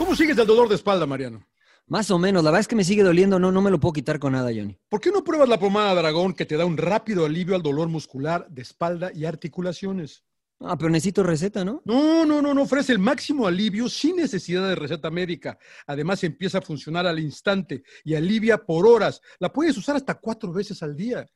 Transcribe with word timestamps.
¿Cómo 0.00 0.16
sigues 0.16 0.38
el 0.38 0.46
dolor 0.46 0.66
de 0.66 0.76
espalda, 0.76 1.04
Mariano? 1.04 1.46
Más 1.86 2.10
o 2.10 2.18
menos, 2.18 2.42
la 2.42 2.50
verdad 2.50 2.62
es 2.62 2.68
que 2.68 2.74
me 2.74 2.84
sigue 2.84 3.02
doliendo, 3.02 3.38
no, 3.38 3.52
no 3.52 3.60
me 3.60 3.70
lo 3.70 3.78
puedo 3.78 3.92
quitar 3.92 4.18
con 4.18 4.32
nada, 4.32 4.48
Johnny. 4.48 4.78
¿Por 4.88 4.98
qué 4.98 5.10
no 5.10 5.22
pruebas 5.22 5.46
la 5.46 5.60
pomada 5.60 5.94
Dragón 5.94 6.32
que 6.32 6.46
te 6.46 6.56
da 6.56 6.64
un 6.64 6.78
rápido 6.78 7.26
alivio 7.26 7.54
al 7.54 7.60
dolor 7.60 7.88
muscular 7.88 8.48
de 8.48 8.62
espalda 8.62 9.12
y 9.14 9.26
articulaciones? 9.26 10.24
Ah, 10.60 10.78
pero 10.78 10.88
necesito 10.88 11.22
receta, 11.22 11.66
¿no? 11.66 11.82
No, 11.84 12.24
no, 12.24 12.40
no, 12.40 12.54
no 12.54 12.62
ofrece 12.62 12.92
el 12.92 12.98
máximo 12.98 13.46
alivio 13.46 13.90
sin 13.90 14.16
necesidad 14.16 14.66
de 14.70 14.74
receta 14.74 15.10
médica. 15.10 15.58
Además, 15.86 16.24
empieza 16.24 16.58
a 16.58 16.62
funcionar 16.62 17.06
al 17.06 17.18
instante 17.18 17.82
y 18.02 18.14
alivia 18.14 18.56
por 18.56 18.86
horas. 18.86 19.20
La 19.38 19.52
puedes 19.52 19.76
usar 19.76 19.96
hasta 19.96 20.14
cuatro 20.14 20.50
veces 20.50 20.82
al 20.82 20.96
día. 20.96 21.26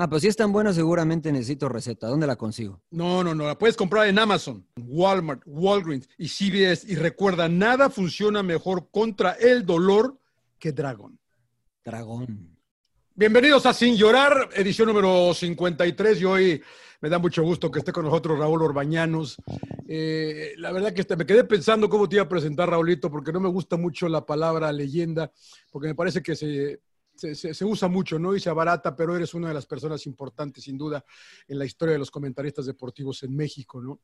Ah, 0.00 0.08
pues 0.08 0.22
si 0.22 0.28
es 0.28 0.36
tan 0.36 0.52
buena, 0.52 0.72
seguramente 0.72 1.32
necesito 1.32 1.68
receta. 1.68 2.06
¿Dónde 2.06 2.28
la 2.28 2.36
consigo? 2.36 2.80
No, 2.92 3.24
no, 3.24 3.34
no, 3.34 3.48
la 3.48 3.58
puedes 3.58 3.76
comprar 3.76 4.06
en 4.06 4.16
Amazon, 4.20 4.64
Walmart, 4.76 5.42
Walgreens 5.44 6.08
y 6.16 6.28
CVS. 6.28 6.84
Y 6.88 6.94
recuerda, 6.94 7.48
nada 7.48 7.90
funciona 7.90 8.44
mejor 8.44 8.90
contra 8.92 9.32
el 9.32 9.66
dolor 9.66 10.16
que 10.56 10.70
Dragon. 10.70 11.18
Dragón. 11.84 12.56
Bienvenidos 13.12 13.66
a 13.66 13.74
Sin 13.74 13.96
Llorar, 13.96 14.50
edición 14.54 14.86
número 14.86 15.34
53. 15.34 16.20
Y 16.20 16.24
hoy 16.24 16.62
me 17.00 17.08
da 17.08 17.18
mucho 17.18 17.42
gusto 17.42 17.68
que 17.68 17.80
esté 17.80 17.90
con 17.90 18.04
nosotros 18.04 18.38
Raúl 18.38 18.62
Orbañanos. 18.62 19.36
Eh, 19.88 20.52
la 20.58 20.70
verdad 20.70 20.92
que 20.92 21.16
me 21.16 21.26
quedé 21.26 21.42
pensando 21.42 21.88
cómo 21.88 22.08
te 22.08 22.14
iba 22.14 22.22
a 22.22 22.28
presentar, 22.28 22.70
Raulito, 22.70 23.10
porque 23.10 23.32
no 23.32 23.40
me 23.40 23.48
gusta 23.48 23.76
mucho 23.76 24.08
la 24.08 24.24
palabra 24.24 24.70
leyenda, 24.70 25.32
porque 25.72 25.88
me 25.88 25.96
parece 25.96 26.22
que 26.22 26.36
se, 26.36 26.82
se, 27.18 27.34
se- 27.34 27.52
se 27.52 27.64
usa 27.64 27.88
mucho, 27.88 28.18
¿no? 28.18 28.34
Y 28.34 28.40
se 28.40 28.48
abarata, 28.48 28.94
pero 28.96 29.14
eres 29.16 29.34
una 29.34 29.48
de 29.48 29.54
las 29.54 29.66
personas 29.66 30.06
importantes, 30.06 30.64
sin 30.64 30.78
duda, 30.78 31.04
en 31.48 31.58
la 31.58 31.64
historia 31.64 31.92
de 31.92 31.98
los 31.98 32.10
comentaristas 32.10 32.64
deportivos 32.66 33.22
en 33.24 33.34
México, 33.36 33.82
¿no? 33.82 34.00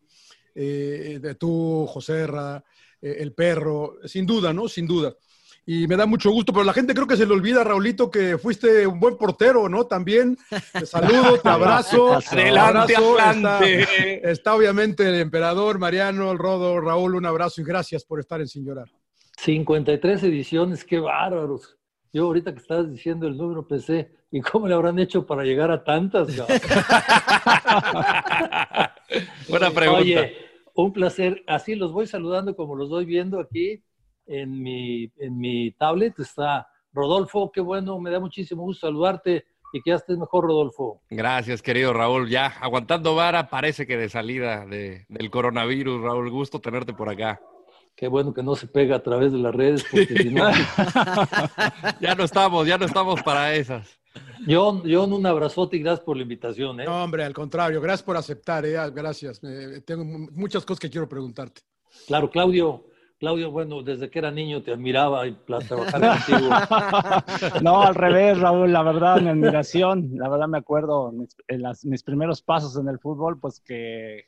Eh, 0.55 1.19
de 1.23 1.35
tú, 1.37 1.87
José 1.89 2.27
Ra, 2.27 2.63
eh, 3.01 3.17
el 3.21 3.33
perro, 3.33 3.97
sin 4.05 4.27
duda, 4.27 4.53
¿no? 4.53 4.69
Sin 4.69 4.87
duda. 4.87 5.15
Y 5.67 5.87
me 5.89 5.97
da 5.97 6.05
mucho 6.05 6.31
gusto, 6.31 6.53
pero 6.53 6.63
la 6.65 6.75
gente 6.75 6.93
creo 6.93 7.07
que 7.07 7.17
se 7.17 7.25
le 7.25 7.33
olvida, 7.33 7.65
Raulito, 7.65 8.11
que 8.11 8.37
fuiste 8.37 8.87
un 8.87 9.01
buen 9.01 9.17
portero, 9.17 9.67
¿no? 9.67 9.87
También. 9.87 10.37
Te 10.73 10.85
saludo, 10.85 11.39
te 11.39 11.49
abrazo. 11.49 12.13
Adelante. 12.31 12.95
Atlante. 12.97 13.81
Está, 14.17 14.31
está 14.31 14.55
obviamente 14.55 15.09
el 15.09 15.15
emperador, 15.15 15.79
Mariano, 15.79 16.31
el 16.33 16.39
Rodo, 16.39 16.79
Raúl, 16.83 17.15
un 17.15 17.25
abrazo 17.25 17.63
y 17.63 17.65
gracias 17.65 18.05
por 18.05 18.21
estar 18.21 18.43
en 18.43 18.49
Sin 18.49 18.63
Llorar. 18.67 18.91
53 19.39 20.23
ediciones, 20.25 20.85
qué 20.85 20.99
bárbaros. 20.99 21.77
Yo 22.15 22.27
ahorita 22.27 22.53
que 22.53 22.61
estabas 22.61 22.89
diciendo 22.89 23.27
el 23.27 23.37
número 23.37 23.67
pensé, 23.67 24.09
¿y 24.31 24.41
cómo 24.41 24.69
le 24.69 24.75
habrán 24.75 25.01
hecho 25.01 25.27
para 25.27 25.43
llegar 25.43 25.73
a 25.73 25.83
tantas? 25.83 26.29
Buena 29.49 29.71
pregunta. 29.73 30.01
Oye, 30.01 30.37
un 30.77 30.93
placer. 30.93 31.43
Así 31.49 31.75
los 31.75 31.91
voy 31.93 32.07
saludando 32.07 32.55
como 32.55 32.77
los 32.77 32.89
voy 32.89 33.05
viendo 33.05 33.41
aquí 33.41 33.83
en 34.27 34.63
mi, 34.63 35.11
en 35.19 35.37
mi 35.39 35.73
tablet. 35.73 36.17
Está 36.21 36.69
Rodolfo, 36.93 37.51
qué 37.53 37.61
bueno, 37.61 37.99
me 37.99 38.13
da 38.13 38.21
muchísimo 38.21 38.63
gusto 38.63 38.87
saludarte 38.87 39.47
y 39.73 39.83
que 39.83 39.91
ya 39.91 39.97
estés 39.97 40.17
mejor, 40.17 40.45
Rodolfo. 40.45 41.03
Gracias, 41.11 41.63
querido 41.63 41.93
Raúl. 41.93 42.31
Ya 42.31 42.47
aguantando 42.61 43.17
vara, 43.17 43.51
parece 43.51 43.89
que 43.89 43.97
de 43.97 44.09
salida 44.09 44.65
de- 44.67 45.05
del 45.09 45.31
coronavirus, 45.31 46.01
Raúl. 46.01 46.31
Gusto 46.31 46.61
tenerte 46.61 46.93
por 46.93 47.09
acá. 47.09 47.41
Qué 47.97 48.09
bueno 48.09 48.34
que 48.34 48.43
no 48.43 48.56
se 48.56 48.66
pega 48.66 48.97
a 48.97 49.03
través 49.03 49.32
de 49.32 49.38
las 49.38 49.55
redes, 49.55 49.84
porque 49.91 50.16
si 50.16 50.31
no... 50.31 50.44
Ya 52.00 52.15
no 52.15 52.25
estamos, 52.25 52.66
ya 52.66 52.77
no 52.78 52.87
estamos 52.87 53.22
para 53.22 53.55
esas. 53.55 53.99
John, 54.49 54.82
John, 54.88 55.12
un 55.12 55.25
abrazote 55.27 55.77
y 55.77 55.81
gracias 55.81 56.05
por 56.05 56.16
la 56.16 56.22
invitación. 56.22 56.81
¿eh? 56.81 56.84
No, 56.84 57.03
hombre, 57.05 57.25
al 57.25 57.32
contrario, 57.34 57.81
gracias 57.81 58.03
por 58.03 58.16
aceptar, 58.16 58.65
¿eh? 58.66 58.77
gracias. 58.93 59.41
Eh, 59.43 59.81
tengo 59.87 60.05
mu- 60.05 60.28
muchas 60.32 60.65
cosas 60.65 60.81
que 60.81 60.91
quiero 60.91 61.09
preguntarte. 61.09 61.62
Claro, 62.06 62.28
Claudio, 62.31 62.84
Claudio, 63.19 63.50
bueno, 63.53 63.82
desde 63.82 64.11
que 64.11 64.19
era 64.19 64.31
niño 64.31 64.62
te 64.62 64.72
admiraba 64.72 65.26
y 65.26 65.32
trabajar 65.66 66.00
contigo. 66.26 66.50
No, 67.62 67.82
al 67.82 67.94
revés, 67.94 68.38
Raúl, 68.41 68.72
la 68.72 68.82
verdad, 68.82 69.21
mi 69.21 69.28
admiración, 69.31 70.11
la 70.15 70.28
verdad 70.28 70.49
me 70.49 70.59
acuerdo 70.59 71.11
mis- 71.12 71.37
en 71.49 71.62
las- 71.62 71.84
mis 71.84 72.03
primeros 72.03 72.43
pasos 72.43 72.76
en 72.76 72.88
el 72.88 72.99
fútbol, 72.99 73.38
pues 73.41 73.61
que 73.61 74.25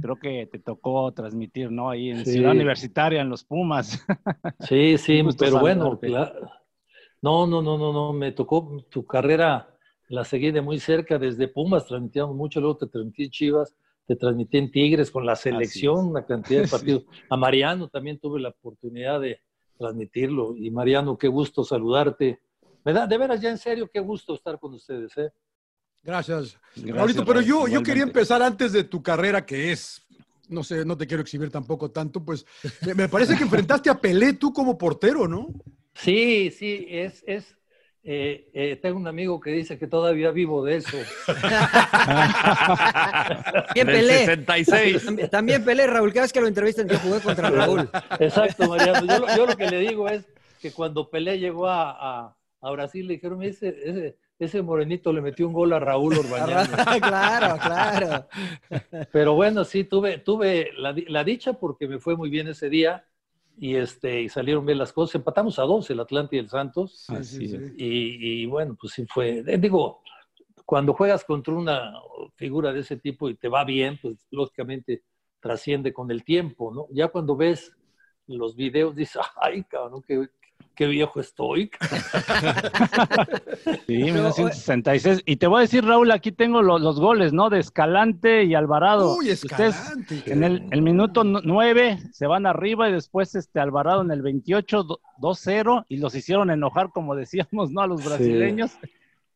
creo 0.00 0.18
que 0.18 0.46
te 0.46 0.58
tocó 0.58 1.12
transmitir, 1.12 1.70
¿no? 1.70 1.90
Ahí 1.90 2.10
en 2.10 2.24
Sí. 2.24 2.32
Ciudad 2.32 2.52
Universitaria, 2.52 3.20
en 3.20 3.28
los 3.28 3.44
Pumas. 3.44 4.04
Sí, 4.70 4.96
sí, 4.98 5.22
pero 5.38 5.58
bueno, 5.60 5.98
cla- 6.00 6.32
no, 7.22 7.46
no, 7.46 7.60
no, 7.62 7.76
no, 7.78 7.92
no, 7.92 8.12
me 8.12 8.32
tocó 8.32 8.84
tu 8.90 9.04
carrera, 9.04 9.68
la 10.08 10.24
seguí 10.24 10.50
de 10.50 10.60
muy 10.60 10.78
cerca 10.78 11.18
desde 11.18 11.48
Pumas, 11.48 11.86
transmitíamos 11.86 12.34
mucho, 12.36 12.60
luego 12.60 12.76
te 12.78 12.86
transmití 12.86 13.24
en 13.24 13.30
Chivas, 13.30 13.74
te 14.06 14.16
transmití 14.16 14.58
en 14.58 14.70
Tigres 14.70 15.10
con 15.10 15.26
la 15.26 15.34
selección, 15.36 16.06
una 16.08 16.24
cantidad 16.24 16.60
de 16.62 16.66
Sí. 16.68 16.70
partidos. 16.70 17.04
A 17.28 17.36
Mariano 17.36 17.88
también 17.88 18.18
tuve 18.18 18.40
la 18.40 18.50
oportunidad 18.50 19.20
de 19.20 19.40
transmitirlo. 19.78 20.56
Y 20.56 20.70
Mariano, 20.70 21.18
qué 21.18 21.28
gusto 21.28 21.64
saludarte. 21.64 22.40
Me 22.84 22.92
da, 22.92 23.06
de 23.06 23.18
veras, 23.18 23.40
ya 23.40 23.50
en 23.50 23.58
serio, 23.58 23.90
qué 23.92 24.00
gusto 24.00 24.34
estar 24.34 24.58
con 24.60 24.72
ustedes, 24.74 25.16
¿eh? 25.18 25.30
Gracias. 26.06 26.56
Gracias, 26.76 26.96
Raulito, 26.96 27.24
pero 27.24 27.40
yo, 27.40 27.66
yo 27.68 27.82
quería 27.82 28.02
empezar 28.04 28.40
antes 28.42 28.72
de 28.72 28.84
tu 28.84 29.02
carrera, 29.02 29.44
que 29.44 29.72
es, 29.72 30.06
no 30.48 30.62
sé, 30.62 30.84
no 30.84 30.96
te 30.96 31.06
quiero 31.06 31.22
exhibir 31.22 31.50
tampoco 31.50 31.90
tanto, 31.90 32.24
pues 32.24 32.46
me, 32.94 33.08
parece 33.08 33.36
que 33.36 33.42
enfrentaste 33.42 33.90
a 33.90 33.98
Pelé 34.00 34.34
tú 34.34 34.52
como 34.52 34.78
portero, 34.78 35.26
¿no? 35.26 35.48
Sí, 35.94 36.50
sí, 36.56 36.86
es, 36.88 37.24
es, 37.26 37.56
eh, 38.04 38.48
eh, 38.54 38.78
tengo 38.80 38.98
un 38.98 39.08
amigo 39.08 39.40
que 39.40 39.50
dice 39.50 39.78
que 39.78 39.86
todavía 39.88 40.30
vivo 40.30 40.64
de 40.64 40.76
eso. 40.76 40.96
Bien 43.74 43.86
Pelé. 43.86 44.26
66. 44.26 45.04
También- 45.04 45.30
También 45.30 45.64
Pelé, 45.64 45.86
Raúl. 45.86 46.12
Cada 46.12 46.22
vez 46.24 46.32
que 46.32 46.40
lo 46.40 46.46
entrevistan, 46.46 46.88
yo 46.88 46.98
jugué 46.98 47.20
contra 47.20 47.50
Raúl. 47.50 47.88
Exacto, 48.20 48.68
Mariano. 48.68 49.06
Yo, 49.06 49.18
lo- 49.26 49.36
yo 49.36 49.46
lo 49.46 49.56
que 49.56 49.66
le 49.70 49.80
digo 49.80 50.08
es 50.08 50.24
que 50.60 50.72
cuando 50.72 51.10
Pelé 51.10 51.38
llegó 51.38 51.66
a, 51.68 51.90
a- 51.90 52.36
a 52.60 52.70
Brasil, 52.70 53.06
le 53.06 53.14
dijeron, 53.14 53.42
ese, 53.42 53.68
ese, 53.84 54.16
ese 54.38 54.62
morenito 54.62 55.12
le 55.12 55.20
metió 55.20 55.46
un 55.46 55.52
gol 55.54 55.72
a 55.72 55.78
Raúl 55.78 56.14
Orbañanos. 56.18 56.68
claro, 57.02 57.56
claro. 57.60 58.26
Pero 59.12 59.34
bueno, 59.34 59.64
sí, 59.64 59.84
tuve, 59.84 60.18
tuve 60.18 60.70
la, 60.76 60.92
di- 60.92 61.06
la 61.06 61.24
dicha 61.24 61.54
porque 61.54 61.88
me 61.88 61.98
fue 61.98 62.16
muy 62.16 62.28
bien 62.30 62.48
ese 62.48 62.68
día 62.68 63.04
y, 63.58 63.76
este, 63.76 64.22
y 64.22 64.28
salieron 64.28 64.66
bien 64.66 64.78
las 64.78 64.92
cosas. 64.92 65.16
Empatamos 65.16 65.58
a 65.58 65.62
dos, 65.62 65.88
el 65.90 66.00
Atlante 66.00 66.36
y 66.36 66.40
el 66.40 66.48
Santos. 66.48 67.06
Sí, 67.06 67.24
sí, 67.24 67.48
sí. 67.48 67.56
Y, 67.76 68.42
y 68.42 68.46
bueno, 68.46 68.76
pues 68.78 68.92
sí 68.92 69.06
fue, 69.08 69.42
eh, 69.46 69.58
digo, 69.58 70.02
cuando 70.66 70.92
juegas 70.92 71.24
contra 71.24 71.54
una 71.54 71.94
figura 72.34 72.72
de 72.72 72.80
ese 72.80 72.96
tipo 72.96 73.30
y 73.30 73.36
te 73.36 73.48
va 73.48 73.64
bien, 73.64 73.98
pues 74.02 74.26
lógicamente 74.30 75.02
trasciende 75.40 75.92
con 75.92 76.10
el 76.10 76.24
tiempo, 76.24 76.72
¿no? 76.74 76.88
Ya 76.90 77.08
cuando 77.08 77.36
ves 77.36 77.72
los 78.26 78.56
videos 78.56 78.96
dices, 78.96 79.22
ay, 79.36 79.62
cabrón, 79.64 80.02
qué, 80.02 80.28
qué 80.74 80.86
viejo 80.86 81.20
estoy. 81.20 81.70
Sí, 83.86 83.94
1966. 83.96 85.22
Y 85.26 85.36
te 85.36 85.46
voy 85.46 85.58
a 85.58 85.60
decir, 85.62 85.84
Raúl, 85.84 86.10
aquí 86.10 86.32
tengo 86.32 86.62
lo- 86.62 86.78
los 86.78 86.98
goles, 87.00 87.32
¿no? 87.32 87.50
De 87.50 87.58
Escalante 87.60 88.44
y 88.44 88.54
Alvarado. 88.54 89.16
Uy, 89.16 89.30
Ustedes 89.32 89.76
Escalante. 89.76 90.22
en 90.26 90.44
el, 90.44 90.66
el 90.70 90.82
minuto 90.82 91.24
9 91.24 91.98
se 92.12 92.26
van 92.26 92.46
arriba 92.46 92.88
y 92.88 92.92
después 92.92 93.34
este 93.34 93.60
Alvarado 93.60 94.02
en 94.02 94.10
el 94.10 94.22
28 94.22 94.82
do- 94.82 95.00
2-0 95.20 95.84
y 95.88 95.98
los 95.98 96.14
hicieron 96.14 96.50
enojar, 96.50 96.90
como 96.92 97.14
decíamos, 97.14 97.70
¿no? 97.70 97.80
A 97.80 97.86
los 97.86 98.04
brasileños. 98.04 98.72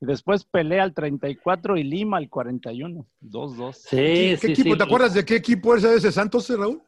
Y 0.00 0.06
después 0.06 0.44
pelea 0.44 0.82
al 0.82 0.94
34 0.94 1.76
y 1.76 1.84
Lima 1.84 2.16
al 2.16 2.28
41. 2.28 3.06
2-2. 3.22 3.72
Sí, 3.74 3.86
¿Qué 3.96 4.38
sí, 4.40 4.52
equipo? 4.52 4.72
sí. 4.72 4.78
¿Te 4.78 4.84
acuerdas 4.84 5.14
de 5.14 5.24
qué 5.24 5.36
equipo 5.36 5.76
era 5.76 5.92
ese 5.92 6.10
Santos, 6.10 6.48
Raúl? 6.50 6.80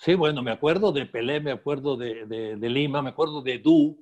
Sí, 0.00 0.14
bueno, 0.14 0.42
me 0.42 0.50
acuerdo 0.50 0.92
de 0.92 1.04
Pelé, 1.04 1.40
me 1.40 1.50
acuerdo 1.52 1.94
de, 1.94 2.24
de- 2.24 2.56
de 2.56 2.68
Lima, 2.70 3.02
me 3.02 3.10
acuerdo 3.10 3.42
de 3.42 3.58
Du, 3.58 3.98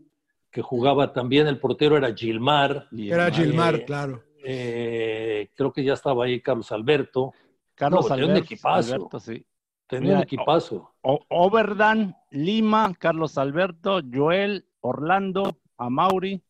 que 0.48 0.62
jugaba 0.62 1.12
también, 1.12 1.48
el 1.48 1.58
portero 1.58 1.96
era 1.96 2.14
Gilmar. 2.14 2.86
Era 2.92 3.28
Gilmar, 3.32 3.74
Eh, 3.74 3.84
claro. 3.84 4.22
eh, 4.44 5.50
creo 5.56 5.72
que 5.72 5.82
ya 5.82 5.94
estaba 5.94 6.24
ahí 6.24 6.40
Carlos 6.40 6.70
Alberto. 6.70 7.32
Carlos 7.74 8.02
No, 8.08 8.14
tenía 8.14 8.24
un 8.26 8.30
Alberto, 8.30 8.44
equipazo. 8.44 8.94
Alberto, 8.94 9.18
sí. 9.18 9.44
Tenía 9.88 10.14
un 10.14 10.22
equipazo. 10.22 10.94
O- 11.02 11.18
Overdan, 11.30 12.14
Lima, 12.30 12.94
Carlos 12.96 13.36
Alberto, 13.36 14.00
Joel, 14.08 14.66
Orlando, 14.80 15.58
Amauri, 15.78 16.40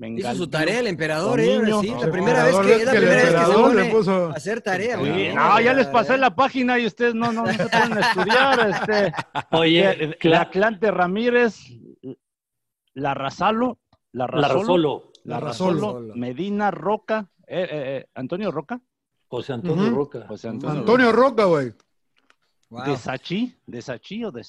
Hizo 0.00 0.34
su 0.34 0.46
tarea 0.48 0.78
el 0.80 0.86
emperador, 0.86 1.40
¿eh? 1.40 1.60
Sí, 1.80 1.88
la 1.90 2.00
el 2.04 2.10
primera 2.10 2.44
vez 2.44 2.56
que, 2.58 2.74
es 2.76 2.84
la 2.84 2.92
que 2.92 2.98
el 2.98 3.04
primera 3.04 3.22
vez 3.22 3.24
que 3.24 3.30
se 3.30 3.36
emperador 3.36 3.74
le 3.74 3.82
pone 3.84 3.92
puso- 3.94 4.30
a 4.30 4.32
hacer 4.32 4.60
tarea. 4.60 4.94
Sí, 4.96 5.00
güey. 5.00 5.34
no, 5.34 5.60
ya 5.60 5.72
les 5.74 5.86
pasé 5.88 6.16
la 6.18 6.34
página 6.34 6.78
y 6.78 6.86
ustedes 6.86 7.14
no, 7.14 7.32
no, 7.32 7.42
no 7.44 7.52
se 7.52 7.66
pueden 7.68 7.98
estudiar. 7.98 8.70
Este, 8.70 9.12
Oye, 9.50 9.90
el, 9.90 10.00
el 10.02 10.18
Cla- 10.18 10.40
Atlante 10.42 10.90
Ramírez, 10.92 11.56
la 12.94 13.14
Razalo, 13.14 13.78
la 14.12 14.26
Larrazolo. 14.26 15.12
Larrazolo, 15.24 16.00
Larrazolo. 16.00 16.14
Medina, 16.16 16.70
Roca, 16.70 17.28
eh, 17.46 17.62
eh, 17.62 17.68
eh, 17.70 18.06
Antonio 18.14 18.50
Roca, 18.52 18.80
José 19.26 19.52
Antonio. 19.52 19.90
Roca. 19.90 20.24
José 20.28 20.48
Antonio, 20.48 20.78
Antonio 20.80 21.12
Roca, 21.12 21.44
güey. 21.44 21.72
Wow. 22.70 22.84
de 22.84 22.96
Sachi, 22.98 23.56
de 23.66 23.82
Sachi 23.82 24.24
o 24.24 24.30
de 24.30 24.46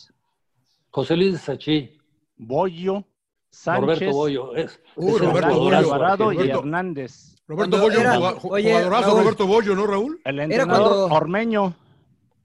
José 0.92 1.16
Luis 1.16 1.40
Sachi. 1.42 1.98
Bollo, 2.38 3.04
Sánchez, 3.51 3.81
Roberto 4.00 4.12
Bollo. 4.16 4.56
Es, 4.56 4.80
Uy, 4.96 5.10
es 5.10 5.13
el 5.22 5.28
Roberto 5.28 5.60
Bollo. 5.60 5.78
Alvarado 5.78 6.31
y 6.31 6.36
Roberto. 6.38 6.60
Hernández. 6.60 7.36
Roberto 7.48 7.56
Cuando 7.78 7.80
Bollo, 7.80 8.00
era- 8.01 8.19
oye, 8.19 8.69
jugadorazo 8.74 9.07
Raúl. 9.07 9.19
Roberto 9.22 9.48
Bollo, 9.48 9.75
¿no, 9.75 9.88
Raúl? 9.88 10.22
El 10.24 10.40
Era 10.51 10.66
cuando- 10.66 11.06
Ormeño. 11.07 11.74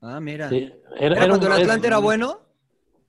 Ah, 0.01 0.21
mira. 0.21 0.49
Sí, 0.49 0.73
¿Era, 0.99 1.17
era 1.17 1.29
cuando 1.29 1.47
un- 1.47 1.53
el 1.53 1.61
Atlante 1.63 1.87
era 1.87 1.99
bueno? 1.99 2.39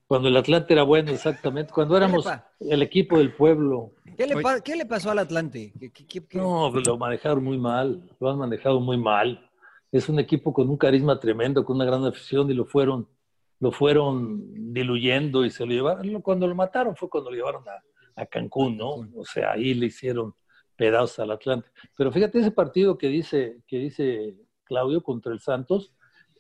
Cuando 0.08 0.28
el 0.28 0.38
Atlante 0.38 0.74
era 0.74 0.84
bueno, 0.84 1.12
exactamente. 1.12 1.74
Cuando 1.74 1.98
éramos 1.98 2.28
el 2.60 2.82
equipo 2.82 3.18
del 3.18 3.34
pueblo. 3.34 3.92
¿Qué 4.18 4.28
le, 4.28 4.42
pa- 4.42 4.62
qué 4.62 4.76
le 4.76 4.86
pasó 4.86 5.12
al 5.12 5.20
Atlante? 5.20 5.74
¿Qué- 5.80 5.92
qué- 5.92 6.06
qué- 6.06 6.26
qué- 6.28 6.38
No, 6.38 6.70
pues 6.72 6.86
lo 6.86 6.98
manejaron 6.98 7.44
muy 7.44 7.58
mal. 7.58 8.02
Lo 8.20 8.30
han 8.30 8.38
manejado 8.38 8.80
muy 8.80 8.98
mal. 8.98 9.50
Es 9.92 10.08
un 10.10 10.20
equipo 10.20 10.54
con 10.54 10.70
un 10.70 10.78
carisma 10.78 11.20
tremendo, 11.20 11.66
con 11.66 11.78
una 11.78 11.86
gran 11.86 12.06
afición 12.06 12.50
y 12.52 12.54
lo 12.54 12.66
fueron, 12.66 13.08
lo 13.60 13.72
fueron 13.72 14.74
diluyendo 14.74 15.46
y 15.46 15.50
se 15.50 15.66
lo 15.66 15.72
llevaron. 15.72 16.22
Cuando 16.22 16.48
lo 16.48 16.56
mataron 16.56 16.96
fue 16.96 17.10
cuando 17.10 17.30
lo 17.32 17.36
llevaron 17.38 17.64
a, 17.68 18.22
a 18.22 18.26
Cancún, 18.26 18.78
¿no? 18.78 18.90
O 19.16 19.26
sea, 19.26 19.52
ahí 19.54 19.74
le 19.74 19.88
hicieron 19.88 20.34
pedazos 20.76 21.20
al 21.20 21.32
Atlante. 21.32 21.70
Pero 21.96 22.12
fíjate 22.12 22.40
ese 22.40 22.52
partido 22.52 22.98
que 22.98 23.08
dice, 23.08 23.62
que 23.68 23.78
dice 23.78 24.36
Claudio 24.66 25.02
contra 25.02 25.32
el 25.32 25.40
Santos. 25.40 25.94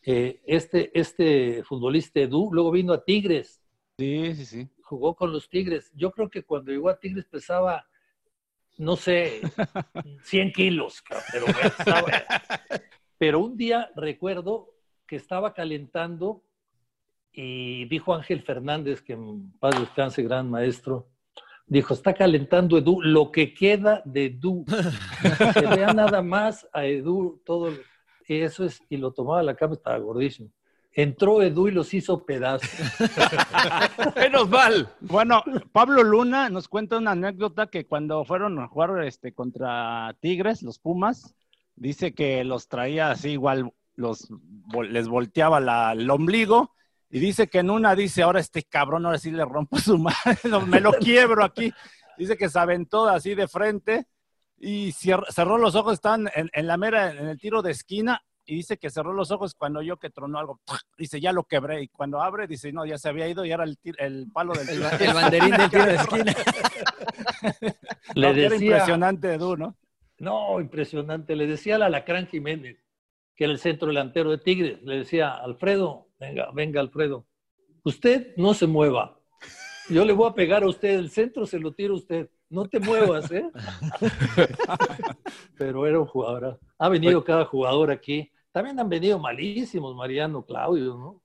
eh, 0.03 0.41
este, 0.45 0.91
este 1.00 1.63
futbolista 1.63 2.19
Edu 2.19 2.50
luego 2.51 2.71
vino 2.71 2.94
a 2.94 3.03
Tigres, 3.03 3.61
Sí, 3.97 4.35
sí, 4.35 4.45
sí. 4.45 4.69
jugó 4.83 5.15
con 5.15 5.31
los 5.31 5.47
Tigres. 5.50 5.89
Yo 5.95 6.11
creo 6.11 6.29
que 6.29 6.44
cuando 6.44 6.71
llegó 6.71 6.89
a 6.89 7.00
Tigres 7.00 7.25
pesaba, 7.25 7.88
no 8.77 8.97
sé, 8.97 9.39
100 10.23 10.51
kilos, 10.51 11.01
pero, 11.31 11.45
pero 13.18 13.39
un 13.39 13.56
día 13.56 13.89
recuerdo 13.95 14.69
que 15.07 15.15
estaba 15.15 15.53
calentando 15.53 16.44
y 17.35 17.85
dijo 17.85 18.13
Ángel 18.13 18.41
Fernández, 18.41 19.01
que 19.01 19.13
en 19.13 19.51
paz 19.59 19.79
descanse, 19.79 20.23
gran 20.23 20.49
maestro, 20.49 21.07
dijo, 21.67 21.93
está 21.93 22.13
calentando 22.13 22.77
Edu, 22.77 23.01
lo 23.01 23.31
que 23.31 23.53
queda 23.53 24.01
de 24.05 24.25
Edu. 24.25 24.65
Se 25.53 25.65
vea 25.67 25.93
nada 25.93 26.21
más 26.21 26.67
a 26.73 26.85
Edu, 26.85 27.41
todo 27.45 27.71
eso 28.27 28.65
es, 28.65 28.81
y 28.89 28.97
lo 28.97 29.11
tomaba 29.11 29.39
a 29.39 29.43
la 29.43 29.55
cama, 29.55 29.73
estaba 29.73 29.97
gordísimo. 29.97 30.49
Entró 30.93 31.41
Edu 31.41 31.67
y 31.67 31.71
los 31.71 31.93
hizo 31.93 32.25
pedazos. 32.25 32.69
Menos 34.15 34.49
mal. 34.49 34.87
Bueno, 35.01 35.43
Pablo 35.73 36.03
Luna 36.03 36.49
nos 36.49 36.69
cuenta 36.69 36.97
una 36.97 37.11
anécdota 37.11 37.67
que 37.67 37.85
cuando 37.85 38.23
fueron 38.23 38.57
a 38.59 38.67
jugar 38.67 39.03
este, 39.03 39.33
contra 39.33 40.15
Tigres, 40.21 40.63
los 40.63 40.79
Pumas, 40.79 41.35
dice 41.75 42.13
que 42.13 42.45
los 42.45 42.69
traía 42.69 43.11
así 43.11 43.31
igual, 43.31 43.73
los, 43.95 44.29
les 44.89 45.09
volteaba 45.09 45.59
la- 45.59 45.91
el 45.91 46.09
ombligo 46.09 46.71
y 47.10 47.19
dice 47.19 47.48
que 47.48 47.60
en 47.60 47.69
una 47.69 47.96
dice, 47.96 48.24
ahora 48.24 48.40
este 48.40 48.63
cabrón, 48.63 49.06
ahora 49.06 49.18
sí 49.18 49.31
le 49.31 49.46
rompo 49.46 49.78
su 49.80 49.98
madre, 50.00 50.38
me 50.68 50.80
lo 50.80 50.92
quiebro 50.94 51.44
aquí. 51.44 51.72
Dice 52.18 52.38
que 52.38 52.50
se 52.50 52.60
aventó 52.60 53.07
así 53.10 53.36
de 53.36 53.48
frente 53.48 54.06
y 54.57 54.92
cerró 54.94 55.57
los 55.57 55.75
ojos, 55.75 55.94
estaban 55.94 56.30
en, 56.34 56.50
en 56.54 56.68
la 56.68 56.78
mera, 56.78 57.12
en 57.12 57.28
el 57.28 57.40
tiro 57.40 57.62
de 57.62 57.72
esquina 57.72 58.22
y 58.48 58.56
dice 58.56 58.78
que 58.78 58.90
cerró 58.92 59.12
los 59.13 59.31
ojos 59.31 59.56
cuando 59.56 59.81
yo 59.81 59.98
que 59.98 60.10
tronó 60.12 60.38
algo, 60.40 60.62
dice, 60.98 61.19
ya 61.19 61.31
lo 61.34 61.44
quebré. 61.46 61.81
Y 61.81 61.88
cuando 61.90 62.22
abre, 62.22 62.46
dice, 62.48 62.72
no, 62.72 62.86
ya 62.86 62.98
se 62.98 63.10
había 63.10 63.28
ido 63.28 63.44
y 63.44 63.52
era 63.52 63.63
el, 63.63 63.78
el 63.98 64.28
palo 64.31 64.54
del 64.54 64.69
El, 64.69 64.75
tiro. 64.78 64.84
ba- 64.84 64.98
el 64.98 65.13
banderín 65.13 65.57
del 65.57 65.69
tiro 65.69 65.86
de 65.86 65.96
esquina. 65.96 66.34
Le 68.16 68.28
No, 68.28 68.34
que 68.34 68.46
era 68.46 68.50
decía, 68.50 68.68
impresionante, 68.72 69.34
Edu, 69.34 69.57
¿no? 69.57 69.75
No, 70.19 70.60
impresionante. 70.62 71.36
Le 71.36 71.48
decía 71.48 71.75
al 71.75 71.84
Alacrán 71.84 72.28
Jiménez, 72.28 72.78
que 73.36 73.44
era 73.46 73.54
el 73.54 73.60
centro 73.60 73.88
delantero 73.90 74.30
de 74.31 74.38
Tigres, 74.38 74.81
le 74.84 74.98
decía, 75.00 75.34
Alfredo, 75.36 76.05
venga, 76.19 76.51
venga, 76.53 76.81
Alfredo, 76.81 77.25
usted 77.83 78.35
no 78.38 78.53
se 78.53 78.67
mueva. 78.67 79.19
Yo 79.89 80.03
le 80.03 80.13
voy 80.13 80.29
a 80.29 80.33
pegar 80.33 80.63
a 80.63 80.67
usted, 80.67 80.97
el 80.97 81.12
centro 81.12 81.45
se 81.45 81.59
lo 81.59 81.71
tira 81.73 81.94
a 81.94 81.97
usted. 81.97 82.29
No 82.50 82.67
te 82.67 82.79
muevas, 82.79 83.31
¿eh? 83.31 83.50
Pero 85.57 85.85
era 85.85 86.00
un 86.00 86.07
jugador. 86.07 86.59
Ha 86.77 86.89
venido 86.89 87.23
cada 87.23 87.45
jugador 87.45 87.91
aquí. 87.91 88.31
También 88.51 88.79
han 88.79 88.89
venido 88.89 89.19
malísimos, 89.19 89.95
Mariano, 89.95 90.45
Claudio, 90.45 90.95
¿no? 90.95 91.21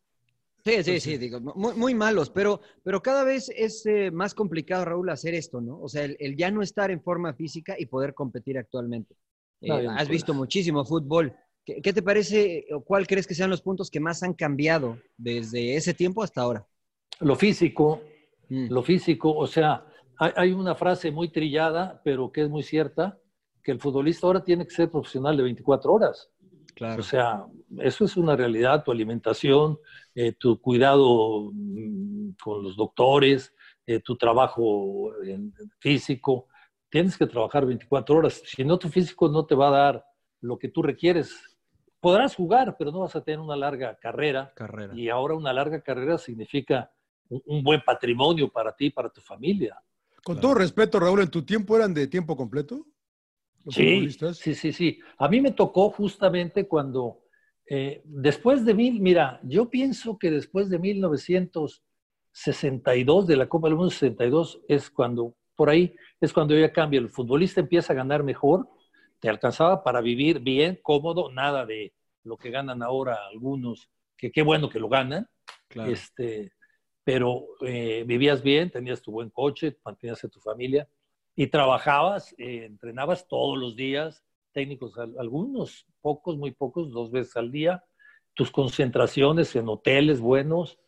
Sí, 0.65 0.83
sí, 0.83 1.01
sí, 1.01 1.17
digo, 1.17 1.41
muy, 1.41 1.75
muy 1.75 1.95
malos, 1.95 2.29
pero, 2.29 2.61
pero 2.83 3.01
cada 3.01 3.25
vez 3.25 3.51
es 3.57 3.87
eh, 3.87 4.11
más 4.11 4.35
complicado, 4.35 4.85
Raúl, 4.85 5.09
hacer 5.09 5.35
esto, 5.35 5.61
¿no? 5.61 5.81
O 5.81 5.89
sea, 5.89 6.05
el, 6.05 6.17
el 6.21 6.37
ya 6.37 6.51
no 6.51 6.61
estar 6.61 6.91
en 6.91 7.03
forma 7.03 7.33
física 7.33 7.77
y 7.79 7.87
poder 7.87 8.13
competir 8.13 8.59
actualmente. 8.59 9.17
Eh, 9.63 9.71
has 9.73 9.97
pues. 9.97 10.09
visto 10.09 10.35
muchísimo 10.35 10.85
fútbol. 10.85 11.35
¿Qué, 11.75 11.83
qué 11.83 11.93
te 11.93 12.03
parece 12.03 12.67
o 12.73 12.81
cuál 12.83 13.07
crees 13.07 13.27
que 13.27 13.35
sean 13.35 13.51
los 13.51 13.63
puntos 13.63 13.91
que 13.91 14.01
más 14.01 14.23
han 14.23 14.35
cambiado 14.35 14.99
desde 15.17 15.77
ese 15.77 15.95
tiempo 15.95 16.23
hasta 16.23 16.41
ahora? 16.43 16.67
Lo 17.21 17.37
físico, 17.37 18.03
Mm. 18.49 18.67
lo 18.69 18.83
físico, 18.83 19.33
o 19.33 19.47
sea, 19.47 19.87
hay, 20.19 20.33
hay 20.35 20.53
una 20.53 20.75
frase 20.75 21.13
muy 21.13 21.29
trillada, 21.31 22.01
pero 22.03 22.33
que 22.33 22.43
es 22.43 22.49
muy 22.51 22.65
cierta, 22.65 23.17
que 23.63 23.71
el 23.71 23.79
futbolista 23.79 24.27
ahora 24.27 24.43
tiene 24.43 24.65
que 24.67 24.75
ser 24.75 24.91
profesional 24.91 25.37
de 25.37 25.45
24 25.45 25.93
horas. 25.93 26.29
Claro. 26.75 26.99
O 27.01 27.05
sea, 27.05 27.45
eso 27.79 28.05
es 28.05 28.17
una 28.17 28.35
realidad, 28.35 28.83
tu 28.83 28.91
alimentación, 28.91 29.79
eh, 30.17 30.33
tu 30.33 30.61
cuidado 30.61 31.51
mm, 31.53 32.31
con 32.43 32.65
los 32.65 32.75
doctores, 32.77 33.55
eh, 33.87 34.01
tu 34.01 34.17
trabajo 34.17 35.13
en- 35.23 35.55
físico. 35.79 36.49
Tienes 36.89 37.17
que 37.17 37.27
trabajar 37.29 37.65
24 37.67 38.17
horas. 38.17 38.43
Si 38.45 38.65
no, 38.65 38.79
tu 38.81 38.89
físico 38.89 39.29
no 39.29 39.47
te 39.47 39.55
va 39.55 39.69
a 39.69 39.83
dar 39.85 40.05
lo 40.41 40.59
que 40.59 40.69
tú 40.71 40.83
requieres. 40.83 41.50
Podrás 42.01 42.35
jugar, 42.35 42.77
pero 42.79 42.91
no 42.91 43.01
vas 43.01 43.15
a 43.15 43.23
tener 43.23 43.41
una 43.41 43.57
larga 43.57 43.97
carrera. 43.99 44.53
Carrera. 44.55 44.95
Y 44.95 45.09
ahora 45.09 45.35
una 45.35 45.53
larga 45.53 45.81
carrera 45.83 46.17
significa 46.19 46.91
un, 47.29 47.43
un 47.47 47.63
buen 47.63 47.83
patrimonio 47.83 48.51
para 48.51 48.75
ti 48.75 48.87
y 48.87 48.91
para 48.91 49.11
tu 49.11 49.21
familia. 49.21 49.81
Con 50.25 50.41
todo 50.41 50.55
respeto, 50.55 50.99
Raúl, 51.01 51.21
¿en 51.23 51.31
tu 51.31 51.45
tiempo 51.45 51.77
eran 51.77 51.95
de 51.95 52.07
tiempo 52.07 52.37
completo? 52.37 52.87
¿Los 53.65 53.75
Sí, 53.75 53.85
futbolistas? 53.85 54.39
sí, 54.39 54.55
sí, 54.55 54.73
sí. 54.73 54.99
A 55.19 55.29
mí 55.29 55.41
me 55.41 55.53
tocó 55.53 55.91
justamente 55.91 56.67
cuando, 56.67 57.21
eh, 57.67 58.03
después 58.05 58.65
de 58.65 58.75
mil, 58.75 59.01
mira, 59.01 59.41
yo 59.43 59.69
pienso 59.69 60.19
que 60.19 60.31
después 60.31 60.71
de 60.71 60.79
1962, 60.79 63.27
de 63.27 63.37
la 63.37 63.49
Copa 63.49 63.69
del 63.69 63.77
Mundo 63.77 63.91
62, 63.91 64.63
es 64.69 64.91
cuando, 64.91 65.35
por 65.55 65.69
ahí, 65.71 65.95
es 66.21 66.33
cuando 66.33 66.57
ya 66.59 66.73
cambia. 66.73 67.01
El 67.01 67.11
futbolista 67.11 67.61
empieza 67.61 67.93
a 67.93 67.97
ganar 67.97 68.23
mejor, 68.23 68.69
te 69.21 69.29
alcanzaba 69.29 69.85
para 69.85 70.01
vivir 70.01 70.41
bien, 70.41 70.79
cómodo, 70.83 71.31
nada 71.31 71.67
de 71.67 71.93
lo 72.25 72.37
que 72.37 72.51
ganan 72.51 72.83
ahora 72.83 73.19
algunos, 73.31 73.89
que 74.17 74.33
qué 74.33 74.43
bueno 74.43 74.69
que 74.69 74.81
lo 74.81 74.89
ganan, 74.89 75.29
Claro. 75.69 75.91
este, 75.93 76.53
pero 77.05 77.45
eh, 77.65 78.05
vivías 78.07 78.43
bien, 78.43 78.71
tenías 78.71 79.01
tu 79.03 79.13
buen 79.13 79.31
coche, 79.31 79.79
mantenías 79.85 80.23
a 80.25 80.29
tu 80.29 80.41
familia 80.41 80.89
y 81.37 81.47
trabajabas, 81.47 82.35
eh, 82.39 82.65
entrenabas 82.65 83.27
todos 83.29 83.57
los 83.59 83.77
días, 83.77 84.25
técnicos, 84.53 84.99
al- 84.99 85.15
algunos, 85.19 85.87
pocos, 86.01 86.37
muy 86.37 86.51
pocos, 86.51 86.91
dos 86.91 87.11
veces 87.11 87.37
al 87.37 87.51
día, 87.53 87.85
tus 88.35 88.51
concentraciones 88.51 89.55
en 89.57 89.69
hoteles 89.69 90.21
buenos, 90.21 90.79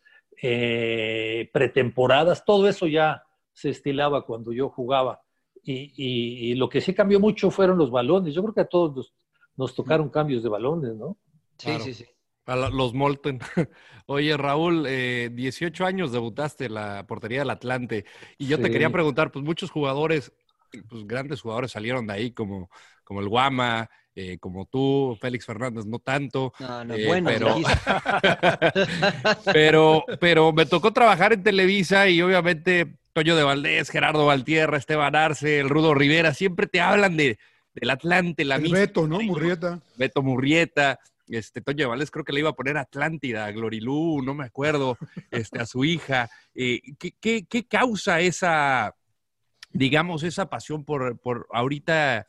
eh, 0.41 1.49
pretemporadas, 1.53 2.43
todo 2.45 2.67
eso 2.67 2.87
ya 2.87 3.23
se 3.53 3.69
estilaba 3.69 4.25
cuando 4.25 4.51
yo 4.51 4.69
jugaba. 4.69 5.22
Y, 5.63 5.93
y- 5.95 6.51
y 6.51 6.55
lo 6.55 6.67
que 6.69 6.81
sí 6.81 6.93
cambió 6.93 7.19
mucho 7.19 7.49
fueron 7.51 7.77
los 7.77 7.89
balones. 7.91 8.33
Yo 8.33 8.41
creo 8.43 8.53
que 8.53 8.61
a 8.61 8.65
todos 8.67 8.95
nos, 8.95 9.13
nos 9.55 9.75
tocaron 9.75 10.09
cambios 10.09 10.43
de 10.43 10.49
balones, 10.49 10.95
¿no? 10.95 11.17
Sí, 11.57 11.65
Claro. 11.65 11.85
sí, 11.85 11.93
sí. 11.93 12.05
A 12.45 12.55
la- 12.57 12.69
los 12.69 12.93
Molten. 12.93 13.39
Oye, 14.05 14.35
Raúl, 14.35 14.85
eh, 14.87 15.29
18 15.31 15.85
años 15.85 16.11
debutaste 16.11 16.65
en 16.65 16.73
la 16.73 17.05
portería 17.07 17.39
del 17.39 17.49
Atlante. 17.49 18.05
Y 18.37 18.47
yo 18.47 18.59
te 18.59 18.69
quería 18.69 18.89
preguntar, 18.89 19.31
pues 19.31 19.45
muchos 19.45 19.71
jugadores 19.71 20.33
pues, 20.89 21.07
grandes 21.07 21.39
jugadores 21.41 21.71
salieron 21.71 22.05
de 22.07 22.13
ahí, 22.13 22.31
como, 22.31 22.69
como 23.05 23.21
el 23.21 23.29
Guama, 23.29 23.89
eh, 24.15 24.37
como 24.39 24.65
tú, 24.65 25.17
Félix 25.21 25.45
Fernández, 25.45 25.85
no 25.85 25.99
tanto. 25.99 26.51
No, 26.59 26.83
no, 26.83 26.95
eh, 26.95 27.07
bueno, 27.07 27.29
pero, 27.29 27.55
pero, 29.53 30.03
pero 30.19 30.51
me 30.53 30.65
tocó 30.65 30.91
trabajar 30.91 31.33
en 31.33 31.43
Televisa 31.43 32.07
y 32.09 32.21
obviamente 32.21 32.97
Toño 33.13 33.35
de 33.35 33.43
Valdés, 33.43 33.89
Gerardo 33.89 34.25
Valtierra, 34.25 34.77
Esteban 34.77 35.15
Arce, 35.15 35.59
el 35.59 35.69
Rudo 35.69 35.93
Rivera, 35.93 36.33
siempre 36.33 36.65
te 36.67 36.81
hablan 36.81 37.15
de, 37.15 37.37
del 37.75 37.89
Atlante, 37.91 38.43
la 38.43 38.55
El 38.55 38.63
misma. 38.63 38.79
Beto, 38.79 39.07
¿no? 39.07 39.21
Murrieta. 39.21 39.79
Beto 39.97 40.23
Murrieta, 40.23 40.99
este 41.27 41.61
Toño 41.61 41.77
de 41.77 41.85
Valdés 41.85 42.09
creo 42.11 42.25
que 42.25 42.33
le 42.33 42.39
iba 42.39 42.49
a 42.49 42.53
poner 42.55 42.75
Atlántida, 42.77 43.45
a 43.45 43.51
Glorilú, 43.51 44.21
no 44.23 44.33
me 44.33 44.45
acuerdo, 44.45 44.97
este, 45.31 45.59
a 45.61 45.65
su 45.67 45.85
hija. 45.85 46.29
Eh, 46.55 46.81
¿qué, 46.97 47.11
qué, 47.19 47.45
qué 47.47 47.65
causa 47.67 48.19
esa, 48.19 48.95
digamos, 49.71 50.23
esa 50.23 50.49
pasión 50.49 50.83
por, 50.83 51.17
por 51.19 51.47
ahorita 51.51 52.27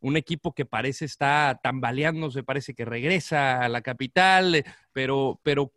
un 0.00 0.16
equipo 0.16 0.52
que 0.52 0.66
parece 0.66 1.04
está 1.06 1.58
tambaleándose, 1.62 2.42
parece 2.42 2.74
que 2.74 2.84
regresa 2.84 3.60
a 3.60 3.68
la 3.68 3.80
capital, 3.80 4.64
pero, 4.92 5.40
pero 5.42 5.72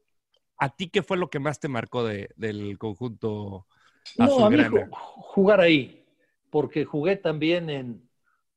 ¿a 0.58 0.70
ti 0.76 0.90
qué 0.90 1.02
fue 1.04 1.16
lo 1.18 1.30
que 1.30 1.40
más 1.40 1.60
te 1.60 1.70
marcó 1.70 2.04
de- 2.04 2.30
del 2.36 2.78
conjunto 2.78 3.68
No, 4.18 4.46
a 4.46 4.50
mí 4.50 4.58
jugar 4.92 5.62
ahí, 5.62 6.06
porque 6.50 6.86
jugué 6.86 7.16
también 7.18 7.70
en, 7.70 8.10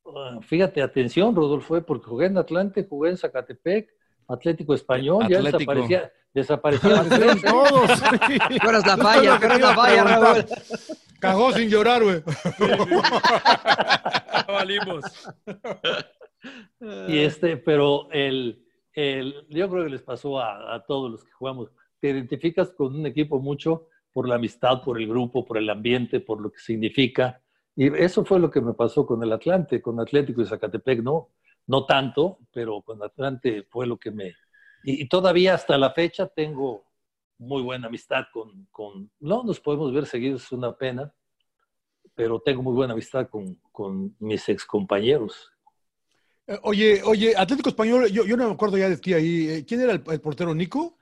ah, 0.06 0.38
fíjate, 0.42 0.82
atención, 0.82 1.34
Rodolfo, 1.34 1.76
eh, 1.76 1.82
porque 1.82 2.06
jugué 2.06 2.26
en 2.26 2.38
Atlante, 2.38 2.86
jugué 2.88 3.10
en 3.10 3.16
Zacatepec, 3.16 3.90
Atlético 4.28 4.74
Español, 4.74 5.26
ya 5.28 5.38
Atlético. 5.38 5.74
desaparecía, 5.74 6.12
desaparecían 6.32 7.08
Desaparecieron 7.08 7.40
todos. 7.42 7.90
Tú 8.62 8.68
eres 8.68 8.86
la 8.86 8.96
falla, 8.96 9.38
tú 9.38 9.46
eres 9.46 9.60
la 9.60 9.74
falla, 9.74 10.04
Raúl. 10.04 10.46
Cagó 11.18 11.52
sin 11.52 11.68
llorar, 11.68 12.02
güey. 12.02 12.22
Valimos. 14.46 15.04
Y 17.08 17.18
este, 17.18 17.58
pero 17.58 18.08
el, 18.10 18.64
el, 18.94 19.46
yo 19.50 19.68
creo 19.68 19.84
que 19.84 19.90
les 19.90 20.02
pasó 20.02 20.40
a, 20.40 20.74
a 20.74 20.86
todos 20.86 21.10
los 21.10 21.24
que 21.24 21.32
jugamos. 21.32 21.70
Te 22.00 22.08
identificas 22.08 22.70
con 22.70 22.94
un 22.94 23.04
equipo 23.04 23.38
mucho 23.40 23.88
por 24.12 24.28
la 24.28 24.36
amistad, 24.36 24.82
por 24.82 25.00
el 25.00 25.08
grupo, 25.08 25.44
por 25.44 25.58
el 25.58 25.70
ambiente, 25.70 26.20
por 26.20 26.40
lo 26.40 26.50
que 26.50 26.58
significa. 26.58 27.40
Y 27.76 27.86
eso 27.96 28.24
fue 28.24 28.38
lo 28.38 28.50
que 28.50 28.60
me 28.60 28.74
pasó 28.74 29.06
con 29.06 29.22
el 29.22 29.32
Atlante, 29.32 29.80
con 29.80 30.00
Atlético 30.00 30.42
y 30.42 30.46
Zacatepec, 30.46 31.02
no, 31.02 31.30
no 31.66 31.86
tanto, 31.86 32.38
pero 32.52 32.82
con 32.82 33.02
Atlante 33.02 33.62
fue 33.70 33.86
lo 33.86 33.98
que 33.98 34.10
me... 34.10 34.34
Y, 34.82 35.08
todavía 35.08 35.54
hasta 35.54 35.76
la 35.76 35.90
fecha 35.92 36.26
tengo 36.26 36.84
muy 37.38 37.62
buena 37.62 37.86
amistad 37.86 38.24
con, 38.32 38.66
con... 38.70 39.10
No 39.20 39.44
nos 39.44 39.60
podemos 39.60 39.92
ver 39.92 40.06
seguidos, 40.06 40.44
es 40.44 40.52
una 40.52 40.76
pena, 40.76 41.12
pero 42.14 42.40
tengo 42.40 42.62
muy 42.62 42.74
buena 42.74 42.94
amistad 42.94 43.28
con, 43.28 43.60
con 43.70 44.16
mis 44.18 44.48
excompañeros. 44.48 45.52
Eh, 46.46 46.58
Oye, 46.62 47.02
oye, 47.04 47.34
Atlético 47.36 47.68
Español, 47.68 48.10
yo, 48.10 48.24
yo 48.24 48.36
no 48.36 48.48
me 48.48 48.54
acuerdo 48.54 48.76
ya 48.76 48.88
de 48.88 48.96
ti 48.96 49.14
ahí. 49.14 49.48
Eh, 49.48 49.64
¿Quién 49.66 49.82
era 49.82 49.92
el 49.92 50.20
portero, 50.20 50.54
Nico? 50.54 50.98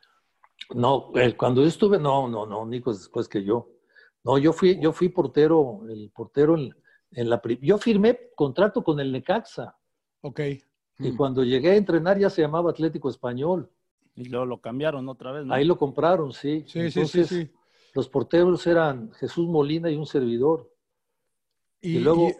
No, 0.74 1.10
el- 1.14 1.36
cuando 1.36 1.62
yo 1.62 1.68
estuve, 1.68 1.98
no, 1.98 2.28
no, 2.28 2.46
no, 2.46 2.66
Nico 2.66 2.90
es 2.90 2.98
después 2.98 3.28
que 3.28 3.42
yo. 3.42 3.68
No, 4.24 4.36
yo 4.38 4.52
fui, 4.52 4.78
yo 4.80 4.92
fui 4.92 5.08
portero, 5.08 5.80
el 5.88 6.10
portero 6.14 6.56
en, 6.56 6.74
en 7.12 7.30
la 7.30 7.40
yo 7.60 7.78
firmé 7.78 8.30
contrato 8.34 8.82
con 8.82 9.00
el 9.00 9.10
Necaxa 9.12 9.76
Ok. 10.20 10.40
y 10.98 11.16
cuando 11.16 11.42
llegué 11.44 11.70
a 11.70 11.76
entrenar 11.76 12.18
ya 12.18 12.28
se 12.28 12.42
llamaba 12.42 12.70
Atlético 12.70 13.08
Español. 13.08 13.70
Y 14.14 14.24
luego 14.24 14.44
lo 14.44 14.60
cambiaron 14.60 15.08
otra 15.08 15.32
vez, 15.32 15.46
¿no? 15.46 15.54
Ahí 15.54 15.64
lo 15.64 15.78
compraron, 15.78 16.32
sí. 16.32 16.64
Sí, 16.66 16.66
sí, 16.66 16.90
sí, 16.90 16.98
Entonces, 17.00 17.28
sí. 17.28 17.50
los 17.94 18.08
porteros 18.08 18.66
eran 18.66 19.12
Jesús 19.12 19.46
Molina 19.46 19.88
y 19.90 19.96
un 19.96 20.06
servidor. 20.06 20.70
Y, 21.80 21.96
Y 21.96 22.00
luego, 22.00 22.32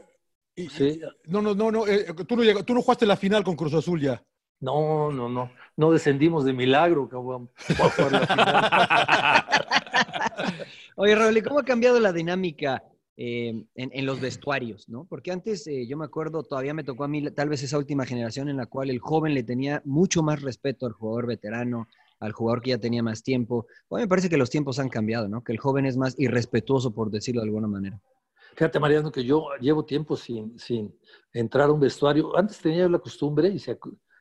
y- 0.56 0.64
y- 0.64 0.68
sí, 0.68 1.00
no, 1.26 1.40
no, 1.40 1.54
no, 1.54 1.70
no, 1.70 1.87
eh, 1.87 2.12
tú, 2.26 2.37
no 2.37 2.42
llega- 2.42 2.64
tú 2.64 2.75
no 2.75 2.82
jugaste 2.82 3.06
la 3.06 3.16
final 3.16 3.44
con 3.44 3.54
Cruz 3.54 3.72
Azul 3.75 4.00
ya. 4.00 4.22
No, 4.60 5.12
no, 5.12 5.28
no, 5.28 5.50
no 5.76 5.92
descendimos 5.92 6.44
de 6.44 6.52
milagro, 6.52 7.08
cabrón. 7.08 7.50
Oye, 10.96 11.14
Raúl, 11.14 11.36
¿y 11.36 11.42
cómo 11.42 11.60
ha 11.60 11.64
cambiado 11.64 12.00
la 12.00 12.12
dinámica 12.12 12.82
eh, 13.16 13.64
en, 13.74 13.90
en 13.92 14.06
los 14.06 14.20
vestuarios, 14.20 14.88
no? 14.88 15.06
Porque 15.08 15.30
antes, 15.30 15.66
eh, 15.66 15.86
yo 15.86 15.96
me 15.96 16.04
acuerdo, 16.04 16.42
todavía 16.42 16.74
me 16.74 16.84
tocó 16.84 17.04
a 17.04 17.08
mí 17.08 17.30
tal 17.30 17.48
vez 17.48 17.62
esa 17.62 17.78
última 17.78 18.04
generación 18.04 18.48
en 18.48 18.56
la 18.56 18.66
cual 18.66 18.90
el 18.90 18.98
joven 18.98 19.34
le 19.34 19.44
tenía 19.44 19.80
mucho 19.84 20.22
más 20.22 20.42
respeto 20.42 20.86
al 20.86 20.92
jugador 20.92 21.26
veterano, 21.26 21.86
al 22.20 22.32
jugador 22.32 22.62
que 22.62 22.70
ya 22.70 22.78
tenía 22.78 23.02
más 23.02 23.22
tiempo. 23.22 23.66
Hoy 23.88 24.02
me 24.02 24.08
parece 24.08 24.28
que 24.28 24.36
los 24.36 24.50
tiempos 24.50 24.78
han 24.78 24.88
cambiado, 24.88 25.28
¿no? 25.28 25.44
Que 25.44 25.52
el 25.52 25.58
joven 25.58 25.86
es 25.86 25.96
más 25.96 26.18
irrespetuoso, 26.18 26.92
por 26.92 27.10
decirlo 27.10 27.42
de 27.42 27.48
alguna 27.48 27.68
manera. 27.68 28.00
Fíjate, 28.56 28.80
Mariano, 28.80 29.12
que 29.12 29.24
yo 29.24 29.46
llevo 29.60 29.84
tiempo 29.84 30.16
sin, 30.16 30.58
sin 30.58 30.92
entrar 31.32 31.68
a 31.68 31.72
un 31.72 31.78
vestuario. 31.78 32.36
Antes 32.36 32.58
tenía 32.58 32.80
yo 32.80 32.88
la 32.88 32.98
costumbre 32.98 33.48
y 33.48 33.60
se, 33.60 33.78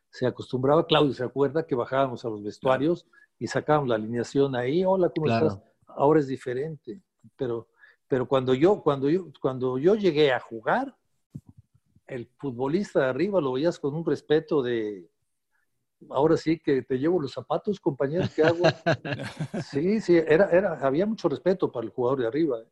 se 0.10 0.26
acostumbraba, 0.26 0.86
Claudio 0.86 1.14
se 1.14 1.24
acuerda 1.24 1.66
que 1.66 1.76
bajábamos 1.76 2.24
a 2.26 2.30
los 2.30 2.44
vestuarios 2.44 3.06
y 3.40 3.48
sacábamos 3.48 3.90
la 3.90 3.96
alineación 3.96 4.56
ahí. 4.56 4.84
Hola, 4.84 5.10
¿cómo 5.10 5.26
Claro. 5.26 5.48
estás? 5.48 5.64
Ahora 5.88 6.20
es 6.20 6.28
diferente. 6.28 7.02
Pero, 7.36 7.68
pero 8.08 8.28
cuando, 8.28 8.54
yo, 8.54 8.82
cuando, 8.82 9.10
yo, 9.10 9.28
cuando 9.42 9.78
yo 9.78 9.96
llegué 9.96 10.32
a 10.32 10.40
jugar, 10.40 10.96
el 12.08 12.28
futbolista 12.38 13.02
de 13.02 13.06
arriba 13.08 13.42
lo 13.42 13.54
veías 13.54 13.80
con 13.80 13.94
un 13.94 14.06
respeto 14.06 14.62
de. 14.64 15.10
Ahora 16.10 16.38
sí 16.38 16.60
que 16.60 16.84
te 16.84 16.98
llevo 16.98 17.20
los 17.20 17.34
zapatos, 17.34 17.80
compañero, 17.80 18.26
¿qué 18.36 18.44
hago? 18.44 18.64
Sí, 19.72 20.00
sí, 20.00 20.16
era, 20.16 20.50
era, 20.52 20.74
había 20.86 21.06
mucho 21.06 21.28
respeto 21.28 21.72
para 21.72 21.86
el 21.86 21.92
jugador 21.92 22.20
de 22.22 22.28
arriba. 22.28 22.60
¿eh? 22.62 22.68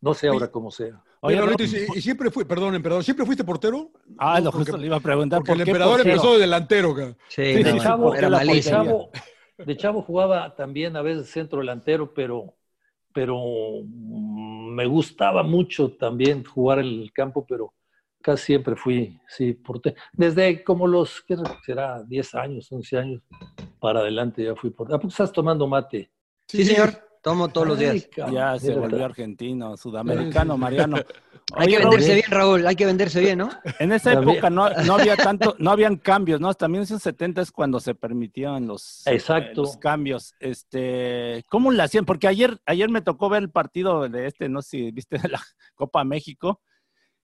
No 0.00 0.14
sé 0.14 0.28
ahora 0.28 0.50
cómo 0.50 0.70
sea. 0.70 1.02
Oye, 1.20 1.40
Oye, 1.40 1.56
y, 1.64 1.66
si- 1.68 1.98
y 1.98 2.00
siempre 2.02 2.30
fui, 2.30 2.44
perdón, 2.44 2.74
emperador, 2.74 3.02
¿siempre 3.02 3.24
fuiste 3.26 3.42
portero? 3.44 3.90
Ah, 4.18 4.38
No, 4.38 4.46
lo 4.46 4.52
justo 4.52 4.76
le 4.76 4.86
iba 4.86 4.96
a 4.96 5.00
preguntar. 5.00 5.38
Porque 5.40 5.52
¿por 5.52 5.56
el 5.62 5.68
emperador 5.68 5.94
portero? 5.96 6.14
empezó 6.14 6.32
de 6.34 6.40
delantero. 6.40 6.94
Sí, 6.96 7.14
Sí, 7.28 7.42
de, 7.42 7.62
no, 7.64 7.70
sí, 7.78 7.78
chavo, 7.80 8.14
era 8.14 8.38
de, 8.38 8.62
chavo, 8.62 9.10
de 9.58 9.76
chavo 9.76 10.02
jugaba 10.02 10.54
también 10.54 10.96
a 10.96 11.02
veces 11.02 11.30
centro 11.30 11.58
delantero, 11.60 12.12
pero, 12.14 12.54
pero 13.12 13.36
mm, 13.84 14.74
me 14.74 14.86
gustaba 14.86 15.42
mucho 15.42 15.90
también 15.92 16.44
jugar 16.44 16.78
en 16.80 16.86
el 16.86 17.12
campo, 17.12 17.44
pero 17.46 17.72
casi 18.22 18.44
siempre 18.46 18.76
fui, 18.76 19.18
sí, 19.28 19.54
portero. 19.54 19.96
Desde 20.12 20.62
como 20.62 20.86
los, 20.86 21.22
¿qué 21.22 21.36
será? 21.64 22.02
10 22.02 22.34
años, 22.34 22.70
11 22.70 22.96
años 22.98 23.22
para 23.80 24.00
adelante 24.00 24.44
ya 24.44 24.54
fui 24.54 24.70
portero. 24.70 24.96
¿A 24.96 25.00
poco 25.00 25.10
estás 25.10 25.32
tomando 25.32 25.66
mate? 25.66 26.10
Sí, 26.46 26.64
señor. 26.64 27.05
Tomo 27.26 27.48
todos 27.48 27.66
los 27.66 27.78
días. 27.80 28.08
Ya 28.30 28.56
se 28.56 28.72
volvió 28.72 29.04
argentino, 29.04 29.76
sudamericano, 29.76 30.56
Mariano. 30.56 30.98
Hay 31.54 31.66
que 31.66 31.78
Raúl, 31.80 31.90
venderse 31.90 32.14
bien, 32.14 32.30
Raúl. 32.30 32.66
Hay 32.68 32.76
que 32.76 32.86
venderse 32.86 33.18
bien, 33.18 33.38
¿no? 33.38 33.48
En 33.80 33.90
esa 33.90 34.12
También- 34.12 34.36
época 34.36 34.48
no, 34.48 34.70
no 34.70 34.94
había 34.94 35.16
tanto, 35.16 35.56
no 35.58 35.72
habían 35.72 35.96
cambios, 35.96 36.40
¿no? 36.40 36.54
También 36.54 36.84
en 36.84 36.88
los 36.94 37.02
70 37.02 37.42
es 37.42 37.50
cuando 37.50 37.80
se 37.80 37.96
permitían 37.96 38.68
los, 38.68 39.04
Exacto. 39.08 39.50
eh, 39.50 39.54
los 39.56 39.76
cambios. 39.76 40.34
Este, 40.38 41.44
¿cómo 41.48 41.72
le 41.72 41.82
hacían? 41.82 42.04
Porque 42.04 42.28
ayer, 42.28 42.60
ayer 42.64 42.88
me 42.90 43.02
tocó 43.02 43.28
ver 43.28 43.42
el 43.42 43.50
partido 43.50 44.08
de 44.08 44.28
este, 44.28 44.48
no 44.48 44.62
sé 44.62 44.68
si 44.70 44.90
viste 44.92 45.18
de 45.18 45.28
la 45.30 45.42
Copa 45.74 46.04
México, 46.04 46.60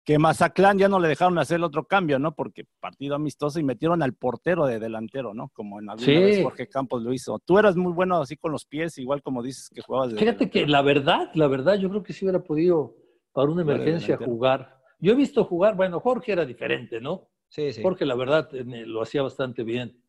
que 0.04 0.19
Mazatlán 0.19 0.78
ya 0.78 0.88
no 0.88 0.99
le 0.99 1.09
dejaron 1.09 1.38
hacer 1.38 1.57
el 1.57 1.64
otro 1.64 1.85
cambio, 1.85 2.19
¿no? 2.19 2.35
Porque 2.35 2.64
partido 2.80 3.14
amistoso 3.14 3.61
y 3.61 3.62
metieron 3.62 4.02
al 4.02 4.14
portero 4.14 4.66
de 4.66 4.78
delantero, 4.78 5.35
¿no? 5.35 5.50
Como 5.52 5.78
en 5.80 5.90
alguna 5.90 6.04
Sí. 6.07 6.14
vez 6.16 6.42
Jorge 6.42 6.69
Campos 6.69 7.02
lo 7.02 7.12
hizo. 7.12 7.38
Tú 7.45 7.59
eras 7.59 7.76
muy 7.76 7.92
bueno 7.92 8.21
así 8.21 8.37
con 8.37 8.50
los 8.52 8.64
pies, 8.64 8.97
igual 8.99 9.23
como 9.23 9.42
dices 9.42 9.69
que 9.69 9.83
jugabas 9.83 10.12
de 10.12 10.19
Fíjate 10.19 10.49
que 10.50 10.66
la 10.66 10.83
verdad, 10.83 11.30
la 11.35 11.47
verdad, 11.49 11.75
yo 11.78 11.88
creo 11.90 12.02
que 12.02 12.12
sí 12.12 12.25
hubiera 12.25 12.42
podido 12.42 12.97
para 13.33 13.50
una 13.50 13.62
emergencia 13.62 14.16
jugar. 14.16 14.80
Yo 14.99 15.12
he 15.12 15.16
visto 15.16 15.45
jugar, 15.45 15.76
bueno, 15.76 16.00
Jorge 16.00 16.33
era 16.33 16.45
diferente, 16.45 17.00
¿no? 17.00 17.28
Sí, 17.49 17.73
sí. 17.73 17.83
Jorge, 17.83 18.04
la 18.07 18.14
verdad, 18.14 18.50
lo 18.52 19.02
hacía 19.02 19.23
bastante 19.23 19.62
bien. 19.64 20.02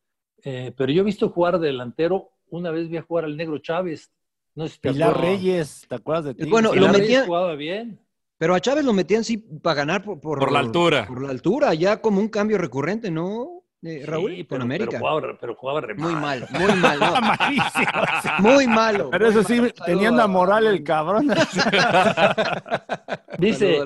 Eh, 0.44 0.74
pero 0.76 0.92
yo 0.92 1.02
he 1.02 1.06
visto 1.06 1.30
jugar 1.30 1.60
de 1.60 1.68
delantero, 1.68 2.32
una 2.50 2.72
vez 2.72 2.90
vi 2.90 2.98
a 2.98 3.02
jugar 3.04 3.26
al 3.26 3.38
Negro 3.38 3.58
Chávez. 3.60 4.12
No 4.56 4.68
sé 4.68 4.74
si 4.76 4.80
te 4.82 4.92
Pilar 4.92 5.12
acuerdas. 5.12 5.32
Reyes, 5.32 5.86
¿te 5.88 5.96
acuerdas 5.96 6.26
de 6.26 6.34
ti? 6.36 6.50
Bueno, 6.50 6.70
lo 6.70 6.74
Pilar 6.76 6.92
Reyes 6.94 7.08
metían- 7.08 7.26
jugaba 7.26 7.56
bien. 7.56 8.00
Pero 8.42 8.56
a 8.56 8.60
Chávez 8.60 8.84
lo 8.84 8.92
metían 8.92 9.24
sí 9.24 9.38
para 9.38 9.76
ganar 9.76 10.02
por, 10.04 10.20
Por 10.20 10.52
la 10.52 10.58
altura. 10.58 11.06
Por 11.06 11.22
la 11.22 11.30
altura, 11.30 11.76
ya 11.76 12.02
como 12.02 12.20
un 12.20 12.28
cambio 12.28 12.58
recurrente, 12.58 13.12
¿no? 13.12 13.62
Eh, 13.84 14.04
Raúl, 14.04 14.32
Sí, 14.32 14.38
con 14.40 14.48
pero, 14.48 14.64
América. 14.64 14.90
Pero 14.90 15.00
jugaba, 15.00 15.38
pero 15.40 15.56
jugaba 15.56 15.82
re 15.82 15.94
Muy 15.94 16.16
mal. 16.16 16.48
muy 16.50 16.74
mal. 16.74 17.00
no. 17.00 17.14
Muy 18.40 18.66
malo. 18.66 19.12
Pero 19.12 19.28
eso 19.28 19.44
sí, 19.44 19.62
malo. 19.62 19.74
tenía 19.86 20.06
Saludo 20.06 20.14
una 20.16 20.24
a- 20.24 20.28
moral 20.28 20.66
el 20.66 20.84
cabrón. 20.84 21.28
Dice, 23.38 23.78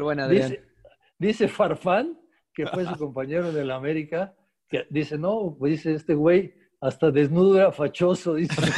dice 1.20 1.48
Farfán, 1.50 2.18
que 2.54 2.66
fue 2.68 2.86
su 2.86 2.96
compañero 2.98 3.50
en 3.50 3.58
el 3.58 3.72
América, 3.72 4.34
que 4.70 4.86
dice, 4.90 5.18
no, 5.18 5.54
pues 5.60 5.74
dice 5.74 5.96
este 5.96 6.14
güey, 6.16 6.54
hasta 6.80 7.12
desnudo 7.12 7.58
era 7.58 7.74
fachoso, 7.74 8.36
dice. 8.36 8.56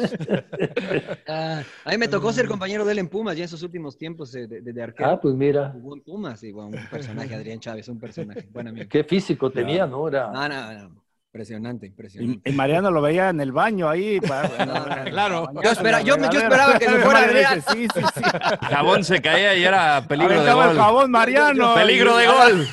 Ah, 1.26 1.62
a 1.84 1.90
mí 1.90 1.98
me 1.98 2.08
tocó 2.08 2.32
ser 2.32 2.46
compañero 2.48 2.84
de 2.84 2.92
él 2.92 2.98
en 2.98 3.08
Pumas 3.08 3.36
ya 3.36 3.44
en 3.44 3.48
sus 3.48 3.62
últimos 3.62 3.96
tiempos 3.96 4.32
de, 4.32 4.46
de, 4.46 4.60
de 4.60 4.82
arquero. 4.82 5.10
ah, 5.10 5.20
pues 5.20 5.34
mira, 5.34 5.72
Jugó 5.72 5.94
en 5.94 6.02
Pumas 6.02 6.42
y 6.42 6.52
bueno, 6.52 6.70
un 6.70 6.88
personaje, 6.88 7.34
Adrián 7.34 7.60
Chávez, 7.60 7.88
un 7.88 7.98
personaje. 8.00 8.46
Buen 8.52 8.68
amigo. 8.68 8.88
qué 8.88 9.04
físico 9.04 9.50
tenía, 9.50 9.86
¿no? 9.86 10.08
Era, 10.08 10.30
No, 10.32 10.48
no, 10.48 10.72
no. 10.88 11.09
Impresionante, 11.32 11.86
impresionante. 11.86 12.50
Y, 12.50 12.52
Mariano 12.54 12.90
lo 12.90 13.00
veía 13.00 13.28
en 13.28 13.40
el 13.40 13.52
baño 13.52 13.88
ahí. 13.88 14.20
para- 14.20 15.04
Claro. 15.10 15.48
Yo, 15.62 15.70
espera- 15.70 16.00
yo- 16.00 16.16
yo 16.28 16.40
esperaba 16.40 16.76
que 16.76 16.86
se 16.86 16.98
fuera 16.98 17.20
Adrián. 17.20 17.62
Sí, 17.70 17.86
sí, 17.94 18.00
sí. 18.14 18.20
Jabón 18.68 19.04
se 19.04 19.22
caía 19.22 19.54
y 19.54 19.62
era 19.62 20.02
peligro 20.08 20.42
de 20.42 20.52
gol. 20.52 20.70
el 20.70 20.76
jabón 20.76 21.10
Mariano. 21.12 21.74
Peligro 21.74 22.18
y- 22.18 22.22
de 22.22 22.26
gol. 22.32 22.68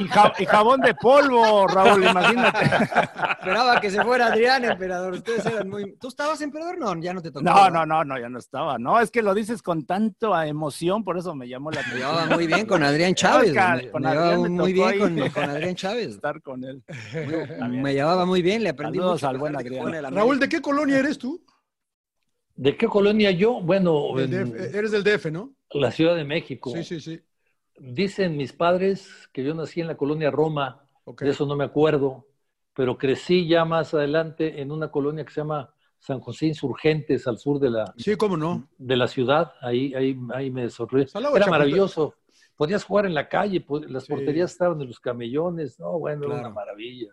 Y, 0.00 0.08
ja- 0.08 0.32
y 0.40 0.44
jabón 0.44 0.80
de 0.80 0.92
polvo, 0.96 1.68
Raúl, 1.68 2.02
imagínate. 2.04 2.64
Esperaba 2.64 3.80
que 3.80 3.90
se 3.92 4.02
fuera 4.02 4.26
Adrián, 4.26 4.64
emperador. 4.64 5.12
Ustedes 5.12 5.46
eran 5.46 5.68
muy. 5.68 5.94
¿Tú 6.00 6.08
estabas 6.08 6.40
emperador? 6.40 6.76
No, 6.78 7.00
ya 7.00 7.14
no 7.14 7.22
te 7.22 7.30
tocó. 7.30 7.44
No, 7.44 7.70
no, 7.70 7.86
no, 7.86 8.02
no, 8.04 8.18
ya 8.18 8.28
no 8.28 8.40
estaba. 8.40 8.76
No, 8.76 8.98
es 8.98 9.12
que 9.12 9.22
lo 9.22 9.34
dices 9.34 9.62
con 9.62 9.86
tanta 9.86 10.48
emoción, 10.48 11.04
por 11.04 11.16
eso 11.16 11.32
me 11.36 11.46
llamó 11.48 11.70
la 11.70 11.76
Me 11.82 11.86
atención. 11.86 12.10
llevaba 12.10 12.34
muy 12.34 12.46
bien 12.48 12.66
con 12.66 12.82
Adrián 12.82 13.14
Chávez. 13.14 13.50
Oscar, 13.50 13.76
me, 13.84 13.90
con 13.90 14.02
me 14.02 14.08
Adrián 14.08 14.42
me 14.42 14.48
muy 14.48 14.72
bien 14.72 15.30
con 15.30 15.44
Adrián 15.44 15.74
Chávez. 15.76 16.08
Estar 16.08 16.42
con 16.42 16.64
él. 16.64 16.82
Muy- 17.68 17.83
me 17.84 17.94
llevaba 17.94 18.26
muy 18.26 18.42
bien, 18.42 18.62
le 18.62 18.70
aprendí 18.70 18.98
Saludos 18.98 19.14
mucho. 19.22 19.26
a 19.26 19.30
al 19.30 19.38
buen 19.38 19.56
Adrián. 19.56 20.14
Raúl, 20.14 20.38
¿de 20.40 20.48
qué 20.48 20.60
colonia 20.60 20.98
eres 20.98 21.18
tú? 21.18 21.40
¿De 22.56 22.76
qué 22.76 22.86
colonia 22.86 23.30
yo? 23.30 23.60
Bueno, 23.60 24.18
en 24.18 24.30
DF. 24.30 24.74
Eres 24.76 24.90
del 24.92 25.04
DF, 25.04 25.30
¿no? 25.30 25.54
la 25.72 25.90
Ciudad 25.90 26.14
de 26.14 26.24
México. 26.24 26.70
Sí, 26.70 26.84
sí, 26.84 27.00
sí. 27.00 27.20
Dicen 27.78 28.36
mis 28.36 28.52
padres 28.52 29.28
que 29.32 29.42
yo 29.42 29.54
nací 29.54 29.80
en 29.80 29.88
la 29.88 29.96
colonia 29.96 30.30
Roma, 30.30 30.86
de 31.18 31.30
eso 31.30 31.46
no 31.46 31.56
me 31.56 31.64
acuerdo, 31.64 32.28
pero 32.74 32.96
crecí 32.96 33.48
ya 33.48 33.64
más 33.64 33.92
adelante 33.92 34.60
en 34.62 34.70
una 34.70 34.90
colonia 34.92 35.24
que 35.24 35.32
se 35.32 35.40
llama 35.40 35.74
San 35.98 36.20
José 36.20 36.46
Insurgentes, 36.46 37.26
al 37.26 37.38
sur 37.38 37.58
de 37.58 37.70
la, 37.70 37.92
Sí, 37.96 38.14
cómo 38.16 38.36
no. 38.36 38.68
de 38.78 38.96
la 38.96 39.08
ciudad. 39.08 39.52
Ahí, 39.60 39.92
ahí, 39.94 40.16
ahí 40.32 40.50
me 40.50 40.70
sorprendió. 40.70 41.08
Salado, 41.08 41.36
Era 41.36 41.46
maravilloso. 41.46 42.14
Podías 42.56 42.84
jugar 42.84 43.06
en 43.06 43.14
la 43.14 43.28
calle, 43.28 43.64
las 43.88 44.04
Sí. 44.04 44.12
porterías 44.12 44.52
estaban 44.52 44.80
en 44.80 44.86
los 44.86 45.00
camellones. 45.00 45.80
No, 45.80 45.98
bueno, 45.98 46.26
era 46.26 46.34
una 46.38 46.50
maravilla. 46.50 47.08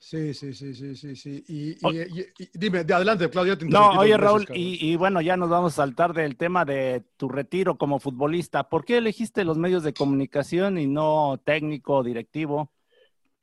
Sí, 0.00 0.32
sí, 0.32 0.54
sí, 0.54 0.74
sí, 0.74 0.94
sí, 0.94 1.16
sí. 1.16 1.44
Y, 1.48 1.70
y- 1.70 1.76
O- 1.82 1.92
y- 1.92 2.26
y- 2.38 2.48
dime, 2.54 2.84
de 2.84 2.94
adelante, 2.94 3.28
Claudia. 3.28 3.58
te 3.58 3.64
No, 3.66 3.90
oye 3.90 4.16
veces, 4.16 4.20
Raúl, 4.20 4.46
y, 4.54 4.92
y 4.92 4.96
bueno, 4.96 5.20
ya 5.20 5.36
nos 5.36 5.50
vamos 5.50 5.72
a 5.72 5.76
saltar 5.76 6.12
del 6.14 6.36
tema 6.36 6.64
de 6.64 7.02
tu 7.16 7.28
retiro 7.28 7.76
como 7.76 7.98
futbolista. 7.98 8.68
¿Por 8.68 8.84
qué 8.84 8.98
elegiste 8.98 9.44
los 9.44 9.58
medios 9.58 9.82
de 9.82 9.92
comunicación 9.92 10.78
y 10.78 10.86
no 10.86 11.40
técnico, 11.44 12.02
directivo? 12.02 12.70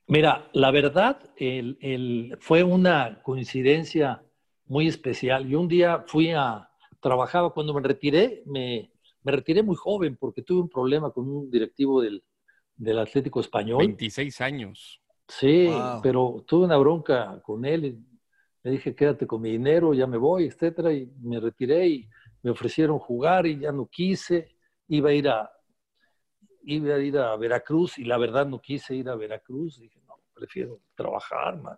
Mira, 0.08 0.50
la 0.54 0.72
verdad, 0.72 1.20
el, 1.38 1.78
el- 1.82 2.38
fue 2.40 2.64
una 2.64 3.22
coincidencia 3.22 4.24
muy 4.68 4.88
especial. 4.88 5.48
Yo 5.48 5.60
un 5.60 5.68
día 5.68 6.04
fui 6.08 6.32
a, 6.32 6.70
trabajaba, 7.02 7.54
cuando 7.54 7.74
me 7.74 7.82
retiré, 7.82 8.44
me, 8.46 8.92
me 9.24 9.32
retiré 9.32 9.62
muy 9.62 9.76
joven 9.76 10.16
porque 10.16 10.42
tuve 10.42 10.62
un 10.62 10.70
problema 10.70 11.12
con 11.12 11.28
un 11.28 11.52
directivo 11.52 12.02
del, 12.02 12.24
del 12.76 13.00
Atlético 13.00 13.42
Español. 13.42 13.80
26 13.80 14.42
años. 14.42 15.02
Sí, 15.28 15.68
Wow. 15.68 16.02
pero 16.04 16.44
tuve 16.48 16.66
una 16.66 16.78
bronca 16.78 17.42
con 17.44 17.66
él. 17.66 17.86
y 17.86 18.06
Le 18.64 18.72
dije, 18.72 18.96
quédate 18.96 19.26
con 19.28 19.42
mi 19.42 19.52
dinero, 19.52 19.94
ya 19.94 20.08
me 20.08 20.18
voy, 20.18 20.46
etcétera. 20.46 20.94
Y 20.94 21.08
me 21.22 21.40
retiré 21.40 21.88
y 21.88 22.10
me 22.44 22.52
ofrecieron 22.52 23.00
jugar 23.00 23.46
y 23.48 23.60
ya 23.60 23.72
no 23.72 23.88
quise. 23.88 24.56
Iba 24.88 25.10
a 25.10 25.14
ir 25.14 25.28
a, 25.30 25.50
iba 26.64 26.96
a, 26.96 27.00
ir 27.00 27.18
a 27.18 27.36
Veracruz 27.38 27.98
y 27.98 28.04
la 28.06 28.18
verdad 28.18 28.46
no 28.46 28.60
quise 28.62 28.96
ir 28.96 29.10
a 29.10 29.16
Veracruz. 29.16 29.80
Dije, 29.80 30.00
no, 30.08 30.16
prefiero 30.34 30.80
trabajar, 30.96 31.62
man. 31.62 31.78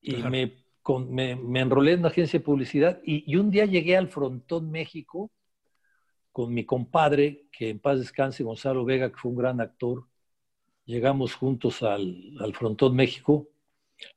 Y 0.00 0.14
Claro. 0.14 0.30
me, 0.30 0.52
con- 0.82 1.12
me, 1.12 1.36
me 1.36 1.60
enrolé 1.60 1.92
en 1.92 2.00
una 2.00 2.08
agencia 2.08 2.38
de 2.38 2.44
publicidad 2.44 3.00
y, 3.04 3.30
y 3.30 3.36
un 3.36 3.50
día 3.50 3.66
llegué 3.66 3.96
al 3.98 4.08
Frontón 4.08 4.70
México 4.70 5.30
con 6.32 6.54
mi 6.54 6.64
compadre, 6.64 7.48
que 7.52 7.68
en 7.70 7.80
paz 7.80 7.98
descanse, 7.98 8.42
Gonzalo 8.44 8.84
Vega, 8.84 9.10
que 9.10 9.16
fue 9.18 9.30
un 9.32 9.36
gran 9.36 9.60
actor. 9.60 10.06
Llegamos 10.94 11.36
juntos 11.36 11.84
al, 11.84 12.34
al 12.40 12.52
Frontón 12.52 12.96
México 12.96 13.48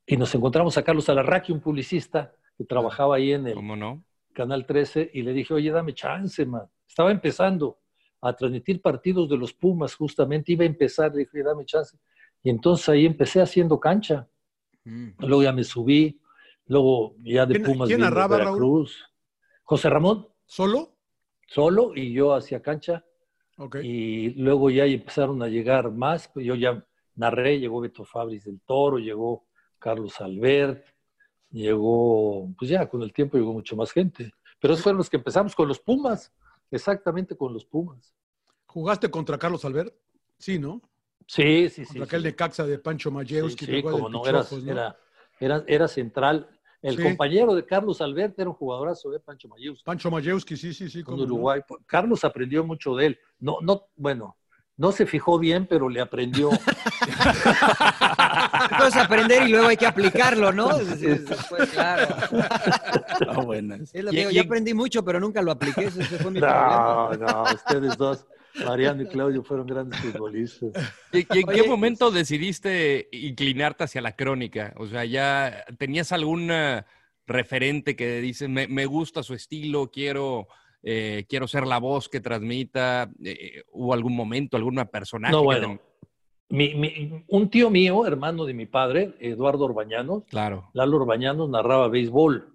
y 0.04 0.16
nos 0.16 0.34
encontramos 0.34 0.76
a 0.76 0.82
Carlos 0.82 1.08
Alarraqui, 1.08 1.52
un 1.52 1.60
publicista 1.60 2.34
que 2.58 2.64
trabajaba 2.64 3.14
ahí 3.14 3.30
en 3.32 3.46
el 3.46 3.54
¿Cómo 3.54 3.76
no? 3.76 4.02
Canal 4.32 4.66
13, 4.66 5.12
y 5.14 5.22
le 5.22 5.32
dije, 5.32 5.54
oye, 5.54 5.70
dame 5.70 5.94
chance, 5.94 6.44
man. 6.44 6.64
Estaba 6.88 7.12
empezando 7.12 7.78
a 8.20 8.34
transmitir 8.34 8.82
partidos 8.82 9.28
de 9.28 9.36
los 9.36 9.52
Pumas, 9.52 9.94
justamente, 9.94 10.50
iba 10.50 10.64
a 10.64 10.66
empezar, 10.66 11.12
le 11.12 11.18
dije, 11.20 11.44
dame 11.44 11.64
chance. 11.64 11.96
Y 12.42 12.50
entonces 12.50 12.88
ahí 12.88 13.06
empecé 13.06 13.40
haciendo 13.40 13.78
cancha. 13.78 14.26
Mm. 14.82 15.10
Luego 15.18 15.44
ya 15.44 15.52
me 15.52 15.62
subí, 15.62 16.20
luego 16.66 17.14
ya 17.22 17.46
de 17.46 17.54
¿Quién- 17.54 17.66
Pumas 17.66 17.86
quién 17.86 17.98
vino 17.98 18.10
narraba, 18.10 18.38
Raúl? 18.38 18.46
Veracruz. 18.58 19.04
José 19.62 19.88
Ramón, 19.90 20.26
¿Solo? 20.44 20.96
solo, 21.46 21.92
y 21.94 22.12
yo 22.12 22.34
hacia 22.34 22.60
cancha. 22.60 23.04
Y 23.82 24.30
luego 24.30 24.70
ya 24.70 24.84
empezaron 24.84 25.42
a 25.42 25.48
llegar 25.48 25.90
más, 25.90 26.28
pues 26.28 26.44
yo 26.44 26.54
ya 26.54 26.84
narré, 27.14 27.60
llegó 27.60 27.80
Beto 27.80 28.04
Fabris 28.04 28.44
del 28.44 28.60
Toro, 28.60 28.98
llegó 28.98 29.46
Carlos 29.78 30.20
Albert, 30.20 30.84
llegó, 31.50 32.52
pues 32.58 32.70
ya 32.70 32.88
con 32.88 33.02
el 33.02 33.12
tiempo 33.12 33.36
llegó 33.36 33.52
mucho 33.52 33.76
más 33.76 33.92
gente. 33.92 34.32
Pero 34.60 34.74
esos 34.74 34.82
fueron 34.82 34.98
los 34.98 35.10
que 35.10 35.18
empezamos 35.18 35.54
con 35.54 35.68
los 35.68 35.78
Pumas, 35.78 36.32
exactamente 36.70 37.36
con 37.36 37.52
los 37.52 37.64
Pumas. 37.64 38.14
¿Jugaste 38.66 39.10
contra 39.10 39.38
Carlos 39.38 39.64
Albert? 39.64 39.94
Sí, 40.38 40.58
¿no? 40.58 40.80
Sí, 41.26 41.68
sí, 41.68 41.84
sí. 41.84 41.86
Contra 41.86 42.04
aquel 42.04 42.20
sí. 42.22 42.26
de 42.26 42.36
Caxa 42.36 42.66
de 42.66 42.78
Pancho 42.78 43.10
Mayewski. 43.10 43.66
Sí, 43.66 43.84
era, 45.40 45.64
era 45.66 45.88
central. 45.88 46.48
El 46.84 46.96
Sí. 46.96 47.02
compañero 47.02 47.54
de 47.54 47.64
Carlos 47.64 48.02
Albert 48.02 48.38
era 48.38 48.50
un 48.50 48.54
jugadorazo 48.54 49.10
de 49.10 49.18
Pancho 49.18 49.48
Mayewski. 49.48 49.84
Pancho 49.84 50.10
Mayewski, 50.10 50.54
sí, 50.54 50.74
sí, 50.74 50.90
sí. 50.90 51.02
no. 51.06 51.14
Uruguay. 51.14 51.62
Carlos 51.86 52.24
aprendió 52.24 52.62
mucho 52.62 52.94
de 52.94 53.06
él. 53.06 53.18
No, 53.40 53.56
no, 53.62 53.86
bueno, 53.96 54.36
no 54.76 54.92
se 54.92 55.06
fijó 55.06 55.38
bien, 55.38 55.66
pero 55.66 55.88
le 55.88 56.02
aprendió. 56.02 56.50
Entonces 58.70 59.02
aprender 59.02 59.44
y 59.44 59.48
luego 59.52 59.68
hay 59.68 59.78
que 59.78 59.86
aplicarlo, 59.86 60.52
¿no? 60.52 60.68
Pues 61.48 61.70
claro. 61.70 62.14
Ah, 63.28 63.40
bueno. 63.40 63.76
Es 63.76 63.94
lo 64.04 64.10
que 64.10 64.18
digo, 64.18 64.30
yo 64.30 64.42
aprendí 64.42 64.74
mucho, 64.74 65.02
pero 65.02 65.18
nunca 65.18 65.40
lo 65.40 65.52
apliqué. 65.52 65.86
Ese, 65.86 66.04
fue 66.18 66.32
mi 66.32 66.40
problema. 66.40 67.10
No, 67.18 67.26
no, 67.26 67.42
ustedes 67.44 67.96
dos, 67.96 68.26
Mariano 68.64 69.02
y 69.02 69.06
Claudio, 69.06 69.42
fueron 69.42 69.66
grandes 69.66 69.98
futbolistas. 70.00 70.70
¿Y, 71.12 71.18
y 71.18 71.40
en 71.42 71.48
Oye, 71.48 71.62
qué 71.62 71.68
momento 71.68 72.10
decidiste 72.10 73.08
inclinarte 73.12 73.84
hacia 73.84 74.00
la 74.00 74.14
crónica? 74.14 74.74
O 74.76 74.86
sea, 74.86 75.04
¿ya 75.04 75.64
tenías 75.78 76.12
algún 76.12 76.48
eh, 76.50 76.84
referente 77.26 77.96
que 77.96 78.20
dice, 78.20 78.46
me, 78.48 78.68
me 78.68 78.86
gusta 78.86 79.22
su 79.22 79.34
estilo, 79.34 79.90
quiero, 79.90 80.46
eh, 80.82 81.24
quiero 81.28 81.48
ser 81.48 81.66
la 81.66 81.78
voz 81.78 82.08
que 82.08 82.20
transmita? 82.20 83.10
Eh, 83.24 83.62
¿Hubo 83.72 83.92
algún 83.94 84.14
momento, 84.14 84.56
alguna 84.56 84.84
personaje? 84.84 85.32
No, 85.32 85.42
bueno, 85.42 85.80
mi- 86.50 86.74
mi- 86.74 87.24
un 87.28 87.50
tío 87.50 87.70
mío, 87.70 88.06
hermano 88.06 88.44
de 88.44 88.54
mi 88.54 88.66
padre, 88.66 89.14
Eduardo 89.18 89.64
Orbañanos, 89.64 90.24
Claro. 90.28 90.70
Lalo 90.74 90.98
Orbañanos 90.98 91.48
narraba 91.50 91.88
béisbol. 91.88 92.50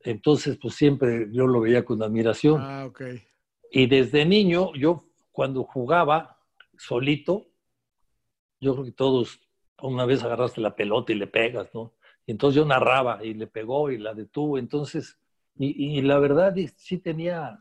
Entonces, 0.00 0.56
pues 0.62 0.74
siempre 0.74 1.26
yo 1.32 1.46
lo 1.46 1.60
veía 1.60 1.84
con 1.84 2.02
admiración. 2.02 2.60
Ah, 2.62 2.86
ok. 2.86 3.02
Y 3.70 3.86
desde 3.86 4.24
niño, 4.24 4.72
yo 4.74 5.04
cuando 5.38 5.62
jugaba 5.62 6.36
solito, 6.76 7.46
yo 8.60 8.72
creo 8.72 8.84
que 8.86 8.90
todos 8.90 9.38
una 9.80 10.04
vez 10.04 10.24
agarraste 10.24 10.60
la 10.60 10.74
pelota 10.74 11.12
y 11.12 11.14
le 11.14 11.28
pegas, 11.28 11.72
¿no? 11.72 11.94
Y 12.26 12.32
entonces 12.32 12.56
yo 12.56 12.64
narraba 12.64 13.24
y 13.24 13.34
le 13.34 13.46
pegó 13.46 13.92
y 13.92 13.98
la 13.98 14.14
detuvo. 14.14 14.58
Entonces, 14.58 15.16
y, 15.54 15.96
y 15.96 16.02
la 16.02 16.18
verdad 16.18 16.56
sí 16.74 16.98
tenía 16.98 17.60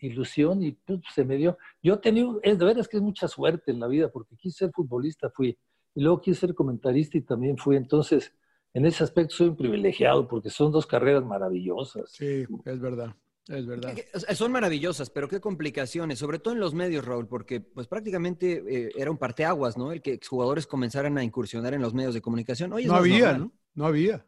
ilusión 0.00 0.64
y 0.64 0.72
pues, 0.72 0.98
se 1.14 1.24
me 1.24 1.36
dio. 1.36 1.58
Yo 1.80 2.00
tenía, 2.00 2.26
es 2.42 2.58
de 2.58 2.64
veras 2.64 2.88
que 2.88 2.96
es 2.96 3.02
mucha 3.04 3.28
suerte 3.28 3.70
en 3.70 3.78
la 3.78 3.86
vida 3.86 4.10
porque 4.10 4.34
quise 4.34 4.58
ser 4.58 4.72
futbolista, 4.72 5.30
fui. 5.30 5.56
Y 5.94 6.02
luego 6.02 6.20
quise 6.20 6.40
ser 6.40 6.56
comentarista 6.56 7.18
y 7.18 7.20
también 7.20 7.56
fui. 7.56 7.76
Entonces, 7.76 8.34
en 8.74 8.84
ese 8.84 9.04
aspecto 9.04 9.36
soy 9.36 9.50
un 9.50 9.56
privilegiado 9.56 10.26
porque 10.26 10.50
son 10.50 10.72
dos 10.72 10.86
carreras 10.86 11.24
maravillosas. 11.24 12.10
Sí, 12.10 12.44
es 12.64 12.80
verdad. 12.80 13.14
Es 13.48 13.66
verdad. 13.66 13.96
Son 14.34 14.52
maravillosas, 14.52 15.10
pero 15.10 15.28
qué 15.28 15.40
complicaciones, 15.40 16.18
sobre 16.18 16.38
todo 16.38 16.54
en 16.54 16.60
los 16.60 16.74
medios, 16.74 17.04
Raúl, 17.04 17.26
porque 17.26 17.60
pues 17.60 17.88
prácticamente 17.88 18.62
eh, 18.68 18.92
era 18.96 19.10
un 19.10 19.18
parteaguas, 19.18 19.76
¿no? 19.76 19.90
El 19.90 20.00
que 20.00 20.20
jugadores 20.24 20.66
comenzaran 20.66 21.18
a 21.18 21.24
incursionar 21.24 21.74
en 21.74 21.82
los 21.82 21.92
medios 21.92 22.14
de 22.14 22.22
comunicación. 22.22 22.72
Hoy 22.72 22.86
No 22.86 22.94
había, 22.94 23.32
normal. 23.32 23.40
¿no? 23.40 23.52
No 23.74 23.86
había. 23.86 24.24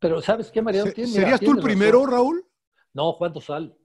Pero 0.00 0.20
¿sabes 0.22 0.50
qué, 0.50 0.60
Mariano? 0.60 0.90
Mira, 0.96 1.08
¿Serías 1.08 1.40
tú 1.40 1.52
el 1.52 1.60
primero. 1.60 2.04
Raúl? 2.04 2.44
No, 2.92 3.12
Juan 3.12 3.32
Dosal. 3.32 3.76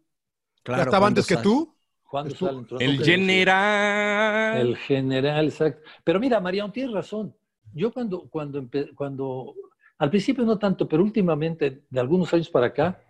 Claro, 0.63 0.81
¿Ya 0.81 0.85
estaba 0.85 1.07
antes 1.07 1.27
que 1.27 1.38
tú? 1.38 1.75
Juan 2.03 2.29
Dosal 2.29 2.57
entró. 2.59 2.79
El 2.79 3.03
general. 3.03 4.57
El 4.59 4.77
general, 4.77 5.45
exacto. 5.45 5.81
Pero 6.03 6.19
mira, 6.19 6.39
Mariano, 6.39 6.71
tienes 6.71 6.93
razón. 6.93 7.35
Yo 7.73 7.91
cuando, 7.91 8.27
cuando, 8.29 8.67
cuando, 8.95 9.53
al 9.97 10.09
principio 10.09 10.45
no 10.45 10.57
tanto, 10.57 10.88
pero 10.88 11.03
últimamente, 11.03 11.83
de 11.89 11.99
algunos 11.99 12.33
años 12.33 12.49
para 12.49 12.67
acá, 12.67 13.01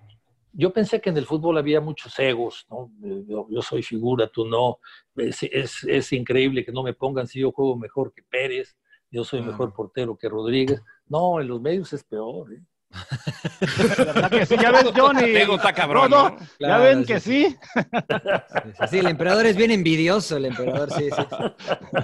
yo 0.57 0.71
pensé 0.71 1.01
que 1.01 1.09
en 1.09 1.17
el 1.17 1.25
fútbol 1.25 1.57
había 1.57 1.81
muchos 1.81 2.17
egos, 2.19 2.65
¿no? 2.69 2.91
Eh, 3.03 3.23
Yo, 3.27 3.47
yo 3.49 3.61
soy 3.61 3.83
figura, 3.83 4.27
tú 4.27 4.45
no. 4.45 4.79
Es, 5.15 5.43
es, 5.43 5.83
es 5.83 6.13
increíble 6.13 6.63
que 6.63 6.71
no 6.71 6.83
me 6.83 6.93
pongan 6.93 7.27
si 7.27 7.39
yo 7.39 7.51
juego 7.51 7.77
mejor 7.77 8.13
que 8.13 8.23
Pérez, 8.23 8.77
yo 9.11 9.23
soy 9.23 9.41
mejor 9.41 9.73
portero 9.73 10.17
que 10.17 10.29
Rodríguez. 10.29 10.81
No, 11.07 11.39
en 11.39 11.47
los 11.47 11.61
medios 11.61 11.93
es 11.93 12.03
peor. 12.03 12.53
¿eh? 12.53 12.61
¿Verdad 13.97 14.29
que 14.31 14.45
sí? 14.45 14.55
Ya 14.61 14.71
ves, 14.71 14.91
Johnny. 14.95 15.35
Está 15.35 15.73
cabrón, 15.73 16.09
No, 16.11 16.23
no, 16.23 16.29
¿no? 16.31 16.39
Ya 16.39 16.47
Claro, 16.57 16.83
ven 16.83 16.99
sí, 17.01 17.05
que 17.13 17.19
sí. 17.19 17.45
sí. 17.49 17.57
Sí, 17.75 18.69
sí, 18.79 18.87
sí, 18.89 18.99
el 18.99 19.07
emperador 19.07 19.45
es 19.45 19.55
bien 19.57 19.71
envidioso, 19.71 20.37
el 20.37 20.45
emperador, 20.45 20.91
sí, 20.91 21.09
sí. 21.09 21.21
sí. 21.29 22.01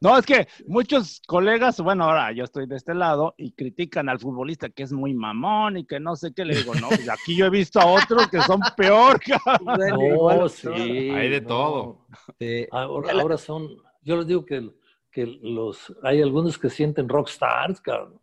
No, 0.00 0.18
es 0.18 0.26
que 0.26 0.48
muchos 0.66 1.20
colegas, 1.26 1.80
bueno, 1.80 2.04
ahora 2.04 2.32
yo 2.32 2.44
estoy 2.44 2.66
de 2.66 2.76
este 2.76 2.94
lado 2.94 3.34
y 3.36 3.52
critican 3.52 4.08
al 4.08 4.18
futbolista 4.18 4.68
que 4.68 4.82
es 4.82 4.92
muy 4.92 5.14
mamón 5.14 5.76
y 5.78 5.84
que 5.86 6.00
no 6.00 6.16
sé 6.16 6.32
qué. 6.34 6.44
Le 6.44 6.56
digo, 6.56 6.74
no, 6.74 6.88
pues 6.88 7.08
aquí 7.08 7.36
yo 7.36 7.46
he 7.46 7.50
visto 7.50 7.80
a 7.80 7.86
otros 7.86 8.28
que 8.28 8.40
son 8.42 8.60
peor, 8.76 9.20
cabrón. 9.44 9.76
Bueno, 9.76 9.96
No, 9.96 10.06
igual, 10.06 10.50
sí. 10.50 10.68
Hay 10.68 11.28
de 11.30 11.40
no. 11.40 11.46
todo. 11.48 12.06
sí. 12.38 12.66
Ahora, 12.70 13.12
ahora 13.20 13.36
son, 13.38 13.68
yo 14.02 14.16
les 14.16 14.26
digo 14.26 14.44
que, 14.44 14.68
que 15.10 15.26
los, 15.26 15.94
hay 16.02 16.20
algunos 16.22 16.58
que 16.58 16.70
sienten 16.70 17.08
rockstars, 17.08 17.80
cabrón. 17.80 18.20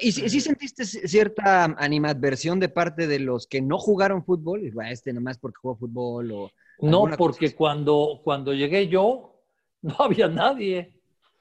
¿Y 0.00 0.12
si, 0.12 0.28
sí 0.28 0.40
sentiste 0.40 0.84
cierta 0.84 1.64
animadversión 1.78 2.58
de 2.58 2.68
parte 2.68 3.06
de 3.06 3.20
los 3.20 3.46
que 3.46 3.60
no 3.62 3.78
jugaron 3.78 4.24
fútbol? 4.24 4.68
"Bueno, 4.72 4.90
Este 4.90 5.12
nomás 5.12 5.38
porque 5.38 5.58
jugó 5.62 5.76
fútbol 5.76 6.32
o... 6.32 6.50
No, 6.80 7.06
porque 7.16 7.54
cuando, 7.54 8.20
cuando 8.24 8.52
llegué 8.52 8.88
yo, 8.88 9.36
no 9.82 9.94
había 9.98 10.28
nadie. 10.28 10.92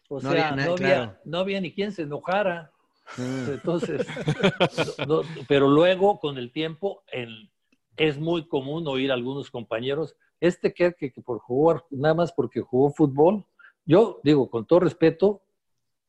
O 0.08 0.22
No 0.22 0.32
sea, 0.32 0.50
había 0.50 0.52
na- 0.56 0.66
no, 0.68 0.72
había, 0.74 0.88
claro. 0.88 1.18
no 1.26 1.38
había 1.40 1.60
ni 1.62 1.74
quien 1.74 1.92
se 1.92 2.04
enojara. 2.04 2.72
Mm. 3.18 3.52
Entonces, 3.52 4.06
no- 5.08 5.24
no, 5.24 5.28
pero 5.48 5.68
luego, 5.68 6.20
con 6.20 6.38
el 6.38 6.52
tiempo, 6.52 7.04
el- 7.12 7.50
es 7.98 8.20
muy 8.20 8.48
común 8.48 8.88
oír 8.88 9.10
a 9.10 9.16
algunos 9.16 9.50
compañeros, 9.50 10.16
este 10.40 10.74
que, 10.74 10.94
que, 10.94 11.12
que 11.12 11.22
por 11.22 11.40
jugar, 11.40 11.84
nada 11.90 12.14
más 12.14 12.32
porque 12.34 12.62
jugó 12.62 12.92
fútbol, 12.92 13.46
yo 13.86 14.20
digo, 14.24 14.50
con 14.50 14.66
todo 14.68 14.82
respeto, 14.82 15.42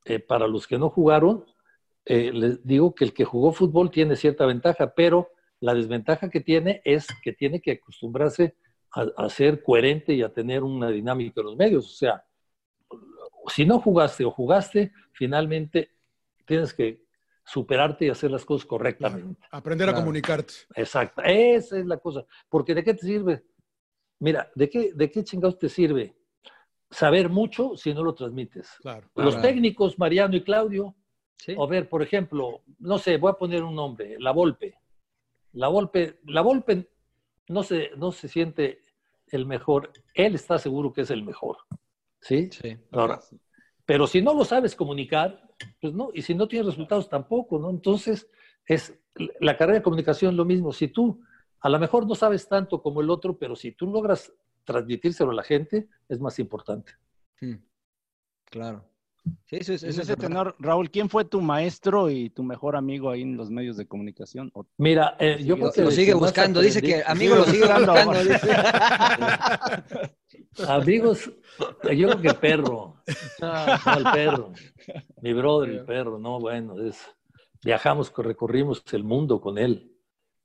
eh, 0.04 0.18
para 0.18 0.46
los 0.46 0.66
que 0.66 0.78
no 0.78 0.90
jugaron, 0.90 1.44
eh, 2.06 2.30
les 2.32 2.64
digo 2.66 2.94
que 2.94 3.04
el 3.04 3.12
que 3.12 3.24
jugó 3.24 3.52
fútbol 3.52 3.90
tiene 3.90 4.16
cierta 4.16 4.46
ventaja, 4.46 4.94
pero 4.94 5.30
la 5.60 5.74
desventaja 5.74 6.30
que 6.30 6.40
tiene 6.40 6.80
es 6.84 7.06
que 7.22 7.32
tiene 7.32 7.60
que 7.60 7.72
acostumbrarse 7.72 8.54
a, 8.94 9.06
a 9.16 9.28
ser 9.28 9.62
coherente 9.62 10.14
y 10.14 10.22
a 10.22 10.32
tener 10.32 10.62
una 10.62 10.88
dinámica 10.90 11.40
en 11.40 11.46
los 11.46 11.56
medios. 11.56 11.86
O 11.86 11.96
sea, 11.96 12.24
si 13.48 13.64
no 13.66 13.80
jugaste 13.80 14.24
o 14.24 14.30
jugaste, 14.30 14.92
finalmente 15.12 15.90
tienes 16.46 16.72
que 16.72 17.04
superarte 17.44 18.06
y 18.06 18.08
hacer 18.10 18.30
las 18.30 18.44
cosas 18.44 18.66
correctamente. 18.66 19.40
Aprender 19.50 19.88
a 19.88 19.92
Claro. 19.92 20.04
comunicarte. 20.04 20.52
Exacto, 20.74 21.22
esa 21.24 21.78
es 21.78 21.86
la 21.86 21.96
cosa. 21.98 22.24
Porque 22.48 22.74
¿de 22.74 22.82
qué 22.82 22.94
te 22.94 23.06
sirve? 23.06 23.44
Mira, 24.18 24.50
¿de 24.54 24.68
qué, 24.68 24.92
de 24.94 25.10
qué 25.10 25.22
chingados 25.22 25.58
te 25.58 25.68
sirve 25.68 26.16
saber 26.90 27.28
mucho 27.28 27.76
si 27.76 27.92
no 27.94 28.02
lo 28.02 28.14
transmites? 28.14 28.68
Claro. 28.80 29.08
Los 29.14 29.34
Claro. 29.34 29.48
técnicos, 29.48 29.98
Mariano 29.98 30.36
y 30.36 30.42
Claudio, 30.42 30.94
Sí. 31.36 31.54
a 31.58 31.66
ver, 31.66 31.88
por 31.88 32.02
ejemplo, 32.02 32.62
no 32.78 32.98
sé, 32.98 33.18
voy 33.18 33.30
a 33.30 33.34
poner 33.34 33.62
un 33.62 33.74
nombre, 33.74 34.16
La 34.18 34.32
Volpe. 34.32 34.78
La 35.52 35.68
Volpe, 35.68 36.18
la 36.24 36.40
Volpe 36.42 36.88
no 37.48 37.62
se, 37.62 37.90
no 37.96 38.10
se 38.12 38.28
siente 38.28 38.80
el 39.28 39.46
mejor, 39.46 39.92
él 40.14 40.34
está 40.34 40.58
seguro 40.58 40.92
que 40.92 41.02
es 41.02 41.10
el 41.10 41.24
mejor. 41.24 41.58
¿Sí? 42.20 42.48
Sí. 42.50 42.76
Ahora, 42.90 43.20
pero 43.84 44.06
si 44.06 44.20
no 44.20 44.34
lo 44.34 44.44
sabes 44.44 44.74
comunicar, 44.74 45.46
pues 45.80 45.94
no, 45.94 46.10
y 46.12 46.22
si 46.22 46.34
no 46.34 46.48
tienes 46.48 46.66
resultados 46.66 47.08
tampoco, 47.08 47.58
¿no? 47.58 47.70
Entonces, 47.70 48.28
es 48.66 48.98
la 49.40 49.56
carrera 49.56 49.78
de 49.78 49.82
comunicación 49.82 50.36
lo 50.36 50.44
mismo. 50.44 50.72
Si 50.72 50.88
tú 50.88 51.22
a 51.60 51.68
lo 51.68 51.78
mejor 51.78 52.06
no 52.06 52.14
sabes 52.14 52.48
tanto 52.48 52.82
como 52.82 53.00
el 53.00 53.10
otro, 53.10 53.38
pero 53.38 53.56
si 53.56 53.72
tú 53.72 53.86
logras 53.86 54.32
transmitírselo 54.64 55.30
a 55.30 55.34
la 55.34 55.42
gente, 55.42 55.88
es 56.08 56.20
más 56.20 56.38
importante. 56.38 56.92
Mm. 57.40 57.54
Claro. 58.46 58.84
Sí, 59.48 59.56
eso 59.60 59.74
es, 59.74 59.84
eso 59.84 60.16
tenor, 60.16 60.56
Raúl, 60.58 60.90
¿quién 60.90 61.08
fue 61.08 61.24
tu 61.24 61.40
maestro 61.40 62.10
y 62.10 62.30
tu 62.30 62.42
mejor 62.42 62.74
amigo 62.74 63.10
ahí 63.10 63.22
en 63.22 63.36
los 63.36 63.48
medios 63.48 63.76
de 63.76 63.86
comunicación? 63.86 64.50
O- 64.54 64.66
Mira, 64.76 65.16
eh, 65.20 65.38
yo 65.44 65.56
creo 65.56 65.70
que 65.70 65.82
Lo 65.82 65.90
sigue 65.92 66.14
buscando, 66.14 66.60
dice 66.60 66.82
que 66.82 67.04
amigo 67.06 67.36
lo 67.36 67.44
sigue 67.44 67.60
buscando. 67.60 67.92
buscando. 67.92 68.24
dice. 68.24 68.50
Amigos, 70.68 71.30
yo 71.94 72.08
creo 72.08 72.20
que 72.20 72.34
perro. 72.34 72.96
No, 73.40 73.66
el 73.98 74.04
perro. 74.12 74.52
Mi 75.22 75.32
brother, 75.32 75.70
el 75.70 75.84
perro, 75.84 76.18
no, 76.18 76.40
bueno, 76.40 76.80
es, 76.82 76.98
viajamos, 77.62 78.12
recorrimos 78.16 78.82
el 78.92 79.04
mundo 79.04 79.40
con 79.40 79.58
él. 79.58 79.92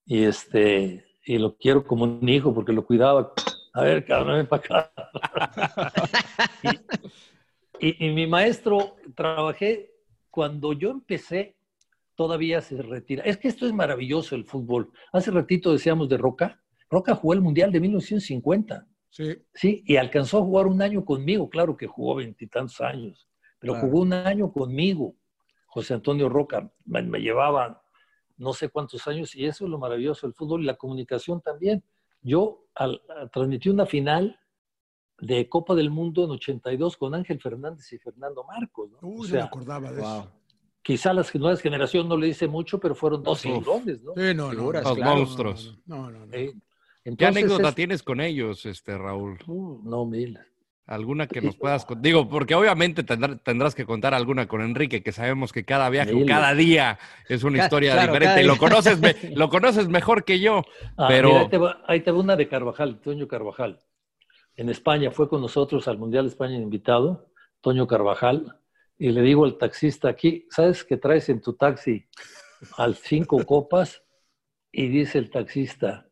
Y 0.06 0.24
este, 0.26 1.06
y 1.26 1.38
lo 1.40 1.56
quiero 1.58 1.84
como 1.86 2.04
un 2.04 2.30
hijo 2.30 2.54
porque 2.54 2.72
lo 2.74 2.86
cuidaba. 2.86 3.34
A 3.74 3.82
ver, 3.82 4.06
cabrón, 4.06 4.38
ven 4.38 4.48
para 4.48 4.62
acá. 4.92 4.92
y, 7.82 8.10
mi 8.12 8.28
maestro, 8.28 8.96
trabajé 9.16 9.92
cuando 10.30 10.74
yo 10.74 10.92
empecé, 10.92 11.58
todavía 12.16 12.62
se 12.62 12.82
retira. 12.82 13.24
Es 13.24 13.38
que 13.38 13.48
esto 13.48 13.66
es 13.66 13.74
maravilloso 13.74 14.36
el 14.36 14.46
fútbol. 14.46 14.92
Hace 15.12 15.32
ratito 15.32 15.72
decíamos 15.72 16.08
de 16.10 16.18
Roca. 16.18 16.62
Roca 16.90 17.16
jugó 17.16 17.34
el 17.34 17.42
Mundial 17.42 17.72
de 17.72 17.80
1950. 17.80 18.88
Sí. 19.10 19.38
Sí, 19.54 19.84
y 19.86 19.98
alcanzó 19.98 20.38
a 20.38 20.42
jugar 20.42 20.68
un 20.68 20.82
año 20.82 21.04
conmigo, 21.04 21.50
claro 21.50 21.76
que 21.76 21.88
jugó 21.88 22.16
veintitantos 22.16 22.80
años, 22.80 23.28
pero 23.60 23.74
Claro. 23.74 23.88
jugó 23.88 24.02
un 24.04 24.14
año 24.14 24.52
conmigo. 24.52 25.16
José 25.66 25.94
Antonio 25.94 26.30
Roca 26.30 26.72
me, 26.86 27.02
me 27.02 27.20
llevaba 27.20 27.82
no 28.38 28.54
sé 28.54 28.70
cuántos 28.70 29.08
años 29.08 29.36
y 29.36 29.46
eso 29.46 29.66
es 29.66 29.72
lo 29.72 29.78
maravilloso 29.78 30.28
del 30.28 30.34
fútbol 30.34 30.64
y 30.64 30.66
la 30.66 30.76
comunicación 30.76 31.42
también. 31.42 31.84
Yo 32.22 32.66
al, 32.76 33.02
transmití 33.32 33.70
una 33.70 33.86
final 33.86 34.40
de 35.22 35.48
Copa 35.48 35.76
del 35.76 35.90
Mundo 35.90 36.26
en 36.26 36.32
82 36.32 36.98
con 36.98 37.14
Ángel 37.16 37.40
Fernández 37.40 37.92
y 37.94 37.98
Fernando 38.00 38.44
Marcos. 38.44 38.90
¿no? 38.92 39.08
Uy, 39.08 39.28
o 39.28 39.30
no 39.30 39.36
me 39.36 39.42
acordaba 39.42 39.92
de 39.92 40.02
eso. 40.02 40.32
quizá 40.82 41.14
las 41.14 41.34
nuevas 41.36 41.62
generaciones 41.62 42.10
no 42.10 42.18
le 42.18 42.28
dice 42.28 42.48
mucho, 42.48 42.80
pero 42.80 42.96
fueron 42.96 43.22
dos 43.24 43.42
figurones, 43.42 44.02
¿no? 44.04 44.14
Sí, 44.16 44.34
no, 44.36 44.46
no. 44.46 44.50
Figuras, 44.52 44.84
no, 44.84 44.90
Los 44.90 44.98
claro. 44.98 45.16
monstruos. 45.18 45.80
No, 45.86 46.12
no, 46.12 46.26
no. 46.26 46.34
Eh, 46.34 46.54
¿Qué 47.18 47.26
anécdota 47.26 47.70
es- 47.70 47.76
tienes 47.76 48.04
con 48.04 48.20
ellos, 48.20 48.66
este 48.66 48.98
Raúl? 48.98 49.38
Uh, 49.48 49.80
no, 49.84 50.06
mil. 50.06 50.38
¿Alguna 50.88 51.26
que 51.28 51.40
nos 51.40 51.56
puedas 51.56 51.86
contar? 51.86 52.04
Digo, 52.04 52.28
porque 52.28 52.54
obviamente 52.54 53.04
tendrá- 53.04 53.38
tendrás 53.38 53.76
que 53.76 53.86
contar 53.86 54.14
alguna 54.14 54.48
con 54.48 54.62
Enrique, 54.62 55.02
que 55.02 55.12
sabemos 55.14 55.54
que 55.54 55.64
cada 55.64 55.90
viaje 55.90 56.26
cada 56.26 56.54
día 56.54 57.00
es 57.30 57.44
una 57.44 57.64
historia 57.64 57.94
claro, 57.94 58.12
diferente. 58.14 58.44
Y 58.44 58.46
lo 58.46 58.58
conoces, 58.58 59.00
me- 59.00 59.16
lo 59.36 59.50
conoces 59.50 59.88
mejor 59.88 60.26
que 60.26 60.40
yo. 60.42 60.64
Ah, 60.98 61.06
Pero- 61.08 61.30
mira, 61.30 61.42
ahí, 61.42 61.50
te 61.50 61.58
va, 61.58 61.78
ahí 61.88 62.02
te 62.02 62.12
va 62.12 62.20
una 62.20 62.36
de 62.36 62.48
Carvajal, 62.50 63.00
Toño 63.00 63.28
Carvajal. 63.28 63.80
En 64.56 64.70
España 64.70 65.12
fue 65.12 65.30
con 65.30 65.42
nosotros 65.42 65.88
al 65.88 65.98
Mundial 65.98 66.26
de 66.26 66.30
España 66.32 66.56
invitado, 66.58 67.28
Toño 67.62 67.88
Carvajal, 67.88 68.58
y 68.98 69.10
le 69.10 69.22
digo 69.22 69.46
al 69.46 69.58
taxista 69.58 70.10
aquí, 70.10 70.48
¿sabes 70.50 70.84
qué 70.84 70.98
traes 70.98 71.30
en 71.30 71.42
tu 71.42 71.54
taxi? 71.54 72.06
Al 72.78 72.96
cinco 72.96 73.44
copas, 73.46 74.04
y 74.72 74.88
dice 74.88 75.18
el 75.18 75.30
taxista, 75.32 76.08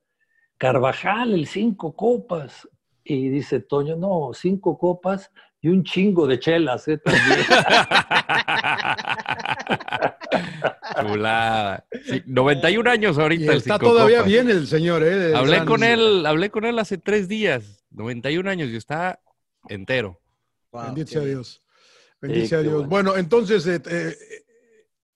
Carvajal, 0.57 1.33
el 1.33 1.47
cinco 1.47 1.95
copas. 1.95 2.67
Y 3.03 3.29
dice 3.29 3.59
Toño, 3.61 3.95
no, 3.95 4.31
cinco 4.33 4.77
copas 4.77 5.31
y 5.61 5.69
un 5.69 5.83
chingo 5.83 6.27
de 6.27 6.39
chelas, 6.39 6.87
¿eh? 6.87 6.97
También. 6.99 7.39
Chulada. 11.01 11.85
Sí, 12.05 12.23
91 12.25 12.89
años 12.89 13.17
Y 13.17 13.21
ahorita. 13.21 13.51
el 13.51 13.57
está 13.57 13.75
Cinco 13.75 13.91
todavía 13.91 14.17
Copas. 14.17 14.31
bien 14.31 14.49
el 14.49 14.67
señor, 14.67 15.03
¿eh? 15.03 15.33
Hablé 15.35 15.57
San- 15.57 15.65
con 15.67 15.83
él, 15.83 16.25
hablé 16.25 16.49
con 16.49 16.65
él 16.65 16.77
hace 16.79 16.97
tres 16.97 17.27
días, 17.27 17.78
91 17.91 18.49
años 18.49 18.69
y 18.69 18.75
está 18.75 19.19
entero. 19.67 20.19
Wow, 20.71 20.85
Bendito 20.85 21.11
sea. 21.11 21.21
Dios. 21.21 21.63
Bendice 22.21 22.55
a 22.55 22.61
Dios. 22.61 22.73
bueno. 22.73 22.89
Bueno, 22.89 23.17
entonces, 23.17 23.65
eh, 23.67 23.81
eh, 23.89 24.15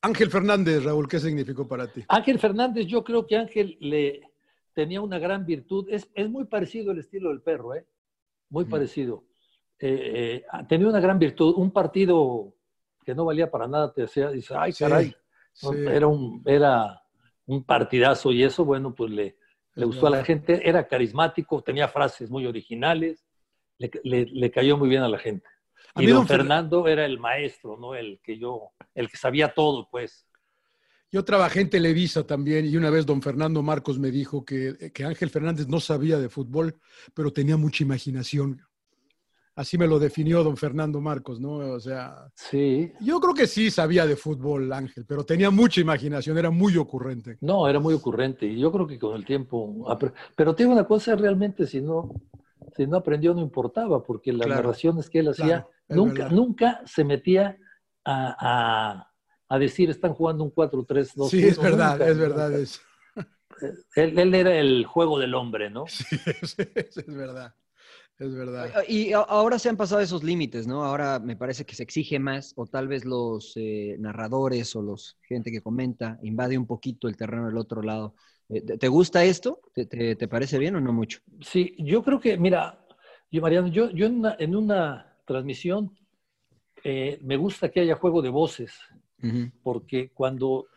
Ángel 0.02 0.30
Fernández, 0.30 0.84
Raúl, 0.84 1.08
¿qué 1.08 1.20
significó 1.20 1.68
para 1.68 1.88
ti? 1.88 2.04
Ángel 2.08 2.40
Fernández, 2.40 2.88
yo 2.88 3.04
creo 3.04 3.26
que 3.28 3.38
Ángel 3.38 3.78
le 3.80 4.22
tenía 4.74 5.02
una 5.02 5.20
gran 5.20 5.46
virtud. 5.46 5.88
Es, 5.90 6.10
es 6.14 6.30
muy 6.30 6.46
parecido 6.46 6.92
el 6.92 7.00
estilo 7.00 7.30
del 7.30 7.42
perro, 7.42 7.76
¿eh? 7.76 7.86
Muy 8.50 8.66
parecido. 8.66 9.26
Eh, 9.80 10.44
eh, 10.46 10.64
tenía 10.68 10.88
una 10.88 11.00
gran 11.00 11.20
virtud. 11.20 11.56
Un 11.58 11.72
partido 11.72 12.54
que 13.06 13.16
no 13.16 13.26
valía 13.26 13.52
para 13.52 13.68
nada 13.68 13.94
te 13.94 14.04
hacía, 14.04 14.30
dice, 14.30 14.54
ay, 14.58 14.74
caray. 14.74 15.16
Era, 15.88 16.08
un, 16.08 16.42
era 16.46 17.02
un 17.46 17.64
partidazo 17.64 18.32
y 18.32 18.44
eso, 18.44 18.66
bueno, 18.66 18.96
pues 18.96 19.12
le, 19.12 19.38
le 19.76 19.86
gustó 19.86 20.08
a 20.08 20.10
la 20.12 20.24
gente. 20.24 20.68
Era 20.68 20.88
carismático, 20.88 21.62
tenía 21.64 21.88
frases 21.88 22.30
muy 22.30 22.46
originales, 22.46 23.26
le, 23.78 23.92
le- 24.04 24.26
le 24.26 24.52
cayó 24.52 24.78
muy 24.78 24.90
bien 24.90 25.04
a 25.04 25.10
la 25.10 25.20
gente. 25.20 25.48
A 25.96 26.02
Y 26.02 26.06
mí 26.06 26.12
don 26.12 26.18
don 26.20 26.28
Fer- 26.28 26.38
Fernando 26.38 26.88
era 26.88 27.06
el 27.06 27.20
maestro, 27.20 27.78
¿no? 27.78 27.96
El 27.96 28.20
que 28.24 28.38
yo, 28.40 28.72
el 28.96 29.10
que 29.10 29.18
sabía 29.18 29.54
todo, 29.54 29.88
pues. 29.90 30.28
Yo 31.12 31.24
trabajé 31.24 31.62
en 31.62 31.70
Televisa 31.70 32.26
también 32.26 32.66
y 32.66 32.76
una 32.76 32.90
vez 32.90 33.06
don 33.06 33.22
Fernando 33.22 33.62
Marcos 33.62 34.00
me 34.00 34.10
dijo 34.10 34.44
que, 34.44 34.92
que 34.94 35.04
Ángel 35.04 35.30
Fernández 35.30 35.68
no 35.68 35.80
sabía 35.80 36.18
de 36.18 36.28
fútbol, 36.30 36.80
pero 37.14 37.32
tenía 37.32 37.56
mucha 37.56 37.84
imaginación. 37.84 38.62
Así 39.56 39.78
me 39.78 39.86
lo 39.86 40.00
definió 40.00 40.44
don 40.44 40.58
Fernando 40.58 41.00
Marcos, 41.00 41.40
¿no? 41.40 41.58
O 41.58 41.80
sea, 41.80 42.28
Sí, 42.36 42.92
yo 43.02 43.20
creo 43.20 43.36
que 43.36 43.46
sí 43.46 43.70
sabía 43.70 44.06
de 44.08 44.16
fútbol 44.16 44.74
Ángel, 44.74 45.06
pero 45.06 45.24
tenía 45.24 45.52
mucha 45.52 45.80
imaginación, 45.80 46.38
era 46.38 46.50
muy 46.50 46.76
ocurrente. 46.78 47.38
No, 47.42 47.68
era 47.68 47.80
muy 47.80 47.94
ocurrente 47.94 48.48
y 48.48 48.60
yo 48.60 48.72
creo 48.72 48.88
que 48.88 48.98
con 48.98 49.16
el 49.16 49.26
tiempo... 49.26 49.86
Pero 50.36 50.56
te 50.56 50.64
digo 50.64 50.74
una 50.74 50.86
cosa, 50.88 51.16
realmente 51.16 51.68
si 51.68 51.82
no, 51.82 52.10
si 52.76 52.88
no 52.88 52.98
aprendió 52.98 53.34
no 53.36 53.42
importaba, 53.42 54.02
porque 54.04 54.34
las 54.34 54.48
Claro. 54.48 54.64
narraciones 54.64 55.10
que 55.10 55.20
él 55.20 55.30
hacía 55.30 55.46
Claro, 55.46 55.70
nunca, 55.90 56.14
verdad. 56.24 56.32
nunca 56.32 56.82
se 56.86 57.04
metía 57.04 57.58
a, 58.04 58.36
a- 58.40 59.10
a 59.50 59.60
decir 59.60 59.92
están 59.92 60.16
jugando 60.16 60.44
un 60.44 60.50
4-3-2. 60.50 61.30
Sí, 61.30 61.46
es 61.46 61.60
verdad, 61.60 62.02
es 62.02 62.18
verdad 62.18 62.52
eso. 62.54 62.82
Él, 63.96 64.18
él 64.18 64.34
era 64.34 64.56
el 64.56 64.86
juego 64.86 65.20
del 65.20 65.36
hombre, 65.36 65.70
¿no? 65.70 65.86
Sí, 65.88 66.04
sí, 66.44 66.64
es 66.76 67.06
verdad. 67.06 67.54
Es 68.20 68.34
verdad. 68.34 68.72
Y 68.88 69.12
ahora 69.14 69.60
se 69.60 69.68
han 69.70 69.76
pasado 69.78 70.00
esos 70.02 70.24
límites, 70.24 70.68
¿no? 70.68 70.84
Ahora 70.84 71.20
me 71.20 71.36
parece 71.36 71.66
que 71.66 71.76
se 71.76 71.84
exige 71.84 72.20
más, 72.20 72.54
o 72.56 72.66
tal 72.68 72.88
vez 72.88 73.04
los 73.06 73.54
eh, 73.56 73.98
narradores 74.00 74.76
o 74.76 74.82
los 74.82 75.18
gente 75.22 75.52
que 75.52 75.62
comenta 75.62 76.20
invade 76.22 76.58
un 76.58 76.68
poquito 76.68 77.08
el 77.08 77.18
terreno 77.18 77.48
del 77.48 77.58
otro 77.58 77.82
lado. 77.82 78.16
Eh, 78.50 78.62
¿Te 78.62 78.88
gusta 78.88 79.24
esto? 79.24 79.60
¿Te, 79.74 79.86
te- 79.86 80.16
te 80.16 80.28
parece 80.28 80.58
bien 80.60 80.76
o 80.76 80.82
no 80.82 80.94
mucho? 80.94 81.20
Sí, 81.42 81.76
yo 81.80 82.04
creo 82.04 82.20
que, 82.20 82.38
mira, 82.38 82.80
yo, 83.32 83.42
Mariano, 83.42 83.68
yo, 83.68 83.90
yo 83.90 84.06
en, 84.06 84.20
una, 84.20 84.36
en 84.40 84.56
una 84.56 85.18
transmisión 85.26 85.98
eh, 86.84 87.20
me 87.24 87.38
gusta 87.38 87.70
que 87.70 87.82
haya 87.82 87.96
juego 87.96 88.22
de 88.22 88.30
voces, 88.30 88.74
porque 89.64 90.12
cuando, 90.14 90.68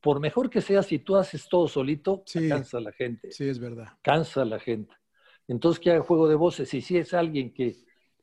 por 0.00 0.20
mejor 0.20 0.50
que 0.50 0.60
sea, 0.60 0.82
si 0.82 0.98
tú 1.00 1.16
haces 1.16 1.48
todo 1.48 1.68
solito, 1.68 2.24
cansa 2.48 2.78
a 2.78 2.80
la 2.80 2.92
gente. 2.92 3.32
Sí, 3.32 3.48
es 3.48 3.58
verdad. 3.58 3.88
Cansa 4.02 4.42
a 4.42 4.44
la 4.44 4.58
gente. 4.60 4.94
Entonces, 5.48 5.80
que 5.80 5.90
haya 5.90 6.02
juego 6.02 6.28
de 6.28 6.34
voces. 6.34 6.72
Y 6.74 6.80
si 6.82 6.96
es 6.98 7.14
alguien 7.14 7.52
que 7.52 7.76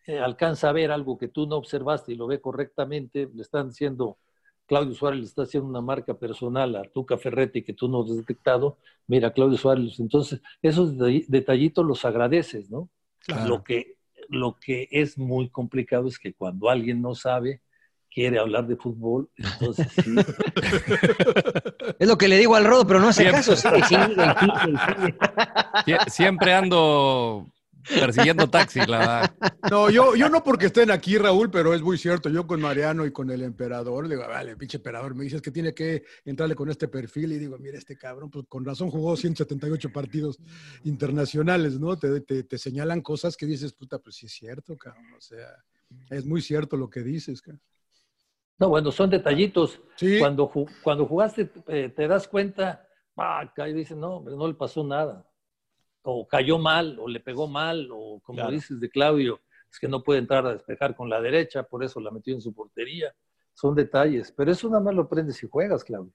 eh, 0.08 0.20
alcanza 0.20 0.70
a 0.70 0.74
ver 0.74 0.92
algo 0.92 1.18
que 1.18 1.28
tú 1.30 1.48
no 1.48 1.56
observaste 1.58 2.14
y 2.14 2.16
lo 2.16 2.28
ve 2.28 2.42
correctamente, 2.42 3.30
le 3.34 3.42
están 3.42 3.70
diciendo, 3.70 4.18
Claudio 4.66 4.94
Suárez 4.94 5.20
le 5.20 5.26
está 5.26 5.44
haciendo 5.44 5.70
una 5.70 5.82
marca 5.82 6.14
personal 6.16 6.76
a 6.76 6.84
Tuca 6.84 7.18
Ferretti 7.18 7.64
que 7.64 7.74
tú 7.74 7.88
no 7.88 8.04
has 8.04 8.16
detectado, 8.16 8.78
mira, 9.08 9.32
Claudio 9.34 9.58
Suárez. 9.58 10.00
Entonces, 10.00 10.42
esos 10.62 10.94
detall- 10.96 11.26
detallitos 11.28 11.86
los 11.86 12.06
agradeces, 12.06 12.70
¿no? 12.70 12.90
Claro. 13.26 13.48
Lo, 13.48 13.64
que, 13.64 13.98
lo 14.30 14.58
que 14.60 14.88
es 14.92 15.18
muy 15.18 15.50
complicado 15.50 16.08
es 16.08 16.20
que 16.20 16.34
cuando 16.34 16.70
alguien 16.70 17.02
no 17.02 17.16
sabe, 17.16 17.62
quiere 18.14 18.40
hablar 18.40 18.68
de 18.68 18.76
fútbol, 18.76 19.30
entonces 19.38 19.88
sí. 20.04 20.16
Es 22.00 22.08
lo 22.08 22.18
que 22.18 22.28
le 22.28 22.38
digo 22.38 22.56
al 22.56 22.66
Rodo, 22.66 22.86
pero 22.88 23.00
no 23.00 23.10
hace 23.10 23.22
Siempre. 23.24 23.42
caso. 23.42 23.56
Sigue, 23.56 23.84
sigue, 23.86 24.06
sigue, 24.06 24.16
sigue. 24.96 25.16
Sie- 25.86 26.10
Siempre 26.10 26.54
ando 26.54 27.48
persiguiendo 28.00 28.50
taxi, 28.50 28.80
la 28.88 28.98
verdad. 29.00 29.36
No, 29.70 29.90
yo, 29.90 30.16
yo 30.16 30.30
no 30.30 30.42
porque 30.44 30.68
estén 30.68 30.90
aquí, 30.90 31.18
Raúl, 31.18 31.50
pero 31.52 31.74
es 31.74 31.82
muy 31.82 31.98
cierto. 31.98 32.30
Yo 32.30 32.48
con 32.48 32.62
Mariano 32.62 33.06
y 33.06 33.12
con 33.12 33.30
el 33.30 33.42
emperador, 33.44 34.08
digo, 34.08 34.22
vale, 34.28 34.56
pinche 34.56 34.78
emperador, 34.78 35.14
me 35.16 35.26
dices 35.26 35.42
que 35.42 35.52
tiene 35.52 35.74
que 35.74 36.04
entrarle 36.24 36.56
con 36.56 36.70
este 36.70 36.88
perfil 36.88 37.34
y 37.34 37.40
digo, 37.40 37.58
mira, 37.60 37.78
este 37.78 37.98
cabrón, 37.98 38.30
pues 38.30 38.46
con 38.48 38.64
razón 38.64 38.90
jugó 38.90 39.18
178 39.18 39.92
partidos 39.92 40.40
internacionales, 40.86 41.80
¿no? 41.80 41.98
Te, 41.98 42.22
te, 42.22 42.44
te 42.44 42.58
señalan 42.58 43.02
cosas 43.02 43.36
que 43.36 43.46
dices, 43.46 43.74
puta, 43.74 44.00
pues 44.00 44.16
sí 44.16 44.28
es 44.28 44.32
cierto, 44.32 44.78
cabrón. 44.78 45.06
O 45.18 45.22
sea, 45.22 45.48
es 46.10 46.26
muy 46.26 46.42
cierto 46.42 46.78
lo 46.78 46.90
que 46.90 47.02
dices, 47.02 47.42
cabrón. 47.42 47.62
No, 48.60 48.70
bueno, 48.70 48.92
son 48.92 49.10
detallitos. 49.10 49.82
Sí. 49.96 50.20
Cuando, 50.20 50.52
cuando 50.84 51.06
jugaste, 51.06 51.50
eh, 51.68 51.90
te 51.90 52.08
das 52.08 52.28
cuenta, 52.28 52.88
ah, 53.18 53.50
y 53.68 53.74
dices, 53.74 53.98
no, 53.98 54.18
hombre, 54.18 54.36
no 54.36 54.48
le 54.48 54.54
pasó 54.54 54.84
nada. 54.84 55.28
O 56.04 56.28
cayó 56.28 56.58
mal, 56.58 56.98
o 57.00 57.08
le 57.08 57.20
pegó 57.20 57.48
mal, 57.48 57.90
o 57.92 58.20
como 58.24 58.38
Claro. 58.38 58.52
dices 58.52 58.80
de 58.80 58.90
Claudio, 58.90 59.40
es 59.72 59.80
que 59.80 59.88
no 59.88 60.04
puede 60.04 60.20
entrar 60.20 60.46
a 60.46 60.54
despejar 60.54 60.96
con 60.96 61.10
la 61.10 61.20
derecha, 61.22 61.64
por 61.64 61.84
eso 61.84 62.00
la 62.00 62.12
metió 62.12 62.34
en 62.34 62.42
su 62.42 62.54
portería. 62.54 63.14
Son 63.54 63.74
detalles, 63.76 64.32
pero 64.36 64.52
eso 64.52 64.68
nada 64.68 64.82
más 64.82 64.96
lo 64.96 65.04
aprendes 65.04 65.38
si 65.38 65.48
juegas, 65.48 65.84
Claudio. 65.84 66.12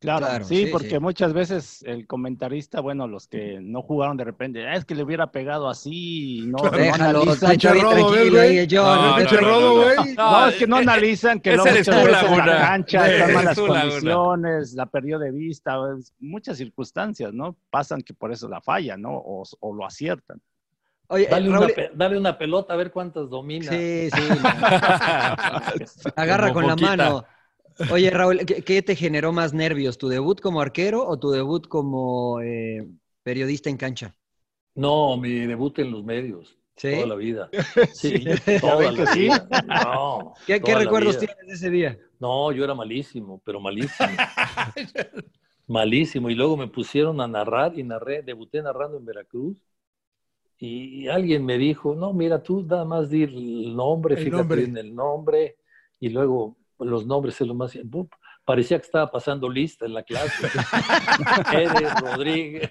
Claro, 0.00 0.24
Claro, 0.26 0.44
sí, 0.46 0.64
sí, 0.64 0.66
porque 0.72 0.88
sí. 0.88 0.98
muchas 0.98 1.34
veces 1.34 1.82
el 1.86 2.06
comentarista, 2.06 2.80
bueno, 2.80 3.06
los 3.06 3.28
que 3.28 3.58
no 3.60 3.82
jugaron 3.82 4.16
de 4.16 4.24
repente, 4.24 4.66
"Ah, 4.66 4.74
es 4.74 4.86
que 4.86 4.94
le 4.94 5.02
hubiera 5.02 5.30
pegado 5.30 5.68
así, 5.68 6.46
no, 6.46 6.56
no 6.56 6.70
Déjalo, 6.70 7.20
analizan. 7.20 7.34
está 7.34 7.50
ahí 7.50 7.58
Rodo, 7.82 8.10
¿ves, 8.10 8.30
tranquilo 8.30 8.38
güey? 8.38 8.66
No, 8.66 8.96
no 8.96 9.02
no, 9.02 9.40
no, 9.40 10.04
no. 10.14 10.30
No, 10.30 10.46
es 10.48 10.54
que 10.56 10.66
no 10.66 10.76
eh, 10.78 10.80
analizan 10.80 11.40
que 11.40 11.50
muchas 11.54 11.84
tú, 11.84 11.90
veces 11.92 12.08
la 12.38 12.58
cancha 12.58 13.06
Ese 13.06 13.12
está 13.12 13.24
en 13.24 13.30
eres 13.30 13.34
malas 13.36 13.58
condiciones, 13.60 14.72
la 14.72 14.86
perdió 14.86 15.18
de 15.18 15.30
vista, 15.32 15.76
muchas 16.18 16.56
circunstancias, 16.56 17.34
¿no? 17.34 17.56
Pasan 17.68 18.00
que 18.00 18.14
por 18.14 18.32
eso 18.32 18.48
la 18.48 18.62
falla, 18.62 18.96
¿no? 18.96 19.10
O, 19.12 19.42
o 19.60 19.74
lo 19.74 19.84
aciertan. 19.84 20.40
Oye, 21.08 21.26
Dale 21.28 21.50
Raúl, 21.50 21.64
una, 21.64 21.74
pe- 21.74 21.90
dale 21.94 22.16
una 22.16 22.38
pelota 22.38 22.72
a 22.72 22.76
ver 22.76 22.90
cuántas 22.90 23.28
domina. 23.28 23.70
Sí, 23.70 24.08
sí. 24.14 24.20
Agarra 26.16 26.52
Como 26.52 26.54
con 26.54 26.66
la 26.68 26.76
mano. 26.76 27.24
Oye, 27.88 28.10
Raúl, 28.10 28.44
¿qué, 28.46 28.62
qué 28.62 28.82
te 28.82 28.96
generó 28.96 29.32
más 29.32 29.52
nervios? 29.54 29.98
¿Tu 29.98 30.08
debut 30.08 30.40
como 30.40 30.60
arquero 30.60 31.06
o 31.06 31.18
tu 31.18 31.30
debut 31.30 31.66
como 31.68 32.40
eh, 32.42 32.88
periodista 33.22 33.70
en 33.70 33.76
cancha? 33.76 34.16
No, 34.74 35.16
mi 35.16 35.46
debut 35.46 35.78
en 35.78 35.90
los 35.90 36.04
medios. 36.04 36.58
¿Sí? 36.76 36.88
Toda 36.90 37.06
la 37.06 37.14
vida. 37.16 37.50
Sí, 37.92 38.40
toda 38.58 38.76
ven 38.76 38.94
la 38.94 38.96
que 38.96 39.06
sí. 39.06 39.20
vida. 39.20 39.48
No, 39.66 40.34
¿Qué, 40.44 40.60
recuerdos 40.74 41.16
vida. 41.16 41.26
tienes 41.26 41.46
de 41.46 41.54
ese 41.54 41.70
día? 41.70 41.98
No, 42.18 42.52
yo 42.52 42.64
era 42.64 42.74
malísimo, 42.74 43.40
pero 43.44 43.60
malísimo. 43.60 44.22
malísimo. 45.66 46.30
Y 46.30 46.34
luego 46.34 46.56
me 46.56 46.68
pusieron 46.68 47.20
a 47.20 47.28
narrar 47.28 47.78
y 47.78 47.82
narré, 47.82 48.22
debuté 48.22 48.62
narrando 48.62 48.98
en 48.98 49.04
Veracruz. 49.04 49.62
Y 50.58 51.08
alguien 51.08 51.44
me 51.44 51.58
dijo, 51.58 51.94
no, 51.94 52.12
mira, 52.12 52.42
tú 52.42 52.62
nada 52.62 52.84
más 52.84 53.10
di 53.10 53.24
el 53.24 53.74
nombre, 53.76 54.16
El 54.16 54.24
fíjate 54.24 54.30
nombre. 54.30 54.64
en 54.64 54.76
el 54.76 54.94
nombre. 54.94 55.58
Y 56.00 56.10
luego 56.10 56.56
los 56.80 57.06
nombres 57.06 57.40
es 57.40 57.46
lo 57.46 57.54
más... 57.54 57.76
Parecía 58.44 58.78
que 58.78 58.86
estaba 58.86 59.10
pasando 59.10 59.48
lista 59.48 59.86
en 59.86 59.94
la 59.94 60.02
clase. 60.02 60.48
Pérez, 61.50 61.94
Rodríguez. 62.00 62.70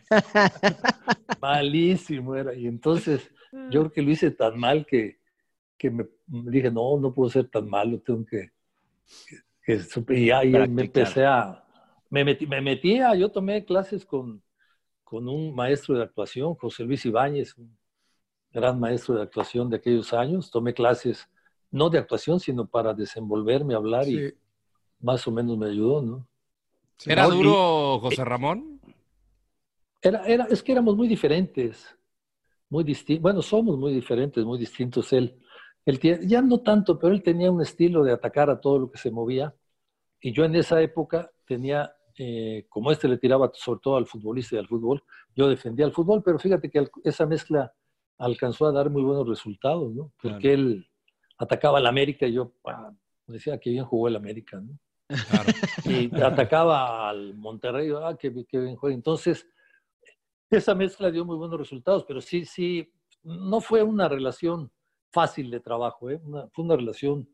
Malísimo 1.41 2.35
era. 2.35 2.53
Y 2.53 2.67
entonces 2.67 3.29
yo 3.69 3.81
creo 3.81 3.91
que 3.91 4.01
lo 4.01 4.11
hice 4.11 4.31
tan 4.31 4.59
mal 4.59 4.85
que, 4.85 5.19
que 5.77 5.89
me, 5.89 6.05
me 6.27 6.51
dije, 6.51 6.71
no, 6.71 6.99
no 6.99 7.13
puedo 7.13 7.29
ser 7.29 7.47
tan 7.49 7.69
malo, 7.69 7.99
tengo 7.99 8.25
que... 8.25 8.51
que 9.63 9.79
supe- 9.79 10.17
y 10.17 10.31
ahí 10.31 10.51
me 10.67 10.83
empecé 10.83 11.25
a... 11.25 11.63
Me 12.09 12.25
metí, 12.25 12.47
me 12.47 12.59
metí 12.61 12.99
a- 12.99 13.15
yo 13.15 13.29
tomé 13.29 13.63
clases 13.63 14.05
con, 14.05 14.41
con 15.03 15.27
un 15.29 15.53
maestro 15.53 15.95
de 15.95 16.03
actuación, 16.03 16.55
José 16.55 16.83
Luis 16.83 17.05
Ibáñez, 17.05 17.55
un 17.57 17.77
gran 18.51 18.79
maestro 18.79 19.15
de 19.15 19.21
actuación 19.23 19.69
de 19.69 19.77
aquellos 19.77 20.11
años. 20.13 20.49
Tomé 20.49 20.73
clases 20.73 21.29
no 21.71 21.89
de 21.89 21.99
actuación, 21.99 22.39
sino 22.39 22.65
para 22.67 22.93
desenvolverme, 22.93 23.75
hablar 23.75 24.07
y 24.07 24.33
más 25.01 25.27
o 25.27 25.31
menos 25.31 25.57
me 25.57 25.67
ayudó, 25.67 26.01
¿no? 26.01 26.27
¿Era 27.05 27.23
No, 27.27 27.33
y- 27.33 27.37
duro 27.37 27.99
José 27.99 28.25
Ramón? 28.25 28.79
Era, 30.01 30.25
era, 30.25 30.45
es 30.45 30.63
que 30.63 30.71
éramos 30.71 30.95
muy 30.95 31.07
diferentes, 31.07 31.95
muy 32.69 32.83
distintos. 32.83 33.21
Bueno, 33.21 33.41
somos 33.41 33.77
muy 33.77 33.93
diferentes, 33.93 34.43
muy 34.45 34.57
distintos. 34.57 35.11
Él, 35.13 35.37
él 35.85 35.99
ya 36.27 36.41
no 36.41 36.59
tanto, 36.61 36.97
pero 36.97 37.13
él 37.13 37.21
tenía 37.21 37.51
un 37.51 37.61
estilo 37.61 38.03
de 38.03 38.13
atacar 38.13 38.49
a 38.49 38.59
todo 38.59 38.79
lo 38.79 38.91
que 38.91 38.97
se 38.97 39.11
movía. 39.11 39.53
Y 40.21 40.31
yo 40.33 40.45
en 40.45 40.55
esa 40.55 40.81
época 40.81 41.31
tenía, 41.45 41.93
eh, 42.17 42.65
como 42.69 42.91
este 42.91 43.07
le 43.07 43.17
tiraba 43.17 43.51
sobre 43.53 43.79
todo 43.81 43.97
al 43.97 44.05
futbolista 44.07 44.55
y 44.55 44.59
al 44.59 44.67
fútbol, 44.67 45.03
yo 45.35 45.47
defendía 45.47 45.85
al 45.85 45.93
fútbol, 45.93 46.21
pero 46.23 46.39
fíjate 46.39 46.69
que 46.69 46.79
al- 46.79 46.91
esa 47.03 47.25
mezcla 47.25 47.73
alcanzó 48.17 48.67
a 48.67 48.71
dar 48.71 48.89
muy 48.89 49.01
buenos 49.03 49.27
resultados, 49.27 49.93
¿no? 49.93 50.11
Porque 50.21 50.53
él 50.53 50.88
atacaba 51.39 51.79
al 51.79 51.87
América 51.87 52.27
y 52.27 52.33
yo 52.33 52.51
ah, 52.65 52.91
decía 53.25 53.57
que 53.59 53.71
bien 53.71 53.85
jugó 53.85 54.07
el 54.07 54.15
América, 54.15 54.59
¿no? 54.61 54.77
Claro. 55.31 55.49
y 55.85 56.21
atacaba 56.21 57.09
al 57.09 57.33
Monterrey, 57.35 57.89
ah, 57.99 58.15
qué, 58.19 58.31
qué 58.47 58.59
bien 58.59 58.75
juega. 58.75 58.95
Entonces, 58.95 59.47
esa 60.51 60.75
mezcla 60.75 61.09
dio 61.09 61.25
muy 61.25 61.35
buenos 61.37 61.59
resultados, 61.59 62.05
pero 62.07 62.21
sí, 62.21 62.45
sí, 62.45 62.91
no 63.23 63.59
fue 63.61 63.81
una 63.81 64.07
relación 64.07 64.71
fácil 65.11 65.49
de 65.49 65.59
trabajo, 65.59 66.09
¿eh? 66.11 66.19
Una- 66.23 66.47
fue 66.49 66.63
una 66.65 66.75
relación 66.75 67.27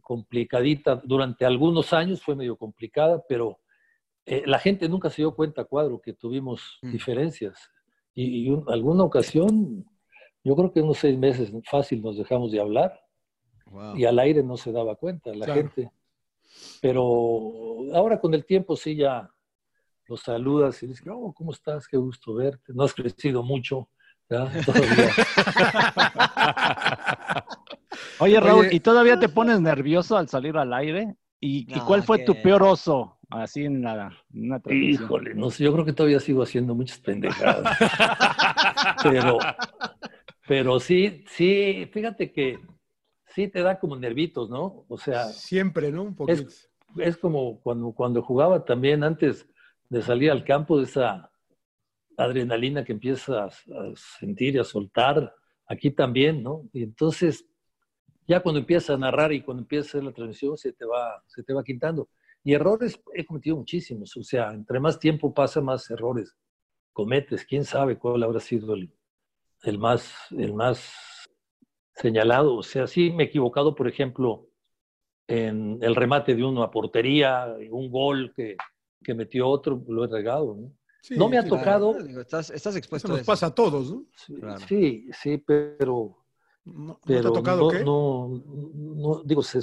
complicadita. 0.00 0.96
Durante 1.04 1.44
algunos 1.44 1.92
años 1.92 2.22
fue 2.22 2.34
medio 2.34 2.56
complicada, 2.56 3.22
pero 3.28 3.58
eh, 4.24 4.42
la 4.46 4.58
gente 4.58 4.88
nunca 4.88 5.10
se 5.10 5.22
dio 5.22 5.34
cuenta, 5.34 5.64
cuadro, 5.64 6.00
que 6.00 6.12
tuvimos 6.12 6.78
Mm. 6.82 6.92
diferencias. 6.92 7.70
Y, 8.14 8.44
y 8.46 8.50
un- 8.50 8.64
alguna 8.70 9.02
ocasión, 9.04 9.84
yo 10.44 10.54
creo 10.56 10.72
que 10.72 10.80
unos 10.80 10.98
seis 10.98 11.18
meses 11.18 11.52
fácil 11.68 12.00
nos 12.02 12.16
dejamos 12.16 12.52
de 12.52 12.60
hablar 12.60 12.98
Wow. 13.72 13.96
y 13.96 14.04
al 14.04 14.18
aire 14.18 14.42
no 14.42 14.56
se 14.56 14.70
daba 14.70 14.94
cuenta 14.96 15.30
la 15.34 15.46
Claro. 15.46 15.62
gente. 15.62 15.90
Pero 16.80 17.00
ahora 17.94 18.20
con 18.20 18.34
el 18.34 18.44
tiempo 18.44 18.76
sí 18.76 18.94
ya 18.96 19.30
los 20.06 20.20
saludas 20.20 20.82
y 20.82 20.86
dices, 20.88 21.06
oh, 21.10 21.32
¿cómo 21.32 21.52
estás? 21.52 21.88
Qué 21.88 21.96
gusto 21.96 22.34
verte. 22.34 22.72
No 22.74 22.82
has 22.84 22.92
crecido 22.94 23.42
mucho. 23.42 23.88
¿ya? 24.28 24.50
Todavía. 24.66 25.10
Oye, 28.18 28.40
Raúl, 28.40 28.66
Oye. 28.66 28.76
¿y 28.76 28.80
todavía 28.80 29.18
te 29.18 29.28
pones 29.28 29.60
nervioso 29.60 30.16
al 30.16 30.28
salir 30.28 30.56
al 30.56 30.72
aire? 30.72 31.16
¿Y, 31.40 31.66
y 31.74 31.80
cuál 31.80 32.02
fue 32.02 32.20
tu 32.20 32.40
peor 32.40 32.62
oso? 32.62 33.18
Así 33.30 33.64
en, 33.64 33.82
la, 33.82 34.12
en 34.34 34.44
una. 34.52 34.60
Híjole, 34.70 35.34
no 35.34 35.50
sé, 35.50 35.64
yo 35.64 35.72
creo 35.72 35.84
que 35.84 35.92
todavía 35.94 36.20
sigo 36.20 36.42
haciendo 36.42 36.74
muchas 36.74 36.98
pendejadas. 36.98 37.76
pero, 39.02 39.38
pero 40.46 40.78
sí, 40.78 41.24
sí, 41.28 41.88
fíjate 41.90 42.30
que 42.30 42.58
sí 43.34 43.48
te 43.48 43.62
da 43.62 43.78
como 43.78 43.96
nervitos, 43.96 44.50
¿no? 44.50 44.84
O 44.88 44.98
sea, 44.98 45.26
Siempre, 45.26 45.90
¿no? 45.90 46.02
Un 46.02 46.14
poquito. 46.14 46.50
es 46.98 47.16
como 47.16 47.60
cuando, 47.60 47.92
cuando 47.92 48.22
jugaba 48.22 48.64
también 48.64 49.04
antes 49.04 49.48
de 49.88 50.02
salir 50.02 50.30
al 50.30 50.44
campo, 50.44 50.78
de 50.78 50.84
esa 50.84 51.30
adrenalina 52.16 52.84
que 52.84 52.92
empiezas 52.92 53.30
a 53.68 53.92
sentir 53.94 54.54
y 54.54 54.58
a 54.58 54.64
soltar, 54.64 55.34
aquí 55.66 55.90
también, 55.90 56.42
¿no? 56.42 56.68
Y 56.72 56.82
entonces, 56.82 57.46
ya 58.26 58.40
cuando 58.40 58.60
empiezas 58.60 58.90
a 58.90 58.98
narrar 58.98 59.32
y 59.32 59.42
cuando 59.42 59.62
empiezas 59.62 59.86
a 59.86 59.90
hacer 59.98 60.04
la 60.04 60.12
transmisión, 60.12 60.56
se 60.56 60.72
te 60.72 60.84
va, 60.84 61.22
se 61.26 61.42
te 61.42 61.52
va 61.52 61.64
quitando. 61.64 62.08
Y 62.44 62.54
errores 62.54 63.00
he 63.14 63.24
cometido 63.24 63.56
muchísimos. 63.56 64.16
O 64.16 64.22
sea, 64.22 64.52
entre 64.52 64.80
más 64.80 64.98
tiempo 64.98 65.32
pasa, 65.32 65.60
más 65.60 65.90
errores 65.90 66.36
cometes. 66.92 67.44
¿Quién 67.44 67.64
sabe 67.64 67.98
cuál 67.98 68.22
habrá 68.22 68.40
sido 68.40 68.74
el, 68.74 68.92
el 69.62 69.78
más, 69.78 70.12
el 70.30 70.52
más 70.52 70.92
señalado? 71.94 72.56
O 72.56 72.62
sea, 72.62 72.86
sí 72.86 73.10
me 73.10 73.24
he 73.24 73.26
equivocado, 73.26 73.74
por 73.74 73.88
ejemplo, 73.88 74.48
en 75.28 75.78
el 75.82 75.94
remate 75.94 76.34
de 76.34 76.44
uno 76.44 76.62
a 76.62 76.70
portería, 76.70 77.54
un 77.70 77.90
gol 77.90 78.32
que, 78.34 78.56
que 79.02 79.14
metió 79.14 79.48
otro, 79.48 79.82
lo 79.88 80.04
he 80.04 80.08
regado. 80.08 80.54
¿no? 80.54 80.72
Sí, 81.00 81.16
no 81.16 81.28
me 81.28 81.38
ha 81.38 81.44
tocado. 81.46 81.94
Digo, 82.02 82.20
estás, 82.20 82.50
estás 82.50 82.72
Eso 82.74 82.78
expuesto 82.78 83.08
a 83.08 83.10
nos 83.12 83.20
eso. 83.20 83.26
pasa 83.32 83.46
a 83.46 83.54
todos, 83.54 83.90
¿no? 83.92 84.04
Sí, 84.14 84.34
Claro. 84.36 84.60
sí, 84.68 85.08
sí, 85.12 85.38
pero. 85.38 86.18
¿No, 86.64 86.74
no 86.84 87.00
te 87.04 87.18
ha 87.18 87.22
tocado 87.22 87.62
no, 87.62 87.68
qué? 87.68 87.84
no, 87.84 88.42
no, 88.74 89.22
digo, 89.24 89.42
se- 89.42 89.58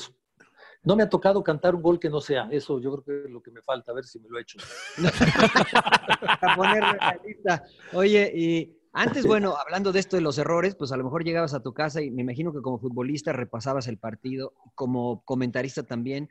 no 0.84 0.96
me 0.98 1.04
ha 1.04 1.10
tocado 1.10 1.42
cantar 1.44 1.76
un 1.76 1.82
gol 1.82 1.98
que 2.00 2.10
no 2.10 2.20
sea. 2.20 2.50
Eso 2.52 2.80
yo 2.80 2.92
creo 2.92 3.04
que 3.04 3.26
es 3.28 3.32
lo 3.32 3.42
que 3.42 3.52
me 3.52 3.62
falta, 3.62 3.92
a 3.92 3.96
ver 3.96 4.04
si 4.06 4.20
me 4.20 4.28
lo 4.30 4.38
he 4.38 4.42
hecho. 4.42 4.58
Para 6.42 6.56
ponerlo 6.56 6.90
en 6.92 7.06
la 7.06 7.20
lista. 7.26 7.64
Oye, 7.94 8.32
y 8.36 8.79
antes, 8.92 9.26
bueno, 9.26 9.56
hablando 9.56 9.92
de 9.92 10.00
esto 10.00 10.16
de 10.16 10.22
los 10.22 10.38
errores, 10.38 10.76
pues 10.76 10.92
a 10.92 10.98
lo 10.98 11.04
mejor 11.04 11.24
llegabas 11.24 11.54
a 11.54 11.62
tu 11.62 11.74
casa 11.74 12.02
y 12.02 12.10
me 12.12 12.22
imagino 12.24 12.52
que 12.54 12.62
como 12.62 12.80
futbolista 12.80 13.34
repasabas 13.34 13.88
el 13.88 13.98
partido, 13.98 14.54
como 14.76 15.24
comentarista 15.26 15.84
también. 15.84 16.30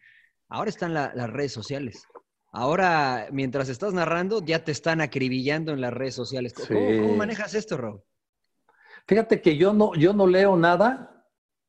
Ahora 0.49 0.71
están 0.71 0.95
la- 0.95 1.13
las 1.15 1.31
redes 1.31 1.53
sociales. 1.53 2.07
Ahora, 2.51 3.29
mientras 3.31 3.69
estás 3.69 3.93
narrando, 3.95 4.43
ya 4.45 4.65
te 4.65 4.73
están 4.73 5.01
acribillando 5.01 5.73
en 5.73 5.81
las 5.81 5.93
redes 5.93 6.15
sociales. 6.15 6.55
¿Cómo, 6.55 6.67
Sí. 6.69 6.99
cómo 7.01 7.15
manejas 7.17 7.55
esto, 7.55 7.77
Raúl? 7.77 8.03
Fíjate 9.07 9.41
que 9.41 9.57
yo 9.57 9.73
no, 9.73 9.95
yo 9.95 10.13
no 10.13 10.27
leo 10.27 10.57
nada, 10.57 11.15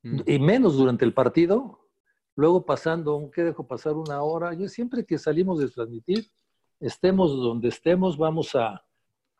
Mm. 0.01 0.19
y 0.25 0.39
menos 0.39 0.77
durante 0.77 1.03
el 1.03 1.13
partido. 1.13 1.89
Luego 2.35 2.65
pasando, 2.65 3.11
aunque 3.11 3.43
dejo 3.43 3.67
pasar 3.67 3.93
una 3.95 4.21
hora, 4.23 4.53
yo 4.53 4.69
siempre 4.69 5.05
que 5.05 5.17
salimos 5.17 5.59
de 5.59 5.67
transmitir, 5.69 6.31
estemos 6.79 7.31
donde 7.35 7.67
estemos, 7.67 8.17
vamos 8.17 8.55
a, 8.55 8.81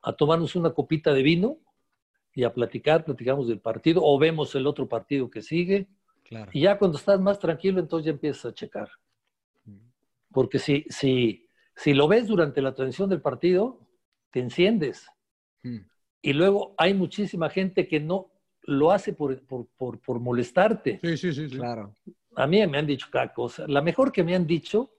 a 0.02 0.14
tomarnos 0.14 0.56
una 0.56 0.72
copita 0.72 1.14
de 1.14 1.24
vino 1.24 1.58
y 2.34 2.44
a 2.44 2.54
platicar, 2.54 3.06
platicamos 3.06 3.48
del 3.48 3.60
partido 3.60 4.02
o 4.04 4.18
vemos 4.18 4.56
el 4.56 4.68
otro 4.68 4.88
partido 4.88 5.30
que 5.30 5.42
sigue. 5.42 5.88
Claro. 6.24 6.52
Y 6.54 6.62
ya 6.62 6.78
cuando 6.78 6.98
estás 6.98 7.20
más 7.20 7.40
tranquilo, 7.40 7.80
entonces 7.80 8.06
ya 8.06 8.12
empiezas 8.12 8.46
a 8.46 8.54
checar. 8.54 8.90
Porque 10.32 10.60
si, 10.60 10.86
si, 10.90 11.48
si 11.76 11.94
lo 11.94 12.08
ves 12.08 12.28
durante 12.28 12.62
la 12.62 12.74
transmisión 12.74 13.10
del 13.10 13.22
partido, 13.22 13.80
te 14.32 14.40
enciendes. 14.40 15.08
Mm. 15.64 15.80
Y 16.22 16.34
luego 16.34 16.76
hay 16.78 16.94
muchísima 16.94 17.50
gente 17.50 17.88
que 17.88 18.00
no 18.00 18.32
lo 18.62 18.92
hace 18.92 19.14
por, 19.14 19.42
por, 19.46 19.68
por, 19.76 20.00
por 20.00 20.20
molestarte. 20.20 21.00
Sí, 21.02 21.18
sí, 21.18 21.34
sí. 21.34 21.50
sí. 21.50 21.58
Claro. 21.58 21.96
A 22.36 22.46
mí 22.46 22.66
me 22.68 22.78
han 22.78 22.86
dicho 22.86 23.08
cada 23.12 23.34
cosa. 23.34 23.66
La 23.68 23.82
mejor 23.82 24.12
que 24.12 24.24
me 24.24 24.36
han 24.36 24.46
dicho, 24.46 24.92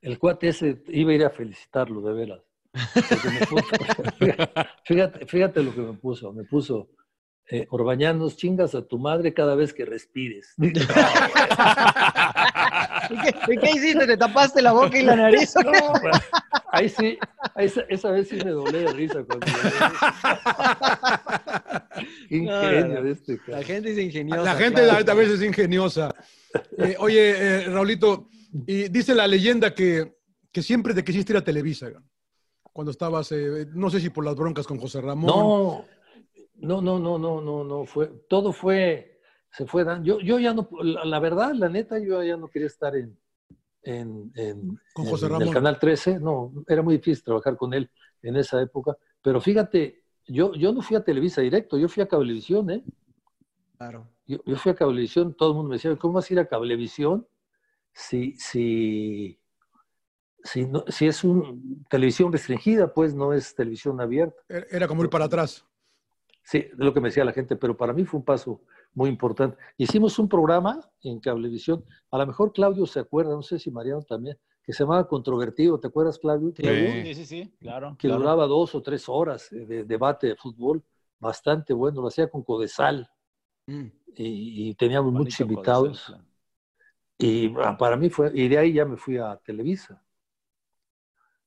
el 0.00 0.18
cuate 0.18 0.48
ese, 0.48 0.82
iba 0.88 1.12
a 1.12 1.14
ir 1.14 1.24
a 1.24 1.30
felicitarlo, 1.30 2.00
de 2.00 2.12
veras. 2.14 2.40
Puso- 3.48 3.64
fíjate, 4.84 5.26
fíjate 5.26 5.62
lo 5.62 5.74
que 5.74 5.80
me 5.80 5.92
puso. 5.94 6.32
Me 6.32 6.44
puso, 6.44 6.90
eh, 7.50 7.66
Orbañanos, 7.70 8.36
chingas 8.36 8.74
a 8.74 8.86
tu 8.86 8.98
madre 8.98 9.32
cada 9.34 9.54
vez 9.54 9.72
que 9.72 9.84
respires. 9.84 10.54
¿Y 13.10 13.16
qué, 13.18 13.34
y 13.52 13.58
qué 13.58 13.70
hiciste? 13.70 14.06
¿Te 14.06 14.16
tapaste 14.16 14.62
la 14.62 14.72
boca 14.72 14.98
y 14.98 15.02
la 15.02 15.16
nariz? 15.16 15.54
No, 15.56 15.92
pues, 16.00 16.16
ahí 16.72 16.88
sí, 16.88 17.18
ahí 17.54 17.70
esa, 17.88 18.10
vez 18.10 18.28
sí 18.28 18.36
me 18.36 18.50
doblé 18.50 18.80
de 18.80 18.92
risa. 18.92 19.24
Cuando 19.24 19.46
ingenio 22.30 23.02
de 23.02 23.10
este 23.10 23.38
cara. 23.38 23.58
La 23.58 23.64
gente 23.64 23.92
es 23.92 23.98
ingeniosa. 23.98 24.42
La 24.42 24.54
gente 24.54 24.82
claro. 24.82 25.12
a 25.12 25.14
veces 25.14 25.40
es 25.40 25.46
ingeniosa. 25.46 26.14
Eh, 26.78 26.96
oye, 26.98 27.34
eh, 27.36 27.64
Raulito, 27.68 28.28
y 28.66 28.88
dice 28.88 29.14
la 29.14 29.26
leyenda 29.26 29.74
que, 29.74 30.16
que 30.52 30.62
siempre 30.62 30.94
te 30.94 31.04
quisiste 31.04 31.32
ir 31.32 31.36
a 31.36 31.44
Televisa, 31.44 31.90
¿no? 31.90 32.02
Cuando 32.74 32.90
estabas, 32.90 33.32
eh, 33.32 33.66
no 33.72 33.88
sé 33.88 34.00
si 34.00 34.10
por 34.10 34.24
las 34.24 34.34
broncas 34.34 34.66
con 34.66 34.78
José 34.78 35.00
Ramón. 35.00 35.28
No, 35.28 35.86
no, 36.56 36.82
no, 36.82 36.98
no, 36.98 37.18
no, 37.18 37.40
no, 37.40 37.64
no, 37.64 37.84
fue, 37.86 38.08
todo 38.28 38.52
fue, 38.52 39.20
se 39.50 39.64
fue 39.64 39.84
dando. 39.84 40.04
Yo, 40.04 40.20
yo 40.20 40.38
ya 40.40 40.52
no, 40.52 40.68
la, 40.82 41.04
la 41.04 41.20
verdad, 41.20 41.52
la 41.54 41.68
neta, 41.68 41.98
yo 42.00 42.22
ya 42.22 42.36
no 42.36 42.48
quería 42.48 42.66
estar 42.66 42.96
en, 42.96 43.16
en, 43.82 44.32
en- 44.34 44.80
Con 44.92 45.04
en 45.04 45.10
José 45.10 45.26
el 45.26 45.32
Ramón. 45.32 45.54
Canal 45.54 45.78
13, 45.78 46.18
no, 46.18 46.52
era 46.66 46.82
muy 46.82 46.96
difícil 46.96 47.24
trabajar 47.24 47.56
con 47.56 47.72
él 47.74 47.88
en 48.22 48.36
esa 48.36 48.60
época, 48.60 48.96
pero 49.22 49.40
fíjate, 49.40 50.02
yo, 50.26 50.54
yo 50.54 50.72
no 50.72 50.82
fui 50.82 50.96
a 50.96 51.04
Televisa 51.04 51.42
directo, 51.42 51.78
yo 51.78 51.88
fui 51.88 52.02
a 52.02 52.08
Cablevisión, 52.08 52.70
¿eh? 52.70 52.84
Claro. 53.78 54.08
Yo, 54.26 54.38
yo 54.46 54.56
fui 54.56 54.72
a 54.72 54.74
Cablevisión, 54.74 55.34
todo 55.36 55.50
el 55.50 55.54
mundo 55.56 55.70
me 55.70 55.76
decía, 55.76 55.94
¿cómo 55.96 56.14
vas 56.14 56.30
a 56.30 56.32
ir 56.34 56.40
a 56.40 56.48
Cablevisión 56.48 57.26
si, 57.92 58.36
si, 58.36 59.38
si, 60.44 60.66
no- 60.66 60.84
si 60.88 61.06
es 61.06 61.24
un, 61.24 61.84
televisión 61.90 62.30
restringida, 62.30 62.92
pues 62.94 63.14
no 63.14 63.32
es 63.32 63.54
televisión 63.54 64.00
abierta? 64.00 64.40
Era 64.48 64.86
como 64.86 65.02
ir 65.02 65.10
para 65.10 65.24
atrás. 65.24 65.66
Sí, 66.42 66.58
es 66.58 66.76
lo 66.78 66.92
que 66.92 67.00
me 67.00 67.08
decía 67.08 67.24
la 67.24 67.32
gente, 67.32 67.56
pero 67.56 67.76
para 67.76 67.92
mí 67.94 68.04
fue 68.04 68.20
un 68.20 68.24
paso 68.24 68.60
muy 68.92 69.08
importante. 69.08 69.56
Hicimos 69.78 70.18
un 70.18 70.28
programa 70.28 70.78
en 71.02 71.18
Cablevisión, 71.18 71.84
a 72.10 72.18
lo 72.18 72.26
mejor 72.26 72.52
Claudio 72.52 72.86
se 72.86 73.00
acuerda, 73.00 73.32
no 73.34 73.42
sé 73.42 73.58
si 73.58 73.70
Mariano 73.70 74.02
también, 74.02 74.38
que 74.62 74.72
se 74.72 74.84
llamaba 74.84 75.08
Controvertido, 75.08 75.80
¿te 75.80 75.88
acuerdas 75.88 76.18
Claudio? 76.18 76.52
Sí, 76.56 77.14
sí, 77.14 77.24
sí, 77.26 77.54
claro. 77.58 77.96
Que 77.98 78.08
claro. 78.08 78.20
duraba 78.22 78.46
dos 78.46 78.74
o 78.74 78.82
tres 78.82 79.08
horas 79.08 79.48
de 79.50 79.84
debate 79.84 80.28
de 80.28 80.36
fútbol, 80.36 80.82
bastante 81.18 81.72
bueno, 81.72 82.02
lo 82.02 82.08
hacía 82.08 82.28
con 82.28 82.42
Codesal 82.42 83.08
Mm. 83.66 83.86
y, 84.16 84.68
y 84.68 84.74
teníamos 84.74 85.10
Bonito 85.10 85.24
muchos 85.24 85.38
Codesal, 85.38 85.54
invitados. 85.54 86.04
claro. 86.06 86.24
Y 87.16 87.54
ah, 87.62 87.76
para 87.78 87.96
mí 87.96 88.10
fue, 88.10 88.30
y 88.34 88.48
de 88.48 88.58
ahí 88.58 88.74
ya 88.74 88.84
me 88.84 88.98
fui 88.98 89.16
a 89.16 89.36
Televisa. 89.42 90.02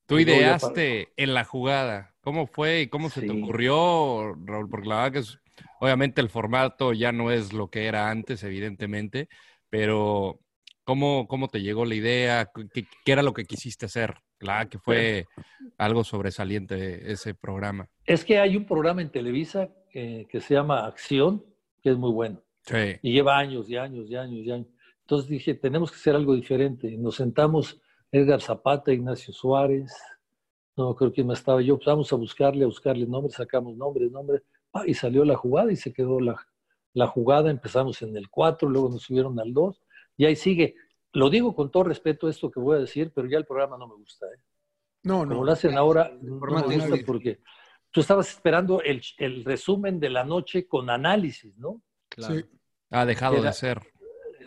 Tú 0.08 0.18
ideaste 0.18 1.12
en 1.16 1.34
la 1.34 1.44
jugada. 1.44 2.14
¿Cómo 2.22 2.46
fue 2.46 2.82
y 2.82 2.86
cómo 2.88 3.10
se 3.10 3.20
te 3.20 3.30
ocurrió, 3.30 4.34
Raúl? 4.44 4.68
Porque 4.68 4.88
la 4.88 4.96
verdad 4.96 5.12
que 5.12 5.18
es- 5.20 5.38
obviamente 5.80 6.20
el 6.20 6.30
formato 6.30 6.92
ya 6.92 7.12
no 7.12 7.30
es 7.30 7.52
lo 7.52 7.68
que 7.68 7.86
era 7.86 8.10
antes, 8.10 8.42
evidentemente, 8.42 9.28
pero 9.68 10.40
¿cómo, 10.84 11.28
cómo 11.28 11.48
te 11.48 11.60
llegó 11.60 11.84
la 11.84 11.94
idea? 11.94 12.50
¿Qué, 12.72 12.86
qué 13.04 13.12
era 13.12 13.22
lo 13.22 13.34
que 13.34 13.44
quisiste 13.44 13.86
hacer? 13.86 14.16
La 14.40 14.54
verdad 14.54 14.68
que 14.70 14.78
fue 14.78 15.26
algo 15.76 16.04
sobresaliente 16.04 17.10
ese 17.12 17.34
programa. 17.34 17.88
Es 18.06 18.24
que 18.24 18.38
hay 18.38 18.56
un 18.56 18.64
programa 18.66 19.02
en 19.02 19.10
Televisa 19.10 19.68
eh, 19.92 20.26
que 20.30 20.40
se 20.40 20.54
llama 20.54 20.86
Acción, 20.86 21.44
que 21.82 21.90
es 21.90 21.96
muy 21.98 22.12
bueno. 22.12 22.40
Sí. 22.62 22.98
Y 23.02 23.12
lleva 23.12 23.36
años 23.36 23.68
y 23.68 23.76
años 23.76 24.08
y 24.08 24.16
años 24.16 24.46
y 24.46 24.50
años. 24.50 24.68
Entonces 25.00 25.28
dije, 25.28 25.54
tenemos 25.54 25.90
que 25.90 25.96
hacer 25.96 26.14
algo 26.14 26.34
diferente. 26.34 26.90
Nos 26.96 27.16
sentamos 27.16 27.80
Edgar 28.12 28.40
Zapata, 28.40 28.92
Ignacio 28.92 29.32
Suárez, 29.34 29.92
no 30.76 30.94
creo 30.94 31.12
quién 31.12 31.26
más 31.26 31.40
estaba 31.40 31.60
yo, 31.60 31.76
pues 31.76 31.86
vamos 31.86 32.12
a 32.12 32.16
buscarle, 32.16 32.64
a 32.64 32.68
buscarle 32.68 33.06
nombres, 33.06 33.34
sacamos 33.34 33.76
nombres, 33.76 34.10
nombres, 34.10 34.42
ah, 34.72 34.84
y 34.86 34.94
salió 34.94 35.24
la 35.24 35.36
jugada 35.36 35.72
y 35.72 35.76
se 35.76 35.92
quedó 35.92 36.20
la, 36.20 36.36
la 36.94 37.06
jugada. 37.08 37.50
Empezamos 37.50 38.00
en 38.02 38.16
el 38.16 38.30
4, 38.30 38.68
luego 38.68 38.88
nos 38.88 39.02
subieron 39.02 39.38
al 39.40 39.52
2, 39.52 39.82
y 40.16 40.24
ahí 40.26 40.36
sigue. 40.36 40.76
Lo 41.12 41.30
digo 41.30 41.54
con 41.54 41.70
todo 41.70 41.84
respeto 41.84 42.28
esto 42.28 42.50
que 42.50 42.60
voy 42.60 42.76
a 42.76 42.80
decir, 42.80 43.12
pero 43.14 43.28
ya 43.28 43.38
el 43.38 43.46
programa 43.46 43.76
no 43.78 43.88
me 43.88 43.94
gusta. 43.96 44.26
¿eh? 44.26 44.38
No, 45.04 45.20
Como 45.20 45.34
no. 45.34 45.44
lo 45.44 45.52
hacen 45.52 45.76
ahora, 45.76 46.12
no 46.20 46.36
me 46.40 46.62
gusta 46.76 46.96
porque 47.06 47.40
tú 47.90 48.00
estabas 48.00 48.28
esperando 48.30 48.80
el, 48.82 49.02
el 49.18 49.44
resumen 49.44 49.98
de 49.98 50.10
la 50.10 50.24
noche 50.24 50.66
con 50.68 50.90
análisis, 50.90 51.56
¿no? 51.56 51.82
Claro. 52.08 52.34
Sí. 52.34 52.44
Ha 52.90 53.04
dejado 53.04 53.36
Era- 53.36 53.48
de 53.48 53.52
ser 53.52 53.80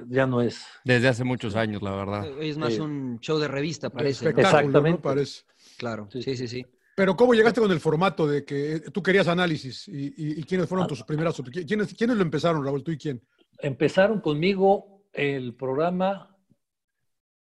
Ya 0.09 0.25
no 0.27 0.41
es. 0.41 0.65
desde 0.83 1.07
hace 1.07 1.23
muchos 1.23 1.55
años, 1.55 1.81
la 1.81 1.95
verdad. 1.95 2.31
Hoy 2.37 2.49
es 2.49 2.57
más 2.57 2.73
Sí. 2.73 2.79
un 2.79 3.19
show 3.19 3.37
de 3.39 3.47
revista, 3.47 3.89
parece. 3.89 4.29
Exactamente. 4.29 4.91
¿no? 4.97 5.01
Parece. 5.01 5.43
Claro, 5.77 6.07
Sí. 6.11 6.21
sí, 6.21 6.35
sí, 6.37 6.47
sí. 6.47 6.65
Pero 6.95 7.15
¿cómo 7.15 7.33
llegaste 7.33 7.61
con 7.61 7.71
el 7.71 7.79
formato 7.79 8.27
de 8.27 8.43
que 8.43 8.75
eh, 8.75 8.79
tú 8.91 9.01
querías 9.01 9.27
análisis? 9.27 9.87
¿Y, 9.87 10.07
y- 10.17 10.39
y 10.39 10.43
quiénes 10.43 10.65
Ah. 10.65 10.69
fueron 10.69 10.87
tus 10.87 11.03
primeras? 11.03 11.41
¿Quiénes, 11.67 11.93
¿Quiénes 11.93 12.17
lo 12.17 12.21
empezaron, 12.23 12.63
Raúl? 12.63 12.83
¿Tú 12.83 12.91
y 12.91 12.97
quién? 12.97 13.21
Empezaron 13.59 14.19
conmigo 14.21 15.03
el 15.13 15.53
programa 15.55 16.35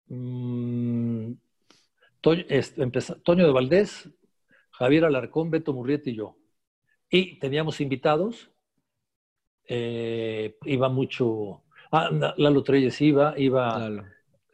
mm, 0.08 1.32
Toño, 2.22 2.44
este, 2.50 2.82
empeza- 2.84 3.16
Toño 3.24 3.46
de 3.46 3.52
Valdés, 3.54 4.10
Javier 4.72 5.06
Alarcón, 5.06 5.50
Beto 5.52 5.74
Murrieta 5.74 6.10
y 6.10 6.16
yo. 6.16 6.38
Y 7.10 7.40
teníamos 7.40 7.80
invitados. 7.82 8.52
eh, 9.72 10.58
iba 10.66 10.90
mucho. 10.90 11.62
Ah, 11.92 12.10
Lalo 12.38 12.64
Treyes 12.64 13.00
iba, 13.02 13.34
iba 13.38 13.76
Claro. 13.76 14.04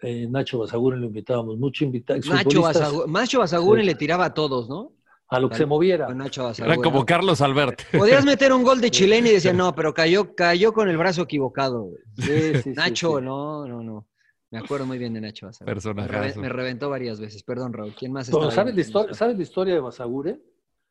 eh, 0.01 0.27
Nacho 0.29 0.59
Basaguren, 0.59 1.01
lo 1.01 1.07
invitábamos 1.07 1.57
mucho. 1.57 1.83
Invita 1.83 2.15
Nacho, 2.15 2.61
Basagu- 2.61 3.07
Nacho 3.11 3.39
Basaguren 3.39 3.83
Sí. 3.83 3.87
le 3.87 3.95
tiraba 3.95 4.25
a 4.25 4.33
todos, 4.33 4.69
¿no? 4.69 4.93
A 5.27 5.39
lo 5.39 5.49
que 5.49 5.55
se 5.57 5.65
moviera. 5.65 6.07
A 6.07 6.13
Nacho 6.13 6.49
Era 6.57 6.75
como 6.77 7.03
Carlos 7.05 7.41
Albert. 7.41 7.81
Podías 7.97 8.23
meter 8.23 8.53
un 8.53 8.63
gol 8.63 8.79
de 8.79 8.91
chilena 8.91 9.27
y 9.27 9.31
decía, 9.33 9.53
no, 9.53 9.73
pero 9.73 9.93
cayó, 9.93 10.35
cayó 10.35 10.71
con 10.71 10.87
el 10.87 10.97
brazo 10.97 11.23
equivocado. 11.23 11.83
güey". 11.83 11.97
Sí, 12.17 12.23
sí, 12.25 12.61
sí, 12.61 12.69
Nacho, 12.75 13.17
sí. 13.19 13.25
no, 13.25 13.67
no, 13.67 13.81
no. 13.83 14.07
Me 14.51 14.59
acuerdo 14.59 14.85
muy 14.85 14.97
bien 14.99 15.13
de 15.13 15.21
Nacho 15.21 15.47
Basaguren. 15.47 15.71
Me, 15.71 15.75
Personajazo. 15.75 16.13
reve- 16.13 16.35
me 16.41 16.49
reventó 16.49 16.89
varias 16.89 17.19
veces. 17.19 17.43
Perdón, 17.43 17.73
Raúl. 17.73 17.93
¿Quién 17.97 18.13
más 18.13 18.29
ahí? 18.29 18.51
¿sabes, 18.51 18.75
la 18.75 18.81
historia, 18.81 19.13
¿Sabes 19.13 19.35
la 19.37 19.43
historia 19.43 19.73
de 19.73 19.79
Basaguren? 19.81 20.41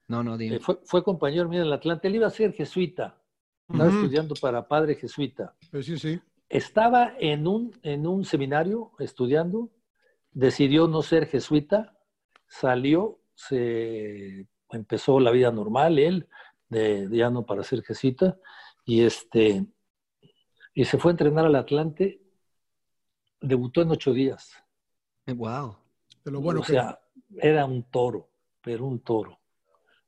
No, 0.08 0.22
no, 0.22 0.36
dime. 0.36 0.56
Eh, 0.56 0.60
fue, 0.60 0.78
fue 0.84 1.02
compañero 1.02 1.48
mío 1.48 1.60
en 1.60 1.68
el 1.68 1.72
Atlante. 1.72 2.08
Él 2.08 2.16
iba 2.16 2.26
a 2.26 2.30
ser 2.30 2.52
jesuita. 2.52 3.16
Estaba 3.70 3.88
estudiando 3.88 4.34
para 4.34 4.66
padre 4.68 4.96
jesuita. 4.96 5.54
Eh, 5.72 5.82
sí, 5.82 5.96
sí. 5.98 6.20
Estaba 6.54 7.14
en 7.18 7.48
un, 7.48 7.76
en 7.82 8.06
un 8.06 8.24
seminario 8.24 8.92
estudiando 9.00 9.72
decidió 10.30 10.86
no 10.86 11.02
ser 11.02 11.26
jesuita, 11.26 11.98
salió, 12.46 13.18
se 13.34 14.46
empezó 14.70 15.18
la 15.18 15.32
vida 15.32 15.50
normal, 15.50 15.98
él, 15.98 16.28
de, 16.68 17.08
de 17.08 17.16
ya 17.16 17.28
no 17.28 17.44
para 17.44 17.64
ser 17.64 17.82
jesuita, 17.82 18.38
y 18.84 19.00
este, 19.00 19.66
y 20.74 20.84
se 20.84 20.96
fue 20.96 21.10
a 21.10 21.14
entrenar 21.14 21.44
al 21.46 21.56
Atlante, 21.56 22.22
debutó 23.40 23.82
en 23.82 23.90
ocho 23.90 24.12
días. 24.12 24.52
Wow. 25.26 25.76
De 26.24 26.30
lo 26.30 26.40
bueno 26.40 26.60
o 26.60 26.62
que 26.62 26.74
sea, 26.74 27.00
era 27.36 27.64
un 27.64 27.82
toro, 27.90 28.28
pero 28.60 28.86
un 28.86 29.00
toro. 29.00 29.40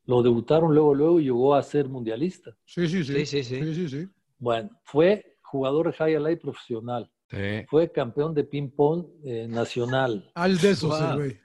Lo 0.04 0.22
debutaron 0.22 0.72
luego, 0.72 0.94
luego 0.94 1.18
y 1.18 1.24
llegó 1.24 1.56
a 1.56 1.62
ser 1.64 1.88
mundialista. 1.88 2.56
Sí, 2.64 2.86
sí, 2.86 3.02
sí. 3.02 3.26
Sí, 3.26 3.26
sí, 3.26 3.42
sí. 3.42 3.64
sí, 3.64 3.74
sí, 3.74 3.88
sí. 3.88 4.08
Bueno, 4.38 4.70
fue 4.84 5.35
jugador 5.46 5.86
de 5.86 5.92
high 5.94 6.18
light 6.20 6.40
profesional. 6.40 7.10
Sí. 7.30 7.64
Fue 7.68 7.90
campeón 7.90 8.34
de 8.34 8.44
ping-pong 8.44 9.06
eh, 9.24 9.46
nacional. 9.48 10.30
Al 10.34 10.58
de 10.58 10.70
esos, 10.70 10.90
Wow. 10.90 10.98
sí, 11.10 11.16
güey. 11.16 11.40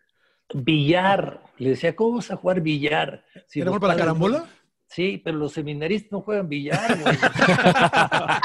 Billar. 0.53 1.41
Le 1.57 1.69
decía, 1.69 1.95
¿cómo 1.95 2.17
vas 2.17 2.29
a 2.31 2.35
jugar 2.35 2.61
billar? 2.61 3.23
Si 3.47 3.61
¿Era 3.61 3.71
para 3.71 3.79
padres 3.81 3.97
no- 3.97 4.01
carambola? 4.03 4.45
Sí, 4.87 5.21
pero 5.23 5.37
los 5.37 5.53
seminaristas 5.53 6.11
no 6.11 6.21
juegan 6.21 6.49
billar, 6.49 6.99
güey. 7.01 7.15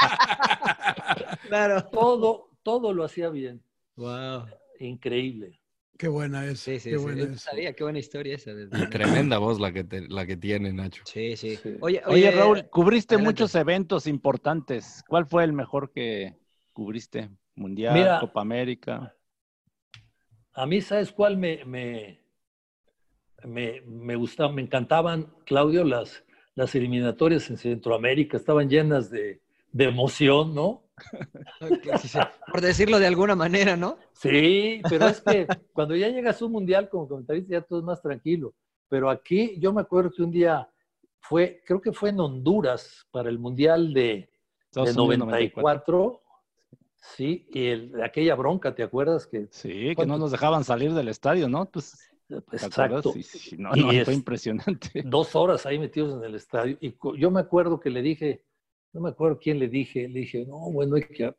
Claro. 1.47 1.83
todo, 1.85 2.49
todo 2.63 2.93
lo 2.93 3.03
hacía 3.03 3.29
bien. 3.29 3.61
Wow. 3.95 4.45
Increíble. 4.79 5.59
Qué 5.97 6.07
buena 6.07 6.45
es. 6.45 6.59
Sí, 6.59 6.79
sí, 6.79 6.89
qué 6.91 6.97
sí. 6.97 7.03
buena 7.03 7.23
es. 7.33 7.41
sabía, 7.41 7.73
qué 7.73 7.83
buena 7.83 7.99
historia 7.99 8.35
esa. 8.35 8.51
tremenda 8.91 9.37
voz 9.37 9.59
la 9.59 9.71
que, 9.71 9.83
te- 9.83 10.07
la 10.07 10.25
que 10.25 10.37
tiene, 10.37 10.73
Nacho. 10.73 11.03
Sí, 11.03 11.35
sí. 11.37 11.55
Sí. 11.57 11.75
Oye, 11.79 12.01
Oye, 12.05 12.31
Raúl, 12.31 12.69
cubriste 12.69 13.15
adelante. 13.15 13.43
muchos 13.43 13.55
eventos 13.55 14.07
importantes. 14.07 15.03
¿Cuál 15.07 15.25
fue 15.25 15.43
el 15.43 15.53
mejor 15.53 15.91
que 15.91 16.35
cubriste? 16.73 17.29
Mundial, 17.55 17.93
Mira. 17.93 18.19
Copa 18.19 18.41
América. 18.41 19.15
A 20.53 20.65
mí, 20.65 20.81
¿sabes 20.81 21.13
cuál 21.13 21.37
me, 21.37 21.63
me, 21.63 22.19
me, 23.43 23.81
me 23.81 24.15
gustaba? 24.15 24.51
Me 24.51 24.61
encantaban, 24.61 25.33
Claudio, 25.45 25.83
las, 25.83 26.23
las 26.55 26.75
eliminatorias 26.75 27.49
en 27.49 27.57
Centroamérica. 27.57 28.37
Estaban 28.37 28.69
llenas 28.69 29.09
de, 29.09 29.41
de 29.71 29.85
emoción, 29.85 30.53
¿no? 30.55 30.83
Por 32.51 32.61
decirlo 32.61 32.99
de 32.99 33.07
alguna 33.07 33.35
manera, 33.35 33.75
¿no? 33.77 33.97
Sí, 34.13 34.81
pero 34.89 35.07
es 35.07 35.21
que 35.21 35.47
cuando 35.73 35.95
ya 35.95 36.07
llegas 36.09 36.41
a 36.41 36.45
un 36.45 36.51
mundial 36.53 36.89
como 36.89 37.07
comentarista 37.07 37.51
ya 37.53 37.61
todo 37.61 37.79
es 37.79 37.85
más 37.85 38.01
tranquilo. 38.01 38.53
Pero 38.89 39.09
aquí 39.09 39.55
yo 39.59 39.73
me 39.73 39.81
acuerdo 39.81 40.11
que 40.11 40.23
un 40.23 40.31
día 40.31 40.67
fue, 41.19 41.61
creo 41.65 41.81
que 41.81 41.91
fue 41.91 42.09
en 42.09 42.19
Honduras 42.19 43.05
para 43.11 43.29
el 43.29 43.37
mundial 43.37 43.93
de, 43.93 44.01
de 44.01 44.29
Estados 44.65 44.95
Unidos 44.97 45.19
94. 45.19 46.21
Sí, 46.95 47.47
y 47.53 47.67
el- 47.67 48.01
aquella 48.01 48.35
bronca, 48.35 48.73
¿te 48.73 48.83
acuerdas? 48.83 49.27
Que, 49.27 49.47
Sí, 49.51 49.93
que 49.95 50.05
no 50.05 50.17
nos 50.17 50.31
dejaban 50.31 50.63
salir 50.63 50.93
del 50.93 51.09
estadio, 51.09 51.47
¿no? 51.47 51.65
Pues, 51.69 51.95
exacto. 52.51 53.11
Sí, 53.13 53.23
sí, 53.23 53.57
no, 53.57 53.75
Y 53.75 53.81
no, 53.81 53.91
es- 53.91 54.05
fue 54.05 54.13
impresionante. 54.13 55.03
dos 55.05 55.35
horas 55.35 55.65
ahí 55.65 55.77
metidos 55.77 56.15
en 56.17 56.23
el 56.23 56.35
estadio. 56.35 56.77
Y 56.81 56.95
yo 57.17 57.29
me 57.29 57.39
acuerdo 57.39 57.79
que 57.79 57.89
le 57.89 58.01
dije, 58.01 58.45
no 58.93 59.01
me 59.01 59.09
acuerdo 59.09 59.39
quién 59.39 59.59
le 59.59 59.67
dije, 59.67 60.07
le 60.07 60.21
dije, 60.21 60.45
no, 60.45 60.71
bueno, 60.71 60.95
hay 60.95 61.03
que, 61.03 61.35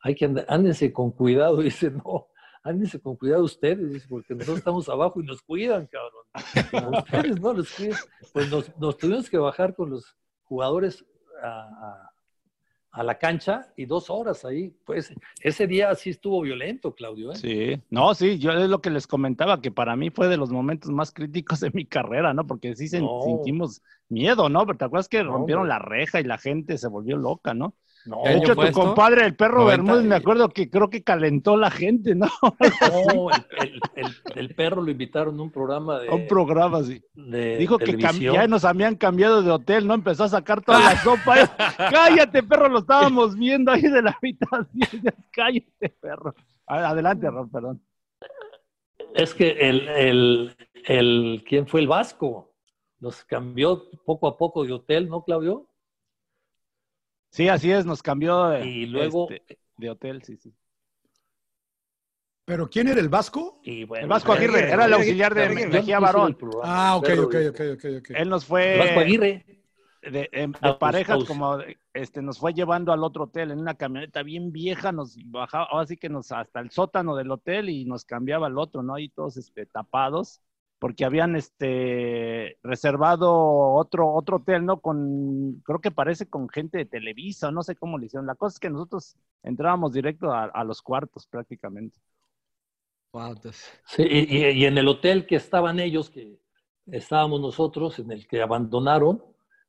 hay 0.00 0.14
que 0.14 0.24
andar, 0.24 0.46
con 0.92 1.10
cuidado. 1.12 1.56
Dice, 1.62 1.90
no, 1.90 2.28
ándense 2.62 3.00
con 3.00 3.16
cuidado 3.16 3.44
ustedes, 3.44 3.92
dice, 3.92 4.06
porque 4.08 4.34
nosotros 4.34 4.58
estamos 4.58 4.88
abajo 4.88 5.20
y 5.20 5.24
nos 5.24 5.42
cuidan, 5.42 5.86
cabrón. 5.86 6.98
Ustedes 6.98 7.40
no 7.40 7.52
los 7.54 7.72
cuidan. 7.72 7.98
Pues 8.32 8.50
nos, 8.50 8.76
nos 8.78 8.98
tuvimos 8.98 9.30
que 9.30 9.38
bajar 9.38 9.74
con 9.74 9.90
los 9.90 10.16
jugadores 10.44 11.04
a, 11.42 12.10
a- 12.98 13.02
la 13.02 13.18
cancha 13.18 13.72
y 13.76 13.86
dos 13.86 14.10
horas 14.10 14.44
ahí. 14.44 14.74
Pues 14.84 15.12
ese 15.40 15.66
día 15.66 15.94
sí 15.94 16.10
estuvo 16.10 16.40
violento, 16.42 16.94
Claudio. 16.94 17.32
¿eh? 17.32 17.36
Sí, 17.36 17.82
no, 17.90 18.14
sí, 18.14 18.38
yo 18.38 18.52
es 18.52 18.68
lo 18.68 18.80
que 18.80 18.90
les 18.90 19.06
comentaba, 19.06 19.60
que 19.60 19.70
para 19.70 19.96
mí 19.96 20.10
fue 20.10 20.28
de 20.28 20.36
los 20.36 20.50
momentos 20.50 20.90
más 20.90 21.12
críticos 21.12 21.60
de 21.60 21.70
mi 21.72 21.84
carrera, 21.86 22.34
¿no? 22.34 22.46
Porque 22.46 22.74
sí 22.74 22.88
No. 23.00 23.20
sentimos 23.24 23.82
miedo, 24.08 24.48
¿no? 24.48 24.66
Pero 24.66 24.78
te 24.78 24.84
acuerdas 24.84 25.08
que 25.08 25.22
rompieron 25.22 25.68
la 25.68 25.78
reja 25.78 26.20
y 26.20 26.24
la 26.24 26.38
gente 26.38 26.78
se 26.78 26.88
volvió 26.88 27.16
loca, 27.16 27.54
¿no? 27.54 27.74
No, 28.08 28.22
¿Qué 28.22 28.30
De 28.30 28.36
hecho, 28.38 28.54
tu 28.54 28.62
esto? 28.62 28.80
compadre, 28.80 29.26
el 29.26 29.36
perro 29.36 29.64
90 29.64 29.82
Bermúdez, 29.82 30.04
me 30.08 30.14
acuerdo 30.14 30.48
que 30.48 30.70
creo 30.70 30.88
que 30.88 31.02
calentó 31.02 31.56
la 31.58 31.70
gente, 31.70 32.14
¿no? 32.14 32.26
no, 32.42 33.30
el, 33.30 33.44
el- 33.60 33.80
el- 33.96 34.14
el 34.34 34.54
perro 34.54 34.80
lo 34.82 34.90
invitaron 34.90 35.38
a 35.38 35.42
un 35.42 35.50
programa 35.50 35.98
de, 35.98 36.08
A 36.08 36.14
un 36.14 36.26
programa 36.26 36.80
de 36.80 37.56
Dijo 37.58 37.76
que 37.78 37.96
ya 38.18 38.46
nos 38.46 38.64
habían 38.64 38.96
cambiado 38.96 39.42
de 39.42 39.50
hotel, 39.50 39.86
¿no? 39.86 39.94
Empezó 39.94 40.24
a 40.24 40.28
sacar 40.28 40.62
toda 40.64 40.80
la 40.80 40.96
sopa. 41.02 41.42
¿eh? 41.42 41.46
Cállate, 41.76 42.42
perro, 42.42 42.68
lo 42.68 42.78
estábamos 42.78 43.34
viendo 43.36 43.70
ahí 43.72 43.82
de 43.82 44.00
la 44.02 44.16
habitación. 44.20 44.68
Cállate, 45.30 45.88
perro. 46.00 46.34
Adelante, 46.66 47.30
Raúl, 47.30 47.50
perdón. 47.50 47.82
Es 49.14 49.34
que 49.34 49.50
el, 49.50 49.88
el, 49.88 50.56
el, 50.86 51.44
¿quién 51.46 51.66
fue 51.66 51.80
el 51.80 51.88
Vasco? 51.88 52.52
Nos 53.00 53.24
cambió 53.24 53.84
poco 54.04 54.26
a 54.28 54.36
poco 54.36 54.64
de 54.64 54.72
hotel, 54.72 55.08
¿no, 55.08 55.22
Claudio? 55.24 55.67
Sí, 57.30 57.48
así 57.48 57.70
es, 57.70 57.86
nos 57.86 58.02
cambió 58.02 58.48
de, 58.48 58.64
Y 58.66 58.86
luego, 58.86 59.28
este, 59.28 59.58
de 59.76 59.90
hotel, 59.90 60.22
sí, 60.22 60.36
sí. 60.36 60.54
¿Pero 62.44 62.68
quién 62.70 62.88
era 62.88 63.00
el 63.00 63.08
Vasco? 63.08 63.60
y 63.62 63.84
bueno, 63.84 64.04
El 64.04 64.08
Vasco 64.08 64.32
Aguirre, 64.32 64.72
era 64.72 64.84
el 64.86 64.92
auxiliar 64.94 65.34
de 65.34 65.48
Mejía 65.68 65.98
Barón. 66.00 66.36
Ah, 66.62 66.96
ok, 66.96 67.08
pero 67.08 67.24
ok, 67.24 67.34
ok, 67.50 67.60
ok, 67.74 67.84
ok. 67.98 68.10
Él 68.10 68.28
nos 68.28 68.44
el 68.44 68.50
fue 68.50 68.78
Vasco 68.78 69.00
Aguirre. 69.00 69.44
de, 70.02 70.28
de 70.32 70.52
Ah, 70.62 70.78
pues, 70.78 70.80
parejas 70.80 71.08
aus- 71.08 71.24
como 71.24 71.58
este 71.92 72.22
nos 72.22 72.38
fue 72.38 72.54
llevando 72.54 72.92
al 72.92 73.02
otro 73.04 73.24
hotel 73.24 73.50
en 73.50 73.58
una 73.58 73.74
camioneta 73.74 74.22
bien 74.22 74.52
vieja, 74.52 74.92
nos 74.92 75.16
bajaba, 75.26 75.64
ahora 75.70 75.86
sí 75.86 75.96
que 75.96 76.08
nos 76.08 76.32
hasta 76.32 76.60
el 76.60 76.70
sótano 76.70 77.16
del 77.16 77.30
hotel 77.30 77.68
y 77.68 77.84
nos 77.84 78.04
cambiaba 78.04 78.46
al 78.46 78.58
otro, 78.58 78.82
¿no? 78.82 78.94
Ahí 78.94 79.08
todos 79.10 79.36
este, 79.36 79.66
tapados, 79.66 80.40
porque 80.78 81.04
habían 81.04 81.36
este 81.36 82.58
reservado 82.62 83.32
otro, 83.74 84.12
otro 84.14 84.36
hotel, 84.38 84.64
¿no? 84.66 84.80
Con, 84.80 85.60
creo 85.64 85.80
que 85.80 85.90
parece 85.90 86.28
con 86.28 86.48
gente 86.48 86.78
de 86.78 86.86
Televisa, 86.86 87.50
no 87.50 87.62
sé 87.62 87.76
cómo 87.76 87.98
le 87.98 88.06
hicieron. 88.06 88.26
La 88.26 88.34
cosa 88.36 88.54
es 88.56 88.60
que 88.60 88.70
nosotros 88.70 89.16
entrábamos 89.42 89.92
directo 89.92 90.32
a, 90.32 90.44
a 90.46 90.64
los 90.64 90.82
cuartos 90.82 91.26
prácticamente. 91.26 91.98
Wow, 93.12 93.32
entonces. 93.32 93.70
Sí, 93.86 94.02
y, 94.02 94.36
y- 94.38 94.50
y 94.62 94.64
en 94.66 94.78
el 94.78 94.88
hotel 94.88 95.26
que 95.26 95.36
estaban 95.36 95.80
ellos, 95.80 96.10
que 96.10 96.38
estábamos 96.86 97.40
nosotros, 97.40 97.98
en 97.98 98.12
el 98.12 98.26
que 98.26 98.42
abandonaron, 98.42 99.22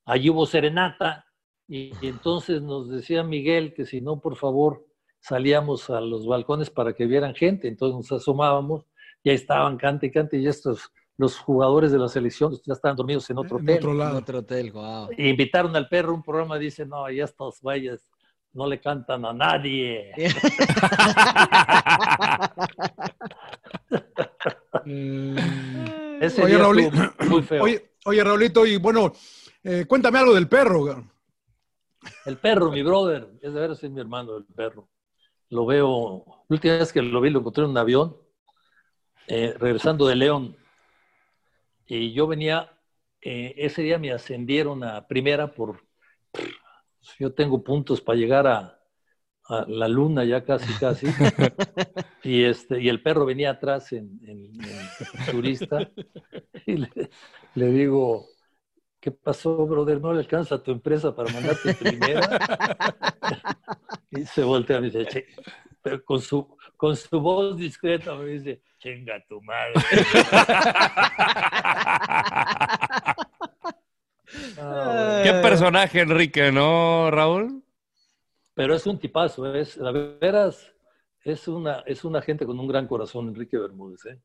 allí 0.05 0.29
hubo 0.29 0.45
serenata. 0.45 1.25
Y, 1.67 1.93
y 2.01 2.07
entonces 2.07 2.61
nos 2.61 2.89
decía 2.89 3.23
Miguel 3.23 3.73
que 3.73 3.85
si 3.85 4.01
no, 4.01 4.19
por 4.19 4.35
favor, 4.37 4.85
salíamos 5.19 5.89
a 5.89 6.01
los 6.01 6.25
balcones 6.27 6.69
para 6.69 6.93
que 6.93 7.05
vieran 7.05 7.35
gente. 7.35 7.67
Entonces 7.67 7.95
nos 8.11 8.21
asomábamos, 8.21 8.85
ya 9.23 9.33
estaban 9.33 9.77
cante 9.77 10.07
y 10.07 10.11
cante, 10.11 10.37
y 10.37 10.47
estos, 10.47 10.91
los 11.19 11.37
jugadores 11.37 11.91
de 11.91 11.99
la 11.99 12.07
selección 12.07 12.57
ya 12.65 12.73
estaban 12.73 12.95
dormidos 12.95 13.29
en 13.29 13.37
otro 13.39 13.57
En 13.59 13.63
hotel. 13.65 13.77
otro 13.77 13.91
En 13.91 13.97
lado. 13.97 14.17
otro 14.19 14.39
hotel, 14.39 14.71
wow. 14.71 15.09
Y 15.17 15.27
invitaron 15.27 15.75
al 15.75 15.89
perro 15.89 16.11
a 16.11 16.13
un 16.13 16.23
programa, 16.23 16.57
dice, 16.57 16.85
no, 16.85 17.09
ya 17.11 17.25
estos 17.25 17.59
güeyes 17.61 18.09
no 18.53 18.65
le 18.65 18.79
cantan 18.79 19.25
a 19.25 19.33
nadie. 19.33 20.13
Ese 26.21 26.43
Oye, 26.43 26.55
estuvo 26.55 27.29
muy 27.29 27.41
feo. 27.43 27.63
Oye, 27.63 27.91
oye, 28.05 28.23
Raulito, 28.23 28.65
y 28.65 28.77
bueno, 28.77 29.13
eh, 29.63 29.85
cuéntame 29.87 30.19
algo 30.19 30.33
del 30.33 30.47
perro. 30.47 31.03
El 32.25 32.37
perro, 32.37 32.71
mi 32.71 32.81
brother, 32.81 33.29
es 33.41 33.53
de 33.53 33.59
veras 33.59 33.83
es 33.83 33.91
mi 33.91 33.99
hermano, 33.99 34.37
el 34.37 34.45
perro. 34.45 34.87
Lo 35.49 35.65
veo, 35.65 36.23
la 36.47 36.55
última 36.55 36.77
vez 36.77 36.93
que 36.93 37.01
lo 37.01 37.19
vi, 37.21 37.29
lo 37.29 37.39
encontré 37.39 37.63
en 37.63 37.71
un 37.71 37.77
avión, 37.77 38.15
eh, 39.27 39.53
regresando 39.57 40.07
de 40.07 40.15
León. 40.15 40.55
Y 41.89 42.13
yo 42.13 42.25
venía, 42.25 42.71
eh, 43.21 43.53
ese 43.57 43.81
día 43.81 43.99
me 43.99 44.13
ascendieron 44.13 44.81
a 44.85 45.07
primera 45.09 45.53
por, 45.53 45.81
yo 47.19 47.33
tengo 47.33 47.63
puntos 47.63 48.01
para 48.01 48.17
llegar 48.17 48.47
a, 48.47 48.79
a 49.45 49.65
la 49.67 49.87
luna 49.87 50.25
ya 50.25 50.43
casi, 50.45 50.77
casi. 50.77 51.07
y, 52.23 52.43
este, 52.45 52.81
y 52.81 52.89
el 52.89 53.01
perro 53.03 53.25
venía 53.25 53.51
atrás 53.51 53.91
en, 53.93 54.19
en- 54.23 54.61
en 54.61 54.95
turista. 55.29 55.91
Y 56.67 56.77
le, 56.77 56.89
le 57.55 57.67
digo, 57.71 58.27
¿qué 59.01 59.11
pasó, 59.11 59.65
brother? 59.67 60.01
¿No 60.01 60.13
le 60.13 60.19
alcanza 60.21 60.55
a 60.57 60.63
tu 60.63 60.71
empresa 60.71 61.15
para 61.15 61.29
mandarte 61.29 61.71
primera? 61.71 62.41
y 64.11 64.25
se 64.25 64.43
voltea 64.43 64.77
y 64.77 64.81
me 64.81 64.87
dice, 64.87 65.07
"Che", 65.07 65.25
pero 65.81 66.03
con 66.03 66.21
su, 66.21 66.57
con 66.79 66.95
su 66.95 67.19
voz 67.19 67.57
discreta 67.57 68.15
me 68.15 68.25
dice, 68.27 68.61
chinga 68.77 69.21
tu 69.27 69.41
madre. 69.41 69.73
Qué 75.23 75.31
personaje, 75.41 75.99
Enrique, 75.99 76.53
¿no, 76.53 77.11
Raúl? 77.11 77.61
Pero 78.53 78.75
es 78.75 78.87
un 78.87 78.97
tipazo, 78.97 79.53
es, 79.53 79.75
la 79.75 79.91
veras, 79.91 80.73
es 81.25 81.49
una, 81.49 81.79
es 81.85 82.05
una 82.05 82.21
gente 82.21 82.45
con 82.45 82.57
un 82.57 82.67
gran 82.69 82.87
corazón, 82.87 83.27
Enrique 83.27 83.57
Bermúdez, 83.57 84.05
¿eh? 84.05 84.21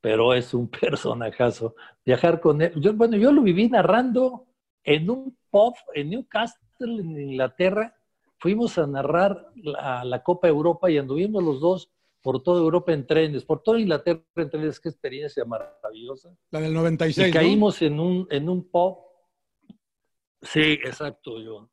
pero 0.00 0.32
es 0.32 0.54
un 0.54 0.68
personajazo. 0.70 1.74
Viajar 2.06 2.38
con 2.40 2.62
él, 2.62 2.72
yo, 2.76 2.94
bueno, 2.94 3.16
yo 3.16 3.32
lo 3.32 3.42
viví 3.42 3.68
narrando 3.68 4.46
en 4.84 5.10
un 5.10 5.36
pub 5.50 5.74
en 5.92 6.10
Newcastle, 6.10 7.00
en 7.00 7.20
Inglaterra. 7.20 7.96
Fuimos 8.40 8.78
a 8.78 8.86
narrar 8.86 9.52
la, 9.54 10.04
la 10.04 10.22
Copa 10.22 10.48
Europa 10.48 10.90
y 10.90 10.98
anduvimos 10.98 11.44
los 11.44 11.60
dos 11.60 11.92
por 12.22 12.42
toda 12.42 12.60
Europa 12.60 12.92
en 12.92 13.06
trenes, 13.06 13.44
por 13.44 13.62
toda 13.62 13.80
Inglaterra 13.80 14.22
en 14.36 14.50
trenes, 14.50 14.80
qué 14.80 14.88
experiencia 14.88 15.44
maravillosa. 15.44 16.34
La 16.50 16.60
del 16.60 16.74
96. 16.74 17.28
Y 17.28 17.30
¿no? 17.30 17.34
caímos 17.34 17.82
en 17.82 18.00
un, 18.00 18.26
en 18.30 18.48
un 18.48 18.68
pub. 18.68 18.98
Sí, 20.42 20.72
exacto, 20.84 21.32
John. 21.44 21.70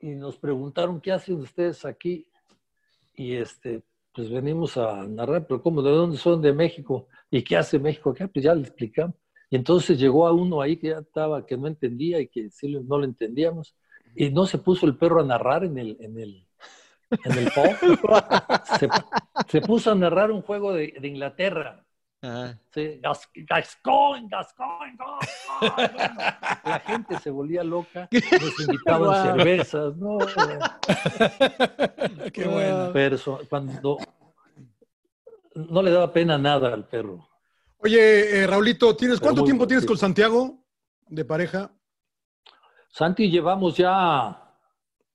Y 0.00 0.14
nos 0.14 0.36
preguntaron, 0.36 1.00
¿qué 1.00 1.12
hacen 1.12 1.36
ustedes 1.36 1.84
aquí? 1.84 2.28
Y 3.14 3.34
este, 3.34 3.82
pues 4.12 4.30
venimos 4.30 4.76
a 4.76 5.06
narrar, 5.06 5.46
pero 5.46 5.62
¿cómo? 5.62 5.82
¿De 5.82 5.90
dónde 5.90 6.16
son? 6.16 6.42
De 6.42 6.52
México. 6.52 7.08
¿Y 7.30 7.42
qué 7.42 7.56
hace 7.56 7.78
México 7.78 8.10
acá? 8.10 8.28
Pues 8.28 8.44
ya 8.44 8.54
le 8.54 8.62
explicamos. 8.62 9.16
Y 9.50 9.56
entonces 9.56 9.98
llegó 9.98 10.26
a 10.26 10.32
uno 10.32 10.60
ahí 10.60 10.76
que 10.76 10.88
ya 10.88 10.98
estaba, 10.98 11.44
que 11.44 11.56
no 11.56 11.66
entendía 11.66 12.20
y 12.20 12.28
que 12.28 12.50
sí 12.50 12.72
no 12.72 12.98
lo 12.98 13.04
entendíamos. 13.04 13.76
Y 14.14 14.30
no 14.30 14.46
se 14.46 14.58
puso 14.58 14.86
el 14.86 14.96
perro 14.96 15.20
a 15.20 15.24
narrar 15.24 15.64
en 15.64 15.78
el, 15.78 15.96
en 16.00 16.18
el, 16.18 16.46
en 17.10 17.38
el 17.38 17.50
se, 18.78 18.88
se 19.48 19.60
puso 19.60 19.92
a 19.92 19.94
narrar 19.94 20.30
un 20.30 20.42
juego 20.42 20.72
de, 20.72 20.94
de 21.00 21.08
Inglaterra. 21.08 21.84
Sí, 22.70 23.00
Gas- 23.02 23.28
Gascoigne, 23.34 24.28
Gascoigne, 24.30 24.96
Gascoigne. 24.96 25.98
Bueno, 25.98 26.14
la 26.64 26.80
gente 26.86 27.18
se 27.18 27.30
volvía 27.30 27.64
loca, 27.64 28.08
nos 28.12 28.60
invitaban 28.60 29.36
cervezas, 29.36 29.96
no. 29.96 30.18
Qué 32.32 32.46
bueno. 32.46 32.92
Cuando 33.48 33.98
no 35.54 35.82
le 35.82 35.90
daba 35.90 36.12
pena 36.12 36.38
nada 36.38 36.72
al 36.72 36.86
perro. 36.86 37.28
Oye, 37.78 38.42
eh, 38.42 38.46
Raulito, 38.46 38.96
¿tienes, 38.96 39.18
Pero 39.18 39.26
¿cuánto 39.26 39.42
muy 39.42 39.48
tiempo 39.48 39.66
tienes 39.66 39.82
sí. 39.82 39.88
con 39.88 39.98
Santiago 39.98 40.64
de 41.08 41.24
pareja? 41.24 41.72
Santi, 42.92 43.30
llevamos 43.30 43.76
ya 43.76 44.38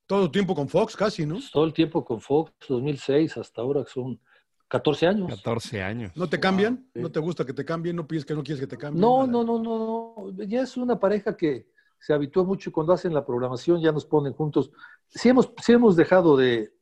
Todo 0.07 0.25
el 0.25 0.31
tiempo 0.31 0.55
con 0.55 0.67
Fox, 0.67 0.95
casi, 0.95 1.25
¿no? 1.25 1.37
todo 1.53 1.63
el 1.63 1.73
tiempo 1.73 2.03
con 2.03 2.19
Fox, 2.19 2.51
2006 2.67 3.37
hasta 3.37 3.61
ahora, 3.61 3.83
que 3.83 3.91
son 3.91 4.19
14 4.67 5.07
años. 5.07 5.29
14 5.29 5.81
años. 5.81 6.11
¿No 6.17 6.27
te 6.27 6.39
cambian? 6.39 6.89
¿No 6.95 7.11
te 7.11 7.19
gusta 7.19 7.45
que 7.45 7.53
te 7.53 7.63
cambien? 7.63 7.95
¿No 7.95 8.07
pides 8.07 8.25
que 8.25 8.33
no 8.33 8.43
quieres 8.43 8.59
que 8.59 8.67
te 8.67 8.77
cambien? 8.77 8.99
No, 8.99 9.27
no, 9.27 9.43
no, 9.43 9.59
no, 9.59 10.31
no. 10.31 10.43
Ya 10.45 10.61
es 10.61 10.75
una 10.75 10.99
pareja 10.99 11.37
que 11.37 11.67
se 11.99 12.13
habituó 12.13 12.43
mucho 12.43 12.69
y 12.69 12.73
cuando 12.73 12.93
hacen 12.93 13.13
la 13.13 13.25
programación 13.25 13.79
ya 13.79 13.91
nos 13.91 14.05
ponen 14.05 14.33
juntos. 14.33 14.71
Sí 15.07 15.29
hemos, 15.29 15.51
sí 15.63 15.71
hemos 15.71 15.95
dejado 15.95 16.35
de, 16.35 16.73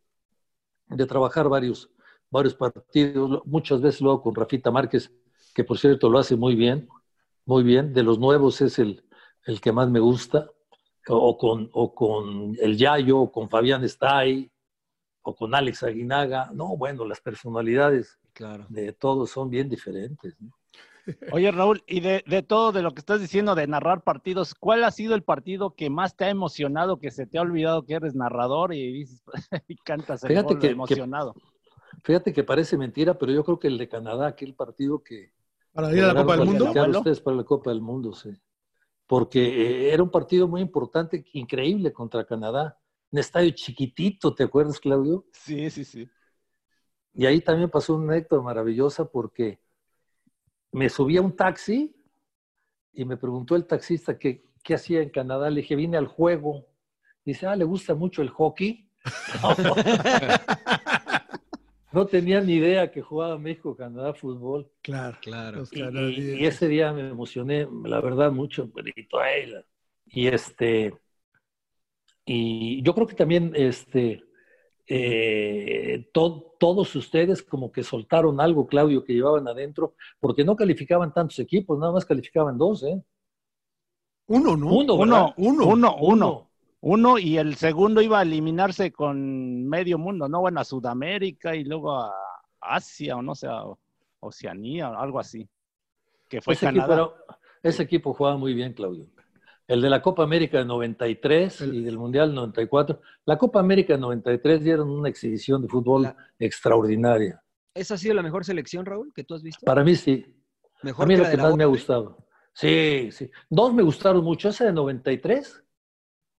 de 0.87 1.05
trabajar 1.05 1.47
varios, 1.49 1.91
varios 2.31 2.55
partidos. 2.55 3.41
Muchas 3.45 3.81
veces 3.81 4.01
lo 4.01 4.11
hago 4.11 4.21
con 4.23 4.33
Rafita 4.33 4.71
Márquez, 4.71 5.11
que 5.53 5.63
por 5.63 5.77
cierto 5.77 6.09
lo 6.09 6.19
hace 6.19 6.35
muy 6.35 6.55
bien, 6.55 6.87
muy 7.45 7.63
bien. 7.63 7.93
De 7.93 8.01
los 8.01 8.17
nuevos 8.17 8.61
es 8.61 8.79
el, 8.79 9.03
el 9.43 9.61
que 9.61 9.71
más 9.71 9.89
me 9.89 9.99
gusta. 9.99 10.49
O 11.07 11.37
con, 11.37 11.69
o 11.73 11.93
con 11.93 12.55
el 12.59 12.77
Yayo, 12.77 13.19
o 13.19 13.31
con 13.31 13.49
Fabián 13.49 13.83
Stay, 13.83 14.49
o 15.21 15.35
con 15.35 15.53
Alex 15.53 15.83
Aguinaga. 15.83 16.49
No, 16.53 16.75
bueno, 16.77 17.05
las 17.05 17.21
personalidades 17.21 18.19
Claro. 18.33 18.65
de 18.69 18.91
todos 18.91 19.29
son 19.31 19.49
bien 19.49 19.69
diferentes. 19.69 20.35
¿no? 20.41 20.51
Oye, 21.31 21.51
Raúl, 21.51 21.83
y 21.87 21.99
de, 21.99 22.23
de 22.27 22.41
todo 22.41 22.71
de 22.71 22.81
lo 22.81 22.91
que 22.93 22.99
estás 22.99 23.21
diciendo 23.21 23.55
de 23.55 23.67
narrar 23.67 24.01
partidos, 24.03 24.55
¿cuál 24.55 24.83
ha 24.83 24.91
sido 24.91 25.15
el 25.15 25.23
partido 25.23 25.75
que 25.75 25.89
más 25.89 26.15
te 26.15 26.25
ha 26.25 26.29
emocionado, 26.29 26.99
que 26.99 27.11
se 27.11 27.27
te 27.27 27.37
ha 27.37 27.41
olvidado 27.41 27.85
que 27.85 27.93
eres 27.93 28.15
narrador 28.15 28.73
y 28.73 28.91
dices 28.91 29.23
y 29.67 29.75
cantas 29.75 30.23
el 30.23 30.29
Fíjate 30.29 30.53
gol 30.53 30.59
que- 30.61 30.67
que- 30.67 30.73
emocionado? 30.73 31.35
Fíjate 32.03 32.33
que 32.33 32.43
parece 32.43 32.77
mentira, 32.77 33.17
pero 33.17 33.31
yo 33.31 33.43
creo 33.43 33.57
que 33.59 33.67
el 33.67 33.77
de 33.77 33.87
Canadá, 33.87 34.27
aquel 34.27 34.53
partido 34.53 35.01
que... 35.01 35.31
¿Para 35.71 35.91
ir 35.95 36.03
a 36.03 36.07
la 36.13 36.21
Copa 36.21 36.37
del 36.37 36.45
Mundo? 36.45 36.71
ustedes 36.99 37.21
para 37.21 37.37
la 37.37 37.43
Copa 37.43 37.69
del 37.71 37.81
Mundo, 37.81 38.13
sí. 38.13 38.29
Porque 39.07 39.39
eh, 39.39 39.93
era 39.93 40.03
un 40.03 40.09
partido 40.09 40.47
muy 40.47 40.61
importante, 40.61 41.25
increíble 41.33 41.93
contra 41.93 42.25
Canadá. 42.25 42.79
Un 43.11 43.19
estadio 43.19 43.51
chiquitito, 43.51 44.33
¿te 44.33 44.43
acuerdas, 44.43 44.79
Claudio? 44.79 45.25
Sí, 45.31 45.69
sí, 45.69 45.85
sí. 45.85 46.09
Y 47.13 47.25
ahí 47.25 47.39
también 47.41 47.69
pasó 47.69 47.95
una 47.95 48.13
anécdota 48.13 48.41
maravillosa 48.41 49.05
porque 49.05 49.59
me 50.71 50.89
subí 50.89 51.17
a 51.17 51.21
un 51.21 51.35
taxi 51.35 51.95
y 52.91 53.05
me 53.05 53.15
preguntó 53.15 53.55
el 53.55 53.65
taxista 53.65 54.17
que, 54.17 54.43
qué 54.63 54.75
hacía 54.75 55.01
en 55.01 55.09
Canadá. 55.09 55.49
Le 55.49 55.61
dije, 55.61 55.75
vine 55.75 55.97
al 55.97 56.07
juego. 56.07 56.67
Dice, 57.23 57.47
ah, 57.47 57.55
¿le 57.55 57.63
gusta 57.63 57.95
mucho 57.95 58.21
el 58.21 58.29
hockey? 58.29 58.89
No 61.95 62.05
tenía 62.05 62.41
ni 62.41 62.55
idea 62.55 62.91
que 62.91 63.01
jugaba 63.01 63.37
México-Canadá 63.37 64.13
fútbol. 64.13 64.69
Claro. 64.81 65.17
Claro. 65.21 65.63
Y, 65.71 66.45
ese 66.45 66.67
día 66.67 66.91
me 66.91 67.07
emocioné, 67.07 67.65
la 67.85 68.01
verdad, 68.01 68.33
mucho, 68.33 68.69
la- 68.75 69.65
Y 70.05 70.27
este, 70.27 70.93
y 72.25 72.83
yo 72.83 72.93
creo 72.93 73.07
que 73.07 73.15
también, 73.15 73.53
este, 73.55 74.25
eh, 74.87 76.09
to- 76.11 76.57
todos 76.59 76.93
ustedes 76.97 77.41
como 77.41 77.71
que 77.71 77.81
soltaron 77.81 78.41
algo, 78.41 78.67
Claudio, 78.67 79.05
que 79.05 79.13
llevaban 79.13 79.47
adentro, 79.47 79.95
porque 80.19 80.43
no 80.43 80.57
calificaban 80.57 81.13
tantos 81.13 81.39
equipos, 81.39 81.79
nada 81.79 81.93
más 81.93 82.03
calificaban 82.03 82.57
dos, 82.57 82.83
¿eh? 82.83 83.01
Uno, 84.27 84.57
¿no? 84.57 84.67
Uno, 84.67 84.95
Uno, 84.95 84.97
¿verdad? 84.97 85.33
uno, 85.37 85.65
uno, 85.67 85.95
uno. 86.01 86.49
Uno 86.87 87.17
y 87.17 87.37
el 87.39 87.55
segundo 87.55 87.99
iba 87.99 88.19
a 88.19 88.21
eliminarse 88.21 88.91
con 88.91 89.67
medio 89.67 89.97
mundo, 89.97 90.29
¿no? 90.29 90.41
Bueno, 90.41 90.59
a 90.59 90.63
Sudamérica 90.63 91.55
y 91.55 91.63
luego 91.63 91.97
a 91.99 92.13
Asia 92.61 93.15
o 93.15 93.23
no 93.23 93.33
sé, 93.33 93.47
a 93.47 93.63
Oceanía 94.19 94.91
o 94.91 94.95
algo 94.99 95.19
así. 95.19 95.49
Que 96.29 96.41
fue 96.41 96.53
ese, 96.53 96.67
equipo, 96.67 96.81
Canadá. 96.87 97.01
era- 97.27 97.37
ese 97.63 97.81
equipo 97.83 98.13
jugaba 98.13 98.37
muy 98.37 98.53
bien, 98.53 98.73
Claudio. 98.73 99.07
El 99.67 99.81
de 99.81 99.89
la 99.89 99.99
Copa 100.03 100.21
América 100.21 100.59
de 100.59 100.65
93 100.65 101.61
y 101.61 101.81
del 101.81 101.97
Mundial 101.97 102.35
94. 102.35 103.01
La 103.25 103.39
Copa 103.39 103.59
América 103.59 103.93
de 103.95 103.99
93 104.01 104.63
dieron 104.63 104.91
una 104.91 105.09
exhibición 105.09 105.63
de 105.63 105.67
fútbol 105.67 106.03
La- 106.03 106.15
extraordinaria. 106.37 107.41
¿Esa 107.73 107.95
ha 107.95 107.97
sido 107.97 108.13
la 108.13 108.21
mejor 108.21 108.45
selección, 108.45 108.85
Raúl, 108.85 109.11
que 109.11 109.23
tú 109.23 109.33
has 109.33 109.41
visto? 109.41 109.65
Para 109.65 109.83
mí 109.83 109.95
sí. 109.95 110.23
Mejor 110.83 111.05
a 111.05 111.07
mí 111.07 111.13
que 111.15 111.17
lo 111.17 111.23
la 111.23 111.29
que 111.31 111.37
de 111.37 111.41
la 111.41 111.49
más 111.49 111.57
me 111.57 111.63
ha 111.63 111.67
gustado. 111.67 112.27
Sí, 112.53 113.09
sí. 113.11 113.31
Dos 113.49 113.73
me 113.73 113.81
gustaron 113.81 114.23
mucho. 114.23 114.49
Esa 114.49 114.65
de 114.65 114.71
93, 114.71 115.63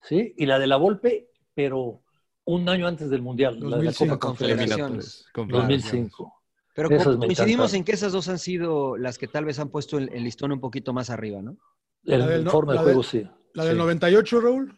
¿sí? 0.07 0.33
Y 0.37 0.45
la 0.45 0.57
de 0.59 0.67
la 0.67 0.77
Volpe, 0.77 1.29
pero 1.53 2.01
un 2.45 2.69
año 2.69 2.87
antes 2.87 3.09
del 3.09 3.21
Mundial. 3.21 3.55
la 3.59 3.77
de 3.77 3.83
la 3.85 3.91
2005, 3.91 4.13
Copa 4.19 4.27
Confederaciones. 4.27 5.25
Confederaciones. 5.31 5.31
Confederaciones. 5.33 5.91
2005. 5.91 6.41
Pero 6.75 6.89
coincidimos 7.19 7.73
en 7.73 7.83
que 7.85 7.93
esas 7.93 8.11
dos 8.11 8.27
han 8.27 8.37
sido 8.39 8.97
las 8.97 9.17
que 9.17 9.27
tal 9.27 9.45
vez 9.45 9.59
han 9.59 9.69
puesto 9.69 9.97
el, 9.97 10.09
el 10.13 10.23
listón 10.25 10.51
un 10.51 10.59
poquito 10.59 10.91
más 10.93 11.09
arriba, 11.09 11.41
¿no? 11.41 11.57
El 12.03 12.19
La 12.19 12.27
del 12.27 12.43
no- 12.43 12.51
forma 12.51 12.73
de 12.73 12.79
juego, 12.79 13.01
de- 13.01 13.07
sí. 13.07 13.27
La 13.53 13.63
del 13.63 13.75
Sí. 13.75 13.79
98, 13.79 14.41
Raúl. 14.41 14.77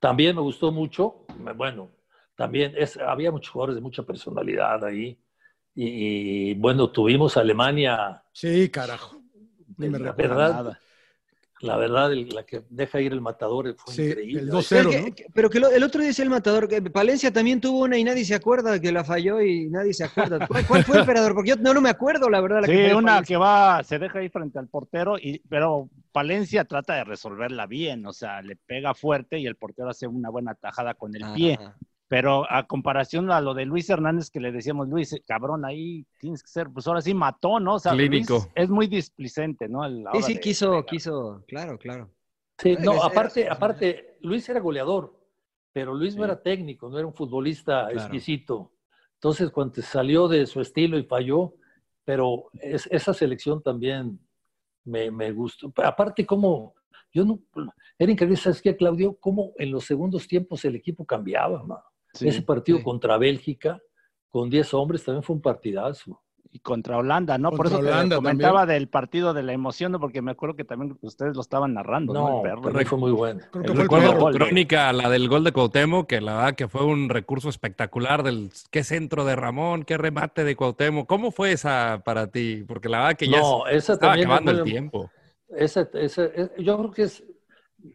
También 0.00 0.34
me 0.34 0.42
gustó 0.42 0.72
mucho. 0.72 1.24
Bueno, 1.56 1.90
también 2.34 2.74
es, 2.76 2.96
había 2.96 3.30
muchos 3.30 3.50
jugadores 3.52 3.76
de 3.76 3.80
mucha 3.80 4.02
personalidad 4.02 4.84
ahí. 4.84 5.16
Y, 5.74 6.50
y, 6.50 6.54
bueno, 6.54 6.90
tuvimos 6.90 7.36
a 7.36 7.40
Alemania, 7.40 8.24
Sí, 8.32 8.68
carajo. 8.70 9.22
Ni 9.76 9.88
me 9.88 9.98
la 10.00 10.12
verdad, 10.12 10.52
Nada. 10.52 10.80
La 11.60 11.76
verdad, 11.76 12.12
el- 12.12 12.28
la 12.30 12.44
que 12.44 12.62
deja 12.70 13.00
ir 13.00 13.12
el 13.12 13.20
matador 13.20 13.74
fue 13.76 13.94
Sí, 13.94 14.02
increíble. 14.02 14.40
el 14.40 14.46
Pero, 14.46 14.58
2-0, 14.58 14.90
que, 14.90 15.00
¿no? 15.02 15.14
que- 15.14 15.26
pero 15.34 15.50
que 15.50 15.60
lo- 15.60 15.70
el 15.70 15.82
otro 15.82 16.02
dice 16.02 16.22
el 16.22 16.30
matador, 16.30 16.68
que 16.68 16.80
Palencia 16.82 17.32
también 17.32 17.60
tuvo 17.60 17.80
una 17.84 17.98
y 17.98 18.04
nadie 18.04 18.24
se 18.24 18.34
acuerda 18.34 18.80
que 18.80 18.90
la 18.92 19.04
falló 19.04 19.40
y 19.42 19.68
nadie 19.68 19.92
se 19.94 20.04
acuerda. 20.04 20.38
¿Cuál, 20.48 20.66
cuál 20.66 20.84
fue, 20.84 20.98
emperador? 20.98 21.34
Porque 21.34 21.50
yo 21.50 21.56
no, 21.56 21.74
no 21.74 21.80
me 21.80 21.90
acuerdo, 21.90 22.28
la 22.30 22.40
verdad. 22.40 22.62
La 22.62 22.66
que 22.66 22.88
Sí, 22.88 22.92
una 22.94 23.12
Palencia. 23.12 23.34
que 23.34 23.36
va, 23.36 23.84
se 23.84 23.98
deja 23.98 24.18
ahí 24.20 24.28
frente 24.28 24.58
al 24.58 24.68
portero, 24.68 25.18
y, 25.18 25.40
pero 25.48 25.88
Palencia 26.12 26.64
trata 26.64 26.94
de 26.94 27.04
resolverla 27.04 27.66
bien, 27.66 28.04
o 28.06 28.12
sea, 28.12 28.42
le 28.42 28.56
pega 28.56 28.94
fuerte 28.94 29.38
y 29.38 29.46
el 29.46 29.56
portero 29.56 29.90
hace 29.90 30.06
una 30.06 30.30
buena 30.30 30.54
tajada 30.54 30.94
con 30.94 31.14
el 31.14 31.24
pie. 31.34 31.58
Pero 32.10 32.44
a 32.50 32.66
comparación 32.66 33.30
a 33.30 33.40
lo 33.40 33.54
de 33.54 33.64
Luis 33.66 33.88
Hernández, 33.88 34.30
que 34.30 34.40
le 34.40 34.50
decíamos, 34.50 34.88
Luis, 34.88 35.14
cabrón, 35.28 35.64
ahí 35.64 36.04
tienes 36.18 36.42
que 36.42 36.48
ser, 36.48 36.68
pues 36.68 36.84
ahora 36.88 37.00
sí 37.00 37.14
mató, 37.14 37.60
¿no? 37.60 37.74
O 37.74 37.78
sea, 37.78 37.92
Clínico. 37.92 38.32
Luis 38.34 38.48
es 38.56 38.68
muy 38.68 38.88
displicente, 38.88 39.68
¿no? 39.68 39.88
Sí, 40.14 40.22
sí, 40.22 40.34
de- 40.34 40.40
quiso, 40.40 40.84
quiso, 40.86 41.44
claro, 41.46 41.78
claro. 41.78 42.10
Sí, 42.58 42.76
no, 42.80 43.00
aparte, 43.00 43.42
era- 43.42 43.54
aparte, 43.54 44.18
Luis 44.22 44.48
era 44.48 44.58
goleador, 44.58 45.16
pero 45.72 45.94
Luis 45.94 46.16
no 46.16 46.24
era 46.24 46.42
técnico, 46.42 46.90
no 46.90 46.98
era 46.98 47.06
un 47.06 47.14
futbolista 47.14 47.82
Claro. 47.86 47.92
exquisito. 47.96 48.72
Entonces, 49.14 49.48
cuando 49.52 49.80
salió 49.80 50.26
de 50.26 50.46
su 50.46 50.60
estilo 50.60 50.98
y 50.98 51.04
falló, 51.04 51.54
pero 52.04 52.46
es- 52.54 52.88
esa 52.90 53.14
selección 53.14 53.62
también 53.62 54.18
me, 54.84 55.12
me 55.12 55.30
gustó. 55.30 55.72
Aparte, 55.76 56.26
como 56.26 56.74
yo 57.12 57.24
no, 57.24 57.38
era 57.96 58.10
increíble, 58.10 58.36
¿sabes 58.36 58.60
qué, 58.60 58.74
Claudio? 58.74 59.16
Cómo 59.20 59.52
en 59.58 59.70
los 59.70 59.84
segundos 59.84 60.26
tiempos 60.26 60.64
el 60.64 60.74
equipo 60.74 61.04
cambiaba, 61.04 61.62
ma. 61.62 61.84
Sí, 62.12 62.28
Ese 62.28 62.42
partido 62.42 62.78
sí. 62.78 62.84
contra 62.84 63.16
Bélgica, 63.18 63.80
con 64.30 64.50
10 64.50 64.72
hombres, 64.74 65.04
también 65.04 65.22
fue 65.22 65.36
un 65.36 65.42
partidazo. 65.42 66.20
Y 66.52 66.58
contra 66.58 66.98
Holanda, 66.98 67.38
¿no? 67.38 67.52
Por 67.52 67.66
eso 67.66 67.78
te 67.78 67.84
Holanda 67.86 68.16
comentaba 68.16 68.66
del 68.66 68.88
partido 68.88 69.32
de 69.32 69.44
la 69.44 69.52
emoción, 69.52 69.92
¿no? 69.92 70.00
porque 70.00 70.20
me 70.20 70.32
acuerdo 70.32 70.56
que 70.56 70.64
también 70.64 70.98
ustedes 71.00 71.36
lo 71.36 71.42
estaban 71.42 71.74
narrando, 71.74 72.12
¿no? 72.12 72.28
No, 72.28 72.36
El 72.38 72.42
perro. 72.42 72.62
también 72.62 72.86
fue 72.88 72.98
muy 72.98 73.12
bueno. 73.12 73.40
Creo 73.52 73.62
que 73.62 73.68
El 73.68 73.74
fue 73.76 73.82
el 73.82 73.88
recuerdo 73.88 74.08
perro. 74.10 74.20
gol. 74.22 74.34
Crónica, 74.34 74.92
la 74.92 75.08
del 75.08 75.28
gol 75.28 75.44
de 75.44 75.52
Cuauhtémoc, 75.52 76.08
que 76.08 76.20
la 76.20 76.34
verdad 76.38 76.54
que 76.56 76.66
fue 76.66 76.84
un 76.84 77.08
recurso 77.08 77.48
espectacular 77.48 78.24
del 78.24 78.50
qué 78.72 78.82
centro 78.82 79.24
de 79.24 79.36
Ramón, 79.36 79.84
qué 79.84 79.96
remate 79.96 80.42
de 80.42 80.56
Cuauhtémoc. 80.56 81.06
¿Cómo 81.06 81.30
fue 81.30 81.52
esa 81.52 82.02
para 82.04 82.26
ti? 82.32 82.64
Porque 82.66 82.88
la 82.88 82.98
verdad 83.02 83.16
que 83.16 83.28
ya 83.28 83.38
No, 83.38 83.62
se- 83.68 83.76
esa 83.76 83.92
estaba 83.92 84.16
es 84.16 84.24
acabando 84.26 84.50
el 84.50 84.64
tiempo. 84.64 85.08
Ese, 85.50 85.88
ese- 85.94 86.32
es- 86.34 86.50
yo 86.58 86.78
creo 86.78 86.90
que 86.90 87.02
es, 87.02 87.22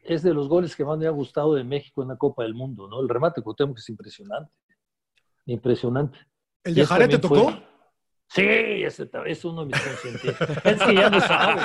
es 0.03 0.23
de 0.23 0.33
los 0.33 0.47
goles 0.47 0.75
que 0.75 0.85
más 0.85 0.97
me 0.97 1.07
ha 1.07 1.11
gustado 1.11 1.53
de 1.55 1.63
México 1.63 2.01
en 2.01 2.09
la 2.09 2.17
Copa 2.17 2.43
del 2.43 2.53
Mundo, 2.53 2.87
¿no? 2.87 3.01
El 3.01 3.09
remate 3.09 3.41
Cuauhtémoc 3.41 3.77
es 3.77 3.89
impresionante. 3.89 4.51
Impresionante. 5.45 6.17
¿El 6.63 6.75
de 6.75 6.81
ese 6.81 6.87
Jared 6.93 7.09
te 7.09 7.19
tocó? 7.19 7.35
fue- 7.51 7.65
Sí, 8.27 8.41
ese 8.41 9.07
es 9.27 9.45
uno 9.45 9.61
de 9.61 9.67
mis 9.67 9.81
consentidos. 9.81 10.35
es 10.65 10.81
que 10.83 10.95
ya 10.95 11.09
no 11.11 11.19
sabes. 11.21 11.63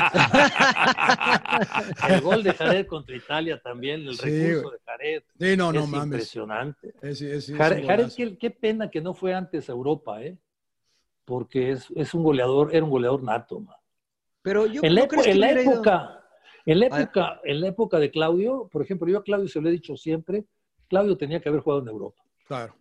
el 2.09 2.21
gol 2.21 2.43
de 2.43 2.53
Jared 2.53 2.87
contra 2.87 3.17
Italia 3.17 3.59
también, 3.63 4.01
el 4.07 4.15
Sí, 4.15 4.31
recurso 4.31 4.71
de 4.73 4.79
Jared. 4.85 5.23
Sí, 5.39 5.57
no, 5.57 5.73
no 5.73 5.81
es 5.81 5.89
mames. 5.89 6.05
impresionante. 6.07 6.95
Es- 7.01 7.23
es- 7.23 7.49
es 7.49 7.57
Jared, 7.57 8.13
qué, 8.15 8.37
qué 8.37 8.51
pena 8.51 8.91
que 8.91 9.01
no 9.01 9.15
fue 9.15 9.33
antes 9.35 9.69
a 9.69 9.73
Europa, 9.73 10.23
¿eh? 10.23 10.39
Porque 11.25 11.71
es, 11.73 11.87
es 11.97 12.13
un 12.15 12.23
goleador, 12.25 12.75
era 12.75 12.85
un 12.85 12.91
goleador 12.91 13.23
nato, 13.23 13.61
man. 13.61 13.77
Pero 14.43 14.67
yo 14.67 14.81
En 14.85 14.95
la, 14.95 15.01
¿no 15.03 15.07
epo- 15.07 15.11
crees 15.11 15.25
que 15.27 15.33
en 15.33 15.41
la 15.41 15.51
época, 15.53 16.20
en 16.67 16.81
la 16.81 16.87
época, 16.87 17.41
en 17.45 17.61
la 17.61 17.69
época 17.69 17.99
de 17.99 18.11
Claudio, 18.11 18.69
por 18.71 18.83
ejemplo, 18.83 19.09
yo 19.09 19.19
a 19.19 19.23
Claudio 19.23 19.49
se 19.49 19.61
lo 19.61 19.69
he 19.69 19.73
dicho 19.73 19.97
siempre, 19.97 20.45
Claudio 20.89 21.17
tenía 21.17 21.41
que 21.41 21.49
haber 21.49 21.61
jugado 21.61 21.83
en 21.83 21.89
Europa. 21.89 22.23
Claro, 22.47 22.75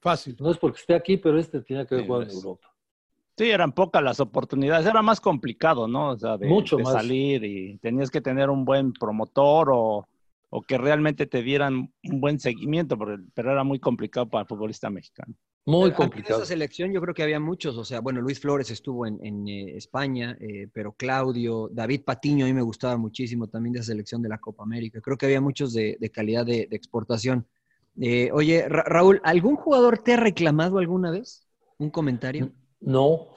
fácil. 0.00 0.36
No 0.38 0.50
es 0.50 0.58
porque 0.58 0.78
esté 0.80 0.94
aquí, 0.94 1.16
pero 1.16 1.38
este 1.38 1.60
tenía 1.62 1.86
que 1.86 1.94
haber 1.94 2.04
Sí, 2.04 2.08
jugado 2.08 2.24
en. 2.24 2.30
Europa. 2.36 2.70
Sí, 3.36 3.50
eran 3.50 3.72
pocas 3.72 4.02
las 4.02 4.20
oportunidades, 4.20 4.86
era 4.86 5.02
más 5.02 5.20
complicado, 5.20 5.88
¿no? 5.88 6.10
O 6.10 6.16
sea, 6.16 6.36
de, 6.38 6.46
Mucho 6.46 6.76
de 6.76 6.84
más. 6.84 6.92
salir 6.92 7.42
y 7.44 7.78
tenías 7.78 8.10
que 8.10 8.20
tener 8.20 8.48
un 8.48 8.64
buen 8.64 8.92
promotor 8.92 9.70
o, 9.72 10.06
o 10.50 10.62
que 10.62 10.78
realmente 10.78 11.26
te 11.26 11.42
dieran 11.42 11.92
un 12.04 12.20
buen 12.20 12.38
seguimiento, 12.38 12.96
pero, 12.96 13.16
pero 13.34 13.50
era 13.50 13.64
muy 13.64 13.80
complicado 13.80 14.28
para 14.28 14.42
el 14.42 14.46
futbolista 14.48 14.88
mexicano. 14.88 15.34
Muy 15.66 15.90
Pero 15.90 15.94
antes 15.94 15.98
de 15.98 16.06
complicado. 16.10 16.40
esa 16.42 16.46
selección 16.46 16.92
yo 16.92 17.00
creo 17.00 17.14
que 17.14 17.22
había 17.22 17.40
muchos, 17.40 17.76
o 17.78 17.84
sea, 17.84 18.00
bueno, 18.00 18.20
Luis 18.20 18.38
Flores 18.38 18.70
estuvo 18.70 19.06
en, 19.06 19.18
en, 19.24 19.48
eh, 19.48 19.76
España, 19.76 20.36
eh, 20.40 20.68
pero 20.72 20.92
Claudio, 20.92 21.70
David 21.72 22.02
Patiño 22.04 22.44
a 22.44 22.48
mí 22.48 22.52
me 22.54 22.60
gustaba 22.62 22.98
muchísimo 22.98 23.48
también 23.48 23.72
de 23.72 23.78
esa 23.80 23.86
selección 23.92 24.20
de 24.20 24.28
la 24.28 24.38
Copa 24.38 24.62
América. 24.62 25.00
Creo 25.00 25.16
que 25.16 25.24
había 25.26 25.40
muchos 25.40 25.72
de, 25.72 25.96
de 25.98 26.10
calidad 26.10 26.44
de, 26.44 26.66
de 26.66 26.76
exportación. 26.76 27.46
Eh, 27.98 28.30
oye, 28.32 28.68
Ra- 28.68 28.84
Raúl, 28.86 29.20
¿algún 29.24 29.56
jugador 29.56 29.98
te 29.98 30.12
ha 30.12 30.16
reclamado 30.16 30.78
alguna 30.78 31.10
vez? 31.10 31.46
¿Un 31.78 31.90
comentario? 31.90 32.52
No. 32.80 33.28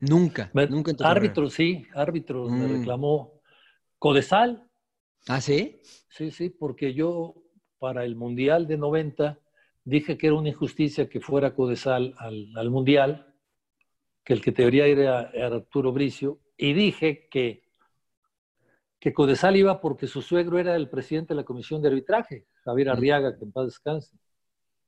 Nunca, 0.00 0.50
Me- 0.54 0.66
nunca 0.68 0.92
en 0.92 0.96
tu 0.96 1.04
árbitro, 1.04 1.50
sí, 1.50 1.84
árbitro 1.94 2.48
me 2.48 2.66
Mm. 2.66 2.72
reclamó. 2.74 3.40
Codesal. 3.98 4.64
¿Ah, 5.26 5.40
sí? 5.40 5.80
sí, 6.08 6.30
sí, 6.30 6.50
porque 6.50 6.94
yo 6.94 7.34
para 7.78 8.04
el 8.04 8.14
Mundial 8.16 8.66
de 8.66 8.78
90 8.78 9.38
dije 9.88 10.18
que 10.18 10.26
era 10.26 10.36
una 10.36 10.50
injusticia 10.50 11.08
que 11.08 11.20
fuera 11.20 11.54
Codesal 11.54 12.14
al, 12.18 12.48
al 12.54 12.70
Mundial, 12.70 13.34
que 14.22 14.34
el 14.34 14.42
que 14.42 14.52
debería 14.52 14.86
ir 14.86 14.98
era, 14.98 15.30
era 15.32 15.56
Arturo 15.56 15.92
Bricio, 15.92 16.40
y 16.56 16.74
dije 16.74 17.28
que, 17.30 17.64
que 19.00 19.14
Codesal 19.14 19.56
iba 19.56 19.80
porque 19.80 20.06
su 20.06 20.20
suegro 20.20 20.58
era 20.58 20.76
el 20.76 20.90
presidente 20.90 21.32
de 21.32 21.36
la 21.36 21.44
Comisión 21.44 21.80
de 21.80 21.88
Arbitraje, 21.88 22.46
Javier 22.64 22.90
Arriaga, 22.90 23.38
que 23.38 23.44
en 23.44 23.52
paz 23.52 23.66
descanse. 23.66 24.14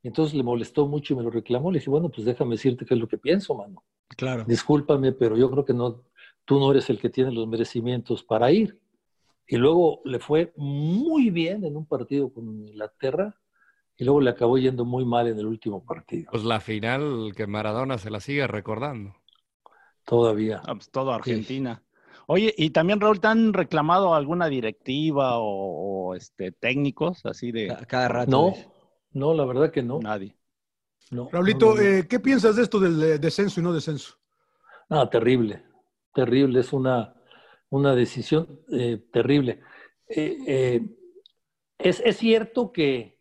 Entonces 0.03 0.35
le 0.35 0.43
molestó 0.43 0.87
mucho 0.87 1.15
y 1.15 1.17
me 1.17 1.23
lo 1.23 1.31
reclamó. 1.31 1.71
Le 1.71 1.79
dije, 1.79 1.91
bueno, 1.91 2.11
pues 2.11 2.27
déjame 2.27 2.57
decirte 2.57 2.85
qué 2.85 2.95
es 2.95 3.01
lo 3.01 3.09
que 3.09 3.19
pienso, 3.19 3.55
mano. 3.55 3.83
Claro. 4.17 4.45
discúlpame, 4.45 5.13
pero 5.13 5.37
yo 5.37 5.49
creo 5.51 5.65
que 5.65 5.73
no, 5.73 6.03
tú 6.45 6.59
no 6.59 6.73
eres 6.73 6.91
el 6.91 6.99
que 6.99 7.11
tiene 7.11 7.31
los 7.31 7.47
merecimientos 7.47 8.25
para 8.25 8.51
ir. 8.51 8.79
Y 9.47 9.57
luego 9.57 10.03
le 10.05 10.19
fue 10.19 10.53
muy 10.57 11.31
bien 11.31 11.65
en 11.65 11.77
un 11.77 11.87
partido 11.87 12.33
con 12.33 12.69
Inglaterra 12.69 13.39
y 14.01 14.05
luego 14.05 14.21
le 14.21 14.31
acabó 14.31 14.59
yendo 14.59 14.85
muy 14.85 15.05
mal 15.05 15.29
en 15.29 15.39
el 15.39 15.47
último 15.47 15.85
partido. 15.85 16.31
Pues 16.33 16.43
la 16.45 16.59
final 16.61 17.35
que 17.37 17.47
Maradona 17.47 17.99
se 17.99 18.11
la 18.11 18.21
sigue 18.21 18.47
recordando. 18.47 19.15
Todavía. 20.05 20.61
Ah, 20.67 20.75
pues 20.75 20.91
todo 20.91 21.13
Argentina. 21.13 21.83
Oye, 22.27 22.55
y 22.57 22.71
también 22.71 23.01
Raúl, 23.01 23.21
¿te 23.21 23.27
han 23.29 23.53
reclamado 23.53 24.15
alguna 24.15 24.47
directiva 24.49 25.39
o, 25.39 26.09
o, 26.09 26.15
este, 26.15 26.53
técnicos 26.53 27.25
así 27.27 27.53
de 27.53 27.69
Ca- 27.69 27.85
Cada 27.87 28.09
rato. 28.09 28.31
No, 28.31 28.55
no, 29.13 29.35
la 29.35 29.45
verdad 29.45 29.71
que 29.71 29.83
no. 29.83 30.01
nadie? 30.01 30.37
no 31.11 31.29
Raulito, 31.33 31.67
no, 31.67 31.75
no, 31.75 31.83
no. 31.83 31.83
eh, 31.83 32.07
¿qué 32.09 32.21
piensas 32.21 32.57
de 32.57 32.63
esto 32.63 32.79
del 32.81 33.03
eh, 33.03 33.19
descenso 33.19 33.61
y 33.61 33.63
no 33.63 33.73
descenso? 33.73 34.15
No, 34.89 35.09
terrible, 35.09 35.63
terrible, 36.15 36.61
es 36.61 36.73
una, 36.73 37.15
una 37.71 37.95
decisión 37.95 38.61
eh, 38.73 39.03
terrible. 39.13 39.61
Eh, 40.09 40.37
eh, 40.47 40.81
es, 41.79 42.01
es 42.05 42.19
cierto 42.19 42.73
que, 42.73 43.20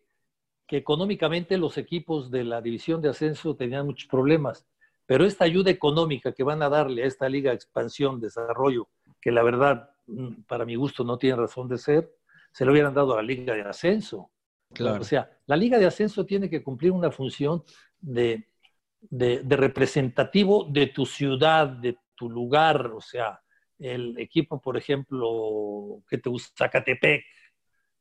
que 0.70 0.78
económicamente 0.78 1.57
los 1.57 1.80
equipos 1.80 2.30
de 2.30 2.43
la 2.43 2.61
división 2.61 3.01
de 3.01 3.09
ascenso 3.09 3.55
tenían 3.55 3.88
muchos 3.88 4.07
problemas, 4.07 4.67
pero 5.07 5.26
esta 5.26 5.43
ayuda 5.43 5.72
económica 5.72 6.32
que 6.32 6.43
van 6.43 6.61
a 6.61 6.70
darle 6.70 7.03
a 7.03 7.07
esta 7.07 7.28
liga 7.28 7.51
expansión, 7.51 8.22
desarrollo, 8.22 8.88
que 9.20 9.32
la 9.32 9.41
verdad, 9.41 9.89
mm, 10.05 10.43
para 10.47 10.65
mi 10.65 10.76
gusto, 10.76 11.03
no 11.03 11.17
tiene 11.17 11.38
razón 11.38 11.67
de 11.67 11.80
ser, 11.80 12.13
se 12.51 12.65
lo 12.65 12.72
hubieran 12.72 12.93
dado 12.93 13.13
a 13.13 13.15
la 13.15 13.24
liga 13.24 13.55
de 13.55 13.63
ascenso. 13.63 14.30
Claro. 14.72 15.01
O 15.01 15.03
sea, 15.03 15.32
la 15.47 15.57
liga 15.57 15.80
de 15.80 15.88
ascenso 15.88 16.24
tiene 16.24 16.51
que 16.51 16.61
cumplir 16.61 16.91
una 16.91 17.09
función 17.09 17.63
de, 17.99 18.47
de, 19.01 19.41
de 19.43 19.57
representativo 19.57 20.67
de 20.70 20.86
tu 20.86 21.07
ciudad, 21.07 21.67
de 21.67 21.97
tu 22.13 22.30
lugar. 22.30 22.91
O 22.93 23.01
sea, 23.01 23.41
el 23.80 24.20
equipo, 24.20 24.61
por 24.61 24.78
ejemplo, 24.78 26.03
que 26.07 26.20
te 26.20 26.30
gusta, 26.30 26.65
Zacatepec, 26.65 27.24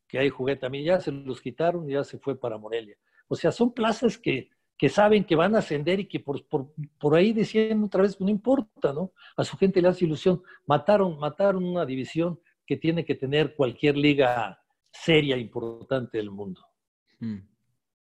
que 0.09 0.18
ahí 0.18 0.30
jugué 0.30 0.56
también, 0.56 0.84
ya 0.84 1.00
se 1.00 1.12
los 1.12 1.40
quitaron 1.40 1.88
y 1.88 1.92
ya 1.94 2.04
se 2.04 2.18
fue 2.18 2.38
para 2.38 2.59
Morelia. 2.59 2.96
O 3.28 3.36
sea, 3.36 3.52
son 3.52 3.72
plazas 3.72 4.18
que, 4.18 4.50
que 4.76 4.88
saben 4.88 5.24
que 5.24 5.36
van 5.36 5.54
a 5.54 5.59
ascender 5.59 6.00
y 6.00 6.06
que 6.09 6.20
por, 6.20 6.44
por, 6.46 6.72
por 6.98 7.14
ahí 7.14 7.32
decían 7.32 7.84
otra 7.84 8.02
vez, 8.02 8.20
no 8.20 8.28
importa, 8.28 8.92
¿no? 8.92 9.12
A 9.36 9.44
su 9.44 9.56
gente 9.56 9.82
le 9.82 9.88
hace 9.88 10.04
ilusión. 10.06 10.42
Mataron, 10.66 11.18
mataron 11.18 11.64
una 11.64 11.84
división 11.84 12.40
que 12.66 12.76
tiene 12.76 13.04
que 13.04 13.14
tener 13.14 13.54
cualquier 13.54 13.96
liga 13.96 14.61
seria, 14.90 15.36
importante 15.36 16.18
del 16.18 16.30
mundo. 16.30 16.62
Mm. 17.20 17.38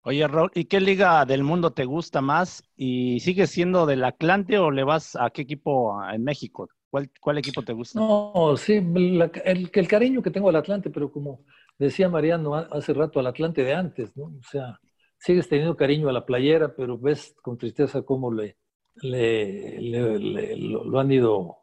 Oye, 0.05 0.27
Raúl, 0.27 0.51
¿y 0.55 0.65
qué 0.65 0.81
liga 0.81 1.25
del 1.25 1.45
mundo 1.45 1.73
te 1.73 1.85
gusta 1.85 2.21
más? 2.21 2.65
¿Y 2.77 3.21
sigues 3.21 3.51
siendo 3.51 3.87
del 3.87 4.03
Atlante 4.05 4.59
o 4.59 4.71
le 4.73 4.83
vas 4.83 5.15
a 5.17 5.31
qué 5.31 5.43
equipo 5.43 6.03
en 6.13 6.25
México? 6.25 6.69
¿Cuál, 6.91 7.11
cuál 7.21 7.39
equipo 7.39 7.63
te 7.63 7.73
gusta? 7.73 8.01
No, 8.01 8.57
sí, 8.57 8.81
la- 8.81 9.31
el, 9.45 9.71
el 9.73 9.89
cariño 9.89 10.21
que 10.21 10.31
tengo 10.31 10.49
al 10.49 10.57
Atlante, 10.57 10.91
pero 10.91 11.11
como 11.11 11.45
decía 11.87 12.09
Mariano 12.09 12.55
ha- 12.55 12.69
hace 12.73 12.93
rato, 12.95 13.21
al 13.21 13.27
Atlante 13.27 13.65
de 13.65 13.75
antes, 13.75 14.17
¿no? 14.17 14.25
O 14.25 14.43
sea, 14.51 14.79
sigues 15.19 15.49
teniendo 15.49 15.77
cariño 15.77 16.09
a 16.09 16.13
la 16.13 16.25
playera, 16.27 16.75
pero 16.75 16.99
ves 16.99 17.35
con 17.43 17.57
tristeza 17.59 18.03
cómo 18.03 18.33
le, 18.33 18.57
le- 18.97 20.57
lo 20.57 20.99
han 21.01 21.11
ido 21.13 21.59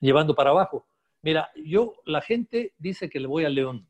llevando 0.00 0.34
para 0.34 0.50
abajo. 0.50 0.86
Mira, 1.22 1.50
yo, 1.64 1.94
la 2.06 2.20
gente 2.20 2.74
dice 2.78 3.08
que 3.10 3.20
le 3.20 3.26
voy 3.26 3.44
a 3.44 3.48
León. 3.50 3.86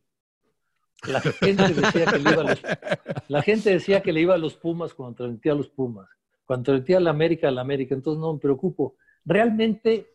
La 1.07 1.21
gente 1.21 1.63
decía 1.73 2.05
que 2.07 2.19
le 2.19 2.31
iba 2.31 2.43
a 2.43 2.45
los, 2.45 2.63
la 3.29 3.43
gente 3.43 3.71
decía 3.71 4.03
que 4.03 4.13
le 4.13 4.21
iba 4.21 4.35
a 4.35 4.39
los 4.39 4.55
Pumas 4.57 4.93
cuando 4.93 5.17
transmitía 5.17 5.53
a 5.53 5.55
los 5.55 5.69
Pumas. 5.69 6.09
Cuando 6.45 6.65
transmitía 6.65 6.99
a 6.99 7.01
la 7.01 7.11
América, 7.11 7.49
a 7.49 7.53
la 7.53 7.61
América. 7.63 7.95
Entonces 7.95 8.21
no 8.21 8.35
me 8.35 8.39
preocupo. 8.41 8.97
Realmente 9.25 10.15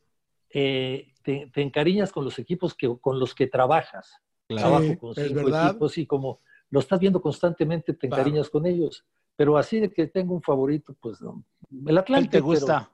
eh, 0.50 1.14
te, 1.24 1.50
te 1.54 1.62
encariñas 1.62 2.12
con 2.12 2.24
los 2.24 2.38
equipos 2.38 2.76
que, 2.76 2.94
con 3.00 3.20
los 3.20 3.34
que 3.34 3.48
trabajas. 3.48 4.12
Trabajo 4.48 4.98
con 5.00 5.16
cinco 5.16 5.34
verdad. 5.44 5.70
equipos 5.70 5.98
y 5.98 6.06
como 6.06 6.40
lo 6.70 6.80
estás 6.80 7.00
viendo 7.00 7.22
constantemente, 7.22 7.94
te 7.94 8.08
Claro. 8.08 8.22
encariñas 8.22 8.50
con 8.50 8.66
ellos. 8.66 9.06
Pero 9.36 9.58
así 9.58 9.80
de 9.80 9.92
que 9.92 10.08
tengo 10.08 10.34
un 10.34 10.42
favorito, 10.42 10.96
pues 11.00 11.22
no. 11.22 11.44
El 11.86 11.98
Atlante. 11.98 12.42
¿Cuál 12.42 12.60
te 12.60 12.66
pero 12.66 12.74
gusta? 12.74 12.92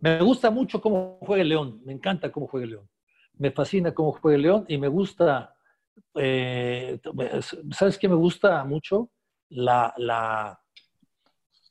Me 0.00 0.20
gusta 0.22 0.50
mucho 0.50 0.80
cómo 0.80 1.18
juega 1.22 1.42
el 1.42 1.48
León. 1.48 1.80
Me 1.84 1.92
encanta 1.92 2.30
cómo 2.32 2.46
juega 2.46 2.64
el 2.64 2.70
León. 2.70 2.88
Me 3.38 3.50
fascina 3.50 3.94
cómo 3.94 4.12
juega 4.12 4.36
el 4.36 4.42
León 4.42 4.64
y 4.68 4.78
me 4.78 4.88
gusta. 4.88 5.54
eh, 6.14 6.98
¿Sabes 7.72 7.98
qué 7.98 8.08
me 8.08 8.14
gusta 8.14 8.64
mucho? 8.64 9.10
La, 9.50 9.92
la, 9.96 10.60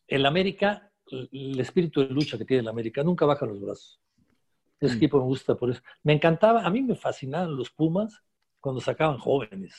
el 0.08 0.26
América, 0.26 0.92
el 1.12 1.60
espíritu 1.60 2.02
de 2.02 2.08
lucha 2.10 2.38
que 2.38 2.46
tiene 2.46 2.62
el 2.62 2.68
América. 2.68 3.04
Nunca 3.04 3.26
baja 3.26 3.46
los 3.46 3.60
brazos. 3.62 4.00
Ese 4.80 4.94
Mm. 4.96 4.98
equipo 4.98 5.18
me 5.20 5.26
gusta 5.26 5.56
por 5.56 5.70
eso. 5.72 5.82
Me 6.04 6.14
encantaba, 6.14 6.64
a 6.66 6.70
mí 6.70 6.82
me 6.82 6.96
fascinaban 6.96 7.56
los 7.56 7.70
Pumas 7.70 8.24
cuando 8.60 8.82
sacaban 8.82 9.18
jóvenes 9.18 9.76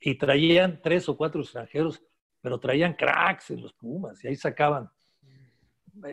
y 0.00 0.16
traían 0.16 0.80
tres 0.82 1.08
o 1.08 1.16
cuatro 1.16 1.40
extranjeros, 1.42 2.02
pero 2.40 2.58
traían 2.58 2.94
cracks 2.94 3.50
en 3.50 3.62
los 3.62 3.72
Pumas 3.74 4.22
y 4.24 4.28
ahí 4.28 4.36
sacaban. 4.36 4.90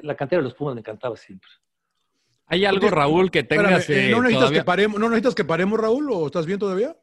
La 0.01 0.15
cantera 0.15 0.41
de 0.41 0.45
los 0.45 0.53
Pumas 0.55 0.76
me 0.76 0.82
encantaba 0.82 1.15
siempre. 1.15 1.49
¿Hay 2.47 2.65
algo, 2.65 2.89
Raúl, 2.89 3.30
que 3.30 3.39
Espérame, 3.39 3.65
tengas 3.68 3.89
eh, 3.89 4.07
eh, 4.07 4.11
¿no, 4.11 4.18
necesitas 4.22 4.39
todavía? 4.41 4.61
que 4.61 4.65
paremos, 4.65 4.99
¿No 4.99 5.09
necesitas 5.09 5.36
que 5.36 5.43
paremos, 5.43 5.80
Raúl, 5.80 6.09
o 6.11 6.26
estás 6.26 6.45
bien 6.45 6.59
todavía? 6.59 6.95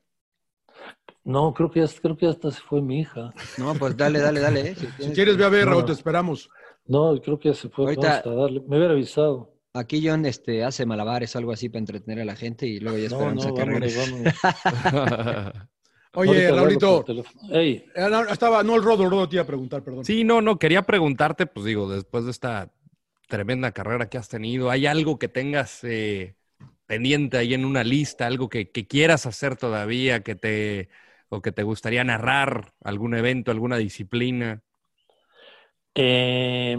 No, 1.23 1.55
creo 1.55 1.71
que 1.71 1.81
ya, 1.81 2.01
creo 2.01 2.17
que 2.17 2.27
ya 2.27 2.31
hasta 2.33 2.51
se 2.51 2.61
fue 2.61 2.83
mi 2.83 3.01
hija. 3.01 3.33
No, 3.59 3.75
pues 3.75 3.97
dale, 3.97 4.19
dale, 4.21 4.41
dale. 4.41 4.71
eh, 4.71 4.75
si 4.75 5.12
quieres, 5.12 5.37
ve 5.37 5.45
a 5.45 5.49
ver, 5.49 5.67
Raúl, 5.67 5.81
no. 5.83 5.87
te 5.87 5.93
esperamos. 5.93 6.51
No, 6.87 7.19
creo 7.23 7.39
que 7.39 7.49
ya 7.51 7.55
se 7.55 7.69
fue. 7.69 7.85
Ahorita- 7.87 8.23
Vamos 8.25 8.39
a 8.39 8.43
darle. 8.43 8.61
Me 8.61 8.77
hubiera 8.77 8.93
avisado. 8.93 9.54
Aquí 9.75 10.01
John 10.07 10.25
este, 10.25 10.64
hace 10.64 10.87
malabares 10.87 11.35
o 11.35 11.39
algo 11.39 11.53
así 11.53 11.68
para 11.68 11.81
entretener 11.81 12.20
a 12.20 12.25
la 12.25 12.37
gente 12.37 12.66
y 12.66 12.81
luego 12.81 12.97
ya 12.99 13.07
No, 13.07 13.09
esperamos 13.09 13.45
no, 13.45 13.47
a 13.47 13.53
que 13.53 13.64
vámonos, 13.64 13.64
regrese. 13.64 14.01
vámonos. 14.01 14.35
Oye, 16.14 16.41
Ahorita 16.43 16.55
le 16.57 16.62
hablo 16.62 16.81
Raulito, 16.81 16.91
por 16.91 17.05
teléfono. 17.05 17.41
Ey, 17.53 17.85
eh, 17.95 18.09
no, 18.11 18.25
estaba, 18.27 18.62
no, 18.62 18.77
el 18.77 18.83
Rodo, 18.83 19.05
el 19.05 19.11
Rodo 19.11 19.29
te 19.29 19.37
iba 19.37 19.43
a 19.43 19.47
preguntar, 19.47 19.83
perdón. 19.85 20.07
Sí, 20.07 20.22
no, 20.25 20.43
no, 20.43 20.59
quería 20.59 20.83
preguntarte, 20.83 21.47
pues 21.47 21.64
digo, 21.64 21.89
después 21.91 22.25
de 22.27 22.31
esta 22.31 22.72
tremenda 23.29 23.72
carrera 23.72 24.09
que 24.11 24.18
has 24.18 24.29
tenido, 24.29 24.70
¿hay 24.70 24.87
algo 24.87 25.18
que 25.18 25.29
tengas 25.29 25.83
eh, 25.85 26.37
pendiente 26.87 27.39
ahí 27.39 27.55
en 27.55 27.64
una 27.64 27.85
lista, 27.85 28.27
algo 28.27 28.49
que, 28.51 28.70
que 28.70 28.87
quieras 28.87 29.25
hacer 29.27 29.57
todavía, 29.57 30.22
que 30.22 30.35
te, 30.35 30.91
o 31.31 31.41
que 31.43 31.53
te 31.53 31.62
gustaría 31.62 32.05
narrar, 32.05 32.75
algún 32.83 33.14
evento, 33.14 33.51
alguna 33.51 33.79
disciplina? 33.79 34.62
eh, 35.95 36.77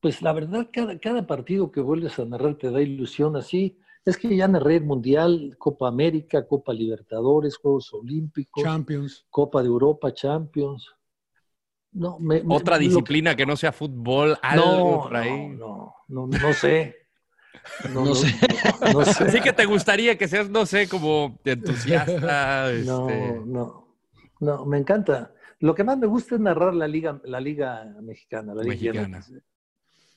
Pues 0.00 0.22
la 0.22 0.32
verdad, 0.32 0.68
cada, 0.72 0.98
cada 0.98 1.26
partido 1.26 1.70
que 1.72 1.80
vuelves 1.80 2.18
a 2.18 2.24
narrar 2.24 2.54
te 2.56 2.70
da 2.70 2.80
ilusión 2.80 3.36
así. 3.36 3.78
Es 4.04 4.16
que 4.16 4.36
ya 4.36 4.46
narré 4.46 4.76
el 4.76 4.84
Mundial, 4.84 5.56
Copa 5.58 5.88
América, 5.88 6.46
Copa 6.46 6.72
Libertadores, 6.72 7.56
Juegos 7.56 7.92
Olímpicos, 7.92 8.62
Champions. 8.62 9.26
Copa 9.30 9.62
de 9.62 9.66
Europa, 9.68 10.12
Champions. 10.14 10.94
No, 11.92 12.18
me- 12.20 12.42
me- 12.42 12.54
Otra 12.54 12.76
lo- 12.76 12.80
disciplina 12.82 13.34
que 13.34 13.46
no 13.46 13.56
sea 13.56 13.72
fútbol, 13.72 14.36
algo 14.42 14.64
No, 14.66 15.02
por 15.02 15.16
ahí. 15.16 15.48
no, 15.48 15.94
no, 16.08 16.26
no, 16.28 16.38
no 16.38 16.52
sé. 16.52 16.94
No, 17.88 17.94
No 17.94 18.04
no- 18.04 18.14
sé. 18.14 18.34
no- 18.80 18.92
no 18.92 19.04
sé. 19.04 19.24
Así 19.24 19.40
que 19.40 19.52
te 19.52 19.64
gustaría 19.64 20.16
que 20.16 20.28
seas, 20.28 20.48
no 20.50 20.66
sé, 20.66 20.88
como 20.88 21.40
entusiasta. 21.44 22.70
No, 22.84 23.08
este, 23.08 23.40
no, 23.46 23.88
no, 24.40 24.66
me 24.66 24.78
encanta. 24.78 25.32
Lo 25.58 25.74
que 25.74 25.82
más 25.82 25.98
me 25.98 26.06
gusta 26.06 26.34
es 26.36 26.40
narrar 26.40 26.74
la 26.74 26.86
liga, 26.86 27.20
la 27.24 27.40
liga 27.40 27.84
mexicana, 28.02 28.54
la 28.54 28.62
liga 28.62 28.92
Mexicana. 28.92 29.24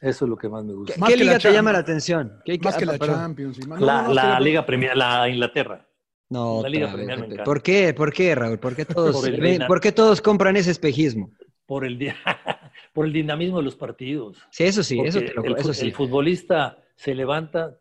Eso 0.02 0.26
es 0.26 0.30
lo 0.30 0.38
que 0.38 0.48
más 0.48 0.64
me 0.64 0.74
gusta. 0.74 0.94
¿Qué 1.08 1.18
liga 1.18 1.34
la 1.34 1.40
te 1.40 1.52
llama 1.52 1.74
la 1.74 1.80
atención? 1.80 2.40
¿Qué- 2.46 2.58
Más 2.64 2.78
que 2.78 2.84
ah, 2.86 2.88
la 2.88 2.98
perdón. 2.98 3.16
Champions. 3.18 3.60
y 3.60 3.68
más- 3.68 3.82
La, 3.82 4.02
no, 4.04 4.08
no, 4.10 4.14
la 4.14 4.38
que 4.38 4.44
liga 4.46 4.66
Premier, 4.66 4.96
la 4.98 5.28
Inglaterra. 5.30 5.86
No, 6.30 6.62
La 6.62 6.70
Liga 6.70 6.86
otra 6.86 6.96
Premier 6.98 7.18
vez, 7.18 7.18
me 7.18 7.24
Pepe. 7.24 7.34
encanta. 7.34 7.44
¿Por 7.44 7.62
qué? 7.64 7.94
¿Por 7.94 8.14
qué, 8.14 8.36
Raúl? 8.36 8.60
¿Por 8.60 8.76
qué 8.76 8.86
todos, 8.86 9.16
Por 9.20 9.28
el 9.30 9.42
ven- 9.42 9.52
dina- 9.54 9.68
¿por 9.68 9.82
qué 9.82 9.92
todos 9.92 10.22
compran 10.22 10.56
ese 10.58 10.72
espejismo? 10.72 11.32
Por 11.66 11.86
el, 11.86 11.98
por 12.94 13.06
el 13.08 13.14
dinamismo 13.14 13.58
de 13.58 13.64
los 13.64 13.76
partidos. 13.76 14.38
Sí, 14.52 14.64
eso 14.64 14.84
sí, 14.84 15.00
eso, 15.04 15.20
te 15.20 15.34
lo- 15.34 15.44
el, 15.44 15.58
eso 15.58 15.74
sí. 15.74 15.88
el 15.88 15.94
futbolista 15.94 16.78
se 16.96 17.16
levanta 17.16 17.76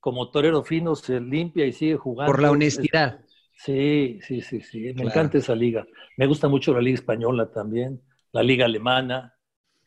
como 0.00 0.30
torero 0.30 0.62
fino, 0.62 0.94
se 0.94 1.20
limpia 1.20 1.66
y 1.66 1.72
sigue 1.72 1.96
jugando. 1.96 2.32
Por 2.32 2.40
la 2.40 2.50
honestidad. 2.52 3.20
Sí, 3.58 4.20
sí, 4.22 4.40
sí, 4.42 4.60
sí. 4.60 4.80
Me 4.88 4.92
Claro. 4.94 5.08
encanta 5.10 5.38
esa 5.38 5.54
liga. 5.54 5.84
Me 6.16 6.26
gusta 6.26 6.46
mucho 6.48 6.72
la 6.72 6.80
liga 6.80 6.94
española 6.94 7.50
también, 7.50 8.00
la 8.32 8.42
liga 8.42 8.66
alemana. 8.66 9.34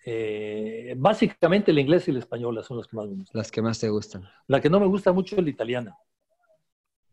Eh, 0.06 0.94
básicamente 0.98 1.74
la 1.74 1.82
inglesa 1.82 2.10
y 2.10 2.14
la 2.14 2.20
española 2.20 2.64
son 2.64 2.78
las 2.78 2.88
que 2.88 2.96
más 2.96 3.08
me 3.08 3.16
gustan. 3.16 3.38
Las 3.40 3.52
que 3.52 3.62
más 3.62 3.80
te 3.80 3.90
gustan. 3.90 4.24
La 4.48 4.62
que 4.62 4.70
no 4.70 4.80
me 4.80 4.88
gusta 4.88 5.12
mucho 5.12 5.36
es 5.36 5.44
la 5.44 5.50
italiana. 5.50 5.98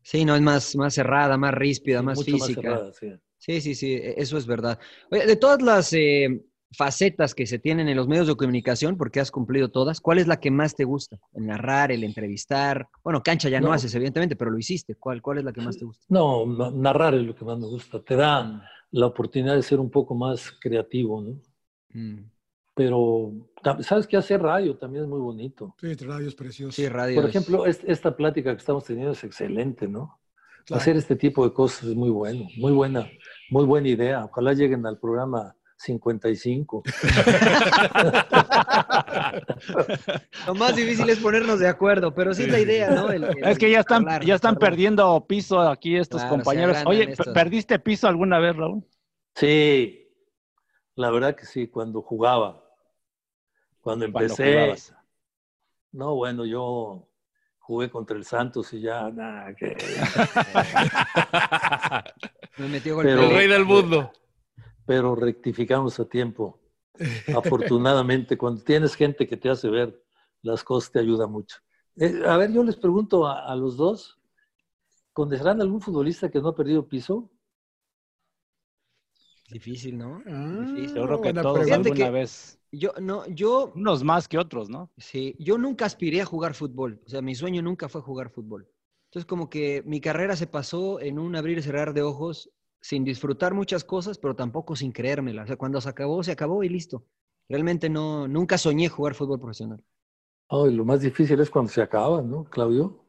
Sí, 0.02 0.24
no, 0.24 0.36
es 0.36 0.42
más, 0.42 0.76
más 0.76 0.94
cerrada, 0.94 1.36
más 1.36 1.52
ríspida, 1.52 2.00
más 2.00 2.18
mucho 2.18 2.30
más 2.38 2.46
física. 2.46 2.62
cerrada, 2.62 2.92
sí. 2.92 3.12
Sí, 3.38 3.60
sí, 3.60 3.74
sí, 3.74 3.92
e- 3.94 4.14
eso 4.20 4.38
es 4.38 4.46
verdad. 4.46 4.78
Oye, 5.10 5.26
de 5.26 5.36
todas 5.36 5.60
las 5.62 5.92
eh, 5.92 6.42
facetas 6.72 7.34
que 7.34 7.44
se 7.46 7.58
tienen 7.58 7.88
en 7.88 7.96
los 7.96 8.06
medios 8.06 8.28
de 8.28 8.36
comunicación, 8.36 8.96
porque 8.96 9.18
has 9.20 9.32
cumplido 9.32 9.68
todas, 9.68 10.00
¿cuál 10.00 10.18
es 10.18 10.28
la 10.28 10.38
que 10.38 10.50
más 10.52 10.76
te 10.76 10.84
gusta? 10.84 11.18
El 11.34 11.46
narrar, 11.46 11.90
el 11.90 12.04
entrevistar. 12.04 12.86
Bueno, 13.02 13.20
cancha 13.22 13.48
ya 13.48 13.60
no, 13.60 13.68
No. 13.68 13.72
haces, 13.72 13.92
evidentemente, 13.96 14.36
pero 14.36 14.52
lo 14.52 14.58
hiciste. 14.58 14.94
¿Cuál, 14.94 15.20
cuál 15.20 15.38
es 15.38 15.44
la 15.44 15.52
que 15.52 15.60
más 15.60 15.76
te 15.76 15.84
gusta? 15.84 16.04
No, 16.08 16.46
na- 16.46 16.70
narrar 16.70 17.14
es 17.14 17.22
lo 17.26 17.34
que 17.34 17.44
más 17.44 17.58
me 17.58 17.66
gusta. 17.66 18.00
Te 18.02 18.14
da 18.14 18.62
la 18.92 19.06
oportunidad 19.06 19.56
de 19.56 19.62
ser 19.62 19.80
un 19.80 19.90
poco 19.90 20.14
más 20.14 20.52
creativo, 20.60 21.20
¿no? 21.20 21.40
Mm. 21.94 22.30
Pero, 22.76 23.32
¿sabes 23.80 24.06
qué? 24.06 24.18
Hacer 24.18 24.42
radio 24.42 24.76
también 24.76 25.04
es 25.04 25.08
muy 25.10 25.18
bonito. 25.18 25.74
Sí, 25.80 25.94
radio 25.94 26.28
es 26.28 26.34
precioso. 26.34 26.72
Sí, 26.72 26.86
radio. 26.88 27.14
Por 27.16 27.24
es- 27.30 27.34
ejemplo, 27.34 27.64
es- 27.64 27.80
esta 27.86 28.14
plática 28.14 28.50
que 28.52 28.58
estamos 28.58 28.84
teniendo 28.84 29.12
es 29.12 29.24
excelente, 29.24 29.88
¿no? 29.88 30.20
Claro. 30.66 30.82
Hacer 30.82 30.96
este 30.96 31.16
tipo 31.16 31.42
de 31.48 31.54
cosas 31.54 31.84
es 31.84 31.94
muy 31.94 32.10
bueno, 32.10 32.44
muy 32.58 32.72
buena, 32.72 33.08
muy 33.50 33.64
buena 33.64 33.88
idea. 33.88 34.26
Ojalá 34.26 34.52
lleguen 34.52 34.84
al 34.84 34.98
programa 34.98 35.56
55. 35.78 36.82
Lo 40.46 40.54
más 40.54 40.76
difícil 40.76 41.08
es 41.08 41.18
ponernos 41.20 41.58
de 41.60 41.68
acuerdo, 41.68 42.12
pero 42.14 42.34
sí 42.34 42.42
es 42.42 42.50
la 42.50 42.60
idea, 42.60 42.90
¿no? 42.90 43.10
El- 43.10 43.24
el- 43.24 43.44
Es 43.44 43.58
que 43.58 43.70
ya 43.70 43.80
están, 43.80 44.02
hablar, 44.02 44.22
ya 44.24 44.34
están 44.34 44.56
hablar. 44.56 44.70
perdiendo 44.70 45.26
piso 45.26 45.60
aquí 45.60 45.96
estos 45.96 46.20
Claro, 46.20 46.36
compañeros. 46.36 46.76
Oye, 46.84 47.10
estos. 47.10 47.28
¿perdiste 47.28 47.78
piso 47.78 48.06
alguna 48.06 48.38
vez, 48.38 48.54
Raúl? 48.54 48.84
Sí, 49.34 50.10
la 50.94 51.10
verdad 51.10 51.34
que 51.36 51.46
sí, 51.46 51.68
cuando 51.68 52.02
jugaba. 52.02 52.62
Cuando 53.86 54.04
empecé. 54.06 54.74
No, 55.92 56.16
bueno, 56.16 56.44
yo 56.44 57.08
jugué 57.60 57.88
contra 57.88 58.16
el 58.16 58.24
Santos 58.24 58.72
y 58.72 58.80
ya, 58.80 59.08
nada, 59.12 59.54
que... 59.54 59.76
Me 62.58 62.68
metió 62.68 62.98
Pero- 62.98 63.22
el 63.22 63.30
rey 63.30 63.46
del 63.48 63.64
mundo. 63.64 64.10
pero 64.84 65.14
rectificamos 65.14 66.00
a 66.00 66.04
tiempo. 66.08 66.58
Afortunadamente, 67.34 68.36
cuando 68.38 68.64
tienes 68.64 68.96
gente 68.96 69.28
que 69.28 69.36
te 69.36 69.50
hace 69.50 69.68
ver 69.70 70.02
las 70.42 70.64
cosas, 70.64 70.90
te 70.90 70.98
ayuda 70.98 71.28
mucho. 71.28 71.58
Eh, 71.96 72.22
a 72.26 72.36
ver, 72.36 72.50
yo 72.52 72.64
les 72.64 72.74
pregunto 72.76 73.24
a, 73.24 73.46
a 73.46 73.54
los 73.54 73.76
dos, 73.76 74.18
¿conocerán 75.12 75.60
algún 75.60 75.80
futbolista 75.80 76.28
que 76.28 76.40
no 76.40 76.48
ha 76.48 76.56
perdido 76.56 76.88
piso? 76.88 77.30
Difícil, 79.48 79.96
¿no? 79.96 80.20
Ah, 80.26 80.64
Difícil. 80.66 80.96
Yo 80.96 81.06
creo 81.06 81.22
que 81.22 81.32
todos 81.34 81.70
alguna 81.70 81.94
que- 81.94 82.10
vez. 82.10 82.58
Yo, 82.78 82.92
no, 83.00 83.26
yo, 83.28 83.72
Unos 83.74 84.04
más 84.04 84.28
que 84.28 84.38
otros, 84.38 84.68
¿no? 84.68 84.90
sí, 84.98 85.34
yo 85.38 85.58
nunca 85.58 85.86
aspiré 85.86 86.20
a 86.20 86.26
jugar 86.26 86.54
fútbol. 86.54 87.00
O 87.06 87.08
sea, 87.08 87.22
mi 87.22 87.34
sueño 87.34 87.62
nunca 87.62 87.88
fue 87.88 88.00
jugar 88.02 88.30
fútbol. 88.30 88.68
Entonces, 89.06 89.26
como 89.26 89.48
que 89.48 89.82
mi 89.86 90.00
carrera 90.00 90.36
se 90.36 90.46
pasó 90.46 91.00
en 91.00 91.18
un 91.18 91.36
abrir 91.36 91.58
y 91.58 91.62
cerrar 91.62 91.94
de 91.94 92.02
ojos, 92.02 92.50
sin 92.80 93.04
disfrutar 93.04 93.54
muchas 93.54 93.84
cosas, 93.84 94.18
pero 94.18 94.36
tampoco 94.36 94.76
sin 94.76 94.92
creérmela. 94.92 95.44
O 95.44 95.46
sea, 95.46 95.56
cuando 95.56 95.80
se 95.80 95.88
acabó, 95.88 96.22
se 96.22 96.32
acabó 96.32 96.62
y 96.62 96.68
listo. 96.68 97.04
Realmente 97.48 97.88
no, 97.88 98.28
nunca 98.28 98.58
soñé 98.58 98.88
jugar 98.88 99.14
fútbol 99.14 99.40
profesional. 99.40 99.82
Ay, 100.48 100.72
lo 100.74 100.84
más 100.84 101.00
difícil 101.00 101.40
es 101.40 101.50
cuando 101.50 101.70
se 101.72 101.82
acaba, 101.82 102.22
¿no, 102.22 102.44
Claudio? 102.44 103.04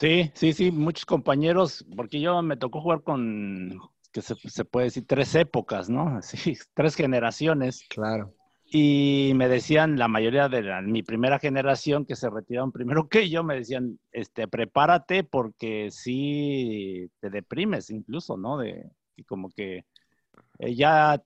Sí, 0.00 0.30
sí, 0.34 0.52
sí, 0.54 0.70
muchos 0.70 1.04
compañeros, 1.04 1.84
porque 1.94 2.20
yo 2.20 2.40
me 2.42 2.56
tocó 2.56 2.80
jugar 2.80 3.02
con, 3.02 3.78
que 4.12 4.22
se, 4.22 4.34
se 4.48 4.64
puede 4.64 4.86
decir, 4.86 5.06
tres 5.06 5.34
épocas, 5.34 5.88
¿no? 5.90 6.08
Así, 6.18 6.56
tres 6.74 6.94
generaciones. 6.94 7.84
Claro. 7.88 8.34
Y 8.72 9.32
me 9.34 9.48
decían, 9.48 9.98
la 9.98 10.06
mayoría 10.06 10.48
de 10.48 10.62
la- 10.62 10.80
mi 10.80 11.02
primera 11.02 11.38
generación, 11.40 12.04
que 12.06 12.14
se 12.14 12.30
retiraron 12.30 12.70
primero 12.70 13.08
que 13.08 13.28
yo, 13.28 13.42
me 13.42 13.56
decían, 13.56 13.98
este, 14.12 14.46
prepárate 14.46 15.24
porque 15.24 15.88
sí 15.90 17.10
te 17.20 17.30
deprimes 17.30 17.90
incluso, 17.90 18.36
¿no? 18.36 18.58
De, 18.58 18.88
y 19.16 19.24
como 19.24 19.50
que 19.50 19.84
eh, 20.60 20.74
ya 20.74 21.20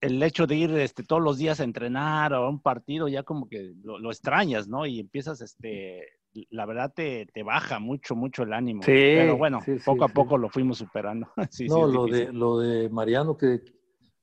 el 0.00 0.22
hecho 0.22 0.46
de 0.46 0.56
ir 0.56 0.70
este, 0.72 1.04
todos 1.04 1.22
los 1.22 1.38
días 1.38 1.60
a 1.60 1.64
entrenar 1.64 2.32
o 2.32 2.44
a 2.44 2.48
un 2.48 2.60
partido, 2.60 3.06
ya 3.06 3.22
como 3.22 3.48
que 3.48 3.72
lo, 3.84 3.98
lo 3.98 4.10
extrañas, 4.10 4.66
¿no? 4.66 4.86
Y 4.86 4.98
empiezas, 4.98 5.40
este, 5.42 6.06
la 6.50 6.66
verdad 6.66 6.92
te, 6.92 7.26
te 7.26 7.42
baja 7.42 7.78
mucho, 7.78 8.16
mucho 8.16 8.42
el 8.42 8.52
ánimo. 8.52 8.82
Sí, 8.82 8.90
Pero 8.90 9.36
bueno, 9.36 9.60
sí, 9.60 9.78
sí, 9.78 9.84
poco 9.84 10.04
a 10.04 10.08
poco 10.08 10.38
lo 10.38 10.48
fuimos 10.48 10.78
superando. 10.78 11.28
No, 11.68 11.86
lo 11.86 12.06
de, 12.06 12.32
lo 12.32 12.58
de 12.58 12.88
Mariano, 12.88 13.36
que, 13.36 13.62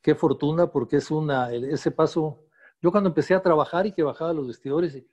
qué 0.02 0.16
fortuna, 0.16 0.72
porque 0.72 0.98
es 0.98 1.12
una, 1.12 1.54
ese 1.54 1.92
paso. 1.92 2.47
Yo 2.82 2.92
cuando 2.92 3.10
empecé 3.10 3.34
a 3.34 3.42
trabajar 3.42 3.86
y 3.88 3.92
que 3.92 4.04
bajaba 4.04 4.34
los 4.34 4.48
vestidores, 4.48 4.96
y 4.96 5.06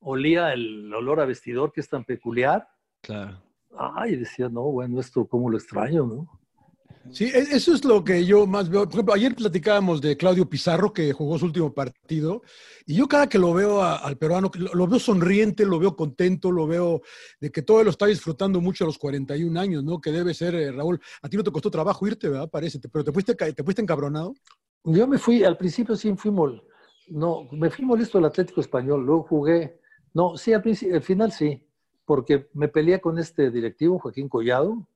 olía 0.00 0.52
el 0.52 0.92
olor 0.94 1.20
a 1.20 1.26
vestidor 1.26 1.72
que 1.72 1.80
es 1.80 1.88
tan 1.88 2.04
peculiar. 2.04 2.68
Claro. 3.02 3.42
Ay, 3.76 4.16
decía, 4.16 4.48
no, 4.48 4.62
bueno, 4.62 4.98
esto 5.00 5.26
cómo 5.26 5.48
lo 5.50 5.56
extraño, 5.58 6.06
¿no? 6.06 6.40
Sí, 7.12 7.24
e- 7.24 7.56
eso 7.56 7.72
es 7.74 7.84
lo 7.84 8.04
que 8.04 8.24
yo 8.24 8.46
más 8.46 8.68
veo. 8.68 8.84
Por 8.84 8.92
ejemplo, 8.94 9.14
ayer 9.14 9.34
platicábamos 9.34 10.00
de 10.00 10.16
Claudio 10.16 10.48
Pizarro, 10.48 10.92
que 10.92 11.12
jugó 11.12 11.38
su 11.38 11.46
último 11.46 11.72
partido, 11.72 12.42
y 12.86 12.94
yo 12.94 13.06
cada 13.08 13.28
que 13.28 13.38
lo 13.38 13.52
veo 13.54 13.80
a- 13.82 13.96
al 13.96 14.16
peruano, 14.16 14.50
lo, 14.54 14.74
lo 14.74 14.86
veo 14.86 14.98
sonriente, 14.98 15.64
lo 15.64 15.78
veo 15.78 15.96
contento, 15.96 16.50
lo 16.52 16.66
veo 16.66 17.00
de 17.40 17.50
que 17.50 17.62
todo 17.62 17.82
lo 17.84 17.90
está 17.90 18.06
disfrutando 18.06 18.60
mucho 18.60 18.84
a 18.84 18.86
los 18.86 18.98
41 18.98 19.56
años, 19.56 19.82
¿no? 19.82 20.00
Que 20.00 20.10
debe 20.12 20.34
ser, 20.34 20.54
eh, 20.54 20.72
Raúl, 20.72 21.00
a 21.22 21.28
ti 21.28 21.36
no 21.36 21.42
te 21.44 21.50
costó 21.52 21.70
trabajo 21.70 22.06
irte, 22.06 22.28
¿verdad? 22.28 22.48
Parece, 22.50 22.78
pero 22.92 23.04
te 23.04 23.12
fuiste, 23.12 23.34
te 23.34 23.64
fuiste 23.64 23.82
encabronado. 23.82 24.34
Yo 24.84 25.06
me 25.06 25.18
fui, 25.18 25.42
al 25.44 25.56
principio 25.56 25.96
sí 25.96 26.14
fui 26.16 26.30
mol, 26.30 26.62
no, 27.10 27.46
me 27.52 27.70
fui 27.70 27.84
molesto 27.84 28.18
del 28.18 28.26
Atlético 28.26 28.60
Español, 28.60 29.04
luego 29.04 29.24
jugué, 29.24 29.80
no, 30.14 30.36
sí, 30.36 30.52
al, 30.52 30.62
al 30.94 31.02
final 31.02 31.32
sí, 31.32 31.62
porque 32.04 32.48
me 32.54 32.68
peleé 32.68 33.00
con 33.00 33.18
este 33.18 33.50
directivo, 33.50 33.98
Joaquín 33.98 34.28
Collado, 34.28 34.86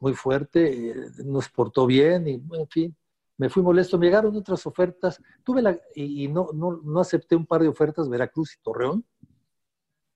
muy 0.00 0.14
fuerte, 0.14 0.90
eh, 0.90 0.94
nos 1.24 1.48
portó 1.50 1.86
bien 1.86 2.26
y, 2.26 2.32
en 2.56 2.68
fin, 2.68 2.96
me 3.36 3.48
fui 3.50 3.62
molesto. 3.62 3.98
Me 3.98 4.06
llegaron 4.06 4.34
otras 4.34 4.66
ofertas, 4.66 5.22
tuve 5.44 5.60
la, 5.62 5.78
y, 5.94 6.24
y 6.24 6.28
no, 6.28 6.48
no, 6.54 6.80
no 6.82 7.00
acepté 7.00 7.36
un 7.36 7.46
par 7.46 7.60
de 7.62 7.68
ofertas, 7.68 8.08
Veracruz 8.08 8.54
y 8.54 8.62
Torreón, 8.62 9.04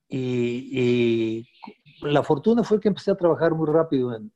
y, 0.09 0.80
y 0.80 1.49
la 2.03 2.22
fortuna 2.22 2.62
fue 2.62 2.80
que 2.80 2.89
empecé 2.89 3.11
a 3.11 3.16
trabajar 3.16 3.55
muy 3.55 3.66
rápido 3.66 4.14
en, 4.14 4.32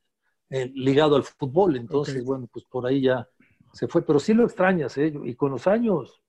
en- 0.49 0.73
ligado 0.73 1.15
al 1.15 1.23
fútbol, 1.23 1.75
entonces, 1.75 2.23
bueno, 2.23 2.47
pues 2.51 2.65
por 2.65 2.85
ahí 2.85 3.01
ya 3.01 3.27
se 3.73 3.87
fue, 3.87 4.01
pero 4.01 4.19
sí 4.19 4.33
lo 4.33 4.43
extrañas, 4.45 4.97
¿eh? 4.97 5.13
Y 5.23 5.35
con 5.35 5.51
los 5.51 5.67
años, 5.67 6.21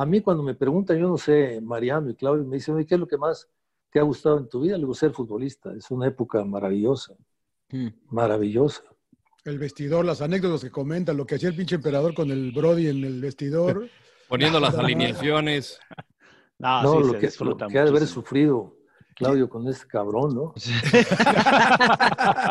a 0.00 0.06
mí 0.06 0.20
cuando 0.20 0.44
me 0.44 0.54
preguntan, 0.54 0.96
yo 0.96 1.08
no 1.08 1.18
sé, 1.18 1.60
Mariano 1.60 2.08
y 2.10 2.14
Claudio, 2.14 2.44
me 2.44 2.56
dicen, 2.56 2.76
"Oye, 2.76 2.86
¿qué 2.86 2.94
es 2.94 3.00
lo 3.00 3.08
que 3.08 3.16
más 3.18 3.48
te 3.90 3.98
ha 3.98 4.02
gustado 4.04 4.38
en 4.38 4.48
tu 4.48 4.60
vida? 4.60 4.74
Le 4.76 4.82
digo, 4.82 4.94
ser 4.94 5.10
futbolista, 5.10 5.72
es 5.74 5.90
una 5.90 6.06
época 6.06 6.44
maravillosa, 6.44 7.14
Mm. 7.72 7.88
maravillosa. 8.10 8.82
El 9.44 9.58
vestidor, 9.58 10.04
las 10.04 10.22
anécdotas 10.22 10.62
que 10.62 10.70
comentan, 10.70 11.16
lo 11.16 11.26
que 11.26 11.34
hacía 11.34 11.48
el 11.48 11.56
pinche 11.56 11.74
emperador 11.74 12.14
con 12.14 12.30
el 12.30 12.52
Brody 12.52 12.86
en 12.88 13.02
el 13.04 13.20
vestidor. 13.20 13.88
Poniendo 14.28 14.60
las 14.60 14.74
alineaciones. 14.76 15.80
No, 16.60 16.82
no, 16.82 16.90
sí, 16.92 16.98
lo, 16.98 17.04
se 17.12 17.18
que, 17.20 17.44
lo 17.44 17.56
que 17.56 17.78
ha 17.78 17.84
de 17.84 17.90
haber 17.90 18.06
sufrido. 18.08 18.74
Claudio 19.18 19.48
con 19.48 19.66
ese 19.68 19.86
cabrón, 19.86 20.34
¿no? 20.34 20.54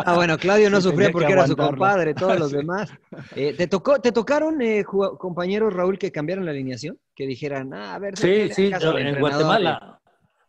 Ah, 0.06 0.14
bueno, 0.16 0.38
Claudio 0.38 0.70
no 0.70 0.82
Sí, 0.82 0.90
sufría 0.90 1.12
porque 1.12 1.32
era 1.32 1.48
su 1.48 1.56
compadre, 1.56 2.14
todos 2.14 2.38
los 2.40 2.50
Sí. 2.52 2.58
demás. 2.58 2.92
Eh, 3.36 3.54
¿te, 3.54 3.68
tocó, 3.68 4.00
¿Te 4.00 4.12
tocaron, 4.12 4.62
eh, 4.62 4.84
compañeros 4.86 5.74
Raúl, 5.74 5.98
que 5.98 6.12
cambiaron 6.12 6.46
la 6.46 6.52
alineación? 6.52 7.00
Que 7.16 7.26
dijeran, 7.26 7.74
ah, 7.74 7.96
a 7.96 8.00
ver, 8.00 8.18
Sí, 8.18 8.50
sí, 8.54 8.68
en 8.68 8.74
entrenador". 8.74 9.20
Guatemala. 9.20 10.02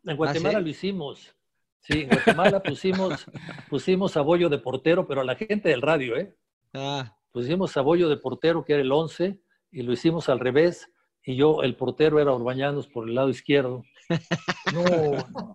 En 0.05 0.16
Guatemala 0.16 0.59
¿sí? 0.59 0.64
lo 0.64 0.71
hicimos. 0.71 1.35
Sí, 1.81 2.01
en 2.03 2.09
Guatemala 2.09 2.61
pusimos, 2.62 3.27
pusimos 3.69 4.16
a 4.16 4.21
Bollo 4.23 4.49
de 4.49 4.59
portero, 4.59 5.07
pero 5.07 5.21
a 5.21 5.25
la 5.25 5.37
gente 5.37 5.69
del 5.69 5.83
radio, 5.83 6.16
¿eh? 6.16 6.35
Ah, 6.75 7.14
Pusimos 7.33 7.77
a 7.77 7.83
Bollo 7.83 8.09
de 8.09 8.16
portero, 8.16 8.64
que 8.64 8.73
era 8.73 8.83
el 8.83 8.91
11, 8.91 9.39
y 9.71 9.83
lo 9.83 9.93
hicimos 9.93 10.29
al 10.29 10.41
revés, 10.41 10.91
y 11.23 11.37
yo, 11.37 11.62
el 11.62 11.77
portero 11.77 12.19
era 12.21 12.33
Orbañanos 12.33 12.89
por 12.89 13.09
el 13.09 13.14
lado 13.14 13.29
izquierdo. 13.29 13.85
No, 14.75 14.83
no, 14.85 15.55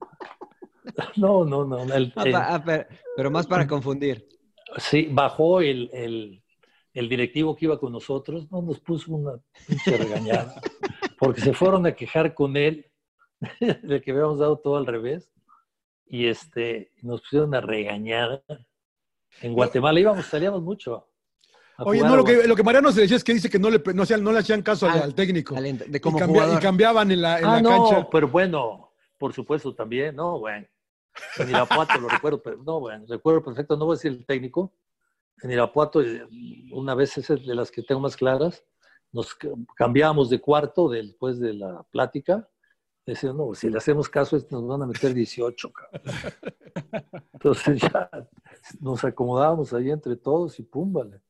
no, 1.17 1.45
no. 1.45 1.65
no, 1.65 1.83
el- 1.93 2.13
ah, 2.15 2.23
el- 2.25 2.35
ah, 2.35 2.61
pero, 2.65 2.85
pero 3.15 3.31
más 3.31 3.47
para 3.47 3.67
confundir. 3.67 4.27
sí, 4.77 5.07
bajó 5.11 5.61
el, 5.61 5.89
el- 5.93 6.43
el 6.93 7.09
directivo 7.09 7.55
que 7.55 7.65
iba 7.65 7.79
con 7.79 7.91
nosotros, 7.91 8.51
no 8.51 8.61
nos 8.61 8.79
puso 8.79 9.11
una 9.13 9.39
pinche 9.67 9.97
regañada, 9.97 10.61
porque 11.19 11.41
se 11.41 11.53
fueron 11.53 11.85
a 11.87 11.93
quejar 11.93 12.33
con 12.35 12.55
él 12.55 12.85
de 13.81 14.01
que 14.01 14.11
habíamos 14.11 14.39
dado 14.39 14.57
todo 14.59 14.77
al 14.77 14.85
revés, 14.85 15.31
y 16.05 16.27
este, 16.27 16.91
nos 17.01 17.21
pusieron 17.21 17.49
una 17.49 17.61
regañada. 17.61 18.43
En 19.41 19.53
Guatemala 19.53 19.99
íbamos, 19.99 20.25
salíamos 20.27 20.61
mucho. 20.61 21.07
a 21.77 21.83
Oye, 21.83 22.01
no, 22.01 22.15
lo 22.15 22.23
que, 22.23 22.47
lo 22.47 22.55
que 22.55 22.61
Mariano 22.61 22.91
se 22.91 23.01
decía 23.01 23.17
es 23.17 23.23
que 23.23 23.33
dice 23.33 23.49
que 23.49 23.57
no 23.57 23.71
le, 23.71 23.81
no, 23.95 24.03
hacían- 24.03 24.23
no 24.23 24.31
le 24.31 24.37
hacían 24.39 24.61
caso 24.61 24.85
al, 24.85 24.91
Al- 24.93 25.01
al 25.01 25.15
técnico. 25.15 25.55
al 25.57 25.63
de 25.77 25.97
y, 25.97 25.99
como 25.99 26.19
cambia- 26.19 26.53
y 26.53 26.57
cambiaban 26.59 27.09
en 27.11 27.21
la, 27.23 27.39
en 27.39 27.45
Ah, 27.45 27.55
la 27.55 27.61
no, 27.63 27.69
cancha. 27.89 28.09
pero 28.11 28.27
bueno, 28.27 28.91
por 29.17 29.33
supuesto 29.33 29.73
también, 29.73 30.15
no, 30.15 30.37
bueno. 30.37 30.67
En 31.37 31.49
Irapuato 31.49 31.99
lo 31.99 32.09
recuerdo, 32.09 32.41
pero 32.41 32.57
no, 32.63 32.79
bueno, 32.79 33.05
recuerdo 33.07 33.43
perfecto, 33.43 33.75
no 33.77 33.85
voy 33.85 33.93
a 33.93 33.97
decir 33.97 34.11
el 34.11 34.25
técnico. 34.25 34.73
En 35.41 35.51
Irapuato, 35.51 36.01
eh, 36.01 36.25
una 36.71 36.95
vez 36.95 37.17
es 37.17 37.27
de 37.27 37.55
las 37.55 37.69
que 37.71 37.83
tengo 37.83 38.01
más 38.01 38.15
claras, 38.15 38.63
nos 39.11 39.33
ca- 39.35 39.49
cambiábamos 39.75 40.29
de 40.29 40.39
cuarto 40.39 40.89
después 40.89 41.39
de 41.39 41.53
la 41.53 41.83
plática. 41.91 42.47
Decían, 43.05 43.35
no, 43.35 43.53
si 43.53 43.69
le 43.69 43.77
hacemos 43.77 44.07
caso, 44.07 44.37
nos 44.49 44.65
van 44.67 44.81
a 44.83 44.85
meter 44.85 45.13
18, 45.13 45.71
cabrón. 45.73 46.01
Entonces 47.33 47.81
ya 47.81 48.09
nos 48.79 49.03
acomodábamos 49.03 49.73
ahí 49.73 49.91
entre 49.91 50.15
todos 50.15 50.57
y 50.59 50.63
púmbale. 50.63 51.21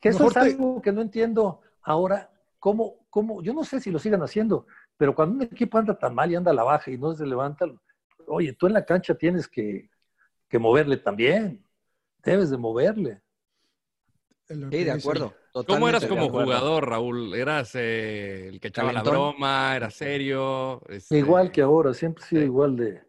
Que 0.00 0.10
eso 0.10 0.28
es 0.28 0.36
algo 0.36 0.82
que 0.82 0.92
no 0.92 1.00
entiendo 1.00 1.60
ahora, 1.82 2.30
cómo, 2.58 3.06
cómo, 3.08 3.42
yo 3.42 3.54
no 3.54 3.64
sé 3.64 3.80
si 3.80 3.90
lo 3.90 3.98
sigan 3.98 4.22
haciendo, 4.22 4.66
pero 4.98 5.14
cuando 5.14 5.36
un 5.36 5.42
equipo 5.42 5.78
anda 5.78 5.98
tan 5.98 6.14
mal 6.14 6.30
y 6.30 6.34
anda 6.34 6.50
a 6.50 6.54
la 6.54 6.62
baja 6.62 6.90
y 6.90 6.98
no 6.98 7.14
se 7.14 7.24
levanta, 7.26 7.64
oye, 8.28 8.52
tú 8.52 8.66
en 8.66 8.72
la 8.74 8.84
cancha 8.84 9.14
tienes 9.14 9.48
que, 9.48 9.90
que 10.48 10.58
moverle 10.58 10.96
también, 10.96 11.64
debes 12.22 12.50
de 12.50 12.56
moverle. 12.56 13.20
Sí, 14.46 14.84
de 14.84 14.90
acuerdo. 14.90 15.34
¿Cómo 15.66 15.88
eras 15.88 16.04
como 16.06 16.28
jugador, 16.28 16.88
Raúl? 16.88 17.34
¿Eras 17.34 17.74
eh, 17.74 18.48
el 18.48 18.60
que 18.60 18.68
echaba 18.68 18.92
la 18.92 19.02
broma? 19.02 19.74
¿Era 19.76 19.90
serio? 19.90 20.82
Este, 20.88 21.16
Igual 21.18 21.50
que 21.52 21.62
ahora, 21.62 21.94
siempre 21.94 22.24
he 22.24 22.26
sido 22.26 22.40
Sí. 22.42 22.46
igual 22.46 22.76
de, 22.76 23.02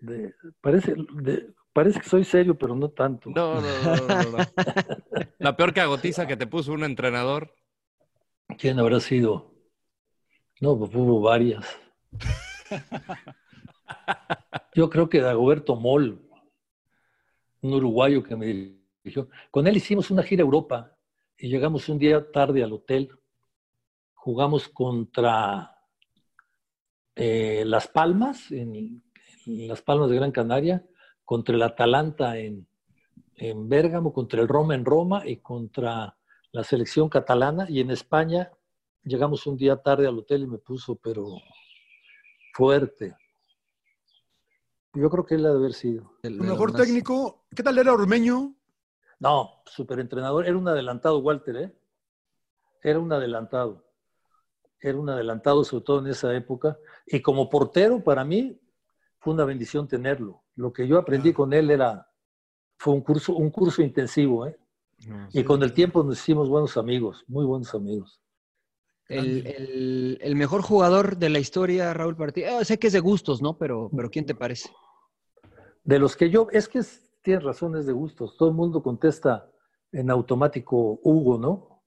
de- 0.00 0.34
parece, 0.60 0.94
de- 1.14 1.52
parece 1.72 2.00
que 2.00 2.08
soy 2.08 2.24
serio, 2.24 2.56
pero 2.56 2.74
no 2.74 2.88
tanto. 2.90 3.30
No, 3.30 3.60
no, 3.60 3.82
no, 3.82 4.08
no, 4.08 4.30
no. 4.30 4.38
La 5.38 5.56
peor 5.56 5.74
cagotiza 5.74 6.26
que 6.26 6.36
te 6.36 6.46
puso 6.46 6.72
un 6.72 6.84
entrenador. 6.84 7.54
¿Quién 8.58 8.78
habrá 8.78 8.98
sido? 9.00 9.52
No, 10.60 10.78
pues 10.78 10.94
hubo 10.94 11.20
varias. 11.20 11.64
Yo 14.74 14.88
creo 14.88 15.08
que 15.08 15.20
Dagoberto 15.20 15.76
Moll, 15.76 16.20
un 17.60 17.74
uruguayo 17.74 18.22
que 18.22 18.36
me 18.36 18.46
dirigió. 18.46 19.28
Con 19.50 19.66
él 19.66 19.76
hicimos 19.76 20.10
una 20.10 20.22
gira 20.22 20.42
a 20.42 20.46
Europa 20.46 20.96
y 21.38 21.48
llegamos 21.48 21.88
un 21.88 21.98
día 21.98 22.30
tarde 22.30 22.62
al 22.62 22.72
hotel. 22.72 23.10
Jugamos 24.14 24.68
contra 24.68 25.76
eh, 27.14 27.64
Las 27.66 27.88
Palmas, 27.88 28.50
en, 28.50 29.02
Las 29.46 29.82
Palmas 29.82 30.08
de 30.10 30.16
Gran 30.16 30.32
Canaria, 30.32 30.84
contra 31.24 31.54
el 31.54 31.62
Atalanta 31.62 32.38
en, 32.38 32.66
en 33.36 33.68
Bérgamo, 33.68 34.12
contra 34.12 34.40
el 34.40 34.48
Roma 34.48 34.74
en 34.74 34.84
Roma 34.84 35.22
y 35.26 35.36
contra 35.36 36.16
la 36.52 36.64
selección 36.64 37.08
catalana. 37.08 37.66
Y 37.68 37.80
en 37.80 37.90
España 37.90 38.50
llegamos 39.04 39.46
un 39.46 39.56
día 39.56 39.76
tarde 39.76 40.06
al 40.06 40.18
hotel 40.18 40.42
y 40.42 40.46
me 40.46 40.58
puso, 40.58 40.96
pero 40.96 41.26
fuerte. 42.54 43.16
Yo 44.94 45.08
creo 45.10 45.24
que 45.24 45.36
él 45.36 45.46
ha 45.46 45.50
de 45.50 45.56
haber 45.56 45.72
sido. 45.72 46.12
El- 46.22 46.40
mejor 46.40 46.72
más- 46.72 46.82
técnico, 46.82 47.44
¿qué 47.54 47.62
tal 47.62 47.78
era 47.78 47.92
Ormeño? 47.92 48.54
No, 49.18 49.62
superentrenador. 49.66 50.46
Era 50.46 50.56
un 50.56 50.68
adelantado, 50.68 51.18
Walter, 51.18 51.56
¿eh? 51.56 51.74
Era 52.82 52.98
un 52.98 53.12
adelantado. 53.12 53.84
Era 54.80 54.98
un 54.98 55.08
adelantado, 55.08 55.64
sobre 55.64 55.84
todo 55.84 55.98
en 56.00 56.08
esa 56.08 56.34
época. 56.34 56.76
Y 57.06 57.20
como 57.22 57.48
portero, 57.48 58.02
para 58.02 58.24
mí, 58.24 58.60
fue 59.18 59.32
una 59.32 59.44
bendición 59.44 59.86
tenerlo. 59.86 60.42
Lo 60.56 60.72
que 60.72 60.86
yo 60.88 60.98
aprendí 60.98 61.32
con 61.32 61.52
él 61.52 61.70
era, 61.70 62.10
fue 62.76 62.92
un 62.92 63.00
curso, 63.00 63.34
un 63.34 63.50
curso 63.50 63.80
intensivo, 63.80 64.46
¿eh? 64.46 64.58
Y 65.32 65.44
con 65.44 65.62
el 65.62 65.72
tiempo 65.72 66.02
nos 66.02 66.18
hicimos 66.18 66.48
buenos 66.48 66.76
amigos, 66.76 67.24
muy 67.28 67.44
buenos 67.44 67.74
amigos. 67.74 68.20
El, 69.18 69.46
el- 69.46 70.18
el 70.20 70.36
mejor 70.36 70.62
jugador 70.62 71.16
de 71.16 71.28
la 71.28 71.38
historia, 71.38 71.92
Raúl 71.94 72.16
Partí. 72.16 72.42
Eh, 72.42 72.64
sé 72.64 72.78
que 72.78 72.86
es 72.88 72.92
de 72.92 73.00
gustos, 73.00 73.42
¿no? 73.42 73.56
Pero, 73.58 73.90
pero 73.94 74.10
¿quién 74.10 74.26
te 74.26 74.34
parece? 74.34 74.70
De 75.84 75.98
los 75.98 76.16
que 76.16 76.30
yo, 76.30 76.48
es 76.52 76.68
que 76.68 76.78
es- 76.78 77.10
tienes 77.22 77.44
razones 77.44 77.86
de 77.86 77.92
gustos. 77.92 78.36
Todo 78.36 78.48
el 78.50 78.54
mundo 78.54 78.82
contesta 78.82 79.50
en 79.92 80.10
automático 80.10 81.00
Hugo, 81.02 81.38
¿no? 81.38 81.82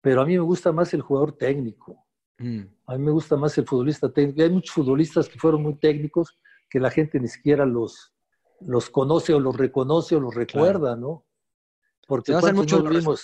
Pero 0.00 0.22
a 0.22 0.26
mí 0.26 0.34
me 0.34 0.44
gusta 0.44 0.72
más 0.72 0.92
el 0.94 1.02
jugador 1.02 1.32
técnico. 1.32 2.04
Mm. 2.38 2.62
A 2.86 2.96
mí 2.96 3.04
me 3.04 3.10
gusta 3.10 3.36
más 3.36 3.56
el 3.58 3.66
futbolista 3.66 4.12
técnico. 4.12 4.42
Hay 4.42 4.50
muchos 4.50 4.74
futbolistas 4.74 5.28
que 5.28 5.38
fueron 5.38 5.62
muy 5.62 5.74
técnicos 5.76 6.38
que 6.68 6.78
la 6.78 6.90
gente 6.90 7.18
ni 7.18 7.28
siquiera 7.28 7.64
los, 7.64 8.14
los 8.60 8.90
conoce 8.90 9.32
o 9.34 9.40
los 9.40 9.56
reconoce 9.56 10.16
o 10.16 10.20
los 10.20 10.34
recuerda, 10.34 10.94
¿no? 10.96 11.24
Porque 12.06 12.32
Se 12.32 12.34
basan 12.34 12.54
¿cuántos 12.54 12.64
mucho 12.72 12.78
en 12.78 12.84
no 12.84 12.90
vimos? 12.90 13.22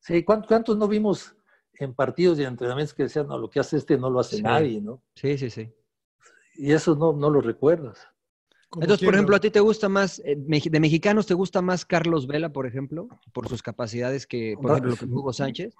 Sí, 0.00 0.24
¿cuántos, 0.24 0.48
cuántos 0.48 0.76
no 0.76 0.88
vimos 0.88 1.36
en 1.74 1.94
partidos 1.94 2.38
y 2.38 2.44
entrenamientos 2.44 2.94
que 2.94 3.04
decían, 3.04 3.26
no, 3.28 3.38
lo 3.38 3.48
que 3.50 3.60
hace 3.60 3.76
este 3.76 3.96
no 3.96 4.10
lo 4.10 4.20
hace 4.20 4.36
Sí. 4.36 4.42
nadie, 4.42 4.80
¿no? 4.80 5.02
Sí, 5.14 5.36
sí, 5.38 5.50
sí. 5.50 5.72
Y 6.54 6.72
eso 6.72 6.94
no, 6.94 7.12
no 7.12 7.30
lo 7.30 7.40
recuerdas. 7.40 8.06
Como 8.68 8.84
Entonces, 8.84 9.04
por 9.04 9.14
ejemplo? 9.14 9.36
¿a 9.36 9.40
ti 9.40 9.50
te 9.50 9.60
gusta 9.60 9.88
más, 9.88 10.18
eh, 10.24 10.36
de 10.36 10.80
mexicanos, 10.80 11.26
te 11.26 11.34
gusta 11.34 11.60
más 11.60 11.84
Carlos 11.84 12.26
Vela, 12.26 12.52
por 12.52 12.66
ejemplo, 12.66 13.08
por 13.32 13.48
sus 13.48 13.62
capacidades 13.62 14.26
que, 14.26 14.54
por 14.56 14.66
No, 14.66 14.72
ejemplo, 14.72 14.90
lo 14.92 14.96
que 14.96 15.04
Hugo 15.06 15.32
Sánchez? 15.32 15.74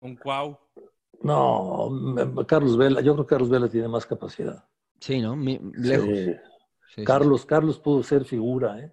Un 0.00 0.16
cuau. 0.16 0.58
No, 1.22 1.90
Carlos 2.46 2.76
Vela, 2.76 3.00
yo 3.00 3.14
creo 3.14 3.26
que 3.26 3.30
Carlos 3.30 3.50
Vela 3.50 3.68
tiene 3.68 3.88
más 3.88 4.06
capacidad. 4.06 4.64
Sí, 5.00 5.20
¿no? 5.20 5.36
Mi- 5.36 5.60
lejos. 5.74 6.08
Sí. 6.18 6.24
Sí, 6.24 6.94
sí, 6.96 7.04
Carlos, 7.04 7.46
Carlos 7.46 7.78
pudo 7.78 8.02
ser 8.02 8.24
figura, 8.24 8.78
¿eh? 8.80 8.92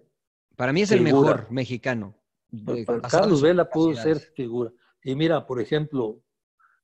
Para 0.56 0.72
mí 0.72 0.82
es 0.82 0.90
el 0.92 1.00
mejor 1.00 1.50
mexicano. 1.50 2.14
de- 2.50 2.86
Carlos 3.10 3.42
Vela 3.42 3.68
pudo 3.68 3.94
ser 3.94 4.18
figura. 4.18 4.72
Y 5.02 5.14
mira, 5.14 5.46
por 5.46 5.60
ejemplo, 5.60 6.20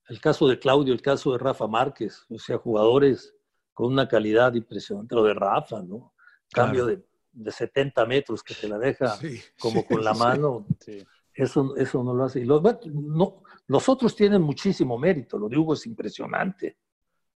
el 0.08 0.20
caso 0.20 0.46
de 0.48 0.58
Claudio, 0.58 0.92
el 0.92 1.02
caso 1.02 1.32
de 1.32 1.38
Rafa 1.38 1.66
Márquez, 1.66 2.24
o 2.28 2.38
sea, 2.38 2.58
jugadores 2.58 3.34
con 3.72 3.92
una 3.92 4.06
calidad 4.06 4.54
impresionante, 4.54 5.14
lo 5.14 5.24
de 5.24 5.34
Rafa, 5.34 5.82
¿no? 5.82 6.14
Cambio 6.52 6.86
de, 6.86 7.04
de 7.32 7.50
70 7.50 8.06
metros 8.06 8.42
que 8.42 8.54
te 8.54 8.68
la 8.68 8.78
deja 8.78 9.08
Sí, 9.16 9.40
como 9.58 9.80
sí, 9.80 9.86
con 9.88 10.04
la 10.04 10.14
mano, 10.14 10.66
Sí. 10.80 11.02
eso, 11.34 11.74
eso 11.76 12.04
no 12.04 12.14
lo 12.14 12.24
hace. 12.24 12.40
Y 12.40 12.44
los, 12.44 12.62
no, 12.86 13.42
los 13.66 13.88
otros 13.88 14.14
tienen 14.14 14.42
muchísimo 14.42 14.96
mérito, 14.98 15.38
lo 15.38 15.48
de 15.48 15.58
Hugo 15.58 15.74
es 15.74 15.86
impresionante, 15.86 16.78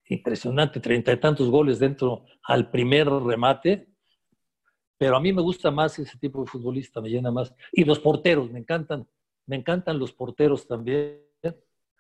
impresionante, 0.09 0.81
treinta 0.81 1.13
y 1.13 1.19
tantos 1.21 1.49
goles 1.49 1.79
dentro 1.79 2.25
al 2.43 2.71
primer 2.71 3.09
remate, 3.09 3.89
pero 4.99 5.17
a 5.17 5.21
mí 5.21 5.33
me 5.33 5.43
gusta 5.43 5.71
más 5.71 5.99
ese 5.99 6.19
tipo 6.19 6.43
de 6.43 6.47
futbolista, 6.51 7.01
me 7.01 7.09
llena 7.09 7.31
más. 7.31 7.55
Y 7.73 7.85
los 7.85 7.99
porteros, 7.99 8.51
me 8.51 8.59
encantan, 8.59 9.07
me 9.47 9.57
encantan 9.57 9.99
los 9.99 10.13
porteros 10.13 10.67
también. 10.67 11.23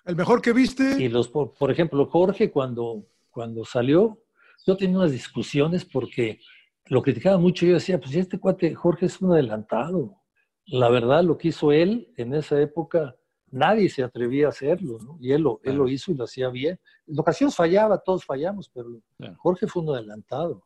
El 0.04 0.14
mejor 0.14 0.40
que 0.40 0.52
viste, 0.52 1.02
Y 1.02 1.08
los, 1.08 1.28
por, 1.28 1.52
por 1.54 1.70
ejemplo, 1.72 2.06
Jorge 2.06 2.52
cuando, 2.52 3.06
cuando 3.30 3.64
salió, 3.64 4.22
yo 4.64 4.76
tenía 4.76 4.98
unas 4.98 5.10
discusiones 5.10 5.84
porque 5.84 6.38
lo 6.86 7.02
criticaba 7.02 7.38
mucho. 7.38 7.66
Yo 7.66 7.74
decía, 7.74 7.98
pues 8.00 8.14
este 8.14 8.38
cuate 8.38 8.72
Jorge 8.74 9.06
es 9.06 9.20
un 9.20 9.32
adelantado. 9.32 10.22
La 10.66 10.88
verdad, 10.90 11.24
lo 11.24 11.36
que 11.36 11.48
hizo 11.48 11.72
él 11.72 12.12
en 12.16 12.34
esa 12.34 12.60
época, 12.60 13.16
nadie 13.50 13.88
se 13.88 14.04
atrevía 14.04 14.46
a 14.46 14.50
hacerlo, 14.50 14.98
¿no? 15.00 15.18
Y 15.20 15.32
él 15.32 15.42
lo, 15.42 15.60
él 15.64 15.74
lo 15.76 15.88
hizo 15.88 16.12
y 16.12 16.14
lo 16.14 16.22
hacía 16.24 16.50
bien. 16.50 16.78
En 17.08 17.18
ocasiones 17.18 17.56
fallaba, 17.56 17.98
todos 17.98 18.24
fallamos, 18.24 18.68
pero 18.68 18.88
Claro. 19.18 19.34
Jorge 19.38 19.66
fue 19.66 19.82
un 19.82 19.90
adelantado. 19.90 20.64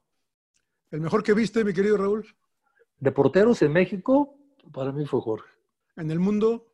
el 0.90 1.00
mejor 1.00 1.22
que 1.22 1.32
viste, 1.32 1.64
mi 1.64 1.72
querido 1.72 1.96
Raúl, 1.96 2.26
De 2.98 3.10
porteros 3.12 3.62
en 3.62 3.72
México, 3.72 4.34
para 4.72 4.92
mí 4.92 5.06
fue 5.06 5.20
Jorge. 5.22 5.48
en 5.96 6.10
el 6.10 6.18
mundo. 6.18 6.66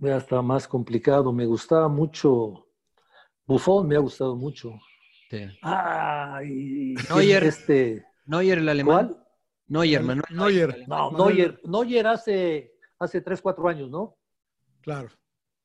Ya 0.00 0.16
está 0.16 0.40
más 0.42 0.66
complicado. 0.66 1.32
Me 1.32 1.46
gustaba 1.46 1.88
mucho. 1.88 2.66
Bufón 3.46 3.86
me 3.88 3.96
ha 3.96 4.00
gustado 4.00 4.34
mucho. 4.36 4.72
Sí. 5.30 5.46
Ay, 5.62 6.94
Neuer. 7.08 7.44
este, 7.44 8.04
Neuer, 8.26 8.58
el 8.58 8.68
alemán. 8.68 9.08
¿cuál? 9.08 9.26
Neuer, 9.68 10.02
Manuel 10.02 10.24
Neuer. 10.30 10.84
No, 10.88 11.10
Neuer, 11.12 11.60
Neuer 11.64 12.06
hace, 12.08 12.72
hace 12.98 13.20
3, 13.20 13.40
4 13.40 13.68
años, 13.68 13.90
¿no? 13.90 14.16
Claro. 14.80 15.08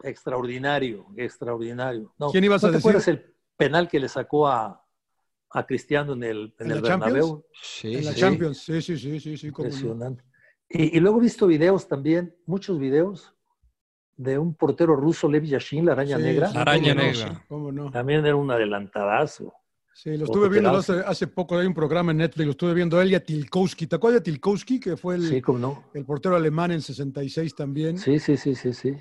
Extraordinario, 0.03 1.07
extraordinario. 1.17 2.13
No, 2.19 2.29
¿Quién 2.31 2.43
ibas 2.43 2.61
¿no 2.61 2.67
a 2.67 2.71
te 2.71 2.77
decir? 2.77 2.89
acuerdas 2.89 3.07
el 3.07 3.35
penal 3.57 3.87
que 3.87 3.99
le 3.99 4.07
sacó 4.09 4.47
a, 4.47 4.83
a 5.51 5.65
Cristiano 5.65 6.13
en 6.13 6.23
el, 6.23 6.55
en 6.59 6.65
¿En 6.67 6.71
el 6.77 6.81
la 6.83 6.87
Champions? 6.87 7.13
Bernabéu? 7.13 7.45
Sí, 7.61 7.95
En 7.95 8.05
la 8.05 8.11
sí. 8.13 8.19
Champions. 8.19 8.57
Sí, 8.59 8.81
sí, 8.81 8.97
sí, 8.97 9.19
sí, 9.19 9.37
sí. 9.37 9.47
Impresionante. 9.47 10.23
Y, 10.69 10.97
y 10.97 10.99
luego 10.99 11.19
he 11.19 11.23
visto 11.23 11.47
videos 11.47 11.87
también, 11.87 12.35
muchos 12.45 12.77
videos, 12.79 13.34
de 14.17 14.37
un 14.39 14.53
portero 14.55 14.95
ruso, 14.95 15.29
Lev 15.29 15.43
Yashin, 15.43 15.85
la 15.85 15.91
araña 15.93 16.17
Sí, 16.17 16.23
negra. 16.23 16.47
sí, 16.49 16.57
Araña 16.57 16.93
cómo 16.93 16.95
no, 16.95 17.11
negra. 17.11 17.27
sí, 17.33 17.37
cómo 17.47 17.71
no. 17.71 17.91
También 17.91 18.25
era 18.25 18.35
un 18.35 18.49
adelantadazo. 18.51 19.53
Sí, 19.93 20.17
lo 20.17 20.25
estuve 20.25 20.49
viendo 20.49 20.71
hace, 20.71 20.99
hace 21.05 21.27
poco, 21.27 21.57
hay 21.57 21.65
un 21.67 21.73
programa 21.73 22.11
en 22.11 22.17
Netflix, 22.17 22.45
lo 22.45 22.51
estuve 22.51 22.73
viendo 22.73 23.01
él 23.01 23.11
y 23.11 23.15
a 23.15 23.23
Tilkowski. 23.23 23.87
¿Te 23.87 23.95
acuerdas 23.95 24.21
de 24.21 24.31
Tilkowski, 24.31 24.79
que 24.79 24.97
fue 24.97 25.15
el, 25.15 25.29
Sí, 25.29 25.41
cómo 25.41 25.57
no. 25.57 25.83
el 25.93 26.03
portero 26.05 26.35
alemán 26.35 26.71
en 26.71 26.81
66 26.81 27.55
también? 27.55 27.97
Sí, 27.97 28.19
sí, 28.19 28.35
sí, 28.35 28.55
sí, 28.55 28.73
sí. 28.73 28.93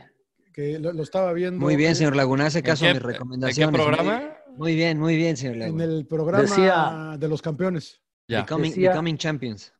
Que 0.52 0.78
lo, 0.78 0.92
lo 0.92 1.02
estaba 1.02 1.32
viendo. 1.32 1.58
Muy 1.60 1.74
bien, 1.74 1.96
señor 1.96 2.14
Laguna. 2.14 2.46
Hace 2.46 2.60
¿En 2.60 2.64
caso 2.64 2.84
qué- 2.84 2.90
a 2.90 2.94
mis 2.94 3.02
¿En 3.02 3.08
recomendaciones. 3.08 3.76
qué 3.76 3.84
programa? 3.84 4.22
Muy 4.56 4.76
bien, 4.76 5.00
muy 5.00 5.16
bien, 5.16 5.36
señor 5.36 5.54
En 5.54 5.60
Laguna. 5.60 5.84
el 5.84 6.06
programa 6.06 6.42
Decía- 6.44 7.16
de 7.18 7.28
los 7.28 7.42
campeones. 7.42 8.00
Ya. 8.28 8.42
Becoming, 8.42 8.70
Decía- 8.70 8.90
Becoming 8.90 9.18
Champions. 9.18 9.72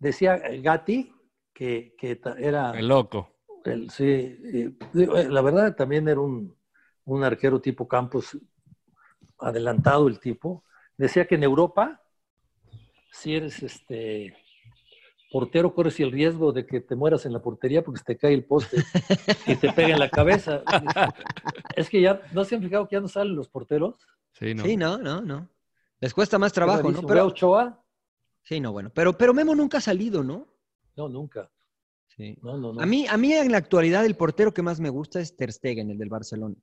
Decía 0.00 0.40
Gatti 0.62 1.12
que, 1.54 1.94
que 1.96 2.20
era 2.38 2.72
El 2.76 2.88
loco. 2.88 3.36
El- 3.64 3.90
sí, 3.90 4.04
y, 4.04 4.60
eh, 5.02 5.28
la 5.28 5.40
verdad 5.42 5.74
también 5.76 6.08
era 6.08 6.20
un, 6.20 6.54
un 7.04 7.24
arquero 7.24 7.60
tipo 7.60 7.86
Campos 7.88 8.36
adelantado 9.38 10.08
el 10.08 10.20
tipo. 10.20 10.64
Decía 10.96 11.26
que 11.26 11.34
en 11.36 11.44
Europa, 11.44 12.02
si 13.10 13.34
eres 13.34 13.62
este 13.62 14.36
portero, 15.30 15.74
corres 15.74 15.98
el 16.00 16.12
riesgo 16.12 16.52
de 16.52 16.66
que 16.66 16.80
te 16.80 16.96
mueras 16.96 17.24
en 17.26 17.32
la 17.32 17.40
portería 17.40 17.82
porque 17.82 17.98
se 17.98 18.04
te 18.04 18.18
cae 18.18 18.34
el 18.34 18.44
poste 18.44 18.78
y 19.46 19.54
te 19.56 19.70
pega 19.70 19.94
en 19.94 19.98
la 20.00 20.10
cabeza. 20.10 20.62
Es 21.76 21.88
que 21.88 22.00
ya, 22.00 22.20
¿no 22.32 22.44
se 22.44 22.56
han 22.56 22.62
fijado 22.62 22.88
que 22.88 22.96
ya 22.96 23.00
no 23.00 23.08
salen 23.08 23.36
los 23.36 23.48
porteros? 23.48 23.94
Sí, 24.32 24.54
no. 24.54 24.64
Sí, 24.64 24.76
no, 24.76 24.98
no, 24.98 25.20
no. 25.22 25.48
Les 26.00 26.14
cuesta 26.14 26.38
más 26.38 26.52
trabajo, 26.52 26.90
¿no? 26.90 27.00
Pero, 27.02 27.14
¿Ve 27.14 27.20
a 27.20 27.24
Ochoa? 27.24 27.84
sí, 28.42 28.60
no, 28.60 28.72
bueno. 28.72 28.90
Pero, 28.94 29.16
pero 29.16 29.34
Memo 29.34 29.54
nunca 29.54 29.78
ha 29.78 29.80
salido, 29.82 30.22
¿no? 30.24 30.46
No, 30.96 31.08
nunca. 31.08 31.50
Sí. 32.20 32.36
No, 32.42 32.58
no, 32.58 32.72
no. 32.74 32.80
A 32.82 32.86
mí, 32.86 33.06
a 33.08 33.16
mí 33.16 33.32
en 33.32 33.50
la 33.50 33.58
actualidad 33.58 34.04
el 34.04 34.14
portero 34.16 34.52
que 34.52 34.60
más 34.62 34.78
me 34.78 34.90
gusta 34.90 35.20
es 35.20 35.34
Ter 35.36 35.52
Stegen, 35.52 35.90
el 35.90 35.96
del 35.98 36.08
Barcelona. 36.10 36.54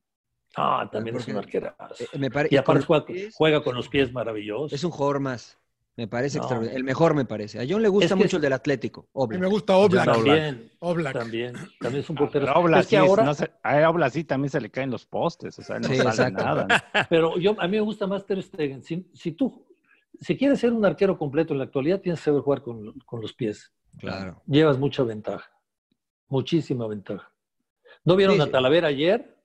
Ah, 0.55 0.87
también 0.91 1.15
es 1.15 1.27
un 1.27 1.37
arquerazo. 1.37 2.03
Eh, 2.13 2.17
me 2.19 2.29
pare- 2.29 2.49
Y 2.51 2.57
aparte 2.57 2.85
juega, 2.85 3.05
pies, 3.05 3.33
juega 3.35 3.63
con 3.63 3.75
los 3.75 3.89
pies 3.89 4.11
maravillosos. 4.13 4.73
es 4.73 4.83
un 4.83 4.91
jugador 4.91 5.19
más. 5.19 5.57
Me 5.95 6.07
parece 6.07 6.37
No. 6.37 6.43
extraordinario. 6.43 6.77
El 6.77 6.83
mejor 6.83 7.15
me 7.15 7.25
parece. 7.25 7.59
A 7.59 7.65
John 7.67 7.81
le 7.81 7.87
gusta 7.89 8.05
Es 8.05 8.11
que 8.11 8.15
mucho 8.15 8.27
es- 8.27 8.33
el 8.35 8.41
del 8.41 8.53
Atlético. 8.53 9.01
A 9.01 9.03
mí 9.03 9.09
Oblak. 9.13 9.41
me 9.41 9.47
gusta 9.47 9.75
Oblak. 9.77 10.05
También, 10.05 10.71
Oblak. 10.79 11.13
también, 11.13 11.53
también 11.79 12.03
es 12.03 12.09
un 12.11 12.17
Ah, 12.17 12.19
portero. 12.19 12.45
pero 12.45 12.59
Oblak 12.59 12.79
es 12.81 12.85
que 12.85 12.89
sí, 12.91 12.95
ahora, 12.97 13.23
no 13.23 13.33
se- 13.33 13.51
a 13.63 13.89
Oblak 13.89 14.11
sí 14.11 14.23
también 14.23 14.51
se 14.51 14.61
le 14.61 14.69
caen 14.69 14.91
los 14.91 15.07
postes, 15.07 15.57
o 15.57 15.63
sea, 15.63 15.79
no 15.79 15.87
Sí, 15.87 15.95
sale 15.97 16.09
exacto. 16.09 16.43
nada. 16.43 16.67
pero 17.09 17.37
yo, 17.39 17.55
a 17.59 17.67
mí 17.67 17.77
me 17.77 17.81
gusta 17.81 18.05
más 18.05 18.23
Ter 18.27 18.43
Stegen. 18.43 18.83
Si, 18.83 19.09
si 19.13 19.31
tú, 19.31 19.65
si 20.21 20.37
quieres 20.37 20.59
ser 20.59 20.71
un 20.71 20.85
arquero 20.85 21.17
completo 21.17 21.53
en 21.53 21.59
la 21.59 21.65
actualidad, 21.65 21.99
tienes 21.99 22.19
que 22.19 22.25
saber 22.25 22.41
jugar 22.41 22.61
con, 22.61 22.93
con 22.99 23.19
los 23.21 23.33
pies. 23.33 23.71
Claro. 23.99 24.41
Llevas 24.45 24.77
mucha 24.77 25.03
ventaja, 25.03 25.49
muchísima 26.27 26.87
ventaja. 26.87 27.31
¿No 28.03 28.15
vieron 28.15 28.35
Sí, 28.35 28.41
a. 28.41 28.51
Talavera 28.51 28.87
ayer? 28.89 29.35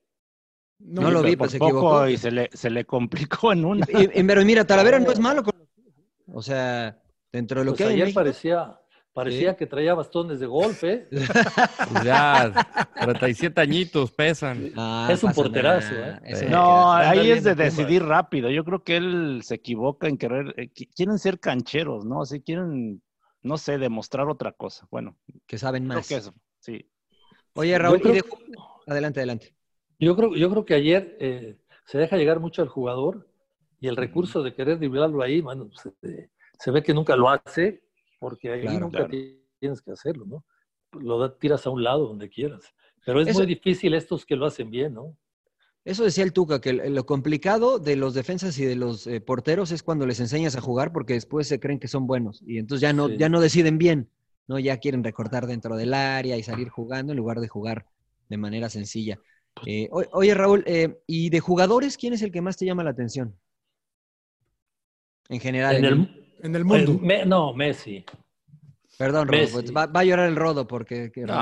No 0.79 1.11
lo 1.11 1.23
vi, 1.23 1.37
pues 1.37 1.53
se 1.53 1.59
poco 1.59 1.71
equivocó. 1.71 2.09
y 2.09 2.17
se 2.17 2.31
le, 2.31 2.51
se 2.53 2.69
le 2.71 2.85
complicó 2.85 3.53
en 3.53 3.65
una. 3.65 3.87
Y- 3.89 4.21
y- 4.21 4.25
pero 4.25 4.45
mira, 4.45 4.65
Talavera 4.65 4.99
no 4.99 5.11
es 5.11 5.19
malo 5.21 5.43
con. 5.43 5.53
O 6.35 6.43
sea, 6.43 7.01
dentro 7.33 7.61
de 7.61 7.65
lo 7.67 7.71
Pues 7.73 7.79
que 7.79 7.85
hay 7.85 7.91
en 7.91 7.95
ayer 7.95 8.05
México, 8.07 8.21
parecía, 8.21 8.81
parecía 9.13 9.57
que 9.57 9.67
traía 9.67 9.95
bastones 9.95 10.41
de 10.41 10.47
golf, 10.47 10.83
¿eh? 10.85 11.09
Pues 11.11 11.29
ya, 12.05 12.53
37 13.01 13.61
añitos 13.61 14.11
pesan. 14.13 14.73
Ah, 14.77 15.09
Es 15.11 15.23
un 15.23 15.33
porterazo. 15.33 15.95
¿eh? 15.95 16.47
No, 16.51 16.93
ahí 16.93 17.31
es 17.31 17.45
de 17.45 17.55
decidir 17.55 18.03
rápido. 18.05 18.51
Yo 18.51 18.65
creo 18.65 18.83
que 18.83 18.97
él 18.97 19.41
se 19.45 19.55
equivoca 19.57 20.09
en 20.09 20.19
querer. 20.19 20.55
eh, 20.57 20.71
qui- 20.73 20.89
quieren 20.95 21.19
ser 21.19 21.39
cancheros, 21.39 22.05
¿no? 22.05 22.25
Si 22.25 22.41
quieren, 22.41 23.03
no 23.43 23.59
sé, 23.59 23.79
demostrar 23.79 24.29
otra 24.29 24.53
cosa. 24.53 24.87
Bueno, 24.91 25.17
Que 25.47 25.59
saben 25.59 25.85
creo 25.87 25.99
más. 25.99 26.09
que 26.09 26.17
eso, 26.17 26.35
sí. 26.61 26.89
Oye, 27.55 27.79
Raúl, 27.79 27.99
Yo 27.99 28.03
creo- 28.03 28.15
y 28.15 28.21
de- 28.21 28.57
adelante, 28.87 29.21
adelante. 29.21 29.55
Yo 29.99 30.17
creo, 30.17 30.35
yo 30.35 30.51
creo 30.51 30.65
que 30.65 30.75
ayer 30.75 31.17
eh, 31.21 31.59
se 31.87 31.99
deja 31.99 32.17
llegar 32.17 32.41
mucho 32.41 32.63
al 32.63 32.69
jugador 32.69 33.29
y 33.81 33.89
el 33.89 33.97
recurso 33.97 34.43
de 34.43 34.55
querer 34.55 34.79
driblarlo 34.79 35.23
ahí, 35.23 35.41
bueno, 35.41 35.71
se, 35.73 36.31
se 36.59 36.71
ve 36.71 36.83
que 36.83 36.95
nunca 36.95 37.17
lo 37.17 37.29
hace 37.29 37.85
porque 38.19 38.53
ahí 38.53 38.63
Claro, 38.63 38.81
nunca 38.81 39.07
claro. 39.09 39.15
tienes 39.59 39.83
que 39.83 39.91
hacerlo, 39.93 40.25
¿no? 40.27 40.45
Lo 41.01 41.19
da- 41.19 41.37
tiras 41.39 41.67
a 41.67 41.71
un 41.71 41.83
lado 41.83 42.07
donde 42.09 42.29
quieras. 42.29 42.75
Pero 43.05 43.21
es 43.21 43.29
Eso- 43.29 43.39
muy 43.41 43.47
difícil 43.47 43.95
estos 43.95 44.25
que 44.25 44.37
lo 44.37 44.47
hacen 44.47 44.71
bien, 44.71 44.95
¿no? 44.95 45.17
Eso 45.85 46.05
decía 46.05 46.23
el 46.23 46.33
Tuca, 46.33 46.61
que 46.61 46.73
lo 46.73 47.07
complicado 47.07 47.79
de 47.81 47.97
los 47.97 48.15
defensas 48.15 48.57
y 48.59 48.65
de 48.65 48.77
los 48.77 49.07
eh, 49.09 49.21
porteros 49.21 49.73
es 49.73 49.83
cuando 49.83 50.07
les 50.07 50.21
enseñas 50.21 50.55
a 50.55 50.61
jugar 50.61 50.93
porque 50.93 51.15
después 51.15 51.49
se 51.49 51.59
creen 51.59 51.81
que 51.81 51.89
son 51.89 52.07
buenos 52.07 52.41
y 52.47 52.59
entonces 52.59 52.83
ya 52.83 52.93
no, 52.93 53.09
Sí. 53.09 53.17
ya 53.19 53.29
no 53.29 53.41
deciden 53.41 53.79
bien, 53.79 54.09
¿no? 54.47 54.61
Ya 54.61 54.77
quieren 54.77 55.03
recortar 55.03 55.47
dentro 55.49 55.77
del 55.77 55.93
área 55.93 56.37
y 56.37 56.43
salir 56.45 56.69
jugando 56.69 57.13
en 57.13 57.17
lugar 57.19 57.41
de 57.41 57.49
jugar 57.49 57.87
de 58.29 58.37
manera 58.37 58.69
sencilla. 58.71 59.19
Eh, 59.67 59.89
o- 59.91 60.05
oye, 60.13 60.33
Raúl, 60.35 60.63
eh, 60.67 61.01
¿y 61.09 61.31
de 61.31 61.41
jugadores 61.41 61.97
quién 61.97 62.13
es 62.13 62.23
el 62.23 62.31
que 62.31 62.41
más 62.41 62.57
te 62.57 62.65
llama 62.65 62.85
la 62.85 62.91
atención? 62.91 63.37
En 65.29 65.41
general. 65.41 65.77
En 65.77 65.85
el- 65.85 66.19
En 66.43 66.55
el 66.57 66.65
mundo. 66.65 66.93
en 66.93 67.03
Me- 67.07 67.27
no, 67.27 67.55
Messi. 67.55 68.05
Perdón, 68.99 69.27
Rodo, 69.29 69.47
pues 69.53 69.75
va, 69.75 69.87
va 69.87 70.01
a 70.01 70.05
llorar 70.05 70.29
el 70.29 70.37
Rodo 70.37 70.67
porque... 70.67 71.11
que 71.11 71.23
No, 71.23 71.35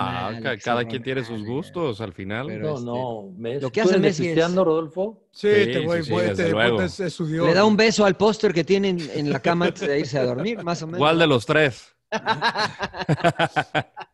cada 0.62 0.84
quien 0.84 1.02
tiene 1.02 1.24
sus 1.24 1.44
gustos 1.44 2.00
al 2.00 2.12
final. 2.12 2.46
Pero 2.46 2.62
no, 2.62 2.74
este, 2.74 2.86
no, 2.86 3.32
Messi. 3.36 3.60
lo 3.62 3.70
que 3.72 3.82
¿Tú 3.82 3.88
hace 3.88 3.98
Messi 3.98 4.28
es- 4.28 4.54
Rodolfo? 4.54 5.24
Sí, 5.32 5.48
Sí, 5.48 5.60
este 5.62 5.80
güey, 5.84 6.00
sí, 6.02 6.06
sí, 6.06 6.12
güey, 6.12 6.28
desde 6.28 6.42
este 6.44 6.52
luego. 6.54 6.76
puta 6.76 6.84
es, 6.86 7.00
es 7.00 7.12
su 7.12 7.26
dios. 7.26 7.46
Le 7.46 7.54
da 7.54 7.64
un 7.64 7.76
beso 7.76 8.04
al 8.04 8.16
póster 8.16 8.54
que 8.54 8.64
tiene 8.64 8.90
en, 8.90 9.00
en 9.00 9.30
la 9.32 9.40
cama 9.40 9.66
antes 9.66 9.86
de 9.86 9.98
irse 9.98 10.18
a 10.18 10.24
dormir, 10.24 10.62
más 10.62 10.80
o 10.82 10.86
menos. 10.86 10.98
¿Cuál 11.00 11.18
de 11.18 11.26
los 11.26 11.44
tres? 11.44 11.94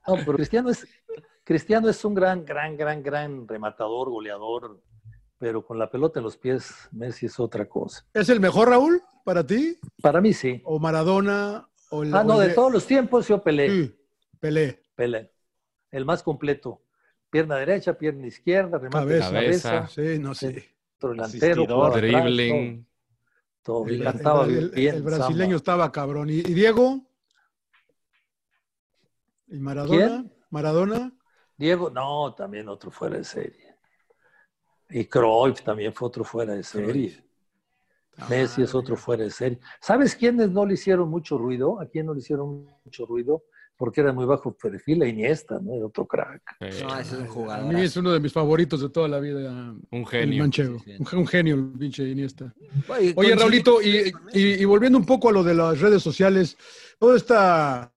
No, 0.06 0.14
pero 0.24 0.34
Cristiano 0.34 0.70
es, 0.70 0.86
Cristiano 1.44 1.88
es 1.88 2.04
un 2.04 2.14
gran, 2.14 2.44
gran, 2.44 2.76
gran, 2.76 3.02
gran 3.02 3.46
rematador, 3.48 4.10
goleador, 4.10 4.80
pero 5.38 5.64
con 5.64 5.78
la 5.78 5.90
pelota 5.90 6.20
en 6.20 6.24
los 6.24 6.36
pies, 6.36 6.72
Messi 6.92 7.26
es 7.26 7.38
otra 7.38 7.68
cosa. 7.68 8.04
¿Es 8.14 8.28
el 8.28 8.40
mejor, 8.40 8.68
Raúl, 8.70 9.02
para 9.24 9.46
ti? 9.46 9.76
Para 10.00 10.20
mí 10.20 10.32
sí. 10.32 10.60
¿O 10.64 10.78
Maradona? 10.78 11.68
Ah, 11.90 12.24
no, 12.24 12.38
de 12.38 12.50
todos 12.54 12.72
los 12.72 12.86
tiempos 12.86 13.28
yo 13.28 13.42
Pelé. 13.42 13.70
Sí, 13.70 13.96
Pelé. 14.40 14.82
Pelé. 14.94 15.32
El 15.90 16.04
más 16.04 16.22
completo. 16.22 16.82
Pierna 17.30 17.56
derecha, 17.56 17.96
pierna 17.96 18.26
izquierda, 18.26 18.78
remate 18.78 18.98
Cabeza. 19.06 19.30
de 19.30 19.32
cabeza, 19.34 19.86
Sí, 19.88 20.18
no 20.18 20.34
sé. 20.34 20.52
centro 20.98 21.10
delantero, 21.10 21.90
Dribbling. 21.90 22.86
todo, 23.62 23.84
todo. 23.84 23.88
El, 23.88 24.02
cantaba 24.02 24.44
el- 24.44 24.56
el- 24.56 24.70
bien. 24.70 24.94
el 24.96 25.02
brasileño 25.02 25.42
samba. 25.42 25.56
estaba 25.56 25.92
cabrón. 25.92 26.30
¿Y, 26.30 26.34
y 26.38 26.54
Diego? 26.54 27.06
¿Y 29.48 29.58
Maradona? 29.58 30.06
¿Quién? 30.06 30.32
¿Maradona? 30.50 31.12
Diego, 31.56 31.90
no, 31.90 32.34
también 32.34 32.68
otro 32.68 32.90
fuera 32.90 33.16
de 33.16 33.24
serie. 33.24 33.76
Y 34.90 35.04
Cruyff 35.06 35.62
también 35.62 35.92
fue 35.92 36.08
otro 36.08 36.24
fuera 36.24 36.54
de 36.54 36.62
serie. 36.62 37.24
Messi 38.30 38.62
es 38.62 38.74
otro 38.74 38.96
fuera 38.96 39.24
de 39.24 39.30
serie. 39.30 39.58
¿Sabes 39.80 40.14
quiénes 40.16 40.50
no 40.50 40.64
le 40.66 40.74
hicieron 40.74 41.08
mucho 41.10 41.36
ruido? 41.38 41.80
¿A 41.80 41.86
quién 41.86 42.06
no 42.06 42.14
le 42.14 42.20
hicieron 42.20 42.66
mucho 42.84 43.06
ruido? 43.06 43.44
Porque 43.78 44.00
era 44.00 44.10
muy 44.12 44.24
bajo 44.24 44.56
perfil, 44.56 45.00
la 45.00 45.06
Iniesta, 45.06 45.58
¿no? 45.60 45.74
Era 45.74 45.84
otro 45.84 46.06
crack. 46.06 46.40
No, 46.60 46.66
ese 46.98 47.00
es 47.00 47.12
un 47.12 47.26
A 47.26 47.28
jugador. 47.28 47.74
mí 47.74 47.82
es 47.82 47.94
uno 47.98 48.10
de 48.10 48.20
mis 48.20 48.32
favoritos 48.32 48.80
de 48.80 48.88
toda 48.88 49.06
la 49.06 49.18
vida. 49.20 49.50
un 49.50 49.82
El 49.90 50.06
genio. 50.06 50.42
manchego. 50.42 50.78
Sí, 50.78 50.92
sí. 50.96 51.02
Un, 51.14 51.18
un 51.20 51.26
genio, 51.26 51.54
el 51.56 51.72
pinche 51.78 52.08
Iniesta. 52.08 52.54
Oye, 53.16 53.34
Raulito, 53.34 53.82
y, 53.82 54.10
y- 54.32 54.62
y 54.62 54.64
volviendo 54.64 54.96
un 54.98 55.04
poco 55.04 55.28
a 55.28 55.32
lo 55.32 55.44
de 55.44 55.54
las 55.54 55.78
redes 55.78 56.02
sociales, 56.02 56.56
toda 56.98 57.18
esta 57.18 57.92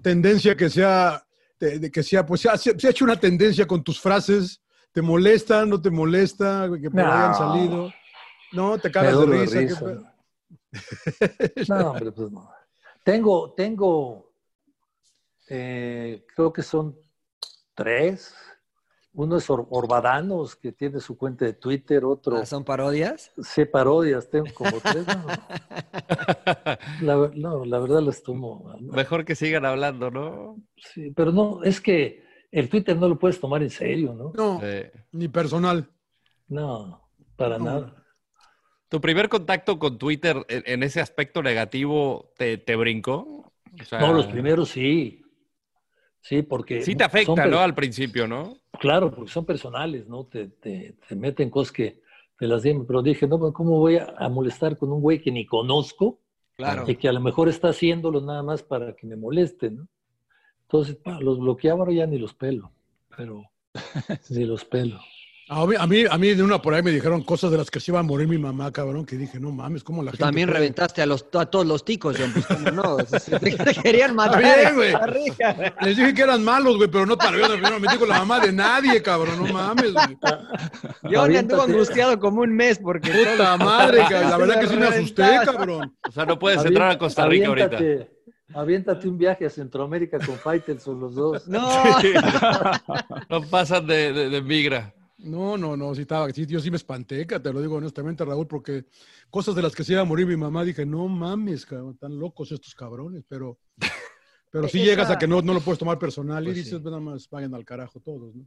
tendencia 0.00 0.56
que 0.56 0.70
se 0.70 0.84
ha, 0.84 1.20
de- 1.58 1.80
de 1.80 1.90
que 1.90 2.04
se 2.04 2.16
ha, 2.18 2.24
pues 2.24 2.42
se 2.42 2.48
ha, 2.48 2.56
se 2.56 2.70
ha 2.86 2.90
hecho 2.90 3.04
una 3.04 3.18
tendencia 3.18 3.66
con 3.66 3.82
tus 3.82 4.00
frases, 4.00 4.62
¿te 4.92 5.02
molesta, 5.02 5.66
no 5.66 5.80
te 5.82 5.90
molesta, 5.90 6.70
que 6.80 6.88
por 6.90 7.00
ahí 7.00 7.06
han 7.24 7.30
No. 7.32 7.36
salido? 7.36 7.92
No, 8.56 8.78
te 8.78 8.90
cagas 8.90 9.18
de 9.20 9.26
risa. 9.46 10.12
No, 11.68 11.90
hombre, 11.92 12.12
pues 12.12 12.30
no. 12.30 12.50
Tengo, 13.04 13.52
tengo, 13.54 14.32
eh, 15.48 16.24
creo 16.34 16.52
que 16.52 16.62
son 16.62 16.96
tres. 17.74 18.34
Uno 19.12 19.36
es 19.38 19.48
Or- 19.48 19.66
Orbadanos, 19.70 20.56
que 20.56 20.72
tiene 20.72 21.00
su 21.00 21.16
cuenta 21.16 21.44
de 21.46 21.54
Twitter, 21.54 22.04
otro 22.04 22.36
Ah, 22.36 22.44
¿Son 22.46 22.64
parodias? 22.64 23.32
se 23.42 23.64
parodias, 23.64 24.28
tengo 24.28 24.52
como 24.52 24.78
tres. 24.80 25.06
No, 25.06 25.14
la, 27.00 27.30
no, 27.34 27.64
la 27.64 27.78
verdad 27.78 28.02
las 28.02 28.22
tomo. 28.22 28.74
¿no? 28.80 28.92
Mejor 28.92 29.24
que 29.24 29.34
sigan 29.34 29.64
hablando, 29.64 30.10
¿no? 30.10 30.56
Sí, 30.76 31.10
pero 31.12 31.32
no, 31.32 31.62
es 31.62 31.80
que 31.80 32.24
el 32.50 32.68
Twitter 32.68 32.96
no 32.96 33.08
lo 33.08 33.18
puedes 33.18 33.40
tomar 33.40 33.62
en 33.62 33.70
serio, 33.70 34.12
¿no? 34.14 34.32
No, 34.34 34.60
ni 35.12 35.28
personal. 35.28 35.88
No, 36.48 37.08
para 37.36 37.58
No. 37.58 37.64
nada. 37.64 38.02
¿Tu 38.88 39.00
primer 39.00 39.28
contacto 39.28 39.78
con 39.78 39.98
Twitter 39.98 40.44
en, 40.48 40.62
en 40.66 40.82
ese 40.82 41.00
aspecto 41.00 41.42
negativo 41.42 42.32
te, 42.36 42.58
te 42.58 42.76
brincó? 42.76 43.52
O 43.80 43.84
sea, 43.84 44.00
No, 44.00 44.12
los 44.12 44.26
primeros 44.26 44.70
sí. 44.70 45.22
Sí, 46.20 46.42
porque... 46.42 46.82
Sí 46.82 46.94
te 46.96 47.04
afecta, 47.04 47.46
¿no? 47.46 47.60
Al 47.60 47.74
principio, 47.74 48.26
¿no? 48.26 48.56
Claro, 48.80 49.12
porque 49.12 49.30
son 49.30 49.44
personales, 49.44 50.08
¿no? 50.08 50.26
Te, 50.26 50.48
te, 50.48 50.96
te 51.08 51.16
meten 51.16 51.50
cosas 51.50 51.72
que 51.72 52.00
te 52.38 52.46
las 52.46 52.62
dicen, 52.62 52.86
pero 52.86 53.02
dije, 53.02 53.26
no, 53.26 53.38
pues, 53.38 53.52
¿cómo 53.54 53.78
voy 53.78 53.96
a, 53.96 54.14
a 54.18 54.28
molestar 54.28 54.76
con 54.76 54.92
un 54.92 55.00
güey 55.00 55.20
que 55.20 55.30
ni 55.30 55.46
conozco? 55.46 56.20
Claro. 56.56 56.84
Y 56.86 56.96
que 56.96 57.08
a 57.08 57.12
lo 57.12 57.20
mejor 57.20 57.48
está 57.48 57.68
haciéndolo 57.68 58.20
nada 58.20 58.42
más 58.42 58.62
para 58.62 58.94
que 58.94 59.06
me 59.06 59.16
moleste, 59.16 59.70
¿no? 59.70 59.88
Entonces, 60.62 60.96
pa, 60.96 61.20
los 61.20 61.38
bloqueaba, 61.38 61.80
ahora 61.80 61.92
ya 61.92 62.06
ni 62.06 62.18
los 62.18 62.34
pelo, 62.34 62.72
pero 63.16 63.44
ni 64.30 64.44
los 64.44 64.64
pelo. 64.64 64.98
A 65.48 65.64
mí, 65.64 65.76
a 65.78 65.86
mí, 65.86 66.04
a 66.10 66.18
mí 66.18 66.34
de 66.34 66.42
una 66.42 66.60
por 66.60 66.74
ahí 66.74 66.82
me 66.82 66.90
dijeron 66.90 67.22
cosas 67.22 67.52
de 67.52 67.56
las 67.58 67.70
que 67.70 67.78
se 67.78 67.92
iba 67.92 68.00
a 68.00 68.02
morir 68.02 68.26
mi 68.26 68.36
mamá, 68.36 68.72
cabrón, 68.72 69.06
que 69.06 69.16
dije, 69.16 69.38
no 69.38 69.52
mames, 69.52 69.84
¿cómo 69.84 70.02
la 70.02 70.10
Pues 70.10 70.18
gente... 70.18 70.24
también 70.26 70.48
puede? 70.48 70.58
reventaste 70.58 71.02
a, 71.02 71.06
los, 71.06 71.24
a 71.34 71.46
todos 71.46 71.64
los 71.64 71.84
ticos, 71.84 72.16
John. 72.18 72.32
Pues, 72.32 72.46
¿cómo 72.46 72.70
no? 72.72 72.96
Te, 72.96 73.52
te 73.52 73.74
querían 73.82 74.16
matar. 74.16 74.42
bien, 74.42 74.74
güey. 74.74 74.90
Costa 74.90 75.06
Rica, 75.06 75.52
güey. 75.52 75.72
Les 75.82 75.96
dije 75.96 76.14
que 76.14 76.22
eran 76.22 76.42
malos, 76.42 76.76
güey, 76.78 76.90
pero 76.90 77.06
no 77.06 77.16
para 77.16 77.38
yo 77.38 77.46
no 77.48 77.78
me 77.78 77.96
con 77.96 78.08
la 78.08 78.18
mamá 78.18 78.40
de 78.40 78.52
nadie, 78.52 79.00
cabrón, 79.00 79.38
no 79.46 79.52
mames, 79.52 79.92
güey. 79.92 80.18
Yo 81.12 81.26
me 81.28 81.38
anduvo 81.38 81.62
angustiado 81.62 82.18
como 82.18 82.40
un 82.40 82.52
mes 82.52 82.80
porque... 82.80 83.12
Puta 83.12 83.56
madre, 83.56 83.98
cabrón, 83.98 84.30
la 84.30 84.36
verdad 84.38 84.60
que 84.60 84.66
sí 84.66 84.76
me 84.76 84.86
asusté, 84.86 85.28
cabrón. 85.44 85.96
O 86.08 86.10
sea, 86.10 86.26
no 86.26 86.36
puedes 86.40 86.64
entrar 86.64 86.90
a 86.90 86.98
Costa 86.98 87.24
Rica 87.26 87.46
ahorita. 87.46 87.78
Aviéntate- 88.52 89.06
un 89.06 89.16
viaje 89.18 89.46
a 89.46 89.50
Centroamérica 89.50 90.18
con 90.18 90.34
Faitelson 90.36 90.98
los 90.98 91.14
dos. 91.14 91.46
No, 91.46 91.68
No 93.30 93.42
pasan 93.42 93.86
de, 93.86 94.12
de, 94.12 94.28
de 94.30 94.42
migra. 94.42 94.92
No, 95.18 95.56
no, 95.56 95.76
no, 95.76 95.94
sí 95.94 96.02
estaba, 96.02 96.30
sí, 96.30 96.44
yo 96.46 96.60
sí 96.60 96.70
me 96.70 96.76
espanté, 96.76 97.24
te 97.24 97.52
lo 97.52 97.60
digo 97.62 97.76
honestamente, 97.76 98.22
Raúl, 98.24 98.46
porque 98.46 98.84
cosas 99.30 99.54
de 99.54 99.62
las 99.62 99.74
que 99.74 99.82
se 99.82 99.92
iba 99.92 100.02
a 100.02 100.04
morir 100.04 100.26
mi 100.26 100.36
mamá, 100.36 100.62
dije, 100.62 100.84
no 100.84 101.08
mames, 101.08 101.64
cabrón, 101.64 101.94
están 101.94 102.18
locos 102.18 102.52
estos 102.52 102.74
cabrones, 102.74 103.24
pero, 103.26 103.58
pero 104.50 104.68
sí 104.68 104.78
Esa- 104.78 104.86
llegas 104.90 105.10
a 105.10 105.18
que 105.18 105.26
no, 105.26 105.40
no 105.40 105.54
lo 105.54 105.60
puedes 105.60 105.78
tomar 105.78 105.98
personal 105.98 106.42
y 106.44 106.48
Pues 106.48 106.56
dices, 106.56 106.78
sí. 106.78 106.84
nada 106.84 107.00
más 107.00 107.28
vayan 107.30 107.54
al 107.54 107.64
carajo 107.64 107.98
todos, 108.00 108.34
¿no? 108.34 108.44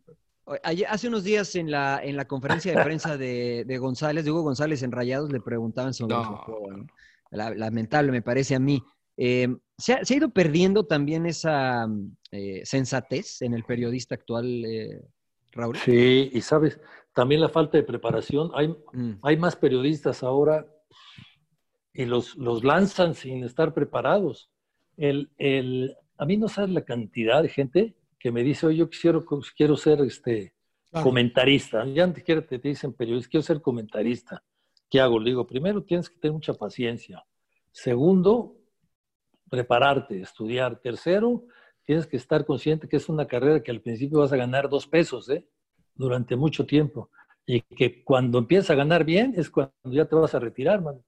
Ayer- 0.63 0.87
hace 0.89 1.07
unos 1.07 1.23
días 1.23 1.55
en 1.55 1.71
la, 1.71 2.01
en 2.03 2.15
la 2.15 2.25
conferencia 2.27 2.75
de 2.75 2.83
prensa 2.83 3.17
de, 3.17 3.63
de 3.67 3.77
González, 3.79 4.23
de 4.25 4.31
Hugo 4.31 4.43
González 4.43 4.81
en 4.83 4.91
Rayados, 4.91 5.31
le 5.31 5.41
preguntaban 5.41 5.93
sobre 5.93 6.15
No. 6.15 6.23
su 6.23 6.35
juego, 6.35 6.71
¿no? 6.71 6.87
La- 7.31 7.53
lamentable, 7.53 8.11
me 8.11 8.21
parece 8.23 8.55
a 8.55 8.59
mí. 8.59 8.81
Eh, 9.17 9.47
¿se, 9.77 9.93
ha, 9.93 10.05
se 10.05 10.13
ha 10.13 10.17
ido 10.17 10.29
perdiendo 10.29 10.85
también 10.85 11.25
esa 11.25 11.87
eh, 12.31 12.61
sensatez 12.63 13.41
en 13.41 13.53
el 13.53 13.63
periodista 13.63 14.15
actual, 14.15 14.63
eh, 14.65 15.01
Raúl? 15.59 15.77
Sí, 15.77 16.29
y 16.33 16.41
sabes, 16.41 16.79
también 17.13 17.41
la 17.41 17.49
falta 17.49 17.77
de 17.77 17.83
preparación. 17.83 18.51
Hay, 18.53 18.67
Mm, 18.93 19.13
hay 19.21 19.37
más 19.37 19.55
periodistas 19.55 20.23
ahora 20.23 20.65
y 21.93 22.05
los, 22.05 22.35
los 22.37 22.63
lanzan 22.63 23.13
sin 23.15 23.43
estar 23.43 23.73
preparados. 23.73 24.49
El, 24.97 25.29
el, 25.37 25.95
a 26.17 26.25
mí 26.25 26.37
no 26.37 26.47
sabes 26.47 26.71
la 26.71 26.83
cantidad 26.85 27.41
de 27.43 27.49
gente 27.49 27.95
que 28.17 28.31
me 28.31 28.43
dice, 28.43 28.67
oye, 28.67 28.77
yo 28.77 28.89
quisiera, 28.89 29.19
quiero 29.55 29.75
ser 29.77 30.01
este, 30.01 30.53
Claro. 30.91 31.03
comentarista. 31.05 31.85
Ya 31.85 32.07
ni 32.07 32.15
siquiera 32.15 32.41
te, 32.41 32.57
te 32.57 32.69
dicen 32.69 32.93
periodista, 32.93 33.29
quiero 33.29 33.43
ser 33.43 33.61
comentarista. 33.61 34.43
¿Qué 34.89 34.99
hago? 34.99 35.19
Le 35.19 35.29
digo, 35.29 35.45
primero 35.45 35.83
tienes 35.83 36.09
que 36.09 36.17
tener 36.19 36.33
mucha 36.33 36.53
paciencia. 36.53 37.23
Segundo, 37.71 38.55
prepararte, 39.49 40.21
estudiar. 40.21 40.79
Tercero, 40.79 41.43
tienes 41.89 42.05
que 42.05 42.17
estar 42.17 42.45
consciente 42.45 42.87
que 42.87 42.97
es 42.97 43.09
una 43.09 43.25
carrera 43.25 43.63
que 43.63 43.71
al 43.71 43.81
principio 43.81 44.19
vas 44.19 44.31
a 44.31 44.37
ganar 44.37 44.69
dos 44.69 44.85
pesos, 44.85 45.27
¿eh? 45.31 45.43
Durante 45.95 46.35
mucho 46.35 46.63
tiempo. 46.67 47.09
Y 47.47 47.61
que 47.61 48.03
cuando 48.03 48.37
empiezas 48.37 48.69
a 48.69 48.75
ganar 48.75 49.03
bien 49.03 49.33
es 49.35 49.49
cuando 49.49 49.73
ya 49.85 50.05
te 50.05 50.15
vas 50.15 50.35
a 50.35 50.39
retirar, 50.39 50.83
man. 50.83 51.01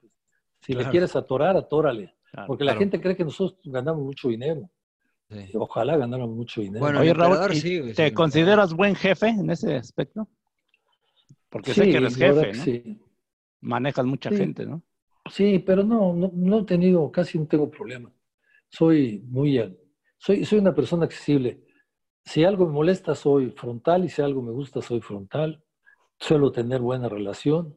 Si 0.62 0.72
le 0.74 0.80
Claro. 0.80 0.92
quieres 0.92 1.16
atorar, 1.16 1.56
atórale. 1.56 2.16
Claro, 2.32 2.48
Porque 2.48 2.64
la 2.64 2.72
claro. 2.72 2.80
gente 2.80 3.00
cree 3.00 3.16
que 3.16 3.24
nosotros 3.24 3.60
ganamos 3.64 4.02
mucho 4.04 4.30
dinero. 4.30 4.72
sí. 5.30 5.52
Ojalá 5.54 5.98
ganáramos 5.98 6.36
mucho 6.36 6.62
dinero. 6.62 6.80
Bueno, 6.84 7.02
Oye, 7.02 7.14
Raúl, 7.14 7.34
emperador 7.34 7.54
¿y 7.56 7.62
sí, 7.62 7.94
¿te 7.94 8.08
sí, 8.10 8.16
consideras 8.16 8.74
buen 8.74 8.96
jefe 8.96 9.28
en 9.28 9.52
ese 9.52 9.76
aspecto? 9.76 10.28
Porque 11.52 11.76
sé 11.76 11.84
que 11.92 11.98
eres 11.98 12.16
jefe, 12.16 12.54
¿no? 12.54 12.64
sí. 12.64 13.00
Manejas 13.62 14.06
mucha 14.08 14.32
Sí. 14.32 14.38
gente, 14.38 14.66
¿no? 14.66 14.82
Sí, 15.30 15.60
pero 15.60 15.84
no, 15.84 16.12
no, 16.16 16.32
no 16.34 16.60
he 16.62 16.64
tenido, 16.66 17.12
casi 17.12 17.38
no 17.38 17.46
tengo 17.46 17.70
problema. 17.70 18.12
Soy 18.70 19.24
muy, 19.28 19.60
soy, 20.22 20.46
soy 20.46 20.60
una 20.60 20.76
persona 20.76 21.06
accesible. 21.06 21.64
Si 22.24 22.44
algo 22.44 22.68
me 22.68 22.74
molesta, 22.74 23.16
soy 23.16 23.50
frontal 23.50 24.06
y 24.06 24.10
si 24.10 24.22
algo 24.22 24.44
me 24.44 24.52
gusta, 24.52 24.82
soy 24.82 25.02
frontal. 25.02 25.64
Suelo 26.20 26.52
tener 26.52 26.80
buena 26.80 27.10
relación. 27.10 27.76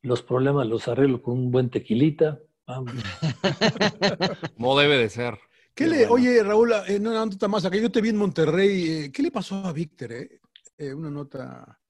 Los 0.00 0.22
problemas 0.22 0.68
los 0.68 0.86
arreglo 0.86 1.20
con 1.20 1.34
un 1.36 1.50
buen 1.50 1.68
tequilita. 1.68 2.38
Vamos. 2.64 2.92
Como 4.56 4.78
debe 4.78 4.98
de 4.98 5.08
ser. 5.08 5.36
¿Qué 5.74 5.88
le, 5.88 6.06
bueno. 6.06 6.12
oye, 6.12 6.42
Raúl, 6.44 6.72
eh, 6.86 7.00
no, 7.00 7.10
una 7.10 7.26
nota 7.26 7.48
más 7.48 7.64
acá, 7.64 7.76
yo 7.76 7.90
te 7.90 8.00
vi 8.00 8.10
en 8.10 8.16
Monterrey, 8.16 8.88
eh, 8.88 9.12
¿qué 9.12 9.22
le 9.22 9.32
pasó 9.32 9.56
a 9.56 9.72
Víctor, 9.72 10.12
eh? 10.12 10.40
Eh, 10.78 10.94
una 10.94 11.10
nota 11.10 11.80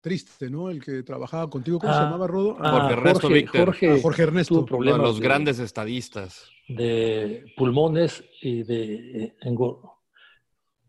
triste, 0.00 0.48
¿no? 0.50 0.70
El 0.70 0.82
que 0.82 1.02
trabajaba 1.02 1.48
contigo, 1.50 1.78
¿cómo 1.78 1.92
se 1.92 1.98
Ah, 1.98 2.02
llamaba, 2.04 2.26
Rodo? 2.26 2.56
Ah, 2.58 2.70
Jorge 2.72 2.92
Ernesto 2.94 3.28
Víctor. 3.28 3.64
Jorge, 3.66 3.90
Ah, 3.92 3.98
Jorge 4.02 4.22
Ernesto. 4.22 4.54
tuvo 4.54 4.58
Uno 4.60 4.64
de 4.64 4.68
problemas 4.70 5.00
los 5.00 5.18
de- 5.20 5.24
grandes 5.24 5.58
estadistas. 5.58 6.50
de 6.68 7.52
pulmones 7.56 8.24
y 8.42 8.62
de 8.62 9.24
eh, 9.24 9.36
engor- 9.42 9.80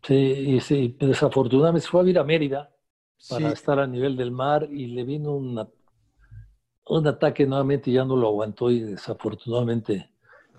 Sí, 0.04 0.14
y 0.14 0.60
sí, 0.60 0.96
desafortunadamente 0.98 1.86
fue 1.86 2.00
a 2.00 2.02
vivir 2.04 2.18
a 2.18 2.24
Mérida 2.24 2.74
para 3.28 3.48
Sí. 3.48 3.52
estar 3.52 3.78
a 3.78 3.86
nivel 3.86 4.16
del 4.16 4.30
mar 4.32 4.68
y 4.70 4.86
le 4.86 5.04
vino 5.04 5.32
una- 5.36 5.68
un 6.86 7.06
ataque 7.06 7.46
nuevamente 7.46 7.90
y 7.90 7.94
ya 7.94 8.04
no 8.04 8.16
lo 8.16 8.28
aguantó 8.28 8.70
y 8.70 8.80
desafortunadamente 8.80 10.10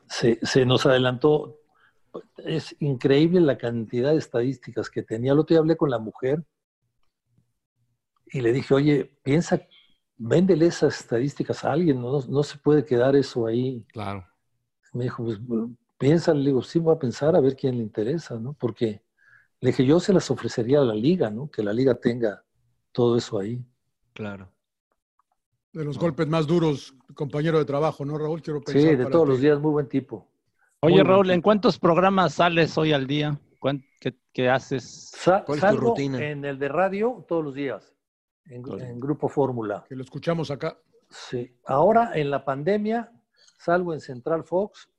se, 0.08 0.40
se 0.44 0.66
nos 0.66 0.86
adelantó. 0.86 1.60
Es 2.38 2.76
increíble 2.80 3.42
la 3.42 3.58
cantidad 3.58 4.12
de 4.12 4.18
estadísticas 4.20 4.90
que 4.90 5.04
tenía. 5.04 5.34
El 5.34 5.40
otro 5.40 5.54
día 5.56 5.60
hablé 5.60 5.76
con 5.76 5.90
la 5.90 6.00
mujer 6.00 6.44
y 8.34 8.42
le 8.42 8.52
dije, 8.52 8.74
oye, 8.74 9.12
piensa, 9.24 9.62
véndele 10.18 10.66
esas 10.68 11.00
estadísticas 11.00 11.64
a 11.64 11.72
alguien, 11.72 12.02
no, 12.02 12.20
no 12.28 12.44
se 12.44 12.58
puede 12.58 12.84
quedar 12.84 13.16
eso 13.16 13.46
ahí. 13.46 13.86
Claro. 13.94 14.26
Me 14.94 15.06
dijo, 15.06 15.24
pues 15.24 15.40
piensa, 15.98 16.34
le 16.34 16.46
digo, 16.48 16.62
sí, 16.62 16.80
voy 16.80 16.96
a 16.96 17.00
pensar 17.00 17.36
a 17.36 17.40
ver 17.40 17.56
quién 17.56 17.78
le 17.78 17.84
interesa, 17.84 18.38
¿no? 18.40 18.54
Porque 18.54 19.04
le 19.62 19.70
dije, 19.70 19.86
yo 19.86 20.00
se 20.00 20.14
las 20.14 20.30
ofrecería 20.30 20.80
a 20.82 20.84
la 20.84 20.94
liga, 20.96 21.30
¿no? 21.30 21.50
Que 21.50 21.64
la 21.64 21.74
liga 21.74 21.96
tenga 21.96 22.44
todo 22.92 23.18
eso 23.18 23.40
ahí. 23.40 23.64
Claro. 24.14 24.50
De 25.72 25.84
los 25.84 25.98
golpes 25.98 26.28
más 26.28 26.46
duros, 26.46 26.94
compañero 27.16 27.58
de 27.58 27.66
trabajo, 27.66 28.06
¿no, 28.06 28.18
Raúl? 28.18 28.42
Quiero 28.42 28.60
Sí, 28.60 28.74
pensar 28.74 28.92
de 28.92 28.98
para 28.98 29.10
todos 29.10 29.26
ti. 29.26 29.32
los 29.32 29.42
días, 29.42 29.60
muy 29.60 29.72
buen 29.72 29.88
tipo. 29.90 30.28
Oye, 30.82 30.96
Muy 30.98 31.04
Raúl, 31.04 31.32
¿en 31.32 31.42
cuántos 31.42 31.80
programas 31.80 32.34
sales 32.36 32.78
hoy 32.78 32.94
al 32.94 33.08
día? 33.08 33.40
¿Cuán- 33.60 33.84
¿Qué, 34.00 34.16
qué 34.34 34.50
haces? 34.50 35.10
Sa- 35.16 35.44
¿Cuál 35.46 35.58
es 35.60 35.66
tu 35.70 35.78
rutina? 35.78 36.20
en 36.20 36.44
el 36.46 36.60
de 36.60 36.68
radio 36.68 37.26
todos 37.28 37.44
los 37.44 37.56
días, 37.56 37.96
en, 38.46 39.00
Grupo 39.00 39.30
Fórmula. 39.30 39.86
Que 39.88 39.96
lo 39.96 40.04
escuchamos 40.04 40.52
acá. 40.52 40.78
Sí. 41.10 41.56
Ahora, 41.66 42.12
en 42.16 42.30
la 42.30 42.44
pandemia, 42.44 43.12
salgo 43.58 43.94
en 43.94 44.00
Central 44.00 44.44
Fox 44.44 44.90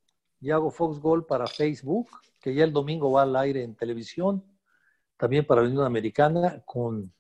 y 0.41 0.51
hago 0.51 0.71
Fox 0.71 0.99
Gold 1.01 1.27
para 1.27 1.47
Facebook, 1.47 2.09
que 2.41 2.55
ya 2.55 2.65
el 2.65 2.73
domingo 2.73 3.11
va 3.13 3.23
al 3.23 3.37
aire 3.37 3.63
en 3.63 3.75
televisión, 3.75 4.45
también 5.17 5.47
para 5.47 5.63
la 5.63 5.69
Unión 5.69 5.85
Americana, 5.85 6.63
con, 6.65 7.13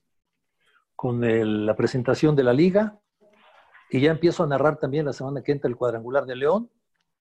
con 0.95 1.25
el- 1.25 1.67
la 1.67 1.75
presentación 1.77 2.37
de 2.37 2.45
la 2.45 2.53
liga. 2.53 2.99
Y 3.91 4.01
ya 4.01 4.11
empiezo 4.11 4.43
a 4.43 4.47
narrar 4.47 4.79
también 4.79 5.07
la 5.07 5.13
semana 5.13 5.43
que 5.43 5.53
entra 5.53 5.69
el 5.69 5.77
cuadrangular 5.77 6.27
de 6.27 6.37
León. 6.37 6.71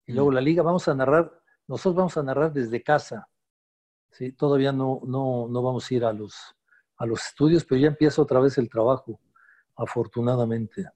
Y 0.06 0.12
luego 0.12 0.32
la 0.32 0.40
liga, 0.40 0.62
vamos 0.62 0.88
a 0.88 0.94
narrar, 0.94 1.30
nosotros 1.66 1.94
vamos 1.96 2.16
a 2.16 2.22
narrar 2.22 2.52
desde 2.52 2.82
casa. 2.82 3.28
¿sí? 4.10 4.32
Todavía 4.32 4.72
no, 4.72 5.00
no, 5.06 5.48
no 5.48 5.62
vamos 5.62 5.90
a 5.90 5.94
ir 5.94 6.04
a 6.04 6.12
los, 6.12 6.56
a 6.98 7.06
los 7.06 7.24
estudios, 7.26 7.64
pero 7.64 7.80
ya 7.80 7.88
empieza 7.88 8.20
otra 8.20 8.40
vez 8.40 8.58
el 8.58 8.68
trabajo, 8.68 9.20
afortunadamente. 9.76 10.86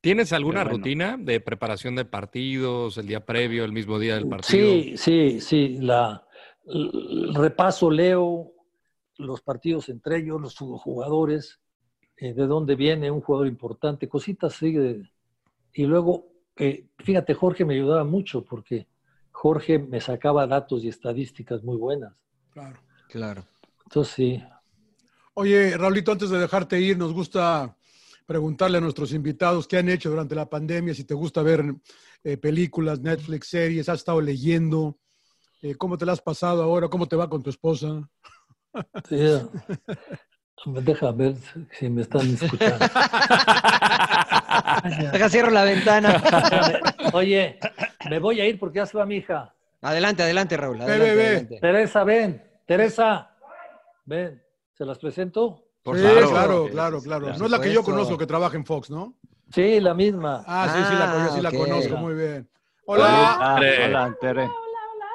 ¿Tienes 0.00 0.32
alguna 0.32 0.62
bueno. 0.62 0.78
rutina 0.78 1.16
de 1.18 1.40
preparación 1.40 1.94
de 1.94 2.06
partidos, 2.06 2.96
el 2.96 3.06
día 3.06 3.24
previo, 3.26 3.64
el 3.64 3.72
mismo 3.72 3.98
día 3.98 4.14
del 4.14 4.26
partido? 4.26 4.70
Sí, 4.72 4.96
sí, 4.96 5.40
sí. 5.40 5.78
La, 5.80 6.26
el 6.66 7.34
repaso, 7.34 7.90
leo 7.90 8.52
los 9.18 9.42
partidos 9.42 9.90
entre 9.90 10.18
ellos, 10.18 10.40
los 10.40 10.54
jugadores, 10.56 11.60
eh, 12.16 12.32
de 12.32 12.46
dónde 12.46 12.74
viene 12.76 13.10
un 13.10 13.20
jugador 13.20 13.46
importante, 13.46 14.08
cositas 14.08 14.54
así. 14.54 14.72
de- 14.72 15.10
y 15.74 15.84
luego, 15.84 16.32
eh, 16.56 16.86
fíjate, 16.98 17.34
Jorge 17.34 17.66
me 17.66 17.74
ayudaba 17.74 18.04
mucho 18.04 18.42
porque 18.44 18.88
Jorge 19.30 19.78
me 19.78 20.00
sacaba 20.00 20.46
datos 20.46 20.82
y 20.82 20.88
estadísticas 20.88 21.62
muy 21.62 21.76
buenas. 21.76 22.14
Claro. 22.50 22.80
Claro. 23.08 23.44
Entonces, 23.84 24.14
sí. 24.14 24.42
Oye, 25.34 25.76
Raulito, 25.76 26.12
antes 26.12 26.30
de 26.30 26.38
dejarte 26.38 26.80
ir, 26.80 26.98
nos 26.98 27.12
gusta 27.12 27.76
preguntarle 28.26 28.78
a 28.78 28.80
nuestros 28.80 29.12
invitados 29.12 29.66
qué 29.66 29.78
han 29.78 29.88
hecho 29.88 30.10
durante 30.10 30.34
la 30.34 30.48
pandemia, 30.48 30.94
si 30.94 31.04
te 31.04 31.14
gusta 31.14 31.42
ver 31.42 31.64
eh, 32.22 32.36
películas, 32.36 33.00
Netflix, 33.00 33.48
series, 33.48 33.88
has 33.88 33.98
estado 33.98 34.20
leyendo, 34.20 34.98
eh, 35.62 35.74
cómo 35.74 35.98
te 35.98 36.06
la 36.06 36.12
has 36.12 36.20
pasado 36.20 36.62
ahora, 36.62 36.88
cómo 36.88 37.08
te 37.08 37.16
va 37.16 37.28
con 37.28 37.42
tu 37.42 37.50
esposa. 37.50 38.08
sí. 39.08 39.16
Deja 40.66 41.10
ver 41.12 41.34
si 41.72 41.88
me 41.88 42.02
están 42.02 42.28
escuchando. 42.34 42.86
Deja 45.12 45.28
cierro 45.30 45.50
la 45.50 45.64
ventana. 45.64 46.22
Oye, 47.14 47.58
me 48.10 48.18
voy 48.18 48.40
a 48.40 48.46
ir 48.46 48.58
porque 48.58 48.76
ya 48.76 48.86
se 48.86 48.98
va 48.98 49.06
mi 49.06 49.16
hija. 49.16 49.54
Adelante, 49.80 50.22
adelante, 50.22 50.56
Raúl. 50.58 50.76
Ve, 50.78 50.84
adelante, 50.84 51.10
ve, 51.10 51.16
ve. 51.16 51.26
adelante. 51.26 51.58
Teresa, 51.60 52.04
ven. 52.04 52.44
Teresa, 52.66 53.30
ven. 54.04 54.42
¿Se 54.80 54.86
las 54.86 54.98
presento? 54.98 55.62
Por 55.82 55.94
sí, 55.98 56.00
claro. 56.02 56.30
claro, 56.30 56.68
claro, 56.72 57.02
claro. 57.02 57.38
No 57.38 57.44
es 57.44 57.50
la 57.50 57.60
que 57.60 57.70
yo 57.70 57.82
conozco 57.82 58.16
que 58.16 58.24
trabaja 58.24 58.56
en 58.56 58.64
Fox, 58.64 58.88
¿no? 58.88 59.12
Sí, 59.52 59.78
la 59.78 59.92
misma. 59.92 60.42
Ah, 60.46 60.70
sí, 60.74 60.82
sí, 60.88 60.94
la, 60.98 61.26
yo 61.26 61.34
sí 61.34 61.42
la 61.42 61.50
Ah, 61.50 61.52
ok. 61.52 61.58
conozco 61.58 61.96
muy 61.98 62.14
bien. 62.14 62.48
Hola, 62.86 63.04
Hola. 63.04 63.56
Tere. 63.60 63.84
hola, 63.84 64.16
Tere. 64.18 64.50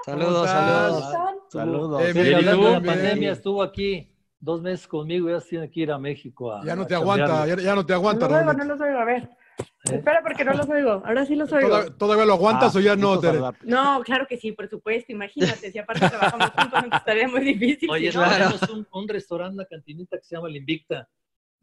Saludos, 0.05 0.47
saludos. 0.47 1.05
Saludos. 1.49 2.01
Eh, 2.03 2.13
Sí, 2.13 2.33
hablando 2.35 2.65
de 2.67 2.73
la 2.73 2.81
pandemia, 2.83 3.31
estuvo 3.31 3.63
aquí 3.63 4.15
dos 4.39 4.61
meses 4.61 4.87
conmigo, 4.87 5.31
ya 5.31 5.39
se 5.39 5.49
tiene 5.49 5.71
que 5.71 5.79
ir 5.79 5.91
a 5.91 5.97
México. 5.97 6.51
A, 6.53 6.63
Ya 6.63 6.75
no 6.75 6.85
te 6.85 6.93
aguanta, 6.93 7.47
ya, 7.47 7.55
ya 7.55 7.73
no 7.73 7.83
te 7.83 7.93
aguanta, 7.93 8.27
no 8.27 8.53
no 8.53 8.63
los 8.65 8.79
oigo, 8.79 8.99
a 8.99 9.05
ver. 9.05 9.31
¿Eh? 9.59 9.95
Espera, 9.95 10.21
porque 10.23 10.43
no 10.43 10.53
los 10.53 10.67
oigo. 10.69 11.03
Ahora 11.05 11.25
sí 11.25 11.35
los 11.35 11.51
oigo. 11.51 11.69
¿Toda- 11.69 11.97
¿Todavía 11.97 12.25
lo 12.25 12.33
aguantas 12.33 12.75
Ah, 12.75 12.79
o 12.79 12.81
ya 12.81 12.95
no, 12.95 13.19
Tere? 13.19 13.39
No, 13.63 14.01
claro 14.03 14.25
que 14.27 14.37
sí, 14.37 14.51
por 14.51 14.67
supuesto. 14.69 15.11
Imagínate, 15.11 15.71
si 15.71 15.77
aparte 15.79 16.09
trabajamos 16.09 16.49
juntos, 16.49 16.65
entonces 16.65 16.99
estaría 16.99 17.27
muy 17.27 17.41
difícil. 17.41 17.89
Oye, 17.89 18.11
si 18.11 18.17
no. 18.17 18.29
tenemos 18.29 18.61
un, 18.69 18.87
un 18.91 19.07
restaurante, 19.07 19.55
una 19.55 19.65
cantinita 19.65 20.17
que 20.17 20.23
se 20.23 20.35
llama 20.35 20.49
La 20.49 20.57
Invicta. 20.57 21.09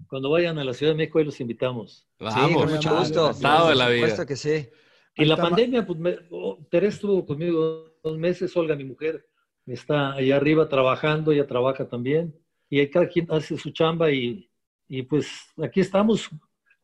Cuando 0.09 0.31
vayan 0.31 0.59
a 0.59 0.65
la 0.65 0.73
Ciudad 0.75 0.93
de 0.93 0.99
México, 0.99 1.19
ahí 1.19 1.25
los 1.25 1.41
invitamos. 1.41 2.07
Sí, 2.19 2.25
Vamos. 2.25 2.63
con 2.65 2.73
mucho 2.75 2.97
gusto. 2.97 3.27
Encantado 3.29 3.69
de 3.69 3.75
la 3.75 3.85
Por 3.85 3.93
vida. 3.95 4.07
supuesto 4.09 4.27
que 4.27 4.37
sí. 4.37 4.69
Y 5.17 5.25
la 5.27 5.37
pandemia, 5.37 5.87
pues 5.87 5.99
me, 5.99 6.17
oh, 6.31 6.59
Teresa 6.71 6.95
estuvo 6.97 7.27
conmigo 7.27 7.97
dos 8.03 8.17
meses, 8.19 8.57
Olga, 8.57 8.75
mi 8.75 8.85
mujer, 8.85 9.27
está 9.67 10.15
allá 10.15 10.37
arriba 10.37 10.69
trabajando, 10.69 11.33
ella 11.33 11.47
trabaja 11.47 11.87
también, 11.87 12.35
y 12.71 12.81
ahí 12.81 12.89
cada 12.91 13.07
quien 13.07 13.31
hace 13.31 13.57
su 13.59 13.71
chamba 13.73 14.11
y, 14.11 14.51
y 14.89 15.03
pues 15.03 15.29
aquí 15.63 15.81
estamos, 15.81 16.31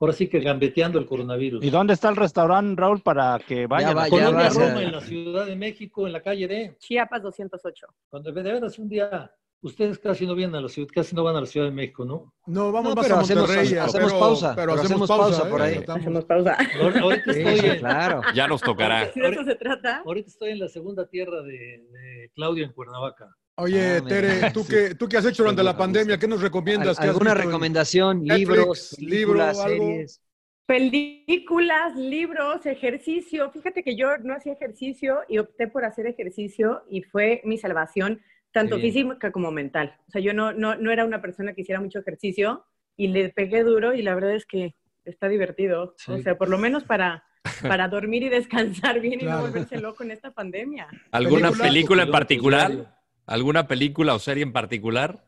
ahora 0.01 0.12
sí 0.12 0.29
que 0.29 0.41
gambeteando 0.41 0.99
el 0.99 1.07
coronavirus. 1.07 1.65
¿Y 1.65 1.70
dónde 1.70 1.95
está 1.95 2.09
el 2.09 2.16
restaurante, 2.16 2.81
Raúl, 2.81 3.01
para 3.03 3.39
que 3.47 3.66
vayan? 3.66 3.95
vaya, 3.95 4.11
Colonia 4.11 4.49
Roma, 4.51 4.83
en 4.83 4.93
la 4.93 5.01
Ciudad 5.01 5.47
de 5.47 5.57
México, 5.57 6.07
en 6.07 6.12
la 6.12 6.23
calle 6.23 6.47
D. 6.49 6.77
Chiapas 6.79 7.23
208. 7.23 7.87
Cuando 8.09 8.33
de 8.33 8.43
veras 8.43 8.79
un 8.79 8.89
día, 8.89 9.31
ustedes 9.61 9.99
casi 9.99 10.25
no 10.27 10.35
vienen 10.37 10.55
a 10.57 10.61
la 10.61 10.69
ciudad, 10.69 10.89
casi 10.95 11.16
no 11.16 11.25
van 11.25 11.35
a 11.37 11.41
la 11.41 11.47
Ciudad 11.47 11.66
de 11.66 11.73
México, 11.73 12.05
¿no? 12.05 12.33
No, 12.47 12.70
vamos 12.70 12.95
No, 12.95 13.01
más 13.03 13.11
a 13.11 13.20
hacemos- 13.20 13.49
Monterrey. 13.49 13.77
hacemos 13.77 13.93
pero- 14.12 14.20
pausa, 14.20 14.55
Pero 14.55 14.73
pero 14.73 14.81
hacemos 14.83 14.85
hacemos 15.03 15.09
pausa, 15.09 15.39
pausa 15.39 15.51
por 15.51 15.61
¿eh? 15.61 15.65
ahí. 15.65 15.85
Hacemos 15.87 16.25
pausa. 16.25 16.57
Ahor- 16.57 16.99
Ahorita 17.03 17.31
estoy, 17.33 17.70
en, 17.70 17.79
claro. 17.79 18.20
Ya 18.35 18.47
nos 18.47 18.61
tocará. 18.61 19.12
Si 19.12 19.20
de 19.20 19.29
eso 19.31 19.45
se 19.45 19.55
trata. 19.57 20.03
ahorita 20.07 20.29
estoy 20.29 20.51
en 20.51 20.61
la 20.61 20.69
segunda 20.69 21.07
tierra 21.09 21.43
de, 21.43 21.53
de 21.91 22.31
Claudio 22.35 22.65
en 22.65 22.73
Cuernavaca. 22.73 23.35
Oye, 23.60 23.97
Ah. 23.97 24.05
Tere, 24.06 24.51
¿tú 24.52 24.64
qué, 24.68 24.94
¿tú 24.94 25.09
qué 25.09 25.16
has 25.16 25.26
hecho 25.26 25.43
durante 25.43 25.62
la 25.64 25.76
pandemia? 25.76 26.16
¿Qué 26.16 26.28
nos 26.28 26.40
recomiendas? 26.40 26.97
¿Qué 26.97 27.05
has 27.05 27.10
¿Alguna 27.10 27.35
recomendación? 27.35 28.22
Netflix, 28.22 28.39
libros, 28.39 28.97
libro, 28.98 29.32
películas, 29.35 29.59
algo? 29.59 29.85
series. 29.86 30.20
Películas, 30.66 31.97
libros, 31.97 32.66
ejercicio. 32.66 33.51
Fíjate 33.51 33.82
que 33.82 33.97
yo 33.97 34.16
no 34.18 34.35
hacía 34.35 34.52
ejercicio 34.52 35.20
y 35.28 35.39
opté 35.39 35.66
por 35.66 35.85
hacer 35.85 36.06
ejercicio 36.06 36.82
y 36.89 37.02
fue 37.02 37.40
mi 37.44 37.59
salvación, 37.59 38.20
tanto 38.52 38.78
física 38.78 39.32
como 39.32 39.51
mental. 39.51 39.97
O 40.06 40.10
sea, 40.10 40.20
yo 40.20 40.32
no, 40.35 40.52
no, 40.52 40.76
no 40.76 40.93
era 40.93 41.05
una 41.05 41.20
persona 41.20 41.52
que 41.52 41.62
hiciera 41.62 41.80
mucho 41.80 41.98
ejercicio 41.98 42.64
y 42.97 43.09
le 43.09 43.30
pegué 43.30 43.64
duro 43.64 43.94
y 43.94 44.02
la 44.02 44.14
verdad 44.14 44.35
es 44.35 44.47
que 44.47 44.74
está 45.05 45.28
divertido. 45.28 45.94
Sí. 45.97 46.12
O 46.12 46.18
sea, 46.22 46.36
por 46.36 46.48
lo 46.48 46.59
menos 46.59 46.85
para, 46.85 47.24
para 47.62 47.89
dormir 47.89 48.22
y 48.22 48.28
descansar 48.28 49.01
bien 49.01 49.20
y 49.20 49.24
no 49.24 49.40
volverse 49.40 49.78
loco 49.80 50.05
en 50.05 50.10
esta 50.12 50.30
pandemia. 50.30 50.86
¿Alguna 51.10 51.48
Película. 51.48 51.68
película 51.68 52.02
en 52.05 52.10
particular? 52.10 52.98
¿Alguna 53.29 53.67
película 53.69 54.15
o 54.15 54.19
serie 54.19 54.43
en 54.43 54.53
particular? 54.53 55.23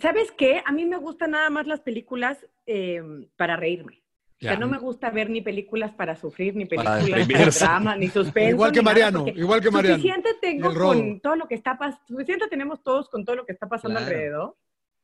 ¿Sabes 0.00 0.30
qué? 0.32 0.62
A 0.64 0.70
mí 0.72 0.84
me 0.86 0.96
gustan 0.96 1.32
nada 1.32 1.50
más 1.50 1.66
las 1.66 1.80
películas 1.80 2.46
eh, 2.66 3.02
para 3.36 3.56
reírme. 3.56 3.94
O 4.36 4.44
sea, 4.44 4.52
Ya. 4.54 4.58
no 4.58 4.68
me 4.68 4.78
gusta 4.78 5.10
ver 5.10 5.28
ni 5.28 5.40
películas 5.42 5.92
para 5.92 6.14
sufrir, 6.16 6.54
ni 6.54 6.64
Para 6.64 6.98
películas 7.00 7.28
de 7.28 7.58
drama, 7.66 7.96
ni 7.96 8.06
suspenso. 8.08 8.50
Igual 8.50 8.70
que 8.72 8.82
nada, 8.82 8.90
Mariano, 8.94 9.24
igual 9.34 9.60
que 9.60 9.70
Mariano. 9.72 9.96
Suficiente 9.96 10.30
tengo 10.40 10.72
con 10.74 11.20
todo 11.20 11.34
lo 11.36 11.48
que 11.48 11.56
está 11.56 11.76
pasando, 11.76 12.06
suficiente 12.06 12.46
tenemos 12.48 12.82
todos 12.84 13.08
con 13.08 13.24
todo 13.24 13.34
lo 13.36 13.44
que 13.46 13.52
está 13.52 13.68
pasando 13.68 13.98
Claro. 13.98 14.06
alrededor, 14.14 14.56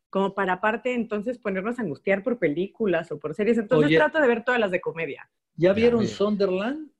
como 0.08 0.34
para 0.34 0.54
aparte 0.54 0.94
entonces 0.94 1.36
ponernos 1.38 1.78
a 1.78 1.82
angustiar 1.82 2.22
por 2.22 2.38
películas 2.38 3.10
o 3.10 3.18
por 3.18 3.34
series. 3.34 3.58
Entonces 3.58 3.88
Oye. 3.88 3.96
trato 3.96 4.20
de 4.20 4.28
ver 4.28 4.44
todas 4.44 4.60
las 4.60 4.70
de 4.70 4.80
comedia. 4.80 5.28
¿Ya 5.56 5.72
vieron. 5.72 6.06
Sunderland? 6.06 6.90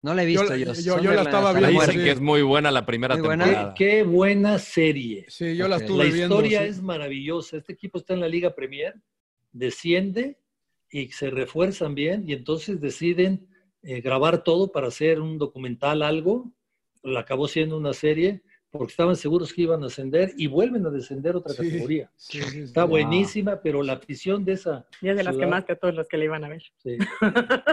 No 0.00 0.14
la 0.14 0.22
he 0.22 0.26
visto 0.26 0.44
la- 0.44 0.56
yo. 0.56 0.72
yo- 0.74 1.02
yo 1.02 1.12
la 1.12 1.22
estaba 1.22 1.52
la 1.52 1.58
viendo, 1.68 1.80
Dicen 1.80 1.98
sí. 1.98 2.04
que 2.04 2.10
es 2.12 2.20
muy 2.20 2.42
buena 2.42 2.70
la 2.70 2.86
primera 2.86 3.16
Muy 3.16 3.24
buena. 3.26 3.44
Qué, 3.44 3.50
temporada. 3.50 3.74
qué 3.74 4.02
buena 4.04 4.58
serie. 4.58 5.24
Sí, 5.28 5.56
yo 5.56 5.66
la 5.68 5.76
estuve 5.76 6.04
La 6.04 6.12
viendo. 6.12 6.34
historia 6.36 6.62
sí. 6.62 6.68
es 6.68 6.82
maravillosa. 6.82 7.56
Este 7.56 7.72
equipo 7.72 7.98
está 7.98 8.14
en 8.14 8.20
la 8.20 8.28
Liga 8.28 8.54
Premier, 8.54 8.94
desciende 9.52 10.38
y 10.90 11.08
se 11.08 11.30
refuerzan 11.30 11.94
bien 11.94 12.24
y 12.28 12.32
entonces 12.32 12.80
deciden 12.80 13.48
eh, 13.82 14.00
grabar 14.00 14.42
todo 14.44 14.72
para 14.72 14.88
hacer 14.88 15.20
un 15.20 15.38
documental, 15.38 16.02
algo. 16.02 16.52
Lo 17.02 17.18
acabó 17.18 17.46
siendo 17.48 17.76
una 17.76 17.92
serie 17.92 18.42
porque 18.70 18.90
estaban 18.90 19.16
seguros 19.16 19.52
que 19.52 19.62
iban 19.62 19.82
a 19.82 19.86
ascender 19.86 20.32
y 20.36 20.46
vuelven 20.46 20.84
a 20.86 20.90
descender 20.90 21.34
otra 21.36 21.54
Sí, 21.54 21.62
categoría. 21.70 22.10
sí, 22.16 22.42
sí, 22.42 22.50
sí. 22.50 22.58
Está 22.64 22.84
buenísima, 22.84 23.60
pero 23.62 23.82
la 23.82 23.94
afición 23.94 24.44
de 24.44 24.52
esa 24.52 24.86
Y 25.00 25.08
es 25.08 25.16
de 25.16 25.24
las 25.24 25.36
que 25.36 25.46
más 25.46 25.64
que 25.64 25.72
a 25.72 25.76
todos 25.76 25.94
los 25.94 26.06
que 26.06 26.18
le 26.18 26.26
iban 26.26 26.44
a 26.44 26.48
ver. 26.48 26.62
sí. 26.82 26.98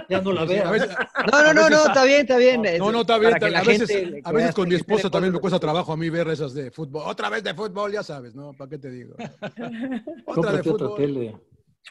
ya 0.09 0.21
no 0.21 0.31
la 0.31 0.45
veces- 0.45 0.89
No, 1.31 1.43
no, 1.43 1.53
no, 1.53 1.69
no, 1.69 1.85
está 1.87 2.05
bien, 2.05 2.21
está 2.21 2.37
bien. 2.37 2.61
No, 2.79 2.91
no, 2.91 3.01
está 3.01 3.17
bien. 3.17 3.33
A 3.33 3.63
veces, 3.63 3.89
gente 3.89 4.21
a 4.23 4.31
veces 4.31 4.55
con 4.55 4.69
mi 4.69 4.75
esposa 4.75 5.09
también 5.09 5.33
me 5.33 5.37
de 5.37 5.41
cuesta 5.41 5.59
trabajo 5.59 5.91
a 5.91 5.97
mí 5.97 6.09
ver 6.09 6.27
esas 6.29 6.53
de 6.53 6.71
fútbol. 6.71 7.03
Otra 7.05 7.29
vez 7.29 7.43
de 7.43 7.53
fútbol, 7.53 7.91
ya 7.91 8.01
sabes, 8.03 8.33
¿no? 8.35 8.53
¿Para 8.53 8.69
qué 8.69 8.77
te 8.77 8.89
digo? 8.89 9.15
Otra 10.25 10.51
de 10.53 10.61
Cómprate 10.63 10.69
otra 10.69 10.87
fútbol. 10.87 10.95
tele. 10.97 11.35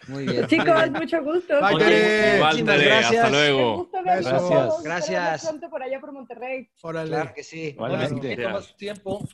Muy 0.08 0.24
bien. 0.24 0.38
muy 0.40 0.46
Chicos, 0.48 0.66
bien. 0.66 0.92
mucho 0.92 1.22
gusto. 1.22 1.54
Bye, 1.60 1.78
Tere. 1.78 2.38
Gracias. 2.38 3.24
hasta 3.24 3.30
luego. 3.30 3.76
gusto 3.78 3.98
verlos 4.04 4.50
vemos 4.50 4.82
Gracias. 4.82 5.46
pronto 5.46 5.70
por 5.70 5.82
allá 5.82 6.00
por 6.00 6.12
Monterrey. 6.12 6.68
Órale. 6.82 7.08
Claro 7.10 7.32
que 7.34 7.42
sí. 7.42 7.60
Igualmente. 7.68 8.48
Más 8.48 8.76
tiempo. 8.76 9.26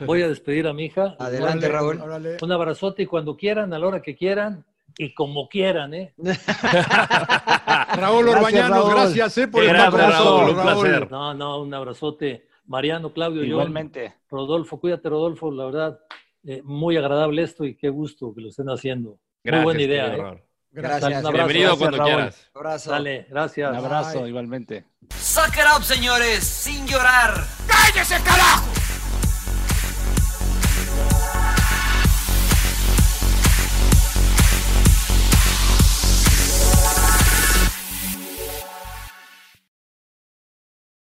Voy 0.06 0.22
a 0.22 0.28
despedir 0.28 0.66
a 0.66 0.72
mi 0.74 0.86
hija. 0.86 1.16
Adelante, 1.18 1.66
Órale, 1.66 1.68
Raúl. 1.68 2.00
órale. 2.00 2.36
Un 2.42 2.52
abrazote 2.52 3.02
y 3.02 3.06
cuando 3.06 3.36
quieran, 3.36 3.72
a 3.72 3.78
la 3.78 3.86
hora 3.86 4.02
que 4.02 4.14
quieran 4.14 4.64
y 4.98 5.14
como 5.14 5.48
quieran, 5.48 5.94
¿eh? 5.94 6.14
Raúl 6.18 8.26
Gracias, 8.26 8.28
Orbañanos, 8.36 8.78
Raúl. 8.78 8.90
gracias 8.94 9.38
eh, 9.38 9.48
por 9.48 9.64
el 9.64 9.76
abrazo, 9.76 10.46
un 10.46 10.54
placer. 10.54 11.10
No, 11.10 11.34
no, 11.34 11.62
un 11.62 11.72
abrazote. 11.72 12.46
Mariano, 12.66 13.12
Claudio, 13.12 13.42
yo, 13.42 13.52
Igualmente. 13.52 14.14
Rodolfo, 14.28 14.80
cuídate, 14.80 15.08
Rodolfo, 15.08 15.50
la 15.52 15.66
verdad, 15.66 16.00
eh, 16.44 16.60
muy 16.64 16.96
agradable 16.96 17.42
esto 17.42 17.64
y 17.64 17.76
qué 17.76 17.88
gusto 17.88 18.34
que 18.34 18.40
lo 18.40 18.48
estén 18.48 18.66
haciendo. 18.68 19.18
Gracias, 19.46 19.64
muy 19.64 19.64
buena 19.64 19.82
idea, 19.82 20.06
¿eh? 20.16 20.42
Gracias. 20.72 21.02
Un 21.04 21.12
abrazo. 21.14 21.32
Bienvenido 21.32 21.68
Gracias, 21.70 21.78
cuando 21.78 21.96
Raúl. 21.98 22.10
quieras. 22.10 22.50
Abrazo. 22.54 22.90
Dale, 22.90 23.26
gracias. 23.30 23.70
Un 23.70 23.76
abrazo, 23.76 24.20
Bye. 24.20 24.28
igualmente. 24.28 24.84
Suck 25.18 25.54
it 25.56 25.64
up, 25.76 25.82
señores, 25.84 26.44
sin 26.44 26.86
llorar. 26.86 27.44
¡Cállese, 27.66 28.16
carajo! 28.22 28.75